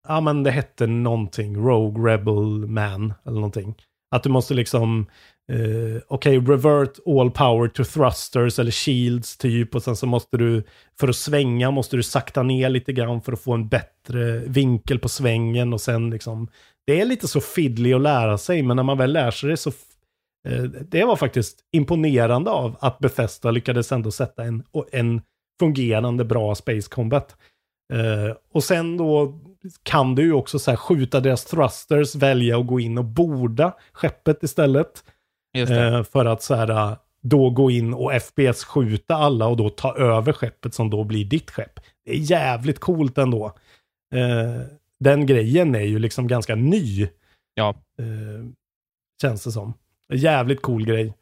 Ja, 0.07 0.21
men 0.21 0.43
det 0.43 0.51
hette 0.51 0.87
någonting. 0.87 1.57
Rogue 1.57 2.13
Rebel 2.13 2.67
Man 2.67 3.13
eller 3.25 3.35
någonting. 3.35 3.75
Att 4.15 4.23
du 4.23 4.29
måste 4.29 4.53
liksom, 4.53 5.05
eh, 5.51 6.01
okej, 6.07 6.39
revert 6.39 6.99
all 7.05 7.31
power 7.31 7.67
to 7.67 7.83
thrusters 7.83 8.59
eller 8.59 8.71
shields 8.71 9.37
typ. 9.37 9.75
Och 9.75 9.83
sen 9.83 9.95
så 9.95 10.05
måste 10.05 10.37
du, 10.37 10.63
för 10.99 11.07
att 11.07 11.15
svänga 11.15 11.71
måste 11.71 11.95
du 11.95 12.03
sakta 12.03 12.43
ner 12.43 12.69
lite 12.69 12.93
grann 12.93 13.21
för 13.21 13.31
att 13.31 13.41
få 13.41 13.53
en 13.53 13.67
bättre 13.67 14.39
vinkel 14.39 14.99
på 14.99 15.09
svängen. 15.09 15.73
Och 15.73 15.81
sen 15.81 16.09
liksom, 16.09 16.47
det 16.87 17.01
är 17.01 17.05
lite 17.05 17.27
så 17.27 17.41
fiddly 17.41 17.93
att 17.93 18.01
lära 18.01 18.37
sig, 18.37 18.63
men 18.63 18.75
när 18.75 18.83
man 18.83 18.97
väl 18.97 19.13
lär 19.13 19.31
sig 19.31 19.49
det 19.49 19.57
så 19.57 19.71
eh, 20.47 20.63
det 20.63 21.03
var 21.03 21.15
faktiskt 21.15 21.59
imponerande 21.71 22.51
av 22.51 22.77
att 22.79 22.99
Bethesda 22.99 23.51
lyckades 23.51 23.91
ändå 23.91 24.11
sätta 24.11 24.43
en, 24.43 24.63
en 24.91 25.21
fungerande 25.59 26.25
bra 26.25 26.55
Space 26.55 26.89
Combat. 26.89 27.35
Eh, 27.93 28.35
och 28.51 28.63
sen 28.63 28.97
då 28.97 29.39
kan 29.83 30.15
du 30.15 30.21
ju 30.21 30.33
också 30.33 30.59
så 30.59 30.71
här 30.71 30.77
skjuta 30.77 31.19
deras 31.19 31.45
thrusters, 31.45 32.15
välja 32.15 32.59
att 32.59 32.67
gå 32.67 32.79
in 32.79 32.97
och 32.97 33.05
borda 33.05 33.73
skeppet 33.91 34.43
istället. 34.43 35.03
Eh, 35.57 36.03
för 36.03 36.25
att 36.25 36.43
så 36.43 36.55
här 36.55 36.69
eh, 36.69 36.97
då 37.21 37.49
gå 37.49 37.71
in 37.71 37.93
och 37.93 38.11
FPS 38.21 38.63
skjuta 38.63 39.15
alla 39.15 39.47
och 39.47 39.57
då 39.57 39.69
ta 39.69 39.95
över 39.95 40.33
skeppet 40.33 40.73
som 40.73 40.89
då 40.89 41.03
blir 41.03 41.25
ditt 41.25 41.51
skepp. 41.51 41.79
Det 42.05 42.11
är 42.11 42.31
jävligt 42.31 42.79
coolt 42.79 43.17
ändå. 43.17 43.53
Den 44.99 45.25
grejen 45.25 45.75
är 45.75 45.81
ju 45.81 45.99
liksom 45.99 46.27
ganska 46.27 46.55
ny. 46.55 47.07
Ja. 47.53 47.75
Känns 49.21 49.43
det 49.43 49.51
som. 49.51 49.73
Jävligt 50.13 50.61
cool 50.61 50.85
grej. 50.85 51.13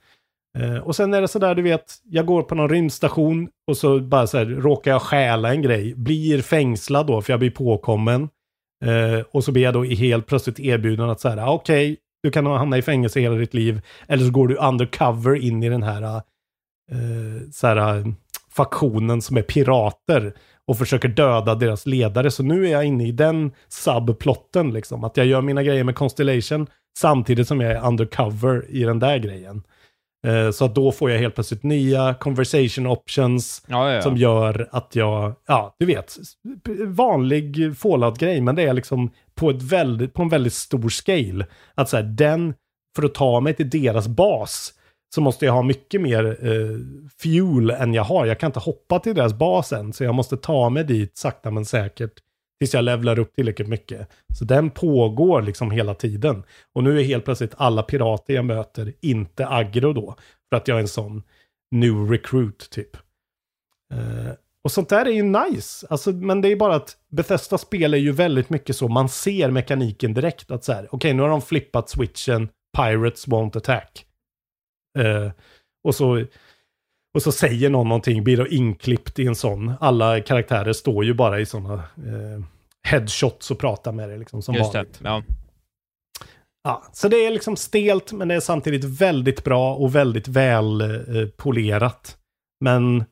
Eh, 0.56 0.78
och 0.78 0.96
sen 0.96 1.14
är 1.14 1.22
det 1.22 1.28
sådär, 1.28 1.56
du 1.56 1.62
vet, 1.62 1.94
jag 2.04 2.26
går 2.26 2.44
på 2.44 2.56
någon 2.56 2.70
rymdstation 2.70 3.50
och 3.68 3.78
så 3.78 4.00
bara 4.00 4.28
så 4.28 4.38
här, 4.38 4.46
råkar 4.46 4.92
jag 4.92 5.02
stjäla 5.02 5.52
en 5.52 5.62
grej. 5.62 5.96
Blir 5.96 6.42
fängslad 6.42 7.08
då, 7.08 7.22
för 7.22 7.34
jag 7.34 7.40
blir 7.40 7.52
påkommen. 7.52 8.30
Eh, 8.86 9.26
och 9.32 9.44
så 9.44 9.52
blir 9.52 9.64
jag 9.64 9.74
då 9.74 9.84
helt 9.84 10.26
plötsligt 10.26 10.60
erbjuden 10.60 11.10
att 11.10 11.20
så 11.20 11.30
här, 11.30 11.38
ah, 11.38 11.52
okej, 11.52 11.98
du 12.24 12.32
kan 12.32 12.46
hamna 12.46 12.78
i 12.78 12.82
fängelse 12.82 13.20
hela 13.20 13.36
ditt 13.36 13.54
liv. 13.54 13.82
Eller 14.08 14.26
så 14.26 14.32
går 14.32 14.48
du 14.48 14.56
undercover 14.56 15.36
in 15.36 15.64
i 15.64 15.70
den 15.70 15.84
här, 15.84 16.04
eh, 16.92 17.50
så 17.52 17.68
här 17.68 17.98
eh, 17.98 18.06
faktionen 18.52 19.22
som 19.22 19.38
är 19.38 19.42
pirater 19.42 20.34
och 20.68 20.78
försöker 20.78 21.08
döda 21.08 21.56
deras 21.56 21.86
ledare. 21.86 22.32
Så 22.32 22.44
nu 22.44 22.68
är 22.68 22.72
jag 22.72 22.86
inne 22.86 23.08
i 23.08 23.12
den 23.12 23.52
subplotten 23.68 24.74
liksom. 24.74 25.04
Att 25.04 25.18
jag 25.18 25.26
gör 25.26 25.42
mina 25.42 25.64
grejer 25.64 25.84
med 25.84 25.96
Constellation 25.96 26.68
samtidigt 26.98 27.48
som 27.48 27.62
jag 27.62 27.72
är 27.72 27.88
undercover 27.88 28.66
i 28.70 28.84
den 28.84 29.00
där 29.00 29.18
grejen. 29.18 29.64
Eh, 30.26 30.52
Så 30.52 30.66
att 30.66 30.76
då 30.76 30.92
får 30.92 31.12
jag 31.12 31.20
helt 31.20 31.36
plötsligt 31.36 31.64
nya 31.64 32.14
conversation 32.14 32.88
options 32.88 33.66
Ja, 33.68 33.90
ja, 33.90 33.96
ja. 33.96 34.02
som 34.02 34.18
gör 34.18 34.68
att 34.72 34.96
jag, 34.96 35.36
ja 35.48 35.76
du 35.80 35.86
vet, 35.86 36.16
vanlig 36.88 37.78
Fallout-grej, 37.78 38.42
men 38.42 38.56
det 38.56 38.64
är 38.64 38.74
liksom 38.74 39.12
på, 39.36 39.50
ett 39.50 39.62
väldigt, 39.62 40.14
på 40.14 40.22
en 40.24 40.30
väldigt 40.30 40.54
stor 40.54 40.90
scale. 40.90 41.46
Att 41.76 41.90
så 41.90 41.98
här, 41.98 42.04
den, 42.04 42.54
för 42.96 43.04
att 43.04 43.14
ta 43.14 43.40
mig 43.40 43.54
till 43.54 43.70
deras 43.70 44.08
bas, 44.08 44.74
så 45.16 45.22
måste 45.22 45.46
jag 45.46 45.54
ha 45.54 45.62
mycket 45.62 46.02
mer 46.02 46.26
eh, 46.42 46.78
fuel 47.22 47.70
än 47.70 47.94
jag 47.94 48.04
har. 48.04 48.26
Jag 48.26 48.40
kan 48.40 48.48
inte 48.48 48.60
hoppa 48.60 49.00
till 49.00 49.16
deras 49.16 49.34
bas 49.34 49.74
än, 49.74 49.94
så 49.94 50.04
jag 50.04 50.16
måste 50.16 50.38
ta 50.38 50.70
mig 50.70 50.84
dit 50.84 51.18
sakta 51.18 51.52
men 51.52 51.66
säkert 51.66 52.12
tills 52.60 52.74
jag 52.74 52.84
levlar 52.84 53.20
upp 53.20 53.36
tillräckligt 53.36 53.68
mycket. 53.68 54.08
Så 54.34 54.46
den 54.46 54.70
pågår 54.70 55.42
liksom 55.42 55.72
hela 55.72 55.96
tiden. 55.96 56.44
Och 56.74 56.84
nu 56.84 57.00
är 57.00 57.04
helt 57.04 57.26
plötsligt 57.26 57.54
alla 57.58 57.84
pirater 57.84 58.34
jag 58.34 58.46
möter 58.46 58.94
inte 59.02 59.48
aggro 59.48 59.94
då, 59.94 60.16
för 60.50 60.58
att 60.58 60.68
jag 60.68 60.78
är 60.78 60.82
en 60.82 60.88
sån 60.88 61.24
new 61.72 62.12
recruit 62.12 62.70
typ. 62.70 62.98
Uh, 63.94 64.32
och 64.64 64.72
sånt 64.72 64.90
där 64.90 65.06
är 65.06 65.12
ju 65.12 65.24
nice. 65.24 65.88
Alltså, 65.90 66.12
men 66.12 66.42
det 66.42 66.52
är 66.52 66.56
bara 66.56 66.76
att 66.76 66.98
Bethesda 67.10 67.58
spel 67.58 67.94
är 67.94 67.98
ju 67.98 68.12
väldigt 68.12 68.50
mycket 68.50 68.76
så, 68.76 68.88
man 68.88 69.10
ser 69.10 69.52
mekaniken 69.52 70.14
direkt. 70.14 70.52
Att 70.52 70.64
så 70.64 70.74
här, 70.74 70.88
okej 70.92 71.14
nu 71.14 71.22
har 71.22 71.30
de 71.30 71.42
flippat 71.42 71.90
switchen, 71.90 72.50
Pirates 72.78 73.28
won't 73.28 73.58
attack. 73.58 74.06
Uh, 75.00 75.32
och, 75.84 75.96
så, 75.96 76.26
och 77.16 77.22
så 77.22 77.32
säger 77.32 77.70
någon 77.70 77.88
någonting, 77.90 78.24
blir 78.24 78.38
då 78.38 78.48
inklippt 78.48 79.20
i 79.20 79.28
en 79.28 79.36
sån. 79.36 79.74
Alla 79.80 80.22
karaktärer 80.22 80.74
står 80.74 81.06
ju 81.06 81.14
bara 81.14 81.40
i 81.40 81.46
sådana 81.46 81.74
eh, 81.74 82.44
headshots 82.88 83.52
och 83.52 83.60
pratar 83.60 83.92
med 83.92 84.10
det 84.10 84.18
liksom 84.18 84.42
som 84.42 84.56
Just 84.56 84.74
vanligt. 84.74 85.00
det. 85.02 85.10
Ja. 85.10 85.24
Ja, 86.64 86.84
så 86.94 87.08
det 87.08 87.26
är 87.26 87.32
liksom 87.32 87.56
stelt 87.56 88.12
men 88.12 88.28
det 88.28 88.36
är 88.36 88.40
samtidigt 88.40 88.84
väldigt 88.84 89.44
bra 89.44 89.76
och 89.76 89.96
väldigt 89.96 90.28
väl 90.28 90.82
eh, 90.82 91.28
polerat. 91.38 92.18
Men 92.64 93.04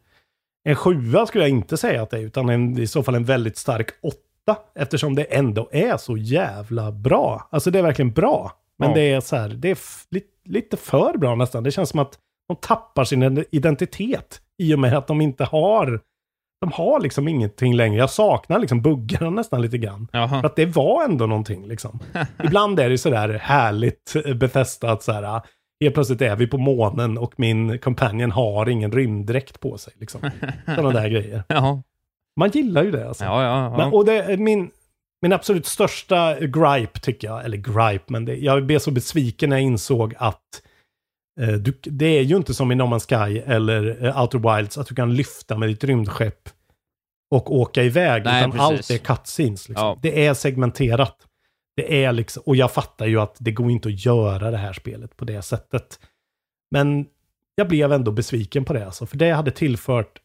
en 0.69 0.75
sjua 0.75 1.25
skulle 1.25 1.43
jag 1.43 1.49
inte 1.51 1.77
säga 1.77 2.01
att 2.03 2.09
det 2.09 2.17
är, 2.17 2.21
utan 2.21 2.49
en, 2.49 2.77
i 2.79 2.87
så 2.87 3.03
fall 3.03 3.15
en 3.15 3.23
väldigt 3.25 3.57
stark 3.57 3.89
åtta. 4.03 4.61
Eftersom 4.75 5.15
det 5.15 5.23
ändå 5.23 5.69
är 5.71 5.97
så 5.97 6.17
jävla 6.17 6.91
bra. 6.91 7.47
Alltså 7.51 7.71
det 7.71 7.79
är 7.79 7.83
verkligen 7.83 8.11
bra. 8.11 8.51
Men 8.79 8.89
Ja. 8.89 8.95
det 8.95 9.01
är 9.11 9.19
så 9.21 9.35
här, 9.35 9.49
det 9.49 9.67
är 9.67 9.71
f- 9.71 10.05
li, 10.09 10.21
lite 10.45 10.77
för 10.77 11.17
bra 11.17 11.35
nästan. 11.35 11.63
Det 11.63 11.71
känns 11.71 11.89
som 11.89 11.99
att 11.99 12.19
de 12.53 12.67
tappar 12.67 13.03
sin 13.03 13.45
identitet 13.51 14.41
i 14.57 14.75
och 14.75 14.79
med 14.79 14.97
att 14.97 15.07
de 15.07 15.21
inte 15.21 15.43
har 15.43 16.01
de 16.61 16.71
har 16.71 16.99
liksom 16.99 17.27
ingenting 17.27 17.75
längre. 17.75 17.97
Jag 17.97 18.09
saknar 18.09 18.59
liksom 18.59 18.81
buggarna 18.81 19.29
nästan 19.29 19.61
lite 19.61 19.77
grann. 19.77 20.07
Jaha. 20.11 20.41
För 20.41 20.45
att 20.47 20.55
det 20.55 20.65
var 20.65 21.05
ändå 21.05 21.25
någonting 21.25 21.67
liksom. 21.67 21.99
Ibland 22.43 22.79
är 22.79 22.89
det 22.89 22.97
sådär 22.97 23.29
härligt 23.29 24.15
eh, 24.25 24.33
Bethesda 24.33 24.91
att 24.91 25.03
så 25.03 25.11
här, 25.11 25.23
ah, 25.23 25.43
helt 25.81 25.95
plötsligt 25.95 26.21
är 26.21 26.35
vi 26.35 26.47
på 26.47 26.57
månen 26.57 27.17
och 27.17 27.33
min 27.37 27.79
companion 27.79 28.31
har 28.31 28.69
ingen 28.69 28.91
rymddräkt 28.91 29.59
på 29.59 29.77
sig. 29.77 29.93
Liksom. 29.99 30.21
Sådana 30.65 30.89
där 30.89 31.09
grejer. 31.09 31.43
Jaha. 31.47 31.83
Man 32.39 32.49
gillar 32.49 32.83
ju 32.83 32.91
det 32.91 33.07
alltså. 33.07 33.23
Ja, 33.23 33.43
ja, 33.43 33.63
ja. 33.63 33.77
Men, 33.77 33.93
och 33.93 34.05
det 34.05 34.39
min, 34.39 34.71
min 35.21 35.33
absolut 35.33 35.65
största 35.65 36.39
gripe 36.39 36.99
tycker 36.99 37.27
jag, 37.27 37.45
eller 37.45 37.57
gripe, 37.57 38.05
men 38.07 38.25
det, 38.25 38.35
jag 38.35 38.65
blev 38.65 38.79
så 38.79 38.91
besviken 38.91 39.49
när 39.49 39.57
jag 39.57 39.63
insåg 39.63 40.13
att 40.17 40.62
du, 41.35 41.79
det 41.83 42.05
är 42.05 42.21
ju 42.21 42.35
inte 42.35 42.53
som 42.53 42.71
i 42.71 42.75
No 42.75 42.83
Man's 42.83 43.07
Sky 43.07 43.39
eller 43.39 44.05
eh, 44.05 44.21
Outer 44.21 44.55
Wilds 44.55 44.77
att 44.77 44.87
du 44.87 44.95
kan 44.95 45.15
lyfta 45.15 45.57
med 45.57 45.69
ditt 45.69 45.83
rymdskepp 45.83 46.49
och 47.31 47.55
åka 47.55 47.83
iväg. 47.83 48.25
Nej, 48.25 48.39
utan 48.39 48.51
precis. 48.51 48.91
allt 48.91 48.91
är 48.91 48.97
cutscenes. 48.97 49.69
Liksom. 49.69 49.87
Ja. 49.87 49.99
Det 50.01 50.25
är 50.25 50.33
segmenterat. 50.33 51.17
Det 51.75 52.03
är 52.03 52.11
liksom, 52.11 52.43
och 52.45 52.55
jag 52.55 52.71
fattar 52.71 53.05
ju 53.05 53.19
att 53.21 53.35
det 53.39 53.51
går 53.51 53.71
inte 53.71 53.89
att 53.89 54.05
göra 54.05 54.51
det 54.51 54.57
här 54.57 54.73
spelet 54.73 55.17
på 55.17 55.25
det 55.25 55.41
sättet. 55.41 55.99
Men 56.71 57.05
jag 57.55 57.67
blev 57.67 57.93
ändå 57.93 58.11
besviken 58.11 58.65
på 58.65 58.73
det 58.73 58.85
alltså, 58.85 59.05
för 59.05 59.17
det 59.17 59.31
hade 59.31 59.51
tillfört 59.51 60.19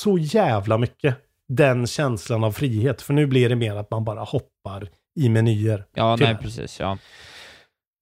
så 0.00 0.18
jävla 0.18 0.78
mycket 0.78 1.16
den 1.48 1.86
känslan 1.86 2.44
av 2.44 2.52
frihet. 2.52 3.02
För 3.02 3.14
nu 3.14 3.26
blir 3.26 3.48
det 3.48 3.56
mer 3.56 3.74
att 3.74 3.90
man 3.90 4.04
bara 4.04 4.20
hoppar 4.20 4.88
i 5.20 5.28
menyer. 5.28 5.84
Ja, 5.94 6.16
nej 6.16 6.36
precis. 6.42 6.80
Ja. 6.80 6.98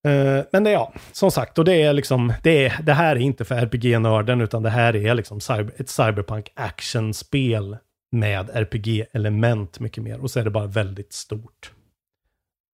Eh, 0.05 0.45
men 0.53 0.65
det 0.65 0.70
ja, 0.70 0.93
som 1.12 1.31
sagt, 1.31 1.59
och 1.59 1.65
det 1.65 1.83
är 1.83 1.93
liksom, 1.93 2.33
det, 2.43 2.66
är, 2.66 2.83
det 2.83 2.93
här 2.93 3.16
är 3.16 3.20
inte 3.20 3.45
för 3.45 3.55
RPG-nörden, 3.55 4.41
utan 4.41 4.62
det 4.62 4.70
här 4.70 4.97
är 4.97 5.15
liksom 5.15 5.41
cyber, 5.41 5.73
ett 5.77 5.89
cyberpunk 5.89 6.53
actionspel 6.55 7.77
med 8.12 8.51
RPG-element 8.55 9.81
mycket 9.81 10.03
mer. 10.03 10.20
Och 10.20 10.31
så 10.31 10.41
är 10.41 10.45
det 10.45 10.51
bara 10.51 10.66
väldigt 10.66 11.12
stort. 11.12 11.73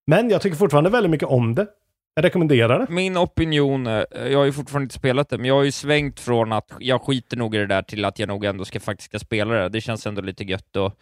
Men 0.07 0.29
jag 0.29 0.41
tycker 0.41 0.57
fortfarande 0.57 0.89
väldigt 0.89 1.11
mycket 1.11 1.27
om 1.27 1.55
det. 1.55 1.67
Jag 2.15 2.25
rekommenderar 2.25 2.79
det. 2.79 2.93
Min 2.93 3.17
opinion, 3.17 3.87
eh, 3.87 4.03
jag 4.11 4.39
har 4.39 4.45
ju 4.45 4.51
fortfarande 4.51 4.83
inte 4.83 4.95
spelat 4.95 5.29
det, 5.29 5.37
men 5.37 5.45
jag 5.45 5.55
har 5.55 5.63
ju 5.63 5.71
svängt 5.71 6.19
från 6.19 6.51
att 6.51 6.71
jag 6.79 7.01
skiter 7.01 7.37
nog 7.37 7.55
i 7.55 7.57
det 7.57 7.67
där 7.67 7.81
till 7.81 8.05
att 8.05 8.19
jag 8.19 8.27
nog 8.27 8.45
ändå 8.45 8.65
ska 8.65 8.79
faktiskt 8.79 9.09
ska 9.09 9.19
spela 9.19 9.53
det. 9.53 9.69
Det 9.69 9.81
känns 9.81 10.07
ändå 10.07 10.21
lite 10.21 10.43
gött 10.43 10.75
att 10.75 10.97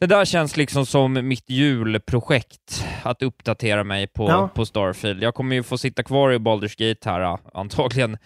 det 0.00 0.06
där 0.06 0.24
känns 0.24 0.56
liksom 0.56 0.86
som 0.86 1.28
mitt 1.28 1.50
julprojekt, 1.50 2.84
att 3.02 3.22
uppdatera 3.22 3.84
mig 3.84 4.06
på, 4.06 4.28
Ja. 4.28 4.48
på 4.54 4.66
Starfield. 4.66 5.22
Jag 5.22 5.34
kommer 5.34 5.56
ju 5.56 5.62
få 5.62 5.78
sitta 5.78 6.02
kvar 6.02 6.32
i 6.32 6.38
Baldur's 6.38 6.88
Gate 6.88 7.10
här, 7.10 7.20
eh, 7.20 7.38
antagligen. 7.54 8.18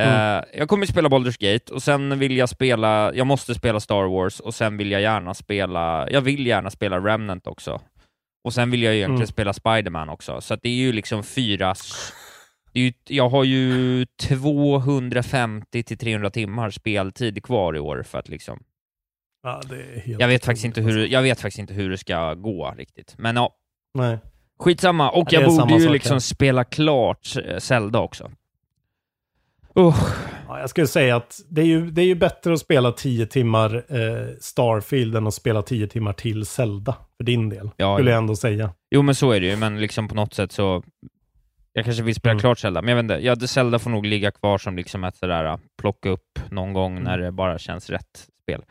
Mm. 0.00 0.38
Eh, 0.38 0.44
jag 0.58 0.68
kommer 0.68 0.86
spela 0.86 1.08
Baldur's 1.08 1.52
Gate, 1.52 1.72
och 1.74 1.82
sen 1.82 2.18
vill 2.18 2.36
jag 2.36 2.48
spela, 2.48 3.14
jag 3.14 3.26
måste 3.26 3.54
spela 3.54 3.80
Star 3.80 4.04
Wars, 4.08 4.40
och 4.40 4.54
sen 4.54 4.76
vill 4.76 4.90
jag 4.90 5.02
gärna 5.02 5.34
spela, 5.34 6.10
jag 6.10 6.20
vill 6.20 6.46
gärna 6.46 6.70
spela 6.70 6.98
Remnant 6.98 7.46
också. 7.46 7.80
Och 8.44 8.54
sen 8.54 8.70
vill 8.70 8.82
jag 8.82 8.94
egentligen 8.94 9.16
Mm. 9.16 9.26
spela 9.26 9.52
Spider-Man 9.52 10.08
också, 10.08 10.40
så 10.40 10.56
det 10.56 10.68
är 10.68 10.72
ju 10.74 10.92
liksom 10.92 11.22
fyra... 11.22 11.70
s- 11.70 12.12
Det 12.72 12.80
är 12.80 12.84
ju, 12.84 12.92
jag 13.08 13.28
har 13.28 13.44
ju 13.44 14.06
250 14.20 15.82
till 15.82 15.98
300 15.98 16.30
timmar 16.30 16.70
speltid 16.70 17.42
kvar 17.42 17.76
i 17.76 17.78
år 17.78 18.02
för 18.02 18.18
att 18.18 18.28
liksom... 18.28 18.62
Ja, 19.42 19.60
Jag 20.06 20.28
vet, 20.28 20.44
faktiskt 20.44 20.64
inte 20.64 20.80
hur, 20.80 21.06
jag 21.06 21.22
vet 21.22 21.40
faktiskt 21.40 21.58
inte 21.58 21.74
hur 21.74 21.90
det 21.90 21.98
ska 21.98 22.34
gå 22.34 22.74
riktigt. 22.76 23.14
Men 23.18 23.36
ja, 23.36 23.54
Nej. 23.94 24.18
skitsamma. 24.58 25.10
Och 25.10 25.32
jag 25.32 25.44
borde 25.56 25.74
ju 25.74 25.88
liksom 25.88 26.20
spela 26.20 26.64
klart 26.64 27.28
eh, 27.44 27.58
Zelda 27.58 27.98
också. 27.98 28.30
Uh, 29.78 29.96
Ja, 30.48 30.60
jag 30.60 30.70
skulle 30.70 30.86
säga 30.86 31.16
att 31.16 31.40
det 31.50 31.60
är 31.60 31.64
ju, 31.66 31.90
det 31.90 32.02
är 32.02 32.06
ju 32.06 32.14
bättre 32.14 32.52
att 32.52 32.60
spela 32.60 32.92
10 32.92 33.26
timmar 33.26 33.74
eh, 33.88 34.26
Starfield 34.40 35.16
än 35.16 35.26
att 35.26 35.34
spela 35.34 35.62
10 35.62 35.86
timmar 35.86 36.12
till 36.12 36.46
Zelda. 36.46 36.96
För 37.16 37.24
din 37.24 37.48
del, 37.48 37.70
Ja, 37.76 37.96
skulle 37.96 38.10
ja. 38.10 38.14
jag 38.14 38.18
ändå 38.22 38.36
säga. 38.36 38.72
jo 38.90 39.02
men 39.02 39.14
så 39.14 39.30
är 39.32 39.40
det 39.40 39.46
ju, 39.46 39.56
men 39.56 39.80
liksom 39.80 40.08
på 40.08 40.14
något 40.14 40.34
sätt 40.34 40.52
så... 40.52 40.82
Jag 41.72 41.84
kanske 41.84 42.02
vill 42.02 42.14
spela 42.14 42.30
Mm. 42.30 42.40
klart 42.40 42.58
Zelda, 42.58 42.82
men 42.82 42.88
jag 42.96 43.02
vet 43.02 43.02
inte. 43.18 43.26
Ja, 43.26 43.48
Zelda 43.48 43.78
får 43.78 43.90
nog 43.90 44.06
ligga 44.06 44.30
kvar 44.30 44.58
som 44.58 44.76
liksom 44.76 45.04
ett 45.04 45.16
sådär 45.16 45.44
uh, 45.44 45.56
plocka 45.80 46.08
upp 46.08 46.38
någon 46.50 46.72
gång 46.72 46.92
Mm. 46.92 47.04
när 47.04 47.18
det 47.18 47.32
bara 47.32 47.58
känns 47.58 47.90
rätt 47.90 48.28
spel. 48.42 48.62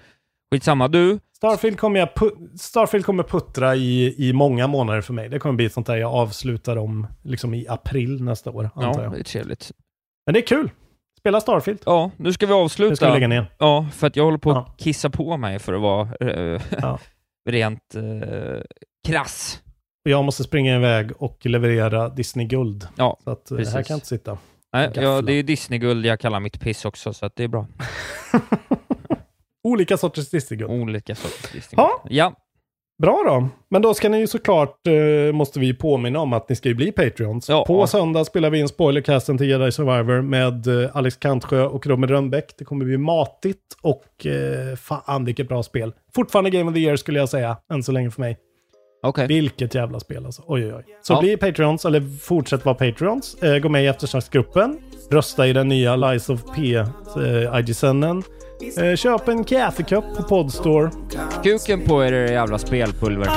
Skitsamma, 0.53 0.88
du? 0.88 1.19
Starfield 1.36 1.80
kommer, 1.80 1.99
jag 1.99 2.10
pu- 2.10 2.57
Starfield 2.57 3.06
kommer 3.06 3.23
puttra 3.23 3.76
i, 3.76 4.15
i 4.30 4.34
många 4.34 4.68
månader 4.68 5.02
för 5.02 5.14
mig. 5.14 5.30
Det 5.30 5.40
kommer 5.40 5.56
bli 5.56 5.69
sånt 5.69 5.88
där 5.88 5.95
jag 5.98 6.14
avslutar 6.14 6.78
om 6.78 7.07
liksom 7.23 7.53
i 7.53 7.68
april 7.68 8.23
nästa 8.23 8.52
år, 8.52 8.64
antar 8.76 8.82
Ja, 8.99 9.03
jag. 9.03 9.11
det 9.14 9.19
är 9.19 9.23
trevligt. 9.23 9.72
Men 10.26 10.34
det 10.34 10.40
är 10.40 10.48
kul. 10.48 10.72
Spela 11.19 11.41
Starfield. 11.41 11.80
Ja, 11.86 12.11
nu 12.18 12.34
ska 12.34 12.45
vi 12.45 12.53
avsluta. 12.53 12.90
Nu 12.90 12.95
ska 12.95 13.07
vi 13.07 13.14
lägga 13.14 13.28
ner. 13.28 13.45
Ja, 13.57 13.88
för 13.94 14.07
att 14.07 14.15
jag 14.15 14.23
håller 14.23 14.38
på 14.38 14.49
Ja. 14.52 14.60
att 14.60 14.78
kissa 14.80 15.10
på 15.10 15.38
mig 15.38 15.60
för 15.60 15.73
att 15.73 15.82
vara 15.82 16.10
eh, 16.19 16.61
Ja. 16.82 16.99
rent 17.49 17.95
eh, 17.95 18.61
krass. 19.07 19.61
Jag 20.03 20.23
måste 20.26 20.44
springa 20.44 20.76
iväg 20.76 21.11
och 21.18 21.45
leverera 21.45 22.10
Disney-guld. 22.10 22.88
Ja, 22.95 23.18
Så 23.23 23.30
att 23.32 23.52
eh, 23.52 23.57
precis. 23.57 23.73
här 23.73 23.84
kan 23.84 23.94
jag 23.94 23.98
inte 23.98 24.07
sitta. 24.07 24.38
Nej, 24.73 24.91
ja, 24.95 25.22
det 25.22 25.34
är 25.34 25.44
Disneyguld 25.44 26.06
jag 26.06 26.19
kallar 26.19 26.40
mitt 26.40 26.60
piss 26.61 26.86
också, 26.86 27.14
så 27.14 27.26
att 27.26 27.36
det 27.36 27.44
är 27.44 27.48
bra. 27.48 27.68
Olika 29.64 29.98
sorters 29.98 30.30
Disney-guld. 30.30 30.72
Olika 30.72 31.16
sorters 31.16 31.52
Disneyguld. 31.52 31.90
Ja. 31.90 32.02
Ja, 32.10 32.34
Bra 33.02 33.24
då. 33.28 33.50
Men 33.70 33.82
då 33.82 33.94
ska 33.94 34.10
ni 34.10 34.20
ju 34.20 34.28
såklart, 34.28 34.88
eh, 34.88 35.34
måste 35.34 35.60
vi 35.60 35.74
påminna 35.74 36.20
om 36.20 36.34
att 36.34 36.50
ni 36.50 36.56
ska 36.56 36.70
ju 36.70 36.76
bli 36.76 36.92
Patreons. 36.92 37.50
Ja. 37.50 37.66
På 37.66 37.88
söndag 37.88 38.26
spelar 38.26 38.50
vi 38.50 38.60
in 38.60 38.68
spoilercasten 38.68 39.38
till 39.38 39.50
Jedi 39.50 39.72
Survivor 39.72 40.22
med 40.22 40.68
eh, 40.84 40.96
Alex 40.96 41.18
Kantsjö 41.18 41.64
och 41.66 41.88
Robin 41.88 42.10
Rönnbäck. 42.10 42.54
Det 42.58 42.66
kommer 42.66 42.86
bli 42.86 42.98
matigt 42.98 43.60
och 43.82 44.26
eh, 44.26 44.76
fan 44.76 45.26
vilket 45.26 45.48
bra 45.48 45.64
spel. 45.64 45.94
Fortfarande 46.16 46.50
Game 46.50 46.70
of 46.70 46.74
the 46.76 46.80
Year 46.82 46.96
skulle 46.96 47.20
jag 47.20 47.30
säga, 47.30 47.58
än 47.74 47.84
så 47.84 47.92
länge 47.92 48.12
för 48.12 48.22
mig. 48.22 48.38
okej. 49.04 49.28
Vilket 49.28 49.76
jävla 49.76 50.00
spel 50.00 50.26
alltså. 50.26 50.44
Oj, 50.48 50.66
oj, 50.66 50.74
oj. 50.78 50.84
Så 51.02 51.14
Ja. 51.14 51.20
bli 51.22 51.38
Patreons, 51.38 51.86
eller 51.86 52.18
fortsätt 52.20 52.66
vara 52.66 52.76
Patreons. 52.76 53.36
Eh, 53.44 53.58
gå 53.58 53.70
med 53.70 53.84
i 53.84 53.88
eftersnacksgruppen. 53.88 54.78
Rösta 55.12 55.48
i 55.48 55.54
den 55.54 55.68
nya 55.68 55.96
Lies 55.96 56.30
of 56.30 56.42
P 56.56 56.76
eh, 56.76 57.60
IG-sänden. 57.60 58.24
Eh, 58.78 58.96
köp 58.96 59.28
en 59.28 59.44
kaffekopp 59.44 60.06
på 60.18 60.24
Podstore. 60.24 60.92
Kuken 61.44 61.82
på 61.82 62.02
er 62.04 62.12
jävla 62.32 62.58
spelpulver. 62.58 63.28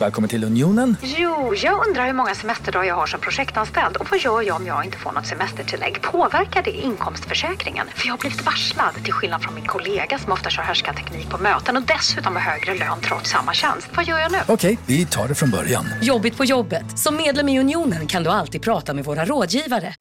Välkommen 0.00 0.30
till 0.30 0.44
Unionen. 0.44 0.96
Jo, 1.02 1.54
jag 1.54 1.86
undrar 1.88 2.06
hur 2.06 2.12
många 2.12 2.34
semesterdagar 2.34 2.84
jag 2.88 2.94
har 2.94 3.06
som 3.06 3.20
projektanställd 3.20 3.96
och 3.96 4.10
vad 4.10 4.20
gör 4.20 4.42
jag 4.42 4.56
om 4.56 4.66
jag 4.66 4.84
inte 4.84 4.98
får 4.98 5.12
något 5.12 5.26
semestertillägg? 5.26 6.02
Påverkar 6.02 6.62
det 6.62 6.70
inkomstförsäkringen? 6.70 7.86
För 7.94 8.06
jag 8.06 8.12
har 8.12 8.18
blivit 8.18 8.46
varslad, 8.46 8.94
till 9.04 9.12
skillnad 9.12 9.42
från 9.42 9.54
min 9.54 9.66
kollega 9.66 10.18
som 10.18 10.32
ofta 10.32 10.50
kör 10.50 10.62
härskarteknik 10.62 11.30
på 11.30 11.38
möten 11.38 11.76
och 11.76 11.82
dessutom 11.82 12.36
har 12.36 12.42
högre 12.42 12.74
lön 12.74 13.00
trots 13.00 13.30
samma 13.30 13.54
tjänst. 13.54 13.88
Vad 13.94 14.04
gör 14.04 14.18
jag 14.18 14.32
nu? 14.32 14.38
Okej, 14.46 14.78
vi 14.86 15.06
tar 15.06 15.28
det 15.28 15.34
från 15.34 15.50
början. 15.50 15.88
Jobbigt 16.02 16.36
på 16.36 16.44
jobbet. 16.44 16.98
Som 16.98 17.16
medlem 17.16 17.48
i 17.48 17.60
Unionen 17.60 18.06
kan 18.06 18.22
du 18.22 18.30
alltid 18.30 18.62
prata 18.62 18.94
med 18.94 19.04
våra 19.04 19.24
rådgivare. 19.24 19.94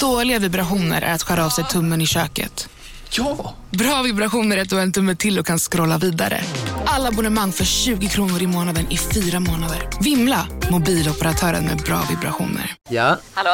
Dåliga 0.00 0.38
vibrationer 0.38 1.02
är 1.02 1.14
att 1.14 1.22
skära 1.22 1.44
av 1.44 1.50
sig 1.50 1.64
tummen 1.64 2.00
i 2.00 2.06
köket. 2.06 2.68
Ja! 3.12 3.54
Bra 3.70 4.02
vibrationer 4.02 4.56
är 4.56 4.64
du 4.64 4.74
har 4.74 4.82
en 4.82 4.92
tumme 4.92 5.16
till 5.16 5.38
och 5.38 5.46
kan 5.46 5.58
scrolla 5.58 5.98
vidare. 5.98 6.40
Alla 6.84 7.08
abonnemang 7.08 7.52
för 7.52 7.64
20 7.64 8.08
kronor 8.08 8.42
i 8.42 8.46
månaden 8.46 8.86
i 8.90 8.96
fyra 8.98 9.40
månader. 9.40 9.88
Vimla! 10.00 10.46
Mobiloperatören 10.70 11.64
med 11.64 11.76
bra 11.76 12.02
vibrationer. 12.10 12.74
Ja? 12.88 13.16
Hallå? 13.34 13.50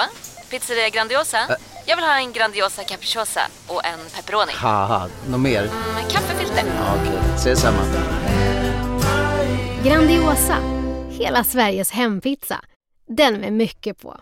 Pizzeria 0.50 0.88
Grandiosa? 0.88 1.38
Jag 1.86 1.96
vill 1.96 2.04
ha 2.04 2.18
en 2.18 2.32
Grandiosa 2.32 2.84
capriciosa 2.84 3.40
och 3.66 3.86
en 3.86 3.98
pepperoni. 4.14 4.52
Haha, 4.54 5.08
något 5.28 5.40
mer? 5.40 5.62
Mm, 5.62 6.10
kaffefilter. 6.10 6.64
Ja, 6.76 6.94
Okej, 7.00 7.08
okay. 7.08 7.34
ses 7.34 7.60
samma. 7.60 7.82
Grandiosa, 9.84 10.56
hela 11.10 11.44
Sveriges 11.44 11.90
hempizza. 11.90 12.60
Den 13.08 13.34
med 13.40 13.52
mycket 13.52 14.02
på. 14.02 14.20